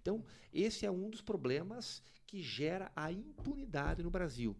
Então, 0.00 0.24
esse 0.52 0.86
é 0.86 0.90
um 0.90 1.10
dos 1.10 1.20
problemas 1.20 2.02
que 2.26 2.42
gera 2.42 2.92
a 2.94 3.10
impunidade 3.10 4.02
no 4.02 4.10
Brasil. 4.10 4.56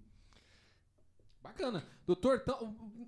Bacana. 1.44 1.84
Doutor, 2.06 2.42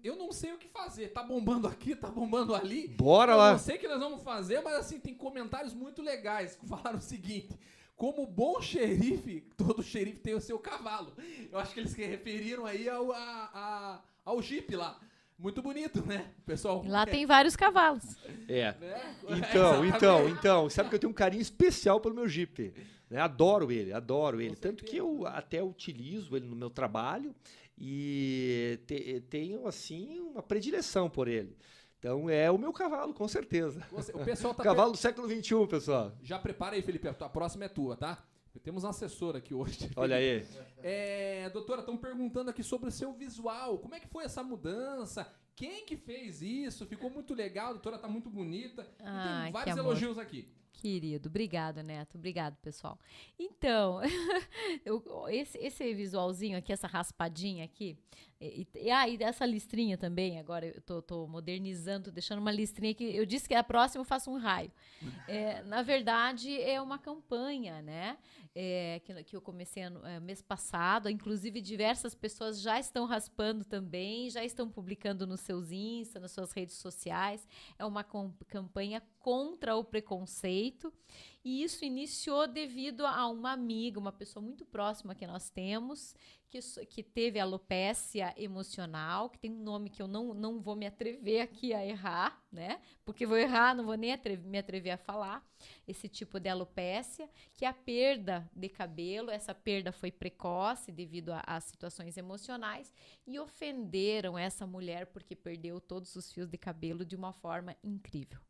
eu 0.04 0.14
não 0.14 0.30
sei 0.30 0.52
o 0.52 0.58
que 0.58 0.68
fazer. 0.68 1.08
Tá 1.08 1.22
bombando 1.22 1.66
aqui, 1.66 1.96
tá 1.96 2.08
bombando 2.08 2.54
ali. 2.54 2.86
Bora 2.88 3.34
lá. 3.34 3.48
Eu 3.48 3.52
não 3.52 3.58
sei 3.58 3.76
o 3.76 3.78
que 3.78 3.88
nós 3.88 3.98
vamos 3.98 4.22
fazer, 4.22 4.60
mas 4.60 4.74
assim, 4.74 5.00
tem 5.00 5.14
comentários 5.14 5.72
muito 5.72 6.02
legais 6.02 6.54
que 6.54 6.66
falaram 6.68 6.98
o 6.98 7.00
seguinte. 7.00 7.58
Como 7.96 8.26
bom 8.26 8.60
xerife, 8.60 9.40
todo 9.56 9.82
xerife 9.82 10.20
tem 10.20 10.34
o 10.34 10.40
seu 10.40 10.58
cavalo. 10.58 11.14
Eu 11.50 11.58
acho 11.58 11.72
que 11.72 11.80
eles 11.80 11.92
se 11.92 12.04
referiram 12.04 12.66
aí 12.66 12.86
ao, 12.90 13.10
a, 13.10 13.16
a, 13.16 14.00
ao 14.22 14.42
Jeep 14.42 14.76
lá. 14.76 15.00
Muito 15.38 15.62
bonito, 15.62 16.04
né, 16.06 16.30
pessoal? 16.44 16.84
Lá 16.86 17.02
é. 17.02 17.06
tem 17.06 17.24
vários 17.24 17.56
cavalos. 17.56 18.04
É. 18.48 18.74
Né? 18.78 19.16
Então, 19.28 19.82
é, 19.82 19.88
então, 19.88 20.28
então, 20.28 20.70
sabe 20.70 20.90
que 20.90 20.94
eu 20.94 20.98
tenho 20.98 21.10
um 21.10 21.14
carinho 21.14 21.40
especial 21.40 22.00
pelo 22.02 22.14
meu 22.14 22.28
Jeep. 22.28 22.74
Né? 23.08 23.18
Adoro 23.18 23.72
ele, 23.72 23.94
adoro 23.94 24.42
ele. 24.42 24.56
Tanto 24.56 24.84
que 24.84 24.96
eu 24.96 25.26
até 25.26 25.62
utilizo 25.62 26.36
ele 26.36 26.46
no 26.46 26.56
meu 26.56 26.68
trabalho 26.68 27.34
e 27.78 28.78
te, 28.86 29.20
tenho, 29.28 29.66
assim, 29.66 30.20
uma 30.20 30.42
predileção 30.42 31.10
por 31.10 31.28
ele. 31.28 31.56
Então 31.98 32.30
é 32.30 32.50
o 32.50 32.58
meu 32.58 32.72
cavalo, 32.72 33.12
com 33.12 33.26
certeza. 33.26 33.86
O 34.14 34.24
pessoal 34.24 34.54
tá 34.54 34.62
cavalo 34.64 34.92
do 34.92 34.98
século 34.98 35.28
XXI, 35.28 35.66
pessoal. 35.68 36.12
Já 36.22 36.38
prepara 36.38 36.76
aí, 36.76 36.82
Felipe. 36.82 37.08
A 37.08 37.28
próxima 37.28 37.64
é 37.64 37.68
tua, 37.68 37.96
tá? 37.96 38.24
Temos 38.62 38.84
um 38.84 38.88
assessor 38.88 39.36
aqui 39.36 39.54
hoje. 39.54 39.90
Olha 39.96 40.16
aí. 40.16 40.46
É, 40.82 41.48
doutora, 41.50 41.80
estão 41.80 41.96
perguntando 41.96 42.50
aqui 42.50 42.62
sobre 42.62 42.88
o 42.88 42.92
seu 42.92 43.12
visual. 43.12 43.78
Como 43.78 43.94
é 43.94 44.00
que 44.00 44.08
foi 44.08 44.24
essa 44.24 44.42
mudança? 44.42 45.30
Quem 45.54 45.84
que 45.84 45.96
fez 45.96 46.42
isso? 46.42 46.86
Ficou 46.86 47.10
muito 47.10 47.34
legal, 47.34 47.68
a 47.68 47.72
doutora 47.72 47.98
tá 47.98 48.08
muito 48.08 48.28
bonita. 48.28 48.86
Ah, 49.00 49.42
tem 49.44 49.52
vários 49.52 49.76
elogios 49.76 50.18
aqui. 50.18 50.48
Querido, 50.76 51.28
obrigado, 51.28 51.82
Neto. 51.82 52.16
Obrigado, 52.16 52.54
pessoal. 52.56 52.98
Então, 53.38 54.00
eu, 54.84 55.02
esse, 55.28 55.56
esse 55.58 55.94
visualzinho 55.94 56.58
aqui, 56.58 56.70
essa 56.70 56.86
raspadinha 56.86 57.64
aqui, 57.64 57.98
e, 58.38 58.68
e, 58.74 58.90
ah, 58.90 59.08
e 59.08 59.16
dessa 59.16 59.46
listrinha 59.46 59.96
também, 59.96 60.38
agora 60.38 60.66
eu 60.66 60.80
tô, 60.82 61.00
tô, 61.00 61.26
modernizando, 61.26 62.12
deixando 62.12 62.38
uma 62.38 62.50
listrinha 62.50 62.94
que 62.94 63.04
eu 63.04 63.24
disse 63.24 63.48
que 63.48 63.54
a 63.54 63.64
próxima 63.64 64.02
eu 64.02 64.04
faço 64.04 64.30
um 64.30 64.38
raio. 64.38 64.70
É, 65.28 65.62
na 65.64 65.82
verdade, 65.82 66.60
é 66.60 66.80
uma 66.80 66.98
campanha, 66.98 67.82
né? 67.82 68.16
É, 68.54 69.00
que, 69.04 69.24
que 69.24 69.36
eu 69.36 69.40
comecei 69.40 69.82
ano, 69.82 70.06
é, 70.06 70.20
mês 70.20 70.40
passado. 70.40 71.10
Inclusive, 71.10 71.60
diversas 71.60 72.14
pessoas 72.14 72.60
já 72.60 72.78
estão 72.78 73.06
raspando 73.06 73.64
também, 73.64 74.30
já 74.30 74.44
estão 74.44 74.70
publicando 74.70 75.26
nos 75.26 75.40
seus 75.40 75.72
Insta, 75.72 76.20
nas 76.20 76.30
suas 76.30 76.52
redes 76.52 76.76
sociais. 76.76 77.46
É 77.76 77.84
uma 77.84 78.04
campanha 78.46 79.02
contra 79.18 79.74
o 79.74 79.82
preconceito. 79.82 80.92
E 81.46 81.62
isso 81.62 81.84
iniciou 81.84 82.48
devido 82.48 83.06
a 83.06 83.28
uma 83.28 83.52
amiga, 83.52 84.00
uma 84.00 84.10
pessoa 84.10 84.44
muito 84.44 84.64
próxima 84.66 85.14
que 85.14 85.28
nós 85.28 85.48
temos, 85.48 86.12
que, 86.48 86.58
que 86.86 87.04
teve 87.04 87.38
alopécia 87.38 88.34
emocional, 88.36 89.30
que 89.30 89.38
tem 89.38 89.52
um 89.52 89.62
nome 89.62 89.88
que 89.88 90.02
eu 90.02 90.08
não, 90.08 90.34
não 90.34 90.60
vou 90.60 90.74
me 90.74 90.88
atrever 90.88 91.40
aqui 91.40 91.72
a 91.72 91.86
errar, 91.86 92.44
né? 92.50 92.80
Porque 93.04 93.24
vou 93.24 93.36
errar, 93.36 93.76
não 93.76 93.84
vou 93.84 93.94
nem 93.94 94.12
atrever, 94.12 94.44
me 94.44 94.58
atrever 94.58 94.90
a 94.90 94.96
falar. 94.96 95.48
Esse 95.86 96.08
tipo 96.08 96.40
de 96.40 96.48
alopécia, 96.48 97.30
que 97.54 97.64
é 97.64 97.68
a 97.68 97.72
perda 97.72 98.50
de 98.52 98.68
cabelo, 98.68 99.30
essa 99.30 99.54
perda 99.54 99.92
foi 99.92 100.10
precoce 100.10 100.90
devido 100.90 101.30
às 101.46 101.62
situações 101.62 102.16
emocionais, 102.16 102.92
e 103.24 103.38
ofenderam 103.38 104.36
essa 104.36 104.66
mulher 104.66 105.06
porque 105.06 105.36
perdeu 105.36 105.80
todos 105.80 106.16
os 106.16 106.32
fios 106.32 106.48
de 106.48 106.58
cabelo 106.58 107.04
de 107.04 107.14
uma 107.14 107.32
forma 107.32 107.76
incrível. 107.84 108.40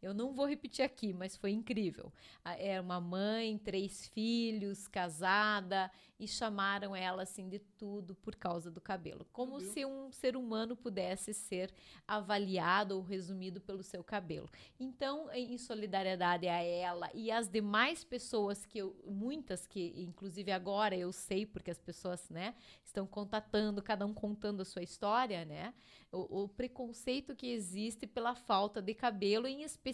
Eu 0.00 0.14
não 0.14 0.32
vou 0.32 0.46
repetir 0.46 0.84
aqui, 0.84 1.12
mas 1.12 1.36
foi 1.36 1.50
incrível. 1.50 2.12
Era 2.44 2.62
é 2.62 2.80
uma 2.80 3.00
mãe, 3.00 3.58
três 3.58 4.06
filhos, 4.06 4.86
casada, 4.86 5.90
e 6.18 6.26
chamaram 6.26 6.94
ela 6.94 7.22
assim 7.22 7.48
de 7.48 7.58
tudo 7.58 8.14
por 8.14 8.34
causa 8.34 8.70
do 8.70 8.80
cabelo, 8.80 9.26
como 9.32 9.60
se 9.60 9.84
um 9.84 10.10
ser 10.10 10.36
humano 10.36 10.76
pudesse 10.76 11.32
ser 11.32 11.72
avaliado 12.06 12.96
ou 12.96 13.02
resumido 13.02 13.60
pelo 13.60 13.82
seu 13.82 14.02
cabelo. 14.02 14.48
Então, 14.78 15.30
em 15.32 15.56
solidariedade 15.58 16.48
a 16.48 16.62
ela 16.62 17.10
e 17.14 17.30
às 17.30 17.48
demais 17.48 18.02
pessoas 18.04 18.64
que 18.66 18.78
eu, 18.78 18.96
muitas 19.06 19.66
que 19.66 19.94
inclusive 19.96 20.50
agora 20.50 20.96
eu 20.96 21.12
sei 21.12 21.46
porque 21.46 21.70
as 21.70 21.78
pessoas, 21.78 22.28
né, 22.30 22.54
estão 22.84 23.06
contatando, 23.06 23.82
cada 23.82 24.04
um 24.06 24.14
contando 24.14 24.60
a 24.60 24.64
sua 24.64 24.82
história, 24.82 25.44
né? 25.44 25.74
O, 26.10 26.44
o 26.44 26.48
preconceito 26.48 27.36
que 27.36 27.48
existe 27.48 28.06
pela 28.06 28.34
falta 28.34 28.80
de 28.80 28.94
cabelo, 28.94 29.46
em 29.46 29.62
especial 29.62 29.87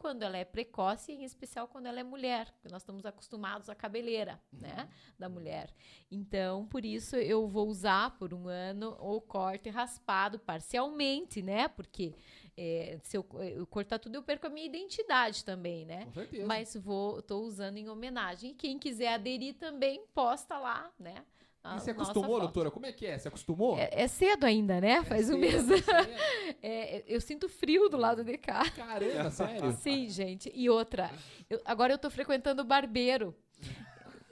quando 0.00 0.22
ela 0.22 0.36
é 0.36 0.44
precoce, 0.44 1.12
e 1.12 1.16
em 1.16 1.24
especial 1.24 1.68
quando 1.68 1.86
ela 1.86 2.00
é 2.00 2.02
mulher, 2.02 2.50
porque 2.52 2.68
nós 2.68 2.82
estamos 2.82 3.04
acostumados 3.06 3.68
à 3.68 3.74
cabeleira, 3.74 4.40
né, 4.52 4.88
da 5.18 5.28
mulher. 5.28 5.72
Então, 6.10 6.66
por 6.66 6.84
isso 6.84 7.16
eu 7.16 7.46
vou 7.46 7.68
usar 7.68 8.16
por 8.18 8.34
um 8.34 8.48
ano 8.48 8.96
o 9.00 9.20
corte 9.20 9.68
raspado 9.68 10.38
parcialmente, 10.38 11.42
né? 11.42 11.68
Porque 11.68 12.14
é, 12.56 12.98
se 13.02 13.16
eu, 13.16 13.26
eu 13.56 13.66
cortar 13.66 13.98
tudo, 13.98 14.16
eu 14.16 14.22
perco 14.22 14.46
a 14.46 14.50
minha 14.50 14.66
identidade 14.66 15.44
também, 15.44 15.84
né? 15.86 16.06
Com 16.06 16.12
certeza. 16.12 16.46
Mas 16.46 16.74
vou, 16.74 17.22
tô 17.22 17.40
usando 17.40 17.76
em 17.76 17.88
homenagem. 17.88 18.50
E 18.50 18.54
quem 18.54 18.78
quiser 18.78 19.14
aderir 19.14 19.54
também, 19.54 20.04
posta 20.14 20.58
lá, 20.58 20.90
né? 20.98 21.24
A 21.62 21.76
E 21.76 21.80
você 21.80 21.90
acostumou, 21.90 22.30
foto. 22.32 22.40
doutora? 22.42 22.70
Como 22.70 22.86
é 22.86 22.92
que 22.92 23.06
é? 23.06 23.18
Você 23.18 23.28
acostumou? 23.28 23.78
É, 23.78 23.90
é 23.92 24.08
cedo 24.08 24.44
ainda, 24.44 24.80
né? 24.80 25.02
Faz 25.04 25.28
um 25.28 25.34
cedo, 25.34 25.40
mês. 25.40 25.70
é 25.70 25.76
cedo. 25.82 26.18
É, 26.62 27.04
eu 27.06 27.20
sinto 27.20 27.48
frio 27.48 27.88
do 27.88 27.96
lado 27.96 28.24
de 28.24 28.36
cá. 28.38 28.62
Caramba, 28.70 29.30
sério? 29.32 29.72
Sim, 29.80 30.08
gente. 30.08 30.50
E 30.54 30.70
outra, 30.70 31.10
eu- 31.48 31.60
agora 31.64 31.92
eu 31.92 31.98
tô 31.98 32.10
frequentando 32.10 32.62
o 32.62 32.64
barbeiro. 32.64 33.34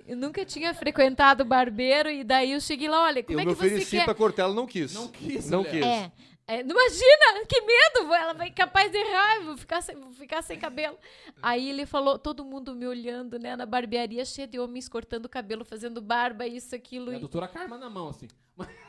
Eu 0.07 0.17
nunca 0.17 0.43
tinha 0.43 0.73
frequentado 0.73 1.43
o 1.43 1.47
barbeiro 1.47 2.09
e 2.11 2.25
daí 2.25 2.53
eu 2.53 2.61
cheguei 2.61 2.89
lá, 2.89 3.05
olha, 3.05 3.23
como 3.23 3.39
eu 3.39 3.43
é 3.43 3.45
me 3.45 3.53
que 3.53 3.59
você 3.61 3.67
ofereci 3.67 3.97
quer? 3.99 4.05
pra 4.07 4.15
cortar, 4.15 4.45
ela 4.45 4.55
não 4.55 4.67
quis. 4.67 4.95
Não 4.95 5.09
quis, 5.09 5.51
Não 5.51 5.59
mulher. 5.59 5.73
quis. 5.75 5.85
É. 5.85 6.13
é, 6.49 6.63
não 6.63 6.75
imagina, 6.75 7.45
que 7.47 7.61
medo, 7.61 8.15
ela 8.15 8.33
vai 8.33 8.51
capaz 8.51 8.91
de 8.91 8.97
errar, 8.97 9.45
vou 9.45 9.57
ficar 9.59 9.83
sem, 9.83 9.95
vou 9.95 10.13
ficar 10.15 10.41
sem 10.41 10.59
cabelo. 10.59 10.97
Aí 11.43 11.69
ele 11.69 11.85
falou, 11.85 12.19
todo 12.19 12.43
mundo 12.43 12.75
me 12.75 12.87
olhando, 12.87 13.39
né, 13.39 13.55
na 13.55 13.67
barbearia, 13.67 14.25
cheia 14.25 14.49
de 14.49 14.59
homens 14.59 14.89
cortando 14.89 15.27
o 15.27 15.29
cabelo, 15.29 15.63
fazendo 15.63 16.01
barba, 16.01 16.47
isso, 16.47 16.75
aquilo. 16.75 17.13
E 17.13 17.17
a 17.17 17.19
doutora 17.19 17.47
Karma 17.49 17.77
na 17.77 17.91
mão, 17.91 18.09
assim. 18.09 18.29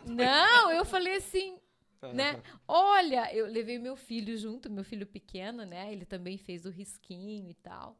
Não, 0.05 0.71
eu 0.71 0.85
falei 0.85 1.17
assim, 1.17 1.59
né? 2.15 2.41
Olha, 2.65 3.35
eu 3.35 3.45
levei 3.45 3.77
meu 3.77 3.97
filho 3.97 4.37
junto, 4.37 4.71
meu 4.71 4.85
filho 4.85 5.05
pequeno, 5.05 5.65
né? 5.65 5.91
Ele 5.91 6.05
também 6.05 6.37
fez 6.37 6.65
o 6.65 6.69
risquinho 6.69 7.49
e 7.49 7.55
tal. 7.55 7.99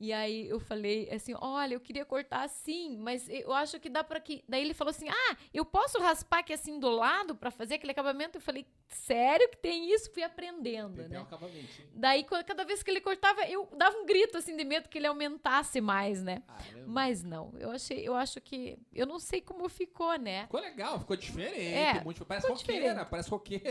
E 0.00 0.12
aí 0.12 0.48
eu 0.48 0.60
falei 0.60 1.08
assim, 1.10 1.34
olha, 1.40 1.74
eu 1.74 1.80
queria 1.80 2.04
cortar 2.04 2.44
assim, 2.44 2.96
mas 2.98 3.28
eu 3.28 3.52
acho 3.52 3.80
que 3.80 3.88
dá 3.88 4.04
pra 4.04 4.20
que. 4.20 4.44
Daí 4.48 4.62
ele 4.62 4.72
falou 4.72 4.90
assim, 4.90 5.08
ah, 5.08 5.36
eu 5.52 5.64
posso 5.64 5.98
raspar 5.98 6.38
aqui 6.38 6.52
assim 6.52 6.78
do 6.78 6.88
lado 6.88 7.34
pra 7.34 7.50
fazer 7.50 7.74
aquele 7.74 7.90
acabamento? 7.90 8.38
Eu 8.38 8.40
falei, 8.40 8.64
sério 8.86 9.48
que 9.48 9.56
tem 9.56 9.92
isso? 9.92 10.12
Fui 10.12 10.22
aprendendo, 10.22 10.98
Tem 11.02 11.08
né? 11.08 11.18
um 11.18 11.22
acabamentinho. 11.22 11.88
Daí 11.92 12.22
cada 12.46 12.64
vez 12.64 12.80
que 12.82 12.90
ele 12.92 13.00
cortava, 13.00 13.42
eu 13.48 13.68
dava 13.76 13.96
um 13.98 14.06
grito 14.06 14.38
assim 14.38 14.56
de 14.56 14.64
medo 14.64 14.88
que 14.88 14.98
ele 14.98 15.06
aumentasse 15.08 15.80
mais, 15.80 16.22
né? 16.22 16.42
Caramba. 16.46 16.84
Mas 16.86 17.24
não, 17.24 17.52
eu 17.58 17.72
achei, 17.72 18.06
eu 18.06 18.14
acho 18.14 18.40
que 18.40 18.78
eu 18.94 19.04
não 19.04 19.18
sei 19.18 19.40
como 19.40 19.68
ficou, 19.68 20.16
né? 20.16 20.42
Ficou 20.42 20.60
legal, 20.60 21.00
ficou 21.00 21.16
diferente. 21.16 21.74
É, 21.74 22.04
muito- 22.04 22.24
parece 22.24 22.46
ficou 22.46 22.56
roqueira, 22.56 22.80
diferente. 22.88 23.08
parece 23.10 23.30
roqueira. 23.30 23.64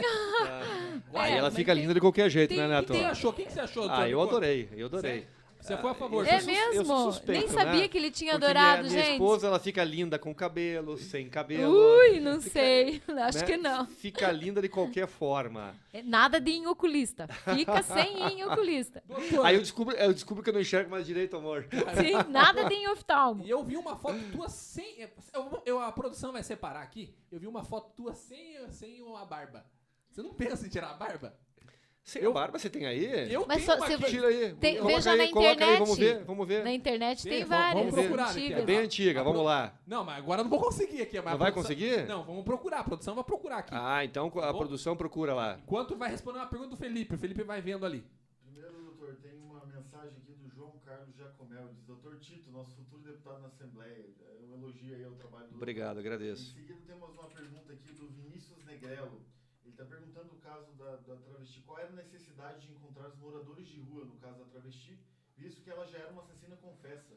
Aí 1.13 1.31
É, 1.31 1.37
ela 1.37 1.47
mas 1.47 1.55
fica 1.55 1.73
tem- 1.73 1.81
linda 1.83 1.93
de 1.93 2.01
qualquer 2.01 2.29
jeito, 2.29 2.49
tem- 2.49 2.57
né, 2.57 2.65
O 2.65 2.69
Neto? 2.69 2.91
que 2.93 2.99
você 2.99 3.05
achou? 3.05 3.31
O 3.31 3.33
que 3.33 3.49
você 3.49 3.59
achou? 3.61 3.89
Ah, 3.89 4.09
eu 4.09 4.21
adorei, 4.21 4.69
eu 4.75 4.87
adorei. 4.87 5.11
Sério? 5.21 5.36
Você 5.68 5.77
foi 5.77 5.91
a 5.91 5.94
favor. 5.94 6.26
eu 6.26 6.31
É 6.34 6.41
mesmo? 6.41 6.85
sou 6.85 7.11
suspeito, 7.11 7.39
Nem 7.41 7.49
sabia 7.49 7.81
né? 7.81 7.88
que 7.88 7.98
ele 7.98 8.11
tinha 8.11 8.31
Porque 8.34 8.45
adorado, 8.45 8.84
minha, 8.84 8.91
minha 8.94 9.03
gente. 9.03 9.14
esposa, 9.14 9.48
ela 9.48 9.60
fica 9.60 9.84
linda 9.84 10.18
com 10.18 10.34
cabelo, 10.34 10.98
sem 10.98 11.30
cabelo. 11.30 11.73
Ui, 11.73 12.19
não 12.19 12.39
sei. 12.41 13.02
Acho 13.27 13.39
né? 13.39 13.45
que 13.45 13.57
não. 13.57 13.85
Fica 13.88 14.31
linda 14.31 14.61
de 14.61 14.69
qualquer 14.69 15.07
forma. 15.07 15.76
É 15.94 16.02
Nada 16.02 16.39
de 16.39 16.52
em 16.52 16.68
oculista. 16.68 17.27
Fica 17.27 17.81
sem 17.84 18.18
ir 18.27 18.39
em 18.39 18.44
oculista. 18.45 19.03
Aí 19.44 19.56
eu 19.56 19.61
descubro, 19.61 19.95
eu 19.95 20.14
descubro 20.14 20.41
que 20.44 20.49
eu 20.49 20.53
não 20.53 20.61
enxergo 20.61 20.89
mais 20.91 21.06
direito, 21.06 21.35
amor. 21.35 21.68
Sim, 21.72 22.31
nada 22.31 22.64
de 22.65 22.73
em 22.76 22.88
oftalmo. 22.89 23.44
E 23.45 23.49
eu 23.49 23.64
vi 23.64 23.76
uma 23.77 23.95
foto 23.95 24.19
tua 24.31 24.48
sem. 24.49 25.02
eu- 25.34 25.61
eu- 25.65 25.80
a 25.81 25.91
produção 25.91 26.31
vai 26.31 26.44
separar 26.44 26.81
aqui. 26.81 27.14
Eu 27.31 27.39
vi 27.39 27.48
uma 27.48 27.64
foto 27.64 27.91
tua 27.95 28.14
sem, 28.14 28.56
sem 28.69 29.02
a 29.15 29.26
barba. 29.26 29.65
Você 30.11 30.22
não 30.22 30.34
pensa 30.34 30.65
em 30.65 30.69
tirar 30.69 30.91
a 30.91 30.94
barba? 30.94 31.35
Sem 32.07 32.21
Eu- 32.23 32.31
barba 32.31 32.57
você 32.57 32.69
tem 32.69 32.85
aí? 32.85 33.29
Eu 33.34 33.45
Mas 33.45 33.57
tenho 33.57 33.67
só 33.67 33.75
uma 33.75 33.85
aqui. 33.93 34.05
Tira 34.05 34.27
aí. 34.29 34.53
Tem- 34.55 34.77
coloca 34.77 34.95
veja 34.95 35.11
aí, 35.11 35.17
na 35.17 35.34
coloca 35.34 35.65
aí, 35.65 35.73
vamos 35.77 35.89
internet. 35.97 36.17
ver, 36.19 36.23
vamos 36.23 36.47
ver. 36.47 36.63
Na 36.63 36.71
internet 36.71 37.23
Tem, 37.23 37.31
tem 37.34 37.43
vamos- 37.43 37.49
várias. 37.65 37.75
vamos 37.84 37.93
procurar, 37.99 38.34
né, 38.34 38.39
que 38.47 38.53
É 38.53 38.61
bem 38.61 38.77
antiga, 38.77 39.23
vamos 39.25 39.43
lá. 39.43 39.77
Não, 39.85 40.05
mas 40.05 40.17
agora 40.19 40.39
eu 40.39 40.43
não 40.45 40.49
vou 40.49 40.59
conseguir 40.61 41.01
aqui. 41.01 41.17
Mas 41.17 41.25
Não 41.25 41.34
a 41.34 41.35
vai 41.35 41.51
produção- 41.51 41.75
conseguir? 41.75 42.07
Não, 42.07 42.23
vamos 42.23 42.45
procurar. 42.45 42.79
A 42.79 42.84
produção 42.85 43.13
vai 43.13 43.23
procurar 43.25 43.57
aqui. 43.57 43.71
Ah, 43.75 44.05
então 44.05 44.27
a 44.39 44.53
Bom. 44.53 44.57
produção 44.57 44.95
procura 44.95 45.34
lá. 45.34 45.59
Enquanto 45.61 45.97
vai 45.97 46.09
responder 46.09 46.39
uma 46.39 46.47
pergunta 46.47 46.69
do 46.71 46.77
Felipe. 46.77 47.15
O 47.15 47.17
Felipe 47.17 47.43
vai 47.43 47.59
vendo 47.61 47.85
ali. 47.85 48.01
Primeiro, 48.41 48.71
doutor, 48.85 49.13
tem 49.21 49.34
uma 49.43 49.65
mensagem 49.65 50.13
aqui 50.23 50.31
do 50.31 50.49
João 50.55 50.79
Carlos 50.85 51.13
Jacomel. 51.13 51.67
Diz, 51.73 51.84
doutor 51.84 52.15
Tito, 52.21 52.49
nosso 52.51 52.71
futuro 52.73 53.01
deputado 53.03 53.41
na 53.41 53.47
Assembleia. 53.49 54.05
É 54.21 54.45
um 54.49 54.53
elogio 54.57 54.95
aí 54.95 55.03
ao 55.03 55.11
trabalho 55.11 55.47
do 55.49 55.55
Obrigado, 55.57 55.97
Em 55.97 55.99
agradeço. 55.99 56.53
seguida, 56.55 56.79
temos 56.88 57.09
uma 57.11 57.27
pergunta 57.27 57.73
aqui 57.73 57.91
do 57.91 58.07
Vinícius 58.07 58.63
Negrello. 58.65 59.19
Está 59.77 59.85
perguntando 59.85 60.33
o 60.33 60.37
caso 60.37 60.71
da, 60.71 60.95
da 60.95 61.15
travesti. 61.17 61.61
Qual 61.61 61.77
era 61.77 61.89
a 61.89 61.91
necessidade 61.91 62.65
de 62.65 62.73
encontrar 62.73 63.09
os 63.09 63.15
moradores 63.17 63.67
de 63.67 63.79
rua, 63.79 64.05
no 64.05 64.15
caso 64.15 64.39
da 64.39 64.45
travesti, 64.45 64.97
visto 65.37 65.61
que 65.61 65.69
ela 65.69 65.85
já 65.85 65.99
era 65.99 66.11
uma 66.11 66.23
assassina 66.23 66.55
confessa? 66.55 67.13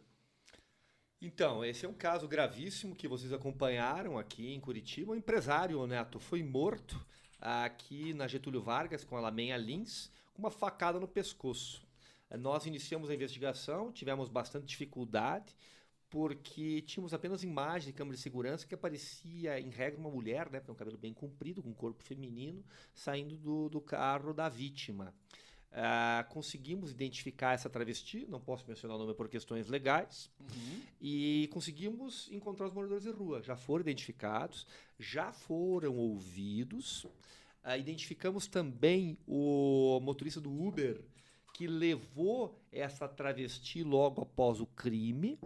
Então, 1.23 1.65
esse 1.65 1.87
é 1.87 1.89
um 1.89 1.95
caso 1.95 2.29
gravíssimo 2.29 2.95
que 2.95 3.09
vocês 3.09 3.33
acompanharam 3.33 4.19
aqui 4.19 4.53
em 4.53 4.61
Curitiba. 4.61 5.13
Um 5.13 5.17
empresário, 5.17 5.87
Neto, 5.87 6.21
foi 6.21 6.43
morto 6.43 7.03
aqui 7.41 8.13
na 8.13 8.29
Getúlio 8.29 8.61
Vargas 8.61 9.05
com 9.05 9.17
a 9.17 9.21
Lamenha 9.21 9.57
Lins, 9.57 10.13
com 10.35 10.43
uma 10.43 10.51
facada 10.51 11.01
no 11.01 11.09
pescoço. 11.09 11.89
Nós 12.31 12.67
iniciamos 12.67 13.09
a 13.09 13.15
investigação, 13.15 13.91
tivemos 13.91 14.29
bastante 14.29 14.67
dificuldade, 14.67 15.57
porque 16.11 16.83
tínhamos 16.83 17.15
apenas 17.15 17.45
imagem 17.45 17.87
de 17.87 17.93
câmera 17.93 18.17
de 18.17 18.23
segurança 18.23 18.67
que 18.67 18.75
aparecia, 18.75 19.61
em 19.61 19.71
regra, 19.71 19.99
uma 19.99 20.11
mulher, 20.11 20.51
né, 20.51 20.61
com 20.61 20.73
um 20.73 20.75
cabelo 20.75 20.99
bem 20.99 21.15
comprido, 21.15 21.63
com 21.63 21.71
um 21.71 21.75
corpo 21.75 22.03
feminino, 22.03 22.65
saindo 22.93 23.37
do, 23.37 23.69
do 23.69 23.81
carro 23.81 24.35
da 24.35 24.49
vítima. 24.49 25.15
Ah, 25.73 26.27
conseguimos 26.29 26.91
identificar 26.91 27.53
essa 27.53 27.71
travesti, 27.71 28.27
não 28.29 28.41
posso 28.41 28.67
mencionar 28.67 28.97
o 28.97 29.01
nome 29.01 29.15
por 29.15 29.29
questões 29.29 29.69
legais, 29.69 30.29
e 31.01 31.49
conseguimos 31.53 32.29
encontrar 32.33 32.67
os 32.67 32.73
moradores 32.73 33.05
de 33.05 33.11
rua. 33.11 33.41
Já 33.41 33.55
foram 33.55 33.83
identificados, 33.83 34.67
já 34.99 35.33
foram 35.33 35.97
ouvidos. 35.97 37.07
Ah, 37.63 37.79
identificamos 37.79 38.49
também 38.49 39.17
o 39.29 40.01
motorista 40.03 40.41
do 40.41 40.51
Uber 40.51 41.01
que 41.55 41.67
levou 41.67 42.59
essa 42.73 43.07
travesti 43.07 43.85
logo 43.85 44.23
após 44.23 44.61
o 44.61 44.67
crime. 44.67 45.39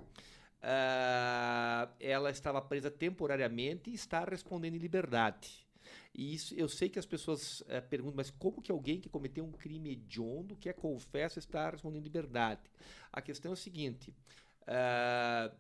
Ah, 0.67 1.91
ela 2.01 2.31
estava 2.31 2.61
presa 2.63 2.91
temporariamente 2.91 3.91
e 3.91 3.95
está 3.95 4.25
respondendo 4.25 4.75
em 4.77 4.79
liberdade. 4.79 5.67
E 6.15 6.35
isso, 6.35 6.55
eu 6.55 6.69
sei 6.69 6.89
que 6.89 6.99
as 6.99 7.05
pessoas 7.05 7.63
eh, 7.69 7.83
perguntam, 7.83 8.17
mas 8.17 8.31
como 8.31 8.63
que 8.63 8.73
alguém 8.73 8.99
que 8.99 9.09
cometeu 9.11 9.45
um 9.45 9.53
crime 9.53 9.91
hediondo, 9.93 10.57
que 10.57 10.69
é 10.71 10.73
confesso, 10.73 11.39
está 11.39 11.69
respondendo 11.69 12.01
em 12.01 12.05
liberdade? 12.05 12.63
A 13.13 13.21
questão 13.21 13.51
é 13.51 13.55
o 13.55 13.57
seguinte: 13.57 14.15
ah, 14.67 15.53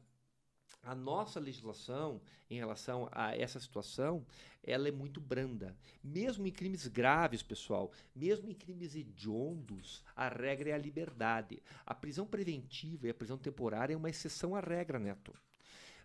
a 0.84 0.94
nossa 0.94 1.40
legislação 1.40 2.20
em 2.50 2.56
relação 2.56 3.08
a 3.12 3.36
essa 3.36 3.58
situação, 3.58 4.24
ela 4.62 4.88
é 4.88 4.92
muito 4.92 5.20
branda. 5.20 5.76
Mesmo 6.02 6.46
em 6.46 6.50
crimes 6.50 6.86
graves, 6.86 7.42
pessoal, 7.42 7.90
mesmo 8.14 8.50
em 8.50 8.54
crimes 8.54 8.94
hediondos, 8.94 10.02
a 10.14 10.28
regra 10.28 10.70
é 10.70 10.72
a 10.72 10.78
liberdade. 10.78 11.62
A 11.86 11.94
prisão 11.94 12.26
preventiva 12.26 13.06
e 13.06 13.10
a 13.10 13.14
prisão 13.14 13.38
temporária 13.38 13.94
é 13.94 13.96
uma 13.96 14.10
exceção 14.10 14.54
à 14.54 14.60
regra, 14.60 14.98
Neto. 14.98 15.34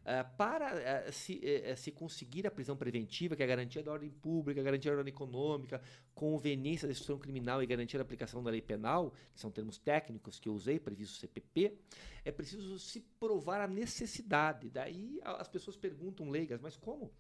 Ah, 0.06 0.24
para 0.24 1.06
ah, 1.08 1.12
se, 1.12 1.40
eh, 1.44 1.76
se 1.76 1.92
conseguir 1.92 2.48
a 2.48 2.52
prisão 2.52 2.76
preventiva, 2.76 3.36
que 3.36 3.44
é 3.44 3.46
a 3.46 3.48
garantia 3.48 3.84
da 3.84 3.92
ordem 3.92 4.10
pública, 4.10 4.60
a 4.62 4.64
garantia 4.64 4.92
da 4.92 4.98
ordem 4.98 5.14
econômica, 5.14 5.82
conveniência 6.16 6.88
da 6.88 6.92
instituição 6.92 7.20
criminal 7.20 7.62
e 7.62 7.66
garantia 7.68 7.98
da 8.00 8.04
aplicação 8.04 8.42
da 8.42 8.50
lei 8.50 8.62
penal, 8.62 9.12
que 9.34 9.40
são 9.40 9.52
termos 9.52 9.78
técnicos 9.78 10.40
que 10.40 10.50
eu 10.50 10.54
usei, 10.54 10.80
previsto 10.80 11.14
no 11.16 11.20
CPP, 11.20 11.78
é 12.26 12.32
preciso 12.32 12.80
se 12.80 13.02
provar 13.20 13.62
a 13.62 13.68
necessidade. 13.68 14.70
Daí 14.70 15.20
as 15.24 15.48
pessoas 15.48 15.76
perguntam 15.78 16.30
leigas, 16.30 16.60
mas 16.62 16.76
como? 16.76 17.12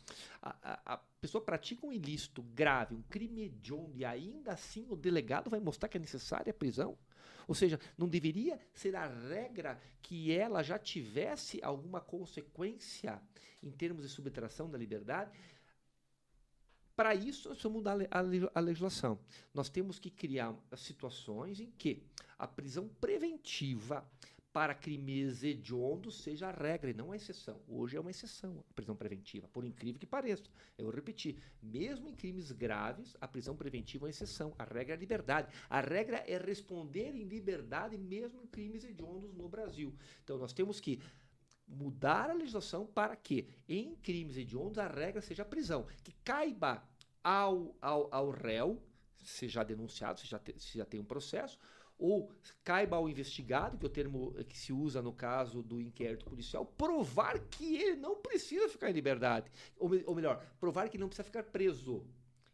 A, 0.41 0.55
a- 0.63 0.93
a 0.93 0.97
pessoa 1.21 1.43
pratica 1.43 1.85
um 1.85 1.91
ilícito 1.93 2.41
grave, 2.41 2.95
um 2.95 3.01
crime 3.03 3.43
hediondo, 3.43 3.97
e 3.97 4.05
ainda 4.05 4.53
assim 4.53 4.85
o 4.89 4.95
delegado 4.95 5.49
vai 5.49 5.59
mostrar 5.59 5.89
que 5.89 5.97
é 5.97 5.99
necessária 5.99 6.51
a 6.51 6.53
prisão? 6.53 6.97
Ou 7.47 7.55
seja, 7.55 7.79
não 7.97 8.07
deveria 8.07 8.59
ser 8.73 8.95
a 8.95 9.07
regra 9.07 9.79
que 10.01 10.31
ela 10.31 10.61
já 10.63 10.77
tivesse 10.77 11.59
alguma 11.63 11.99
consequência 11.99 13.21
em 13.63 13.71
termos 13.71 14.03
de 14.03 14.09
subtração 14.09 14.69
da 14.69 14.77
liberdade? 14.77 15.31
Para 16.95 17.15
isso, 17.15 17.47
nós 17.47 17.57
precisamos 17.57 17.77
mudar 17.77 17.91
a 17.91 17.95
le- 17.95 18.07
a 18.11 18.21
le- 18.21 18.51
a 18.55 18.59
legislação. 18.59 19.17
Nós 19.53 19.69
temos 19.69 19.97
que 19.97 20.09
criar 20.09 20.53
situações 20.75 21.59
em 21.61 21.71
que 21.71 22.03
a 22.37 22.45
prisão 22.45 22.89
preventiva 22.99 24.05
para 24.51 24.73
crimes 24.73 25.43
hediondos 25.43 26.23
seja 26.23 26.47
a 26.47 26.51
regra 26.51 26.89
e 26.89 26.93
não 26.93 27.11
a 27.11 27.15
exceção. 27.15 27.61
Hoje 27.67 27.95
é 27.95 27.99
uma 27.99 28.09
exceção 28.09 28.63
a 28.69 28.73
prisão 28.73 28.95
preventiva, 28.95 29.47
por 29.47 29.63
incrível 29.63 29.99
que 29.99 30.07
pareça. 30.07 30.49
Eu 30.77 30.85
vou 30.85 30.93
repetir, 30.93 31.37
mesmo 31.61 32.09
em 32.09 32.15
crimes 32.15 32.51
graves, 32.51 33.15
a 33.21 33.27
prisão 33.27 33.55
preventiva 33.55 34.05
é 34.05 34.07
uma 34.07 34.09
exceção. 34.09 34.53
A 34.57 34.63
regra 34.63 34.93
é 34.93 34.97
a 34.97 34.99
liberdade. 34.99 35.53
A 35.69 35.79
regra 35.81 36.23
é 36.27 36.37
responder 36.37 37.15
em 37.15 37.23
liberdade 37.23 37.97
mesmo 37.97 38.41
em 38.41 38.47
crimes 38.47 38.83
hediondos 38.83 39.33
no 39.33 39.47
Brasil. 39.47 39.93
Então 40.23 40.37
nós 40.37 40.51
temos 40.51 40.79
que 40.79 40.99
mudar 41.67 42.31
a 42.31 42.33
legislação 42.33 42.87
para 42.87 43.15
que, 43.15 43.47
em 43.67 43.95
crimes 43.97 44.35
hediondos, 44.35 44.79
a 44.79 44.87
regra 44.87 45.21
seja 45.21 45.43
a 45.43 45.45
prisão, 45.45 45.85
que 46.03 46.11
caiba 46.23 46.83
ao, 47.23 47.75
ao, 47.79 48.09
ao 48.11 48.31
réu, 48.31 48.81
se 49.23 49.47
já 49.47 49.63
denunciado, 49.63 50.19
se 50.19 50.25
já, 50.25 50.39
te, 50.39 50.59
se 50.59 50.77
já 50.77 50.85
tem 50.85 50.99
um 50.99 51.05
processo, 51.05 51.59
ou 51.99 52.31
caiba 52.63 52.95
ao 52.95 53.09
investigado, 53.09 53.77
que 53.77 53.85
é 53.85 53.87
o 53.87 53.91
termo 53.91 54.33
que 54.45 54.57
se 54.57 54.71
usa 54.71 55.01
no 55.01 55.11
caso 55.11 55.61
do 55.61 55.81
inquérito 55.81 56.25
policial, 56.25 56.65
provar 56.65 57.37
que 57.39 57.75
ele 57.75 57.97
não 57.97 58.15
precisa 58.15 58.69
ficar 58.69 58.89
em 58.89 58.93
liberdade. 58.93 59.51
Ou, 59.77 59.91
ou 60.05 60.15
melhor, 60.15 60.43
provar 60.59 60.89
que 60.89 60.97
não 60.97 61.07
precisa 61.09 61.25
ficar 61.25 61.43
preso. 61.43 62.05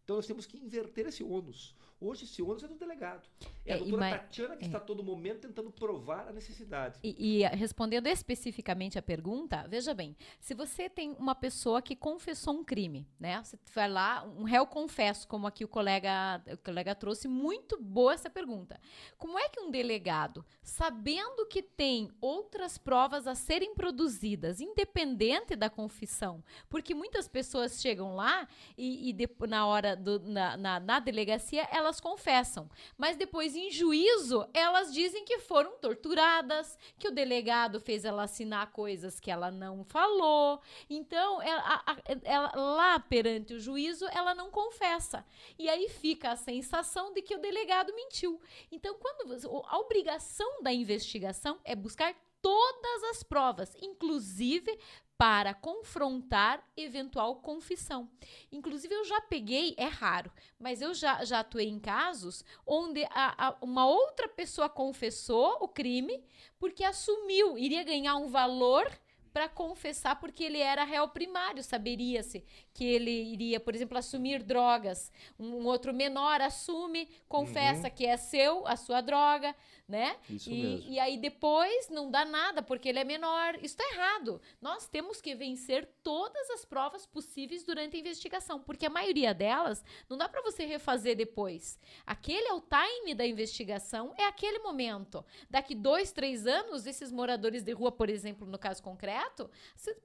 Então 0.03 0.15
nós 0.15 0.25
temos 0.25 0.47
que 0.47 0.57
inverter 0.57 1.05
esse 1.05 1.23
ônus. 1.23 1.75
Hoje 1.99 2.25
esse 2.25 2.41
ônus 2.41 2.61
é 2.63 2.67
do 2.67 2.75
delegado. 2.75 3.27
É, 3.65 3.73
a 3.73 3.75
É, 3.75 3.77
e 3.77 3.79
doutora 3.83 4.09
ma- 4.11 4.17
Tatiana 4.17 4.57
que 4.57 4.63
é. 4.65 4.67
está 4.67 4.77
a 4.77 4.81
todo 4.81 5.01
momento 5.03 5.39
tentando 5.47 5.71
provar 5.71 6.27
a 6.27 6.31
necessidade. 6.33 6.99
E, 7.01 7.39
e, 7.41 7.47
respondendo 7.47 8.07
especificamente 8.07 8.99
a 8.99 9.01
pergunta, 9.01 9.65
veja 9.67 9.93
bem, 9.93 10.15
se 10.39 10.53
você 10.53 10.89
tem 10.89 11.13
uma 11.13 11.33
pessoa 11.33 11.81
que 11.81 11.95
confessou 11.95 12.53
um 12.53 12.63
crime, 12.63 13.07
né? 13.19 13.41
Você 13.43 13.57
vai 13.73 13.89
lá, 13.89 14.23
um 14.37 14.43
réu 14.43 14.67
confesso, 14.67 15.27
como 15.27 15.47
aqui 15.47 15.63
o 15.63 15.67
colega, 15.67 16.43
o 16.53 16.57
colega 16.57 16.93
trouxe, 16.93 17.27
muito 17.27 17.81
boa 17.81 18.13
essa 18.13 18.29
pergunta. 18.29 18.79
Como 19.17 19.39
é 19.39 19.47
que 19.49 19.59
um 19.61 19.71
delegado, 19.71 20.45
sabendo 20.61 21.45
que 21.47 21.63
tem 21.63 22.11
outras 22.21 22.77
provas 22.77 23.25
a 23.25 23.35
serem 23.35 23.73
produzidas, 23.73 24.59
independente 24.59 25.55
da 25.55 25.69
confissão, 25.69 26.43
porque 26.69 26.93
muitas 26.93 27.27
pessoas 27.27 27.79
chegam 27.81 28.15
lá 28.15 28.47
e, 28.77 29.09
e 29.09 29.13
depo- 29.13 29.47
na 29.47 29.65
hora 29.65 29.95
do, 29.95 30.19
na, 30.19 30.57
na, 30.57 30.79
na 30.79 30.99
delegacia 30.99 31.67
elas 31.85 31.99
confessam, 32.01 32.69
mas 32.97 33.15
depois 33.15 33.55
em 33.55 33.69
juízo 33.71 34.47
elas 34.53 34.93
dizem 34.93 35.23
que 35.23 35.39
foram 35.39 35.77
torturadas, 35.77 36.77
que 36.99 37.07
o 37.07 37.11
delegado 37.11 37.79
fez 37.79 38.03
ela 38.05 38.23
assinar 38.23 38.71
coisas 38.71 39.19
que 39.19 39.31
ela 39.31 39.49
não 39.51 39.83
falou. 39.83 40.59
Então, 40.89 41.41
ela, 41.41 41.61
a- 41.61 41.91
a- 41.91 41.97
ela- 42.23 42.51
lá 42.55 42.99
perante 42.99 43.53
o 43.53 43.59
juízo, 43.59 44.05
ela 44.11 44.33
não 44.33 44.49
confessa. 44.51 45.25
E 45.57 45.69
aí 45.69 45.87
fica 45.89 46.31
a 46.31 46.35
sensação 46.35 47.13
de 47.13 47.21
que 47.21 47.35
o 47.35 47.39
delegado 47.39 47.93
mentiu. 47.95 48.39
Então, 48.71 48.95
quando 48.99 49.63
a 49.67 49.77
obrigação 49.79 50.61
da 50.61 50.73
investigação 50.73 51.59
é 51.63 51.75
buscar 51.75 52.15
todas 52.41 53.03
as 53.05 53.23
provas, 53.23 53.75
inclusive 53.81 54.77
para 55.17 55.53
confrontar 55.53 56.61
eventual 56.75 57.37
confissão. 57.37 58.09
Inclusive, 58.51 58.93
eu 58.93 59.05
já 59.05 59.21
peguei, 59.21 59.73
é 59.77 59.85
raro, 59.85 60.31
mas 60.59 60.81
eu 60.81 60.93
já, 60.93 61.23
já 61.23 61.39
atuei 61.39 61.67
em 61.69 61.79
casos 61.79 62.43
onde 62.65 63.03
a- 63.05 63.47
a- 63.47 63.57
uma 63.61 63.87
outra 63.87 64.27
pessoa 64.27 64.67
confessou 64.67 65.57
o 65.61 65.67
crime 65.67 66.23
porque 66.59 66.83
assumiu, 66.83 67.57
iria 67.57 67.83
ganhar 67.83 68.15
um 68.17 68.27
valor 68.27 68.85
para 69.31 69.49
confessar 69.49 70.17
porque 70.19 70.43
ele 70.43 70.59
era 70.59 70.83
réu 70.83 71.07
primário, 71.09 71.61
saberia-se 71.63 72.45
que 72.75 72.83
ele 72.83 73.09
iria, 73.09 73.57
por 73.57 73.73
exemplo, 73.73 73.97
assumir 73.97 74.43
drogas. 74.43 75.09
Um, 75.39 75.61
um 75.61 75.65
outro 75.65 75.93
menor 75.93 76.41
assume, 76.41 77.07
confessa 77.25 77.89
que 77.89 78.05
é 78.05 78.17
seu, 78.17 78.67
a 78.67 78.75
sua 78.75 78.99
droga, 78.99 79.55
né? 79.87 80.17
Isso 80.29 80.49
e, 80.49 80.61
mesmo. 80.61 80.91
e 80.91 80.99
aí 80.99 81.17
depois 81.17 81.87
não 81.89 82.11
dá 82.11 82.25
nada 82.25 82.61
porque 82.61 82.89
ele 82.89 82.99
é 82.99 83.05
menor. 83.05 83.55
Isso 83.55 83.77
está 83.79 83.83
errado. 83.93 84.41
Nós 84.61 84.87
temos 84.87 85.21
que 85.21 85.33
vencer 85.33 85.87
todas 86.03 86.49
as 86.49 86.65
provas 86.65 87.05
possíveis 87.05 87.63
durante 87.63 87.95
a 87.95 87.99
investigação, 87.99 88.59
porque 88.59 88.87
a 88.87 88.89
maioria 88.89 89.33
delas 89.33 89.81
não 90.09 90.17
dá 90.17 90.27
para 90.27 90.41
você 90.41 90.65
refazer 90.65 91.15
depois. 91.15 91.79
Aquele 92.05 92.49
é 92.49 92.53
o 92.53 92.61
time 92.61 93.15
da 93.15 93.25
investigação, 93.25 94.13
é 94.17 94.25
aquele 94.25 94.59
momento. 94.59 95.23
Daqui 95.49 95.73
dois, 95.73 96.11
três 96.11 96.45
anos, 96.45 96.85
esses 96.85 97.09
moradores 97.09 97.63
de 97.63 97.71
rua, 97.71 97.91
por 97.91 98.09
exemplo, 98.09 98.45
no 98.45 98.59
caso 98.59 98.83
concreto, 98.83 99.49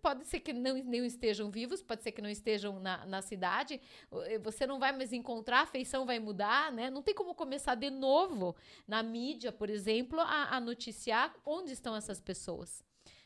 pode 0.00 0.24
ser 0.26 0.38
que 0.38 0.52
não, 0.52 0.76
não 0.84 1.04
estejam 1.04 1.50
vivos, 1.50 1.82
pode 1.82 2.04
ser 2.04 2.12
que 2.12 2.22
não 2.22 2.30
estejam 2.30 2.59
na, 2.80 3.04
na 3.06 3.22
cidade, 3.22 3.80
eh, 4.26 4.38
você 4.38 4.66
não 4.66 4.78
vai 4.78 4.92
mais 4.92 5.12
encontrar, 5.12 5.62
a 5.62 5.66
feição 5.66 6.04
vai 6.06 6.18
mudar, 6.18 6.72
né? 6.72 6.90
Não 6.90 7.02
tem 7.02 7.14
como 7.14 7.34
começar 7.34 7.74
de 7.74 7.90
novo 7.90 8.54
na 8.86 9.02
mídia, 9.02 9.52
por 9.52 9.70
exemplo, 9.70 10.20
a, 10.20 10.56
a 10.56 10.60
noticiar 10.60 11.34
onde 11.44 11.72
estão 11.72 11.94
essas 11.96 12.20
pessoas. 12.20 12.82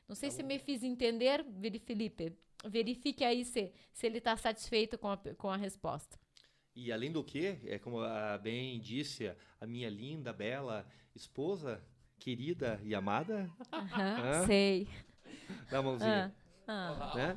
Não 0.09 0.15
sei 0.15 0.31
se 0.31 0.43
me 0.43 0.59
fiz 0.59 0.83
entender, 0.83 1.45
Felipe. 1.85 2.33
Verifique 2.67 3.25
aí 3.25 3.45
se, 3.45 3.73
se 3.93 4.07
ele 4.07 4.19
está 4.19 4.37
satisfeito 4.37 4.97
com 4.99 5.09
a, 5.09 5.17
com 5.37 5.51
a 5.51 5.57
resposta. 5.57 6.19
E 6.75 6.93
além 6.93 7.11
do 7.13 7.23
que, 7.23 7.59
é 7.67 7.79
como 7.79 8.01
a 8.01 8.37
bem 8.39 8.81
disse 8.81 9.33
a 9.61 9.67
minha 9.67 9.89
linda, 9.89 10.33
bela 10.33 10.87
esposa, 11.15 11.83
querida 12.19 12.81
e 12.83 12.95
amada, 12.95 13.51
Aham, 13.73 14.23
Hã? 14.23 14.47
sei. 14.47 14.89
dá 15.71 15.79
a 15.79 15.83
mãozinha, 15.83 16.27
Ah, 16.27 16.31
ah. 16.67 17.13
né? 17.15 17.37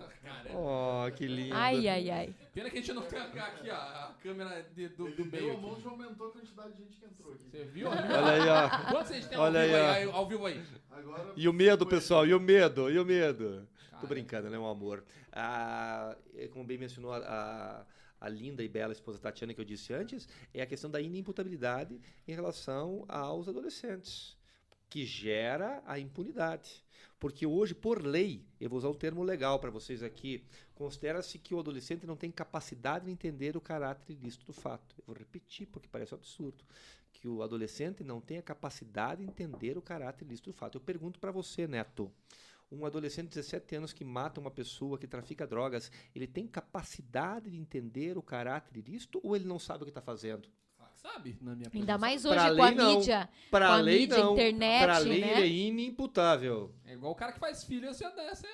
Oh, 0.54 1.12
que 1.16 1.28
lindo. 1.28 1.56
Ai, 1.56 1.88
ai, 1.88 2.10
ai. 2.10 2.36
Pena 2.54 2.70
que 2.70 2.78
a 2.78 2.82
gente 2.82 2.94
não 2.94 3.02
tem 3.04 3.20
aqui 3.20 3.70
ó, 3.70 3.74
a 3.76 4.16
câmera 4.22 4.64
de- 4.76 4.90
do, 4.90 5.10
do 5.12 5.26
meio. 5.26 5.30
deu 5.30 5.50
a 5.50 5.54
aqui. 5.54 5.62
mão 5.62 5.78
e 5.78 5.82
já 5.82 5.90
aumentou 5.90 6.28
a 6.28 6.32
quantidade 6.32 6.74
de 6.74 6.78
gente 6.84 6.98
que 6.98 7.06
entrou 7.06 7.34
aqui. 7.34 7.44
Você 7.50 7.64
viu? 7.66 7.88
Olha 7.90 8.32
aí, 8.32 8.50
ó. 8.50 8.70
Quantos 8.92 9.12
a 9.12 9.16
gente 9.16 9.28
tem 9.30 9.38
Olha 9.38 9.60
ao, 9.62 9.66
vivo 9.68 9.78
aí, 9.78 9.86
aí, 9.86 10.08
ó. 10.08 10.12
ao 10.16 10.28
vivo 10.28 10.46
aí? 10.46 10.64
Agora, 10.92 11.34
E 11.36 11.48
o 11.50 11.54
medo, 11.54 11.86
pessoal, 11.86 12.26
e 12.26 12.34
o 12.34 12.40
medo, 12.40 12.90
e 12.90 12.98
o 13.00 13.06
medo. 13.06 13.68
Tô 13.92 13.92
Cara. 14.02 14.08
brincando, 14.08 14.44
né, 14.50 14.58
meu 14.58 14.68
amor? 14.68 15.04
Ah, 15.32 16.16
como 16.52 16.64
bem 16.66 16.78
mencionou 16.78 17.12
a, 17.14 17.18
a, 17.18 17.86
a 18.22 18.30
linda 18.30 18.64
e 18.64 18.68
bela 18.68 18.94
esposa 18.94 19.18
Tatiana 19.20 19.54
que 19.54 19.60
eu 19.62 19.66
disse 19.66 19.92
antes, 19.94 20.28
é 20.54 20.62
a 20.62 20.66
questão 20.68 20.90
da 20.90 21.02
inimputabilidade 21.02 22.00
em 22.28 22.32
relação 22.34 23.04
aos 23.08 23.48
adolescentes, 23.48 24.37
que 24.90 25.06
gera 25.06 25.82
a 25.86 26.00
impunidade. 26.00 26.84
Porque 27.20 27.46
hoje, 27.46 27.74
por 27.74 28.06
lei, 28.06 28.46
eu 28.60 28.70
vou 28.70 28.78
usar 28.78 28.90
um 28.90 28.94
termo 28.94 29.24
legal 29.24 29.60
para 29.60 29.72
vocês 29.72 30.04
aqui, 30.04 30.44
considera-se 30.76 31.40
que 31.40 31.54
o 31.56 31.60
adolescente 31.60 32.06
não 32.06 32.16
tem 32.16 32.32
capacidade 32.32 33.06
de 33.06 33.12
entender 33.12 33.58
o 33.58 33.62
caráter 33.62 34.14
ilícito 34.14 34.46
do 34.46 34.54
fato. 34.54 34.96
Eu 35.00 35.06
vou 35.08 35.16
repetir 35.16 35.68
porque 35.68 35.88
parece 35.88 36.14
um 36.14 36.18
absurdo. 36.18 36.64
Que 37.12 37.28
o 37.28 37.42
adolescente 37.42 38.04
não 38.04 38.22
tem 38.22 38.38
a 38.38 38.44
capacidade 38.44 39.24
de 39.24 39.28
entender 39.28 39.78
o 39.78 39.82
caráter 39.82 40.26
ilícito 40.26 40.52
do 40.52 40.54
fato. 40.54 40.76
Eu 40.76 40.82
pergunto 40.82 41.20
para 41.20 41.32
você, 41.32 41.66
Neto, 41.66 42.12
um 42.72 42.86
adolescente 42.86 43.30
de 43.30 43.36
17 43.36 43.76
anos 43.78 43.94
que 43.94 44.06
mata 44.06 44.40
uma 44.40 44.52
pessoa, 44.52 45.00
que 45.00 45.08
trafica 45.08 45.48
drogas, 45.48 45.92
ele 46.14 46.28
tem 46.28 46.46
capacidade 46.46 47.50
de 47.50 47.58
entender 47.58 48.18
o 48.18 48.22
caráter 48.22 48.78
ilícito 48.78 49.20
ou 49.24 49.36
ele 49.36 49.46
não 49.46 49.58
sabe 49.58 49.82
o 49.82 49.86
que 49.86 49.90
está 49.90 50.02
fazendo? 50.02 50.48
Sabe, 51.14 51.38
na 51.42 51.56
minha 51.56 51.70
Ainda 51.74 51.98
mais 51.98 52.26
hoje 52.26 52.36
Pra 52.36 52.56
com 52.56 52.62
a 52.64 52.68
lei, 52.70 52.76
não. 52.76 52.98
mídia. 53.00 53.30
Para 53.50 53.68
Com 53.68 53.72
a 53.72 53.76
a 53.78 53.82
lei, 53.82 54.00
mídia, 54.00 54.18
não. 54.18 54.34
internet, 54.34 54.82
Para 54.84 54.96
a 54.96 55.00
lei, 55.00 55.22
né? 55.22 55.32
ele 55.32 55.42
é 55.42 55.48
inimputável. 55.68 56.74
É 56.86 56.94
igual 56.94 57.12
o 57.12 57.16
cara 57.16 57.32
que 57.32 57.40
faz 57.40 57.64
filho 57.64 57.90
assim, 57.90 58.04
nessa, 58.16 58.48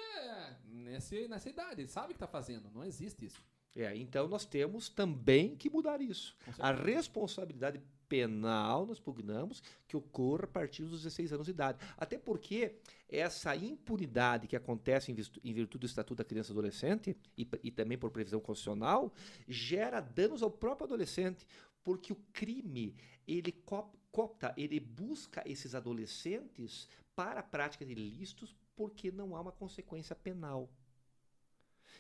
nessa, 0.71 1.15
nessa 1.27 1.49
idade. 1.49 1.81
Ele 1.81 1.88
sabe 1.89 2.07
o 2.11 2.13
que 2.13 2.19
tá 2.19 2.27
fazendo. 2.27 2.69
Não 2.73 2.84
existe 2.84 3.25
isso. 3.25 3.41
É, 3.75 3.95
então 3.97 4.27
nós 4.27 4.45
temos 4.45 4.88
também 4.89 5.55
que 5.55 5.69
mudar 5.69 5.99
isso. 5.99 6.35
A 6.59 6.71
responsabilidade 6.71 7.81
penal, 8.07 8.85
nós 8.85 8.99
pugnamos, 8.99 9.63
que 9.88 9.97
ocorra 9.97 10.43
a 10.43 10.47
partir 10.47 10.84
dos 10.84 11.01
16 11.01 11.34
anos 11.34 11.45
de 11.47 11.51
idade. 11.51 11.80
Até 11.97 12.19
porque 12.19 12.75
essa 13.09 13.55
impunidade 13.55 14.47
que 14.47 14.55
acontece 14.55 15.11
em, 15.11 15.15
vistu- 15.15 15.41
em 15.43 15.51
virtude 15.51 15.81
do 15.81 15.88
Estatuto 15.88 16.19
da 16.19 16.23
Criança 16.23 16.51
e 16.51 16.53
Adolescente, 16.53 17.17
e, 17.35 17.47
e 17.63 17.71
também 17.71 17.97
por 17.97 18.11
previsão 18.11 18.39
constitucional, 18.39 19.11
gera 19.47 19.99
danos 19.99 20.43
ao 20.43 20.51
próprio 20.51 20.85
adolescente, 20.85 21.47
porque 21.84 22.14
o 22.14 22.18
crime, 22.31 22.95
ele 23.27 23.51
cop- 23.51 23.97
copta, 24.11 24.53
ele 24.57 24.80
busca 24.80 25.43
esses 25.45 25.76
adolescentes 25.76 26.88
para 27.15 27.39
a 27.41 27.43
prática 27.43 27.85
de 27.85 27.91
ilícitos 27.91 28.55
porque 28.76 29.11
não 29.11 29.35
há 29.35 29.41
uma 29.41 29.51
consequência 29.51 30.15
penal. 30.15 30.69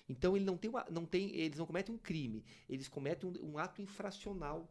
Então 0.07 0.35
ele 0.35 0.45
não 0.45 0.57
tem 0.57 0.69
uma, 0.69 0.85
não 0.89 1.05
tem, 1.05 1.35
eles 1.35 1.57
não 1.57 1.65
cometem 1.65 1.93
um 1.93 1.97
crime, 1.97 2.43
eles 2.67 2.87
cometem 2.87 3.29
um, 3.29 3.51
um 3.51 3.57
ato 3.57 3.81
infracional. 3.81 4.69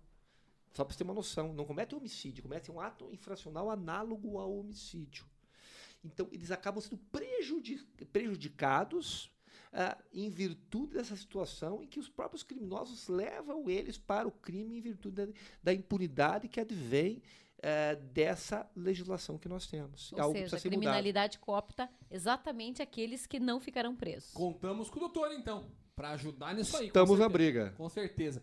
Só 0.75 0.85
para 0.85 0.93
você 0.93 0.99
ter 0.99 1.05
uma 1.05 1.15
noção, 1.15 1.53
não 1.53 1.65
cometem 1.65 1.97
homicídio, 1.97 2.43
cometem 2.43 2.75
um 2.75 2.81
ato 2.81 3.13
infracional 3.13 3.71
análogo 3.71 4.39
ao 4.39 4.57
homicídio. 4.59 5.27
Então 6.03 6.29
eles 6.33 6.51
acabam 6.51 6.81
sendo 6.81 6.99
prejudi- 7.11 7.85
prejudicados 8.13 9.31
ah, 9.73 9.97
em 10.13 10.29
virtude 10.29 10.95
dessa 10.95 11.17
situação 11.17 11.83
em 11.83 11.87
que 11.87 11.99
os 11.99 12.09
próprios 12.09 12.43
criminosos 12.43 13.09
levam 13.09 13.71
eles 13.71 13.97
para 13.97 14.29
o 14.29 14.31
crime 14.31 14.77
em 14.77 14.81
virtude 14.81 15.27
da, 15.27 15.33
da 15.63 15.73
impunidade 15.73 16.49
que 16.49 16.61
advém 16.61 17.23
eh, 17.63 17.97
dessa 17.97 18.69
legislação 18.77 19.39
que 19.39 19.49
nós 19.49 19.67
temos. 19.67 20.13
Ou 20.13 20.21
Algo 20.21 20.39
seja, 20.39 20.57
a 20.57 20.59
ser 20.59 20.69
mudado. 20.69 20.81
criminalidade 20.81 21.39
coopta 21.39 21.89
exatamente 22.11 22.83
aqueles 22.83 23.27
que 23.27 23.41
não 23.41 23.61
ficarão 23.61 23.97
presos. 23.97 24.33
Contamos 24.33 24.91
com 24.91 24.97
o 24.97 25.01
doutor, 25.01 25.33
então, 25.33 25.71
pra 25.97 26.11
ajudar 26.11 26.55
nisso 26.55 26.77
aí. 26.77 26.89
Estamos 26.89 27.19
na 27.19 27.29
briga. 27.29 27.73
Com 27.77 27.89
certeza. 27.89 28.43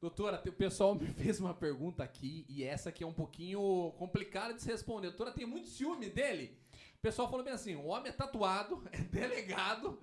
Doutora, 0.00 0.42
o 0.46 0.52
pessoal 0.52 0.94
me 0.94 1.06
fez 1.14 1.40
uma 1.40 1.54
pergunta 1.54 2.02
aqui 2.02 2.44
e 2.48 2.64
essa 2.64 2.88
aqui 2.88 3.04
é 3.04 3.06
um 3.06 3.12
pouquinho 3.12 3.92
complicada 3.96 4.54
de 4.54 4.62
se 4.62 4.68
responder. 4.68 5.08
Doutora, 5.08 5.30
tem 5.30 5.46
muito 5.46 5.68
ciúme 5.68 6.10
dele? 6.10 6.58
pessoal 7.04 7.28
falou 7.28 7.44
bem 7.44 7.52
assim: 7.52 7.74
o 7.74 7.84
homem 7.84 8.08
é 8.08 8.12
tatuado, 8.12 8.82
é 8.90 8.98
delegado. 8.98 9.98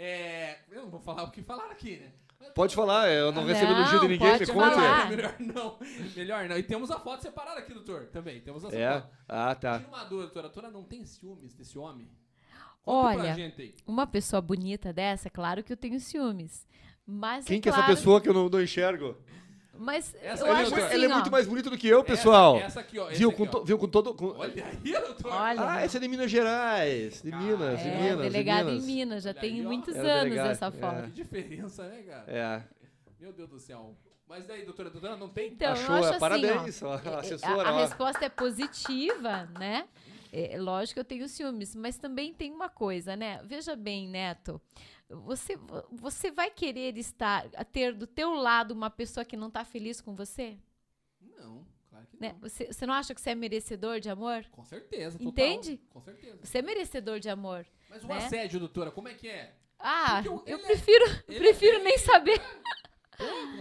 É. 0.00 0.58
Eu 0.70 0.82
não 0.82 0.90
vou 0.90 1.00
falar 1.00 1.24
o 1.24 1.30
que 1.30 1.42
falaram 1.42 1.70
aqui, 1.72 1.96
né? 1.98 2.12
Pode 2.54 2.74
falar, 2.74 3.10
eu 3.10 3.32
não 3.32 3.42
Não, 3.42 3.48
recebi 3.48 3.72
elogio 3.72 4.00
de 4.00 4.08
ninguém, 4.08 4.32
me 4.32 4.38
pode 4.38 4.52
conta. 4.52 4.70
falar. 4.70 5.10
Melhor 5.10 5.34
não. 5.40 5.78
Melhor 6.16 6.48
não. 6.48 6.56
E 6.56 6.62
temos 6.62 6.88
a 6.90 7.00
foto 7.00 7.20
separada 7.22 7.58
aqui, 7.58 7.74
doutor. 7.74 8.06
Também. 8.12 8.40
Temos 8.40 8.64
a 8.64 8.68
É? 8.68 9.00
foto. 9.00 9.10
Ah, 9.28 9.54
tá. 9.56 9.78
Tira 9.78 9.88
uma 9.88 10.04
dúvida, 10.04 10.22
doutora. 10.22 10.46
A 10.46 10.50
doutora 10.50 10.70
não 10.70 10.84
tem 10.84 11.04
ciúmes 11.04 11.52
desse 11.52 11.76
homem? 11.76 12.08
Conta 12.84 13.12
pra 13.16 13.22
Olha, 13.22 13.34
gente 13.34 13.60
aí. 13.60 13.74
uma 13.86 14.06
pessoa 14.06 14.40
bonita 14.40 14.92
dessa, 14.92 15.28
claro 15.28 15.62
que 15.64 15.72
eu 15.72 15.76
tenho 15.76 15.98
ciúmes. 15.98 16.66
Mas 17.04 17.44
Quem 17.44 17.58
é 17.58 17.60
que 17.60 17.68
é 17.68 17.70
essa 17.72 17.80
claro- 17.82 17.94
pessoa 17.96 18.20
que 18.20 18.28
eu 18.28 18.34
não, 18.34 18.48
não 18.48 18.62
enxergo? 18.62 19.16
Mas 19.78 20.14
Essa 20.20 20.44
eu 20.46 20.52
acho 20.52 20.74
assim, 20.74 20.94
Ela 20.94 21.04
é 21.04 21.08
ó, 21.08 21.14
muito 21.14 21.30
mais 21.30 21.46
bonita 21.46 21.70
do 21.70 21.78
que 21.78 21.86
eu, 21.88 22.02
pessoal. 22.02 22.56
Essa, 22.56 22.66
essa 22.66 22.80
aqui, 22.80 22.98
ó. 22.98 23.06
viu, 23.06 23.28
aqui, 23.28 23.38
com 23.38 23.46
to- 23.46 23.64
viu 23.64 23.78
com 23.78 23.88
todo. 23.88 24.12
com- 24.14 24.34
Olha 24.36 24.64
aí, 24.66 24.76
doutor. 25.00 25.32
Olha, 25.32 25.70
Ah, 25.70 25.84
esse 25.84 25.96
é 25.96 26.00
de 26.00 26.08
Minas 26.08 26.30
Gerais. 26.30 27.22
De 27.22 27.30
Minas, 27.30 27.80
de 27.80 27.88
é, 27.88 28.00
Minas. 28.00 28.16
de 28.16 28.22
delegado 28.30 28.66
Minas. 28.66 28.82
em 28.82 28.86
Minas, 28.86 29.22
já 29.22 29.30
Olha 29.30 29.40
tem 29.40 29.54
aí, 29.54 29.62
muitos 29.62 29.94
Era 29.96 30.08
anos 30.12 30.22
delegado, 30.24 30.50
essa 30.50 30.66
é. 30.66 30.70
foto. 30.72 31.02
Que 31.02 31.10
diferença, 31.10 31.88
né, 31.88 32.02
cara? 32.02 32.24
É. 32.26 32.62
Meu 33.20 33.32
Deus 33.32 33.48
do 33.48 33.58
céu. 33.58 33.94
Mas 34.28 34.46
daí, 34.46 34.64
doutora, 34.64 34.90
doutora, 34.90 35.16
não 35.16 35.28
tem? 35.28 35.52
Então, 35.52 35.72
Achou? 35.72 35.94
eu 35.96 36.00
acho 36.02 36.08
assim, 36.10 36.18
Parabéns, 36.20 36.82
ó, 36.82 36.88
ó, 36.88 36.94
é, 36.96 37.14
é, 37.14 37.18
assessora, 37.20 37.68
A, 37.68 37.72
a 37.72 37.80
resposta 37.80 38.24
é 38.24 38.28
positiva, 38.28 39.48
né? 39.58 39.86
É, 40.30 40.58
lógico 40.60 40.94
que 40.94 41.00
eu 41.00 41.04
tenho 41.04 41.26
ciúmes, 41.28 41.74
mas 41.74 41.96
também 41.96 42.34
tem 42.34 42.52
uma 42.52 42.68
coisa, 42.68 43.16
né? 43.16 43.40
Veja 43.46 43.74
bem, 43.74 44.06
Neto, 44.06 44.60
você, 45.08 45.56
você 45.90 46.30
vai 46.30 46.50
querer 46.50 46.96
estar, 46.98 47.48
ter 47.72 47.94
do 47.94 48.06
teu 48.06 48.32
lado 48.34 48.72
uma 48.72 48.90
pessoa 48.90 49.24
que 49.24 49.36
não 49.36 49.48
está 49.48 49.64
feliz 49.64 50.00
com 50.00 50.14
você? 50.14 50.58
Não, 51.20 51.64
claro 51.88 52.06
que 52.06 52.16
Né? 52.20 52.32
não. 52.32 52.40
Você, 52.40 52.66
você 52.66 52.86
não 52.86 52.94
acha 52.94 53.14
que 53.14 53.20
você 53.20 53.30
é 53.30 53.34
merecedor 53.34 54.00
de 54.00 54.10
amor? 54.10 54.44
Com 54.50 54.64
certeza, 54.64 55.18
total. 55.18 55.28
Entende? 55.30 55.80
Com 55.90 56.00
certeza. 56.00 56.38
Você 56.42 56.58
é 56.58 56.62
merecedor 56.62 57.20
de 57.20 57.28
amor. 57.28 57.66
Mas 57.88 58.04
o 58.04 58.06
né? 58.08 58.16
assédio, 58.18 58.60
doutora, 58.60 58.90
como 58.90 59.08
é 59.08 59.14
que 59.14 59.28
é? 59.28 59.54
Ah, 59.78 60.22
o- 60.26 60.42
eu 60.46 60.56
ele 60.58 60.62
é- 60.62 60.66
prefiro, 60.66 61.04
prefiro 61.26 61.76
é 61.78 61.82
nem 61.84 61.98
saber. 61.98 62.40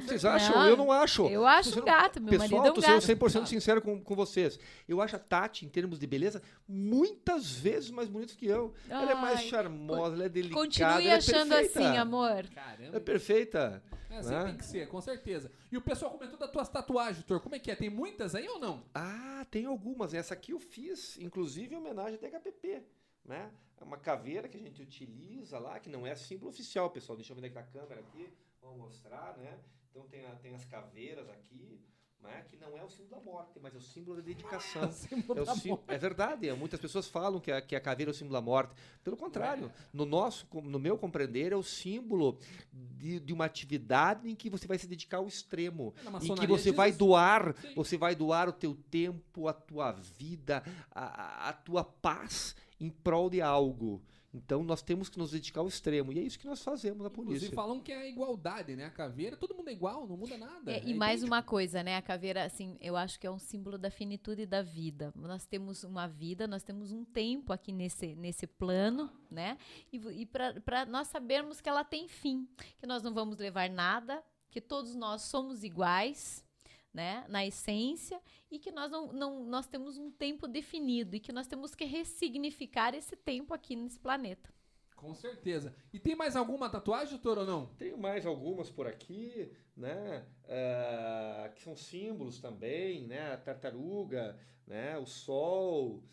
Vocês 0.02 0.24
acham? 0.24 0.56
Não, 0.56 0.68
eu 0.68 0.78
não 0.78 0.92
acho. 0.92 1.28
eu 1.28 1.46
acho 1.46 1.84
gato, 1.84 2.22
meu 2.22 2.30
Pessoal, 2.30 2.50
marido 2.50 2.68
é 2.68 2.72
um 2.72 2.74
tô 2.74 2.82
sendo 2.82 3.20
gato. 3.20 3.42
100% 3.44 3.46
sincero 3.48 3.82
com, 3.82 4.02
com 4.02 4.16
vocês. 4.16 4.60
Eu 4.88 5.02
acho 5.02 5.16
a 5.16 5.20
Tati, 5.20 5.66
em 5.66 5.70
termos 5.70 6.00
de 6.00 6.08
beleza, 6.08 6.42
muitas 6.68 7.52
vezes 7.52 7.90
mais 7.90 8.08
bonita 8.08 8.34
que 8.36 8.46
eu. 8.46 8.74
ela 8.90 9.12
é 9.12 9.16
mais 9.16 9.40
Ai, 9.40 9.48
charmosa, 9.48 10.16
ela 10.16 10.26
é 10.26 10.30
delicada. 10.30 10.62
Continue 10.62 10.90
ela 10.90 11.04
é 11.04 11.16
achando 11.16 11.50
perfeita. 11.50 11.80
assim, 11.80 11.98
amor. 11.98 12.48
Caramba. 12.48 12.98
É 12.98 13.00
perfeita. 13.00 13.84
É, 14.10 14.18
assim 14.18 14.30
né? 14.30 14.46
tem 14.46 14.58
que 14.58 14.66
ser, 14.66 14.88
com 14.88 15.02
certeza. 15.02 15.52
E 15.72 15.78
o 15.78 15.82
pessoal 15.82 16.12
comentou 16.12 16.38
das 16.38 16.50
tuas 16.50 16.70
tatuagens, 16.70 17.18
doutor. 17.18 17.42
Como 17.42 17.56
é 17.56 17.60
que 17.60 17.70
é? 17.70 17.76
Tem 17.76 17.90
muitas 17.90 18.36
aí 18.36 18.48
ou 18.48 18.60
não? 18.60 18.86
Ah, 18.94 19.46
tem 19.52 19.66
algumas. 19.66 20.14
Essa 20.14 20.34
aqui 20.34 20.52
eu 20.52 20.60
fiz, 20.60 21.18
inclusive 21.20 21.74
em 21.74 21.78
homenagem 21.78 22.16
à 22.16 22.30
DHPP, 22.30 22.84
né? 23.26 23.52
É 23.80 23.84
uma 23.84 23.98
caveira 23.98 24.48
que 24.48 24.58
a 24.58 24.60
gente 24.60 24.82
utiliza 24.82 25.60
lá, 25.60 25.80
que 25.80 25.90
não 25.90 26.08
é 26.08 26.16
símbolo 26.16 26.50
oficial, 26.50 26.90
pessoal. 26.90 27.16
Deixa 27.16 27.32
eu 27.32 27.36
ver 27.36 27.42
daqui 27.44 27.58
a 27.60 27.64
câmera 27.64 28.00
aqui, 28.00 28.28
vamos 28.68 28.78
mostrar, 28.80 29.38
né? 29.38 29.58
Então 29.90 30.08
tem, 30.08 30.26
a- 30.26 30.36
tem 30.36 30.54
as 30.54 30.66
caveiras 30.66 31.28
aqui, 31.30 31.82
né? 32.22 32.44
Que 32.48 32.58
não 32.58 32.78
é 32.78 32.84
o 32.84 32.90
símbolo 32.90 33.10
da 33.16 33.20
morte, 33.22 33.60
mas 33.62 33.74
é 33.74 33.78
o 33.78 33.82
símbolo 33.82 34.18
da 34.18 34.24
dedicação. 34.24 34.92
Símbolo 34.92 35.40
É, 35.40 35.42
o 35.42 35.46
da 35.46 35.56
sim- 35.56 35.70
morte. 35.70 35.84
é 35.88 35.98
verdade, 35.98 36.50
é, 36.50 36.54
muitas 36.54 36.80
pessoas 36.80 37.08
falam 37.08 37.40
que 37.40 37.52
a, 37.52 37.62
que 37.62 37.76
a 37.76 37.80
caveira 37.82 38.12
é 38.12 38.14
o 38.14 38.16
símbolo 38.16 38.34
da 38.34 38.42
morte. 38.42 38.74
Pelo 39.04 39.16
contrário, 39.18 39.72
no 39.94 40.06
nosso, 40.06 40.48
no 40.62 40.80
meu 40.80 40.98
compreender, 40.98 41.52
é 41.52 41.56
o 41.56 41.64
símbolo 41.64 42.38
de, 42.72 43.20
de 43.20 43.34
uma 43.34 43.46
atividade 43.46 44.30
em 44.30 44.36
que 44.36 44.50
você 44.50 44.68
vai 44.68 44.78
se 44.78 44.88
dedicar 44.88 45.18
ao 45.18 45.28
extremo, 45.28 45.94
Na 46.04 46.20
em 46.20 46.36
que 46.36 46.48
você 46.48 46.72
vai 46.72 46.92
doar, 46.92 47.56
Sim. 47.58 47.74
você 47.76 47.98
vai 47.98 48.16
doar 48.16 48.50
o 48.50 48.54
teu 48.54 48.76
tempo, 48.92 49.48
a 49.48 49.54
tua 49.54 49.92
vida, 49.94 50.64
a, 50.92 51.06
a- 51.48 51.50
a 51.50 51.54
tua 51.54 51.84
paz 51.84 52.56
em 52.80 52.90
prol 52.90 53.30
de 53.30 53.42
algo. 53.42 54.04
Então 54.38 54.64
nós 54.64 54.82
temos 54.82 55.10
que 55.10 55.18
nos 55.18 55.32
dedicar 55.32 55.62
ao 55.62 55.68
extremo 55.68 56.12
e 56.14 56.20
é 56.20 56.22
isso 56.22 56.40
que 56.40 56.48
nós 56.48 56.62
fazemos 56.64 57.04
na 57.04 57.10
polícia. 57.10 57.36
Inclusive 57.36 57.56
falam 57.56 57.80
que 57.80 57.92
é 57.92 57.98
a 57.98 58.08
igualdade, 58.08 58.76
né? 58.76 58.86
A 58.86 58.90
caveira, 58.92 59.36
todo 59.36 59.56
mundo 59.56 59.70
é 59.70 59.74
igual, 59.74 60.08
não 60.08 60.16
muda 60.16 60.38
nada. 60.38 60.72
É, 60.72 60.84
e 60.86 60.92
É 60.92 60.96
mais 60.96 61.20
idêntico. 61.20 61.36
uma 61.36 61.44
coisa, 61.44 61.84
né? 61.84 61.98
A 61.98 62.02
caveira, 62.02 62.44
assim, 62.46 62.78
eu 62.80 62.96
acho 62.96 63.20
que 63.20 63.28
é 63.28 63.32
um 63.32 63.40
símbolo 63.40 63.78
da 63.78 63.90
finitude 63.90 64.46
da 64.46 64.62
vida. 64.62 65.12
Nós 65.16 65.46
temos 65.46 65.84
uma 65.84 66.08
vida, 66.08 66.48
nós 66.48 66.64
temos 66.64 66.92
um 66.92 67.04
tempo 67.04 67.52
aqui 67.52 67.72
nesse, 67.72 68.16
nesse 68.16 68.48
plano, 68.48 69.10
né? 69.30 69.58
E, 69.92 69.98
e 70.22 70.26
para 70.26 70.86
nós 70.86 71.08
sabermos 71.08 71.60
que 71.60 71.68
ela 71.70 71.84
tem 71.84 72.08
fim, 72.08 72.48
que 72.80 72.86
nós 72.86 73.04
não 73.04 73.14
vamos 73.14 73.38
levar 73.38 73.70
nada, 73.70 74.24
que 74.50 74.62
todos 74.62 74.96
nós 74.96 75.24
somos 75.24 75.64
iguais, 75.64 76.46
né? 76.94 77.26
Na 77.30 77.46
essência, 77.46 78.22
e 78.50 78.60
que 78.60 78.72
nós 78.72 78.92
não, 78.92 79.12
não 79.14 79.46
nós 79.46 79.68
temos 79.68 79.98
um 79.98 80.12
tempo 80.12 80.48
definido 80.48 81.16
e 81.16 81.20
que 81.20 81.32
nós 81.32 81.48
temos 81.48 81.76
que 81.76 81.86
ressignificar 81.86 82.94
esse 82.96 83.16
tempo 83.16 83.54
aqui 83.54 83.76
nesse 83.76 84.00
planeta. 84.00 84.54
Com 84.96 85.14
certeza. 85.14 85.76
E 85.94 86.00
tem 86.00 86.16
mais 86.16 86.36
alguma 86.36 86.70
tatuagem, 86.70 87.14
doutor, 87.20 87.38
ou 87.38 87.46
não? 87.46 87.68
Tenho 87.78 87.98
mais 88.00 88.26
algumas 88.26 88.72
por 88.72 88.88
aqui, 88.88 89.52
né? 89.76 90.26
ah, 90.50 91.52
que 91.54 91.62
são 91.62 91.76
símbolos 91.76 92.40
também, 92.40 93.06
né? 93.06 93.34
A 93.34 93.38
tartaruga, 93.38 94.38
né? 94.66 94.98
O 94.98 95.06
sol. 95.06 96.04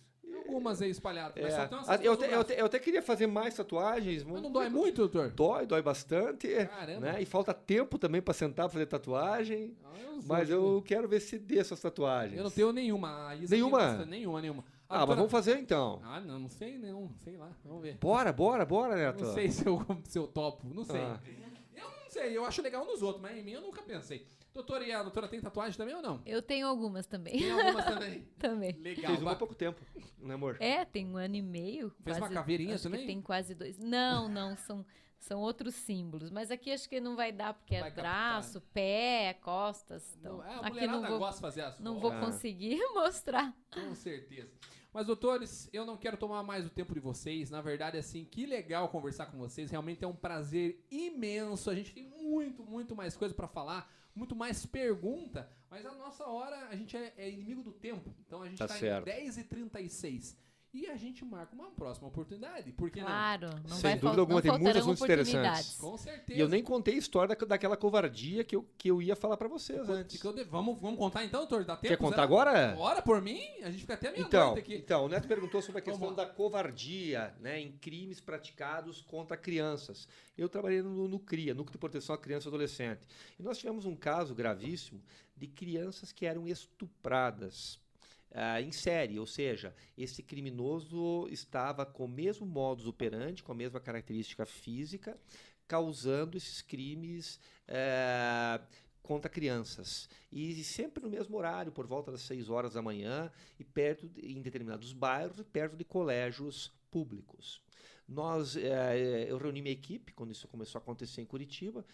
Algumas 0.47 0.81
aí 0.83 0.91
espalhadas, 0.91 1.35
mas 1.43 1.53
É, 1.53 1.57
só 1.57 1.67
tem 1.67 1.79
umas 1.79 1.89
ah, 1.89 1.97
eu, 1.97 2.17
te- 2.17 2.25
eu, 2.27 2.45
te- 2.45 2.53
eu 2.53 2.67
até 2.67 2.79
queria 2.79 3.03
fazer 3.03 3.27
mais 3.27 3.55
tatuagens. 3.55 4.23
Mas 4.23 4.43
não 4.43 4.53
dói 4.53 4.69
muito, 4.69 4.99
doutor? 4.99 5.31
Dói, 5.31 5.67
dói 5.67 5.83
bastante. 5.83 6.49
Caramba. 6.67 7.01
Né? 7.01 7.23
E 7.23 7.27
falta 7.27 7.53
tempo 7.55 7.99
também 7.99 8.21
para 8.23 8.35
sentar 8.35 8.67
pra 8.67 8.73
fazer 8.73 8.87
tatuagem. 8.87 9.77
Ah, 9.83 9.99
eu 10.01 10.21
sou 10.21 10.23
Mas 10.29 10.51
eu 10.51 10.83
quero 10.87 11.09
ver 11.09 11.21
se 11.21 11.39
dê 11.39 11.59
essas 11.59 11.81
tatuagens. 11.81 12.37
Eu 12.37 12.45
não 12.45 12.51
tenho 12.51 12.73
nenhuma. 12.73 13.35
Nenhuma? 13.49 14.05
nenhuma, 14.05 14.41
nenhuma. 14.43 14.65
Ah, 14.87 14.99
mas 14.99 14.99
doutora- 14.99 15.17
vamos 15.17 15.33
fazer 15.33 15.59
então. 15.59 16.01
Ah, 16.05 16.21
não, 16.21 16.39
não 16.41 16.49
sei 16.49 16.79
não. 16.79 17.11
Sei 17.25 17.37
lá, 17.37 17.51
vamos 17.65 17.83
ver. 17.83 17.95
Bora, 17.97 18.33
bora, 18.33 18.65
bora, 18.67 18.95
Neto. 18.95 19.25
Não 19.25 19.33
sei 19.35 19.49
se 19.51 19.67
eu, 19.67 19.85
se 20.05 20.19
eu 20.19 20.27
topo, 20.27 20.69
não 20.73 20.85
sei. 20.85 21.01
Ah. 21.01 21.19
Eu 21.75 21.83
não 21.85 22.11
sei, 22.11 22.37
eu 22.37 22.45
acho 22.45 22.63
legal 22.63 22.85
nos 22.85 23.03
outros, 23.03 23.21
mas 23.23 23.37
em 23.37 23.43
mim 23.43 23.53
eu 23.53 23.63
nunca 23.63 23.83
pensei. 23.83 24.27
Doutora, 24.55 24.85
e 24.87 24.93
a 24.93 25.03
doutora 25.03 25.27
tem 25.27 25.41
tatuagem 25.41 25.77
também 25.77 25.97
ou 25.97 26.01
não? 26.03 26.23
Eu 26.25 26.41
tenho 26.41 26.69
algumas 26.69 27.07
também. 27.07 27.37
Tem 27.39 27.51
algumas 27.51 27.85
também. 27.85 28.21
também. 28.39 28.73
Legal. 28.79 29.07
Fez 29.11 29.21
uma 29.23 29.33
há 29.33 29.37
pouco 29.37 29.53
tempo, 29.55 29.81
né, 30.19 30.35
amor? 30.35 30.57
É, 30.61 30.85
tem 30.85 31.07
um 31.09 31.17
ano 31.17 31.35
e 31.35 31.43
meio. 31.43 31.91
Fez 32.05 32.17
uma 32.17 32.21
quase- 32.29 32.35
caveirinha 32.35 32.75
acho 32.77 32.85
que 32.85 32.89
também? 32.91 33.07
tem 33.07 33.21
quase 33.21 33.53
dois. 33.53 33.77
Não, 33.79 34.29
não, 34.29 34.57
são, 34.57 34.87
são 35.19 35.41
outros 35.41 35.75
símbolos. 35.75 36.31
Mas 36.31 36.53
aqui 36.53 36.71
acho 36.71 36.89
que 36.89 37.01
não 37.01 37.17
vai 37.17 37.33
dar, 37.33 37.55
porque 37.55 37.75
Vai 37.81 37.89
é 37.89 37.93
captar. 37.93 38.05
braço, 38.05 38.61
pé, 38.73 39.35
costas. 39.43 40.17
Então, 40.21 40.37
Não, 40.39 40.45
é, 40.45 40.55
a 40.55 40.61
aqui 40.61 40.87
não 40.87 41.05
vou, 41.05 41.19
gosta 41.19 41.35
de 41.35 41.41
fazer 41.41 41.61
as 41.63 41.81
não 41.81 41.99
vou 41.99 42.13
Ah. 42.13 42.21
conseguir 42.21 42.79
mostrar. 42.95 43.53
Com 43.73 43.93
certeza. 43.97 44.53
Mas, 44.93 45.05
doutores, 45.07 45.69
eu 45.73 45.85
não 45.85 45.97
quero 45.97 46.17
tomar 46.17 46.45
mais 46.45 46.65
o 46.65 46.71
tempo 46.71 46.95
de 46.95 47.01
vocês. 47.01 47.51
Na 47.51 47.61
verdade, 47.61 47.99
assim, 47.99 48.25
que 48.25 48.47
legal 48.47 48.89
conversar 48.89 49.27
com 49.27 49.37
vocês. 49.37 49.69
Realmente 49.69 50.05
é 50.05 50.07
um 50.07 50.15
prazer 50.15 50.87
imenso. 50.89 51.69
A 51.69 51.75
gente 51.75 51.93
tem 51.93 52.05
muito, 52.05 52.63
muito 52.63 52.95
mais 52.95 53.17
coisa 53.17 53.35
pra 53.35 53.49
falar, 53.49 53.93
muito 54.15 54.35
mais 54.37 54.65
pergunta. 54.65 55.51
Mas 55.71 55.85
a 55.85 55.93
nossa 55.93 56.25
hora, 56.27 56.69
a 56.69 56.77
gente 56.77 56.97
é, 56.97 57.13
é 57.17 57.29
inimigo 57.31 57.63
do 57.63 57.73
tempo. 57.73 58.15
Então 58.27 58.43
a 58.43 58.49
gente 58.49 58.59
Tá 58.59 58.69
tá, 58.69 58.79
em 58.79 58.81
10h36. 58.81 60.37
E 60.75 60.89
a 60.89 60.97
gente 60.97 61.25
marca 61.25 61.55
uma 61.55 61.71
próxima 61.71 62.09
oportunidade. 62.09 62.73
Por 62.73 62.91
que 62.91 63.01
Claro, 63.01 63.49
não 63.69 63.77
Sem 63.77 63.83
vai 63.83 63.93
dúvida 63.93 64.01
fal- 64.11 64.19
alguma, 64.21 64.35
não 64.35 64.43
tem 64.43 64.59
muitas 64.59 64.85
muito 64.85 65.05
interessantes. 65.05 65.79
não? 65.81 65.91
Com 65.93 65.97
certeza. 65.97 66.37
E 66.37 66.41
eu 66.41 66.49
nem 66.49 66.65
contei 66.65 66.95
a 66.95 66.99
história 66.99 67.37
da- 67.37 67.47
daquela 67.47 67.77
covardia 67.77 68.43
que 68.43 68.57
eu, 68.57 68.69
que 68.77 68.89
eu 68.91 69.01
ia 69.01 69.15
falar 69.15 69.37
pra 69.37 69.47
vocês 69.47 69.89
antes. 69.89 70.21
De- 70.21 70.45
Vamos, 70.45 70.81
vamos 70.81 70.99
contar 70.99 71.25
então, 71.25 71.43
doutor? 71.43 71.65
Dá 71.65 71.77
tempo? 71.77 71.87
Quer 71.87 71.97
contar 71.97 72.25
agora? 72.25 72.73
Bora 72.75 73.01
por 73.01 73.23
mim? 73.23 73.41
A 73.63 73.71
gente 73.71 73.83
fica 73.83 73.95
até 73.95 74.09
meia-noite 74.11 74.29
Então, 74.37 74.55
aqui. 74.55 74.75
então, 74.75 75.05
o 75.05 75.09
Neto 75.09 75.29
perguntou 75.29 75.63
sobre 75.63 75.79
a 75.79 75.83
questão 75.83 76.13
da 76.13 76.27
covardia 76.27 77.33
né, 77.39 77.61
em 77.61 77.71
crimes 77.79 78.19
praticados 78.21 79.01
contra 79.01 79.37
crianças. 79.37 80.09
Eu 80.37 80.49
trabalhei 80.49 80.83
no, 80.83 81.07
no 81.07 81.21
CRIA, 81.21 81.55
Núcleo 81.55 81.71
de 81.73 81.79
Proteção 81.79 82.17
à 82.17 82.19
Criança 82.19 82.49
e 82.49 82.51
Adolescente. 82.51 83.01
E 83.39 83.43
nós 83.45 83.59
tivemos 83.59 83.87
um 83.87 83.95
caso 83.95 84.35
gravíssimo 84.35 85.01
de 85.37 85.47
crianças 85.47 86.11
que 86.11 86.27
eram 86.27 86.49
estupradas 86.49 87.79
ah, 88.35 88.61
em 88.61 88.73
série, 88.73 89.19
ou 89.19 89.27
seja, 89.27 89.75
esse 89.97 90.23
criminoso 90.23 91.29
estava 91.31 91.87
com 91.87 92.05
o 92.05 92.09
mesmo 92.09 92.45
modus 92.45 92.87
operandi, 92.87 93.43
com 93.43 93.53
a 93.53 93.55
mesma 93.55 93.81
característica 93.81 94.45
física, 94.45 95.17
causando 95.67 96.37
esses 96.37 96.61
crimes 96.61 97.41
eh, 97.67 98.61
contra 99.03 99.31
crianças. 99.31 100.09
E 100.33 100.63
sempre 100.65 101.03
no 101.03 101.09
mesmo 101.09 101.37
horário, 101.37 101.73
por 101.73 101.87
volta 101.87 102.11
das 102.13 102.23
6 102.23 102.51
horas 102.51 102.75
da 102.75 102.83
manhã, 102.83 103.31
e 103.59 103.65
perto 103.65 104.09
de- 104.09 104.21
em 104.33 104.43
determinados 104.43 104.93
bairros 104.93 105.39
e 105.39 105.45
perto 105.45 105.77
de 105.77 105.85
colégios 105.85 106.73
públicos. 106.91 107.63
Nós, 108.09 108.57
eh, 108.57 109.27
eu 109.29 109.39
reuni 109.39 109.63
minha 109.63 109.73
equipe 109.73 110.13
quando 110.13 110.33
isso 110.33 110.47
começou 110.49 110.79
a 110.79 110.83
acontecer 110.83 111.23
em 111.23 111.27
Curitiba, 111.27 111.85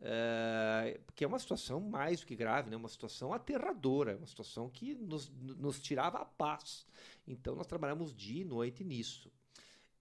eh, 0.00 1.00
que 1.14 1.24
é 1.24 1.26
uma 1.26 1.38
situação 1.38 1.80
mais 1.80 2.20
do 2.20 2.26
que 2.26 2.36
grave, 2.36 2.70
né? 2.70 2.76
uma 2.76 2.88
situação 2.88 3.32
aterradora, 3.32 4.16
uma 4.16 4.26
situação 4.26 4.68
que 4.68 4.94
nos, 4.94 5.30
nos 5.30 5.80
tirava 5.80 6.18
a 6.18 6.24
paz. 6.24 6.86
Então 7.26 7.54
nós 7.56 7.66
trabalhamos 7.66 8.14
dia 8.14 8.42
e 8.42 8.44
noite 8.44 8.84
nisso. 8.84 9.30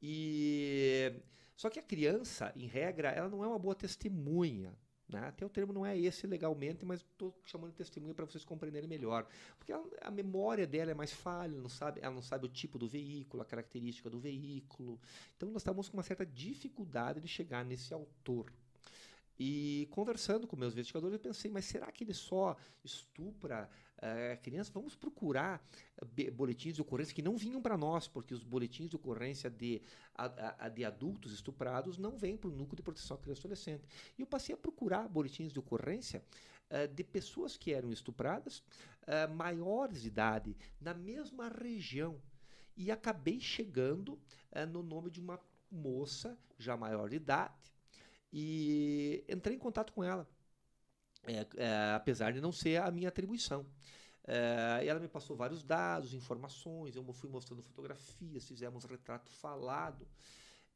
E 0.02 1.14
só 1.56 1.70
que 1.70 1.80
a 1.80 1.84
criança, 1.84 2.52
em 2.56 2.68
regra, 2.68 3.10
ela 3.10 3.30
não 3.30 3.44
é 3.44 3.48
uma 3.48 3.60
boa 3.60 3.76
testemunha. 3.76 4.78
Né? 5.10 5.20
Até 5.26 5.46
o 5.46 5.50
termo 5.50 5.72
não 5.72 5.86
é 5.86 5.98
esse 5.98 6.28
legalmente, 6.28 6.86
mas 6.86 7.00
estou 7.00 7.34
chamando 7.46 7.72
de 7.72 7.78
testemunha 7.78 8.14
para 8.14 8.26
vocês 8.26 8.44
compreenderem 8.44 8.90
melhor. 8.90 9.26
Porque 9.58 9.72
ela- 9.72 9.90
a 10.02 10.12
memória 10.12 10.68
dela 10.68 10.92
é 10.92 10.94
mais 10.94 11.14
falha, 11.14 11.58
não, 11.58 11.70
sabe, 11.70 12.02
ela 12.04 12.14
não 12.14 12.22
sabe 12.22 12.46
o 12.46 12.50
tipo 12.50 12.78
do 12.78 12.88
veículo, 12.88 13.42
a 13.42 13.46
característica 13.46 14.10
do 14.10 14.20
veículo. 14.20 15.00
Então 15.36 15.50
nós 15.50 15.62
estávamos 15.62 15.88
com 15.90 15.98
uma 15.98 16.04
certa 16.04 16.26
dificuldade 16.26 17.22
de 17.22 17.28
chegar 17.28 17.64
nesse 17.64 17.94
autor. 17.94 18.52
E 19.40 19.88
conversando 19.92 20.48
com 20.48 20.56
meus 20.56 20.74
investigadores, 20.74 21.14
eu 21.14 21.20
pensei, 21.20 21.50
mas 21.52 21.66
será 21.66 21.92
que 21.92 22.04
ele 22.04 22.14
só 22.14 22.56
estupra 22.84 23.70
eh, 24.00 24.38
crianças? 24.42 24.74
Vamos 24.74 24.96
procurar 24.96 25.64
eh, 26.18 26.32
boletins 26.32 26.76
de 26.76 26.82
ocorrência 26.82 27.14
que 27.14 27.22
não 27.22 27.38
vinham 27.38 27.62
para 27.62 27.78
nós, 27.78 28.08
porque 28.08 28.34
os 28.34 28.44
boletins 28.44 28.90
de 28.90 28.96
ocorrência 28.96 29.50
de, 29.50 29.82
a- 30.16 30.66
a- 30.66 30.70
de 30.70 30.84
adultos 30.84 31.32
estuprados 31.34 31.98
não 31.98 32.18
vêm 32.18 32.36
para 32.36 32.50
o 32.50 32.54
núcleo 32.54 32.78
de 32.78 32.84
proteção 32.84 33.16
à 33.16 33.20
criança 33.20 33.42
e 33.42 33.44
adolescente. 33.44 33.84
E 34.18 34.22
eu 34.22 34.28
passei 34.28 34.56
a 34.56 34.58
procurar 34.58 35.08
boletins 35.08 35.54
de 35.54 35.60
ocorrência 35.60 36.24
eh, 36.70 36.88
de 36.88 37.04
pessoas 37.04 37.56
que 37.58 37.72
eram 37.74 37.92
estupradas, 37.92 38.64
maiores 39.36 40.02
de 40.02 40.08
idade, 40.10 40.58
na 40.82 40.94
mesma 40.94 41.48
região. 41.48 42.20
E 42.76 42.92
acabei 42.92 43.40
chegando 43.40 44.20
no 44.72 44.84
nome 44.84 45.10
de 45.10 45.20
uma 45.22 45.40
moça 45.72 46.38
já 46.58 46.76
maior 46.76 47.10
de 47.10 47.16
idade, 47.16 47.54
e 48.32 49.24
entrei 49.30 49.56
em 49.56 49.60
contato 49.60 49.94
com 49.94 50.04
ela, 50.04 50.28
é, 51.26 51.46
é, 51.56 51.94
apesar 51.96 52.32
de 52.34 52.42
não 52.42 52.52
ser 52.52 52.82
a 52.82 52.92
minha 52.92 53.10
atribuição. 53.10 53.66
É, 54.26 54.84
e 54.84 54.88
ela 54.88 55.00
me 55.00 55.08
passou 55.08 55.36
vários 55.38 55.64
dados, 55.64 56.14
informações, 56.14 56.96
eu 56.96 57.14
fui 57.14 57.30
mostrando 57.30 57.64
fotografias, 57.64 58.46
fizemos 58.48 58.84
retrato 58.84 59.30
falado. 59.32 60.06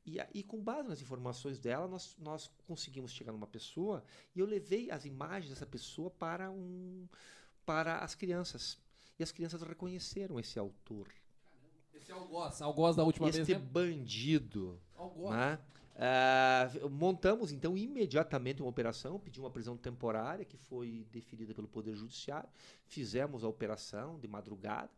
E, 0.06 0.18
e 0.34 0.42
com 0.42 0.60
base 0.60 0.88
nas 0.88 1.02
informações 1.02 1.60
dela, 1.60 1.88
nós, 1.88 2.16
nós 2.18 2.50
conseguimos 2.66 3.12
chegar 3.12 3.32
numa 3.32 3.46
pessoa 3.46 4.04
e 4.34 4.40
eu 4.40 4.46
levei 4.46 4.90
as 4.90 5.06
imagens 5.06 5.50
dessa 5.50 5.66
pessoa 5.66 6.10
para, 6.10 6.50
um, 6.50 7.08
para 7.66 8.00
as 8.00 8.16
crianças. 8.16 8.80
E 9.20 9.24
as 9.24 9.32
crianças 9.32 9.62
reconheceram 9.62 10.40
esse 10.40 10.58
autor, 10.58 11.08
Esse 11.94 12.12
é 12.12 12.16
algoz, 12.16 12.62
algoz 12.62 12.96
da 12.96 13.04
última 13.04 13.30
este 13.30 13.44
vez, 13.44 13.60
né? 13.60 13.64
bandido. 13.64 14.82
Algoz. 14.96 15.36
né? 15.36 15.60
Ah, 15.96 16.70
montamos 16.90 17.52
então 17.52 17.78
imediatamente 17.78 18.62
uma 18.62 18.70
operação, 18.70 19.20
pedi 19.20 19.40
uma 19.40 19.52
prisão 19.52 19.78
temporária 19.78 20.46
que 20.46 20.58
foi 20.58 21.06
deferida 21.12 21.54
pelo 21.54 21.68
Poder 21.68 21.96
Judiciário. 21.96 22.50
Fizemos 22.86 23.44
a 23.44 23.48
operação 23.48 24.20
de 24.20 24.28
madrugada. 24.28 24.90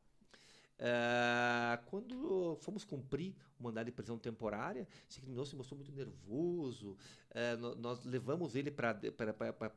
Ah, 0.80 1.80
quando 1.86 2.58
fomos 2.62 2.84
cumprir 2.84 3.36
o 3.60 3.64
mandado 3.64 3.86
de 3.86 3.92
prisão 3.92 4.18
temporária, 4.18 4.88
esse 5.10 5.20
criminoso 5.22 5.52
se 5.52 5.56
mostrou 5.56 5.78
muito 5.78 5.92
nervoso. 5.92 6.98
Ah, 7.34 7.56
no- 7.58 7.76
nós 7.76 8.04
levamos 8.06 8.56
ele 8.56 8.72
para 8.72 8.92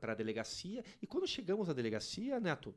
a 0.03 0.15
delegacia. 0.15 0.85
E 1.01 1.07
quando 1.07 1.27
chegamos 1.27 1.69
à 1.69 1.73
delegacia, 1.73 2.41
Neto, 2.41 2.75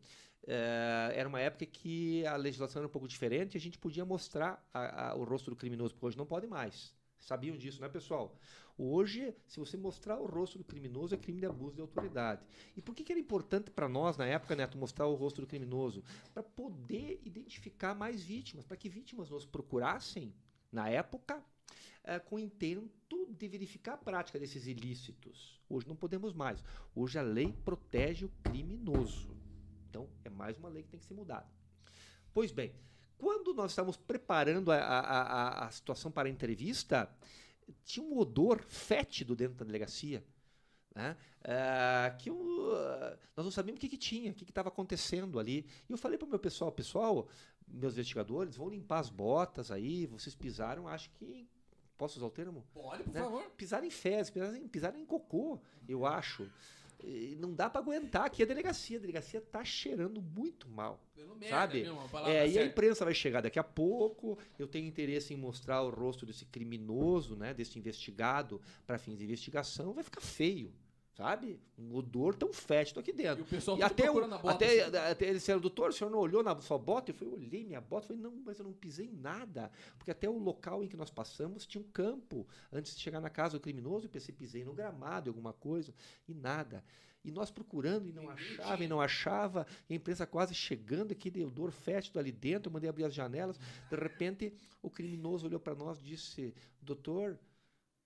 eh, 0.47 1.11
era 1.15 1.27
uma 1.29 1.39
época 1.39 1.65
que 1.65 2.25
a 2.25 2.35
legislação 2.35 2.81
era 2.81 2.87
um 2.87 2.91
pouco 2.91 3.07
diferente 3.07 3.55
e 3.55 3.57
a 3.57 3.61
gente 3.61 3.77
podia 3.77 4.05
mostrar 4.05 4.63
a- 4.73 5.09
a- 5.11 5.15
o 5.15 5.23
rosto 5.23 5.49
do 5.49 5.55
criminoso, 5.55 5.93
porque 5.93 6.05
hoje 6.07 6.17
não 6.17 6.25
pode 6.25 6.47
mais. 6.47 6.93
Sabiam 7.19 7.57
disso, 7.57 7.81
né, 7.81 7.89
pessoal? 7.89 8.37
Hoje, 8.77 9.35
se 9.45 9.59
você 9.59 9.75
mostrar 9.75 10.17
o 10.19 10.25
rosto 10.25 10.57
do 10.57 10.63
criminoso, 10.63 11.13
é 11.13 11.17
crime 11.17 11.41
de 11.41 11.45
abuso 11.45 11.75
de 11.75 11.81
autoridade. 11.81 12.41
E 12.77 12.81
por 12.81 12.95
que, 12.95 13.03
que 13.03 13.11
era 13.11 13.19
importante 13.19 13.69
para 13.69 13.89
nós, 13.89 14.15
na 14.15 14.25
época, 14.25 14.55
Neto, 14.55 14.77
mostrar 14.77 15.05
o 15.05 15.15
rosto 15.15 15.41
do 15.41 15.47
criminoso? 15.47 16.03
Para 16.33 16.43
poder 16.43 17.21
identificar 17.25 17.93
mais 17.93 18.23
vítimas, 18.23 18.65
para 18.65 18.77
que 18.77 18.87
vítimas 18.87 19.29
nos 19.29 19.45
procurassem, 19.45 20.33
na 20.71 20.89
época, 20.89 21.43
eh, 22.03 22.19
com 22.19 22.37
o 22.37 22.39
intento 22.39 23.27
de 23.29 23.47
verificar 23.47 23.93
a 23.93 23.97
prática 23.97 24.39
desses 24.39 24.65
ilícitos. 24.65 25.59
Hoje 25.67 25.87
não 25.87 25.95
podemos 25.95 26.33
mais. 26.33 26.63
Hoje 26.95 27.19
a 27.19 27.21
lei 27.21 27.51
protege 27.65 28.25
o 28.25 28.31
criminoso. 28.41 29.35
Então, 29.89 30.09
é 30.23 30.29
mais 30.29 30.57
uma 30.57 30.69
lei 30.69 30.83
que 30.83 30.89
tem 30.89 30.99
que 30.99 31.05
ser 31.05 31.13
mudada. 31.13 31.47
Pois 32.33 32.51
bem, 32.51 32.73
quando 33.19 33.53
nós 33.53 33.71
estávamos 33.71 33.97
preparando 33.97 34.71
a, 34.71 34.77
a- 34.77 34.99
a- 35.61 35.65
a 35.67 35.71
situação 35.71 36.09
para 36.11 36.27
a 36.27 36.31
entrevista, 36.31 37.07
tinha 37.83 38.03
um 38.05 38.17
odor 38.17 38.63
fétido 38.67 39.35
dentro 39.35 39.55
da 39.57 39.65
delegacia. 39.65 40.23
Né? 40.95 41.15
Ah, 41.43 42.15
que 42.17 42.29
eu, 42.29 42.71
ah, 42.75 43.17
nós 43.35 43.45
não 43.45 43.51
sabíamos 43.51 43.77
o 43.77 43.81
que, 43.81 43.89
que 43.89 43.97
tinha, 43.97 44.31
o 44.31 44.33
que 44.35 44.43
estava 44.43 44.69
acontecendo 44.69 45.39
ali. 45.39 45.65
E 45.87 45.91
eu 45.91 45.97
falei 45.97 46.17
para 46.17 46.25
o 46.25 46.29
meu 46.29 46.39
pessoal, 46.39 46.71
pessoal, 46.71 47.27
meus 47.67 47.93
investigadores, 47.93 48.55
vão 48.55 48.69
limpar 48.69 48.99
as 48.99 49.09
botas 49.09 49.69
aí, 49.69 50.07
vocês 50.07 50.33
pisaram, 50.35 50.87
acho 50.87 51.09
que. 51.11 51.47
Posso 51.97 52.17
usar 52.17 52.27
o 52.27 52.31
termo? 52.31 52.65
Pode, 52.73 53.03
por 53.03 53.13
né? 53.13 53.19
favor. 53.19 53.43
Pisaram 53.57 53.85
em 53.85 53.89
fezes, 53.89 54.29
pisaram 54.31 54.55
em, 54.55 54.67
pisaram 54.69 54.97
em 54.97 55.05
cocô, 55.05 55.59
eu 55.87 56.05
acho. 56.05 56.49
Não 57.39 57.53
dá 57.53 57.69
para 57.69 57.81
aguentar 57.81 58.25
aqui 58.25 58.43
a 58.43 58.45
delegacia. 58.45 58.97
A 58.97 59.01
delegacia 59.01 59.41
tá 59.41 59.63
cheirando 59.63 60.21
muito 60.21 60.67
mal. 60.67 60.99
Pelo 61.15 61.35
merda 61.35 61.55
Sabe? 61.55 61.81
mesmo, 61.83 61.99
a 62.13 62.29
É, 62.29 62.47
e 62.47 62.59
a 62.59 62.65
imprensa 62.65 63.05
vai 63.05 63.13
chegar 63.13 63.41
daqui 63.41 63.59
a 63.59 63.63
pouco. 63.63 64.37
Eu 64.57 64.67
tenho 64.67 64.87
interesse 64.87 65.33
em 65.33 65.37
mostrar 65.37 65.81
o 65.81 65.89
rosto 65.89 66.25
desse 66.25 66.45
criminoso, 66.45 67.35
né, 67.35 67.53
desse 67.53 67.79
investigado, 67.79 68.61
para 68.85 68.97
fins 68.97 69.17
de 69.17 69.23
investigação. 69.23 69.93
Vai 69.93 70.03
ficar 70.03 70.21
feio, 70.21 70.73
sabe? 71.19 71.59
Um 71.77 71.93
odor 71.95 72.33
tão 72.33 72.53
fétido 72.53 73.01
aqui 73.01 73.11
E 73.11 73.13
dentro. 73.13 73.43
o 73.43 73.45
pessoal 73.45 73.77
E 73.77 73.83
até, 73.83 74.03
o, 74.03 74.13
procurando 74.13 74.35
a 74.35 74.37
bota. 74.37 74.55
até, 74.55 74.83
assim. 74.83 74.97
até 75.11 75.25
eles 75.25 75.41
disseram, 75.41 75.59
doutor, 75.59 75.89
o 75.89 75.93
senhor 75.93 76.09
não 76.09 76.17
olhou 76.19 76.41
na 76.41 76.57
sua 76.61 76.77
bota? 76.77 77.11
Eu 77.11 77.15
falei, 77.15 77.33
olhei 77.33 77.63
minha 77.65 77.81
bota. 77.81 78.05
Eu 78.05 78.07
falei, 78.17 78.21
não, 78.23 78.41
mas 78.45 78.57
eu 78.57 78.63
não 78.63 78.71
pisei 78.71 79.07
em 79.07 79.15
nada. 79.17 79.69
Porque 79.97 80.11
até 80.11 80.29
o 80.29 80.37
local 80.37 80.81
em 80.81 80.87
que 80.87 80.95
nós 80.95 81.09
passamos 81.09 81.65
tinha 81.67 81.81
um 81.81 81.87
campo. 81.91 82.47
Antes 82.71 82.95
de 82.95 83.01
chegar 83.01 83.19
na 83.19 83.29
casa 83.29 83.57
do 83.57 83.61
criminoso, 83.61 84.05
eu 84.05 84.09
pensei, 84.09 84.33
pisei 84.33 84.63
no 84.63 84.71
gramado, 84.73 85.29
alguma 85.29 85.51
coisa, 85.51 85.93
e 86.25 86.33
nada. 86.33 86.85
E 87.21 87.31
nós 87.31 87.51
procurando 87.51 88.07
e 88.07 88.13
não 88.13 88.29
achava, 88.29 88.81
e 88.81 88.87
não 88.87 89.01
achava, 89.01 89.67
e 89.89 89.93
a 89.93 89.97
imprensa 89.97 90.25
quase 90.25 90.55
chegando, 90.55 91.11
aquele 91.11 91.43
odor 91.43 91.69
fétido 91.69 92.17
ali 92.17 92.31
dentro, 92.31 92.69
eu 92.69 92.73
mandei 92.73 92.89
abrir 92.89 93.03
as 93.03 93.13
janelas. 93.13 93.59
De 93.89 93.95
repente, 93.97 94.53
o 94.81 94.89
criminoso 94.89 95.45
olhou 95.47 95.59
para 95.59 95.75
nós 95.75 95.99
e 95.99 96.03
disse, 96.05 96.53
doutor, 96.81 97.37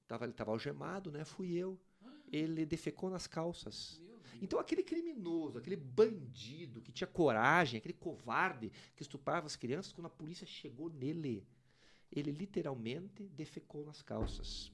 tava, 0.07 0.25
ele 0.25 0.31
estava 0.31 0.49
algemado, 0.49 1.11
né? 1.11 1.23
Fui 1.23 1.53
eu. 1.53 1.79
Ele 2.33 2.65
defecou 2.65 3.09
nas 3.09 3.27
calças. 3.27 4.01
Então 4.41 4.59
aquele 4.59 4.83
criminoso, 4.83 5.57
aquele 5.57 5.77
bandido 5.77 6.81
que 6.81 6.91
tinha 6.91 7.07
coragem, 7.07 7.77
aquele 7.77 7.93
covarde 7.93 8.73
que 8.93 9.01
estuprava 9.01 9.45
as 9.45 9.55
crianças, 9.55 9.93
quando 9.93 10.07
a 10.07 10.09
polícia 10.09 10.45
chegou 10.45 10.89
nele, 10.89 11.47
ele 12.11 12.31
literalmente 12.31 13.23
defecou 13.29 13.85
nas 13.85 14.01
calças. 14.01 14.72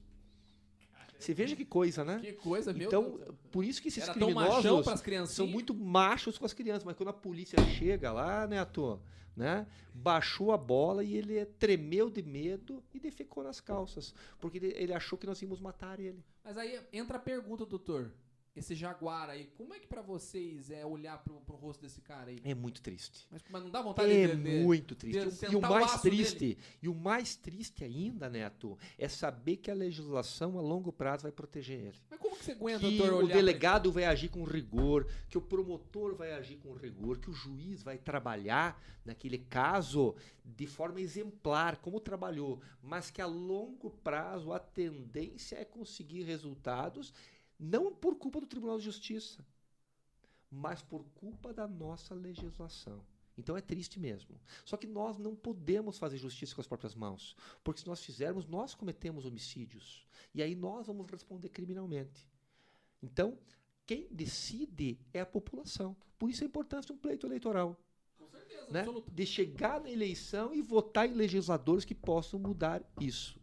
Você 1.20 1.34
veja 1.34 1.54
que 1.54 1.64
coisa, 1.64 2.04
né? 2.04 2.18
Que 2.20 2.32
coisa, 2.32 2.72
meu 2.72 2.86
Então, 2.88 3.18
Deus. 3.18 3.34
por 3.50 3.64
isso 3.64 3.80
que 3.82 3.88
esses 3.88 4.02
Era 4.02 4.14
criminosos 4.14 5.30
são 5.30 5.46
muito 5.46 5.74
machos 5.74 6.38
com 6.38 6.44
as 6.46 6.52
crianças, 6.52 6.84
mas 6.84 6.96
quando 6.96 7.10
a 7.10 7.12
polícia 7.12 7.58
chega 7.64 8.10
lá, 8.10 8.46
né, 8.46 8.58
ator, 8.58 9.00
né, 9.36 9.66
baixou 9.94 10.50
a 10.52 10.56
bola 10.56 11.04
e 11.04 11.14
ele 11.16 11.44
tremeu 11.44 12.10
de 12.10 12.22
medo 12.22 12.82
e 12.92 12.98
defecou 12.98 13.44
nas 13.44 13.60
calças, 13.60 14.14
porque 14.40 14.58
ele, 14.58 14.74
ele 14.76 14.92
achou 14.94 15.18
que 15.18 15.26
nós 15.26 15.40
íamos 15.42 15.60
matar 15.60 16.00
ele. 16.00 16.24
Mas 16.44 16.56
aí 16.56 16.80
entra 16.92 17.16
a 17.16 17.20
pergunta, 17.20 17.64
doutor. 17.66 18.10
Esse 18.54 18.74
jaguar 18.74 19.30
aí, 19.30 19.46
como 19.56 19.72
é 19.72 19.78
que 19.78 19.86
pra 19.86 20.02
vocês 20.02 20.72
é 20.72 20.84
olhar 20.84 21.18
pro, 21.22 21.40
pro 21.42 21.54
rosto 21.54 21.80
desse 21.82 22.00
cara 22.00 22.30
aí? 22.30 22.40
É 22.44 22.52
muito 22.52 22.82
triste. 22.82 23.26
Mas, 23.30 23.42
mas 23.48 23.62
não 23.62 23.70
dá 23.70 23.80
vontade 23.80 24.10
É 24.12 24.26
de, 24.26 24.42
de- 24.42 24.50
muito 24.64 24.96
triste. 24.96 25.20
de 25.20 25.44
E 25.52 25.56
o- 25.56 25.58
o 25.58 25.58
o 25.58 25.62
mais 25.62 25.92
aço 25.92 26.02
triste, 26.02 26.58
e 26.82 26.88
o 26.88 26.94
mais 26.94 27.36
triste 27.36 27.84
ainda, 27.84 28.28
Neto, 28.28 28.76
é 28.98 29.08
saber 29.08 29.56
que 29.58 29.70
a 29.70 29.74
legislação 29.74 30.58
a 30.58 30.60
longo 30.60 30.92
prazo 30.92 31.22
vai 31.22 31.32
proteger 31.32 31.78
ele. 31.78 31.98
Mas 32.10 32.18
como 32.18 32.36
que 32.36 32.44
você 32.44 32.50
aguenta, 32.52 32.80
que 32.80 32.96
doutor, 32.98 33.22
o 33.22 33.28
delegado 33.28 33.92
vai 33.92 34.04
agir 34.04 34.28
com 34.28 34.42
rigor, 34.42 35.06
que 35.28 35.38
o 35.38 35.40
promotor 35.40 36.16
vai 36.16 36.32
agir 36.32 36.56
com 36.56 36.72
rigor, 36.74 37.18
que 37.18 37.30
o 37.30 37.32
juiz 37.32 37.84
vai 37.84 37.98
trabalhar 37.98 38.82
naquele 39.04 39.38
caso 39.38 40.16
de 40.44 40.66
forma 40.66 41.00
exemplar, 41.00 41.76
como 41.76 42.00
trabalhou, 42.00 42.60
mas 42.82 43.10
que 43.12 43.22
a 43.22 43.26
longo 43.26 43.90
prazo 43.90 44.52
a 44.52 44.58
tendência 44.58 45.54
é 45.56 45.64
conseguir 45.64 46.24
resultados 46.24 47.14
não 47.60 47.94
por 47.94 48.16
culpa 48.16 48.40
do 48.40 48.46
Tribunal 48.46 48.78
de 48.78 48.84
Justiça, 48.84 49.44
mas 50.50 50.82
por 50.82 51.04
culpa 51.14 51.52
da 51.52 51.68
nossa 51.68 52.14
legislação. 52.14 53.04
Então 53.36 53.56
é 53.56 53.60
triste 53.60 54.00
mesmo. 54.00 54.38
Só 54.64 54.76
que 54.76 54.86
nós 54.86 55.16
não 55.18 55.34
podemos 55.36 55.96
fazer 55.98 56.18
justiça 56.18 56.54
com 56.54 56.60
as 56.60 56.66
próprias 56.66 56.94
mãos, 56.94 57.36
porque 57.62 57.80
se 57.80 57.86
nós 57.86 58.02
fizermos, 58.04 58.46
nós 58.46 58.74
cometemos 58.74 59.24
homicídios. 59.24 60.06
E 60.34 60.42
aí 60.42 60.54
nós 60.54 60.86
vamos 60.86 61.06
responder 61.10 61.48
criminalmente. 61.48 62.28
Então, 63.02 63.38
quem 63.86 64.06
decide 64.10 64.98
é 65.12 65.20
a 65.20 65.26
população. 65.26 65.96
Por 66.18 66.28
isso 66.28 66.44
a 66.44 66.46
importância 66.46 66.88
de 66.88 66.92
um 66.92 66.98
pleito 66.98 67.26
eleitoral. 67.26 67.76
Com 68.18 68.28
certeza, 68.28 68.70
Né? 68.70 68.80
absoluta. 68.80 69.10
De 69.10 69.24
chegar 69.26 69.80
na 69.80 69.90
eleição 69.90 70.52
e 70.54 70.60
votar 70.60 71.08
em 71.08 71.14
legisladores 71.14 71.84
que 71.84 71.94
possam 71.94 72.38
mudar 72.38 72.82
isso. 73.00 73.40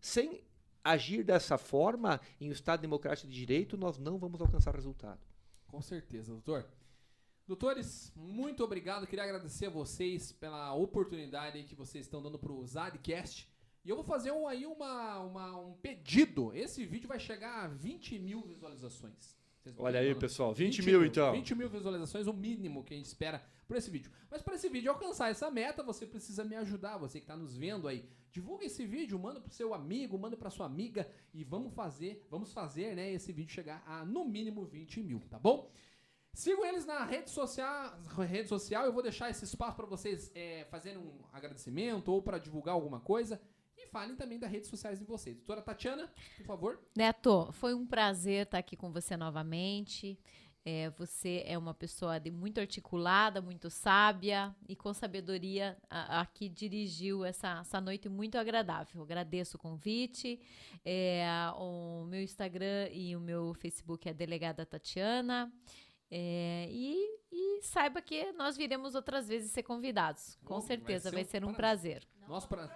Sem 0.00 0.42
agir 0.84 1.22
dessa 1.24 1.56
forma, 1.58 2.20
em 2.40 2.48
um 2.48 2.52
Estado 2.52 2.80
democrático 2.80 3.28
de 3.28 3.34
direito, 3.34 3.76
nós 3.76 3.98
não 3.98 4.18
vamos 4.18 4.40
alcançar 4.40 4.74
resultado. 4.74 5.20
Com 5.66 5.80
certeza, 5.80 6.32
doutor. 6.32 6.66
Doutores, 7.46 8.12
muito 8.14 8.62
obrigado. 8.62 9.06
Queria 9.06 9.24
agradecer 9.24 9.66
a 9.66 9.70
vocês 9.70 10.32
pela 10.32 10.72
oportunidade 10.74 11.62
que 11.64 11.74
vocês 11.74 12.06
estão 12.06 12.22
dando 12.22 12.38
pro 12.38 12.64
Zadcast. 12.66 13.48
E 13.84 13.90
eu 13.90 13.96
vou 13.96 14.04
fazer 14.04 14.30
um, 14.30 14.46
aí 14.46 14.64
uma, 14.64 15.18
uma- 15.20 15.56
um 15.58 15.74
pedido. 15.74 16.54
Esse 16.54 16.84
vídeo 16.86 17.08
vai 17.08 17.18
chegar 17.18 17.64
a 17.64 17.68
20 17.68 18.18
mil 18.18 18.42
visualizações. 18.42 19.36
Vocês 19.62 19.76
Olha 19.78 20.00
aí, 20.00 20.12
pessoal, 20.16 20.52
20 20.52 20.82
mil, 20.82 21.06
então. 21.06 21.30
20 21.30 21.54
mil 21.54 21.68
visualizações, 21.68 22.26
o 22.26 22.32
mínimo 22.32 22.82
que 22.82 22.94
a 22.94 22.96
gente 22.96 23.06
espera 23.06 23.40
por 23.68 23.76
esse 23.76 23.88
vídeo. 23.88 24.10
Mas 24.28 24.42
para 24.42 24.56
esse 24.56 24.68
vídeo 24.68 24.90
alcançar 24.90 25.30
essa 25.30 25.48
meta, 25.52 25.84
você 25.84 26.04
precisa 26.04 26.42
me 26.42 26.56
ajudar, 26.56 26.98
você 26.98 27.20
que 27.20 27.24
está 27.24 27.36
nos 27.36 27.56
vendo 27.56 27.86
aí. 27.86 28.04
Divulga 28.32 28.64
esse 28.64 28.84
vídeo, 28.84 29.16
manda 29.20 29.40
pro 29.40 29.52
seu 29.52 29.72
amigo, 29.72 30.18
manda 30.18 30.36
pra 30.36 30.50
sua 30.50 30.66
amiga 30.66 31.08
e 31.32 31.44
vamos 31.44 31.72
fazer, 31.74 32.26
vamos 32.28 32.52
fazer, 32.52 32.96
né, 32.96 33.12
esse 33.12 33.32
vídeo 33.32 33.52
chegar 33.52 33.84
a 33.86 34.04
no 34.04 34.24
mínimo 34.24 34.64
20 34.64 35.00
mil, 35.00 35.20
tá 35.30 35.38
bom? 35.38 35.70
Sigam 36.34 36.64
eles 36.64 36.84
na 36.84 37.04
rede 37.04 37.30
social, 37.30 38.00
rede 38.26 38.48
social. 38.48 38.84
Eu 38.84 38.92
vou 38.92 39.02
deixar 39.02 39.30
esse 39.30 39.44
espaço 39.44 39.76
para 39.76 39.86
vocês 39.86 40.32
é, 40.34 40.64
fazerem 40.70 40.98
um 40.98 41.20
agradecimento 41.32 42.08
ou 42.10 42.20
para 42.20 42.38
divulgar 42.38 42.74
alguma 42.74 42.98
coisa. 42.98 43.40
E 43.76 43.86
falem 43.88 44.14
também 44.16 44.38
das 44.38 44.50
redes 44.50 44.68
sociais 44.68 44.98
de 44.98 45.04
vocês. 45.04 45.36
Doutora 45.36 45.62
Tatiana, 45.62 46.10
por 46.36 46.46
favor. 46.46 46.80
Neto, 46.96 47.50
foi 47.52 47.74
um 47.74 47.86
prazer 47.86 48.44
estar 48.44 48.58
aqui 48.58 48.76
com 48.76 48.90
você 48.92 49.16
novamente. 49.16 50.18
É, 50.64 50.90
você 50.90 51.42
é 51.44 51.58
uma 51.58 51.74
pessoa 51.74 52.20
de 52.20 52.30
muito 52.30 52.60
articulada, 52.60 53.42
muito 53.42 53.68
sábia 53.68 54.54
e 54.68 54.76
com 54.76 54.94
sabedoria 54.94 55.76
a, 55.90 56.20
a 56.20 56.26
que 56.26 56.48
dirigiu 56.48 57.24
essa, 57.24 57.58
essa 57.60 57.80
noite 57.80 58.08
muito 58.08 58.38
agradável. 58.38 59.02
Agradeço 59.02 59.56
o 59.56 59.60
convite. 59.60 60.38
É, 60.84 61.24
o 61.56 62.04
meu 62.04 62.22
Instagram 62.22 62.88
e 62.92 63.16
o 63.16 63.20
meu 63.20 63.52
Facebook 63.54 64.08
é 64.08 64.14
Delegada 64.14 64.64
Tatiana. 64.64 65.52
É, 66.08 66.68
e, 66.70 67.18
e 67.32 67.62
saiba 67.62 68.00
que 68.00 68.30
nós 68.32 68.56
viremos 68.56 68.94
outras 68.94 69.26
vezes 69.28 69.50
ser 69.50 69.64
convidados. 69.64 70.38
Com 70.44 70.54
Oh, 70.54 70.58
vai 70.58 70.66
certeza, 70.68 71.10
ser 71.10 71.16
vai 71.16 71.24
ser 71.24 71.44
um 71.44 71.52
prazer. 71.54 72.04
prazer. 72.06 72.28
Nosso 72.28 72.46
pra... 72.46 72.66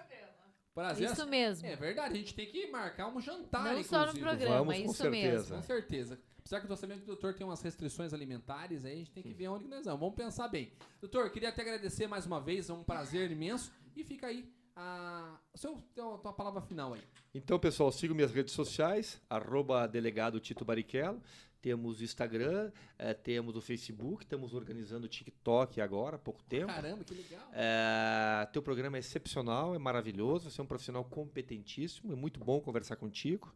prazer. 0.77 1.11
Isso 1.11 1.27
mesmo. 1.27 1.67
É 1.67 1.75
verdade, 1.75 2.13
a 2.13 2.17
gente 2.17 2.35
tem 2.35 2.45
que 2.45 2.67
marcar 2.67 3.07
um 3.07 3.19
jantar, 3.19 3.73
Não 3.73 3.83
só 3.83 3.97
no 3.97 4.03
inclusive. 4.11 4.21
programa, 4.21 4.57
Vamos, 4.59 4.75
com 4.75 4.81
isso 4.85 4.93
certeza. 4.93 5.31
mesmo. 5.31 5.55
Com 5.55 5.61
certeza. 5.63 6.19
Apesar 6.37 6.59
que 6.59 6.65
eu 6.65 6.69
tô 6.69 6.75
sabendo 6.77 6.97
que 6.99 7.03
o 7.05 7.07
doutor 7.07 7.33
tem 7.33 7.45
umas 7.45 7.61
restrições 7.61 8.13
alimentares, 8.13 8.85
aí 8.85 8.93
a 8.93 8.95
gente 8.95 9.11
tem 9.11 9.23
que 9.23 9.33
ver 9.33 9.47
onde 9.49 9.63
que 9.65 9.69
nós 9.69 9.83
vamos. 9.85 9.99
Vamos 9.99 10.15
pensar 10.15 10.47
bem. 10.47 10.71
Doutor, 11.01 11.29
queria 11.31 11.51
te 11.51 11.59
agradecer 11.59 12.07
mais 12.07 12.25
uma 12.25 12.39
vez, 12.39 12.69
é 12.69 12.73
um 12.73 12.83
prazer 12.83 13.31
imenso. 13.31 13.71
E 13.95 14.03
fica 14.03 14.27
aí 14.27 14.47
a 14.75 15.35
seu, 15.55 15.83
tua, 15.95 16.19
tua 16.19 16.31
palavra 16.31 16.61
final 16.61 16.93
aí. 16.93 17.01
Então, 17.33 17.57
pessoal, 17.59 17.91
sigam 17.91 18.15
minhas 18.15 18.31
redes 18.31 18.53
sociais, 18.53 19.19
arroba 19.29 19.87
delegado 19.87 20.39
Tito 20.39 20.63
Barichello. 20.63 21.21
Temos 21.61 21.99
o 21.99 22.03
Instagram, 22.03 22.71
eh, 22.97 23.13
temos 23.13 23.55
o 23.55 23.61
Facebook, 23.61 24.23
estamos 24.23 24.53
organizando 24.53 25.05
o 25.05 25.09
TikTok 25.09 25.81
agora, 25.81 26.15
há 26.15 26.19
pouco 26.19 26.43
tempo. 26.43 26.67
Caramba, 26.67 27.03
que 27.03 27.13
legal. 27.13 27.49
É, 27.53 28.47
teu 28.53 28.61
programa 28.61 28.97
é 28.97 28.99
excepcional, 28.99 29.75
é 29.75 29.79
maravilhoso, 29.79 30.49
você 30.49 30.61
é 30.61 30.63
um 30.63 30.67
profissional 30.67 31.03
competentíssimo, 31.03 32.13
é 32.13 32.15
muito 32.15 32.39
bom 32.39 32.59
conversar 32.61 32.95
contigo. 32.95 33.53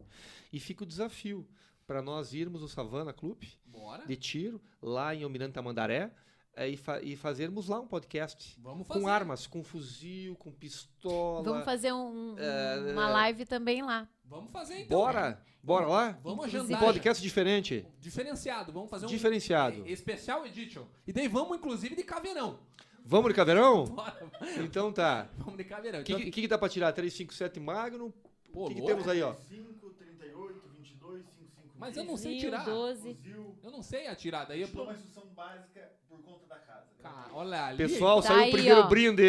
E 0.52 0.58
fica 0.58 0.82
o 0.82 0.86
desafio 0.86 1.46
para 1.86 2.02
nós 2.02 2.32
irmos 2.32 2.62
no 2.62 2.68
Savana 2.68 3.12
Clube 3.12 3.48
Bora. 3.66 4.06
de 4.06 4.16
tiro, 4.16 4.60
lá 4.80 5.14
em 5.14 5.22
Almirante 5.22 5.54
Tamandaré, 5.54 6.10
é, 6.54 6.68
e, 6.68 6.76
fa- 6.76 7.00
e 7.02 7.16
fazermos 7.16 7.68
lá 7.68 7.80
um 7.80 7.86
podcast. 7.86 8.56
Vamos 8.60 8.86
fazer. 8.86 9.00
Com 9.00 9.08
armas, 9.08 9.46
com 9.46 9.62
fuzil, 9.62 10.34
com 10.36 10.50
pistola. 10.52 11.42
Vamos 11.42 11.64
fazer 11.64 11.92
um- 11.92 12.32
um- 12.34 12.38
É, 12.38 12.92
uma 12.92 13.08
é. 13.08 13.12
live 13.12 13.46
também 13.46 13.82
lá. 13.82 14.08
Vamos 14.24 14.50
fazer 14.50 14.80
então. 14.80 14.98
Bora! 14.98 15.42
Bora 15.62 15.86
lá? 15.86 16.18
Vamos 16.24 16.38
Inclusive- 16.48 16.58
Um 16.58 16.64
agendar. 16.64 16.80
podcast 16.84 17.22
diferente. 17.22 17.86
Diferenciado. 18.00 18.72
Vamos 18.72 18.90
fazer 18.90 19.06
um. 19.06 19.08
Diferenciado. 19.08 19.86
Especial 19.86 20.44
Edition. 20.46 20.84
E 21.06 21.12
daí 21.12 21.28
vamos, 21.28 21.56
inclusive, 21.56 21.94
de 21.94 22.02
caveirão. 22.02 22.58
Vamos 23.04 23.28
de 23.28 23.34
caveirão? 23.34 23.84
Bora. 23.86 24.30
Então 24.64 24.92
tá. 24.92 25.28
Vamos 25.38 25.56
de 25.56 25.64
caveirão. 25.64 26.00
O 26.00 26.04
que, 26.04 26.12
Então, 26.12 26.24
que, 26.24 26.30
que 26.32 26.48
dá 26.48 26.58
pra 26.58 26.68
tirar? 26.68 26.92
357 26.92 27.60
Magnum? 27.60 28.12
Pô, 28.52 28.66
O 28.66 28.68
que, 28.68 28.74
que 28.80 28.86
temos 28.86 29.08
aí, 29.08 29.22
ó? 29.22 29.34
5, 29.34 29.42
38, 29.42 29.50
22, 29.50 29.50
55. 29.50 29.81
Mas 31.82 31.96
eu 31.96 32.04
não 32.04 32.16
sei 32.16 32.38
tirar. 32.38 32.64
doze. 32.64 33.14
Fuzil. 33.14 33.56
Eu 33.62 33.70
não 33.70 33.82
sei 33.82 34.06
atirar. 34.06 34.46
Daí 34.46 34.60
eu. 34.62 34.68
Te 34.68 34.74
dou 34.74 34.84
uma 34.84 34.94
instrução 34.94 35.26
básica 35.34 35.90
por 36.08 36.22
conta 36.22 36.46
da 36.46 36.56
casa. 36.58 36.80
né? 36.80 37.02
Cara, 37.02 37.34
olha 37.34 37.64
ali. 37.66 37.76
Pessoal, 37.78 38.22
Tá 38.22 38.28
saiu 38.28 38.40
aí, 38.44 38.48
o 38.48 38.52
primeiro 38.52 38.80
ó. 38.80 38.86
brinde. 38.86 39.22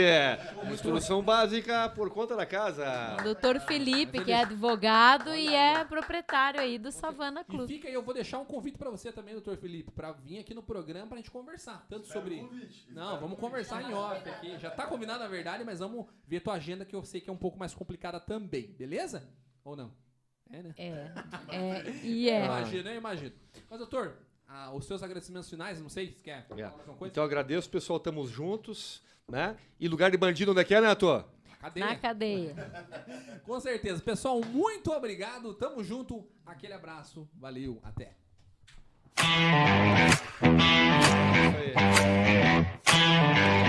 Instrução 0.72 1.22
básica 1.24 1.90
por 1.90 2.10
conta 2.12 2.36
da 2.36 2.46
casa. 2.46 2.86
Doutor 3.24 3.60
Felipe, 3.62 4.24
que 4.24 4.32
é 4.32 4.42
advogado 4.42 5.34
e 5.34 5.48
é 5.54 5.84
proprietário 5.84 6.60
aí 6.60 6.78
do 6.78 6.92
Savana 6.92 7.42
E 7.42 7.44
Clube. 7.46 7.74
fica 7.74 7.88
aí, 7.88 7.94
eu 7.94 8.04
vou 8.04 8.14
deixar 8.14 8.40
um 8.40 8.46
convite 8.46 8.78
pra 8.78 8.90
você 8.90 9.12
também, 9.12 9.34
doutor 9.34 9.58
Felipe, 9.58 9.92
pra 9.92 10.12
vir 10.12 10.40
aqui 10.40 10.54
no 10.54 10.62
programa 10.64 11.08
pra 11.08 11.18
gente 11.18 11.32
conversar. 11.32 11.86
Tanto 11.90 12.06
Espero 12.06 12.22
sobre. 12.24 12.40
convite, 12.42 12.86
Não, 12.92 13.04
espero 13.04 13.22
vamos 13.22 13.22
convite. 13.22 13.40
conversar 13.40 13.82
em 13.90 13.94
off 13.94 14.30
aqui. 14.30 14.58
Já 14.60 14.70
tá 14.70 14.86
combinado 14.86 15.20
na 15.20 15.28
verdade, 15.28 15.64
mas 15.64 15.80
vamos 15.80 16.06
ver 16.28 16.42
tua 16.42 16.54
agenda 16.54 16.86
que 16.86 16.96
eu 16.96 17.04
sei 17.04 17.20
que 17.22 17.30
é 17.30 17.34
um 17.34 17.38
pouco 17.38 17.58
mais 17.58 17.74
complicada 17.74 18.20
também, 18.20 18.68
beleza? 18.78 19.28
Ou 19.64 19.76
não? 19.76 19.92
É, 20.54 20.62
né? 20.62 20.74
É, 20.78 21.12
é, 21.58 21.92
e 22.04 22.30
é. 22.30 22.46
Imagino, 22.46 22.90
eu 22.90 22.96
imagino. 22.96 23.32
Mas, 23.70 23.80
doutor, 23.80 24.14
ah, 24.48 24.72
os 24.74 24.86
seus 24.86 25.02
agradecimentos 25.02 25.50
finais, 25.50 25.82
não 25.82 25.90
sei 25.90 26.10
se 26.10 26.14
quer 26.20 26.40
É. 26.40 26.42
falar 26.44 26.62
mais 26.62 26.74
alguma 26.80 26.98
coisa? 26.98 27.12
Então 27.12 27.24
agradeço, 27.24 27.70
pessoal, 27.70 27.98
estamos 27.98 28.30
juntos, 28.30 29.02
né? 29.28 29.58
E 29.80 29.88
lugar 29.88 30.12
de 30.12 30.18
bandido 30.18 30.52
onde 30.52 30.62
é 30.62 30.64
que 30.64 30.76
é, 30.76 30.82
Neto? 30.82 31.26
Cadeia. 31.60 31.86
Na 31.88 31.96
cadeia. 31.96 32.56
Com 33.46 33.60
certeza. 33.60 34.02
Pessoal, 34.04 34.42
muito 34.42 34.92
obrigado. 34.92 35.54
Tamo 35.54 35.84
junto. 35.84 36.28
Aquele 36.46 36.74
abraço. 36.74 37.28
Valeu. 37.36 37.80
Até. 37.82 38.16
Isso 39.18 40.24
aí. 42.88 43.63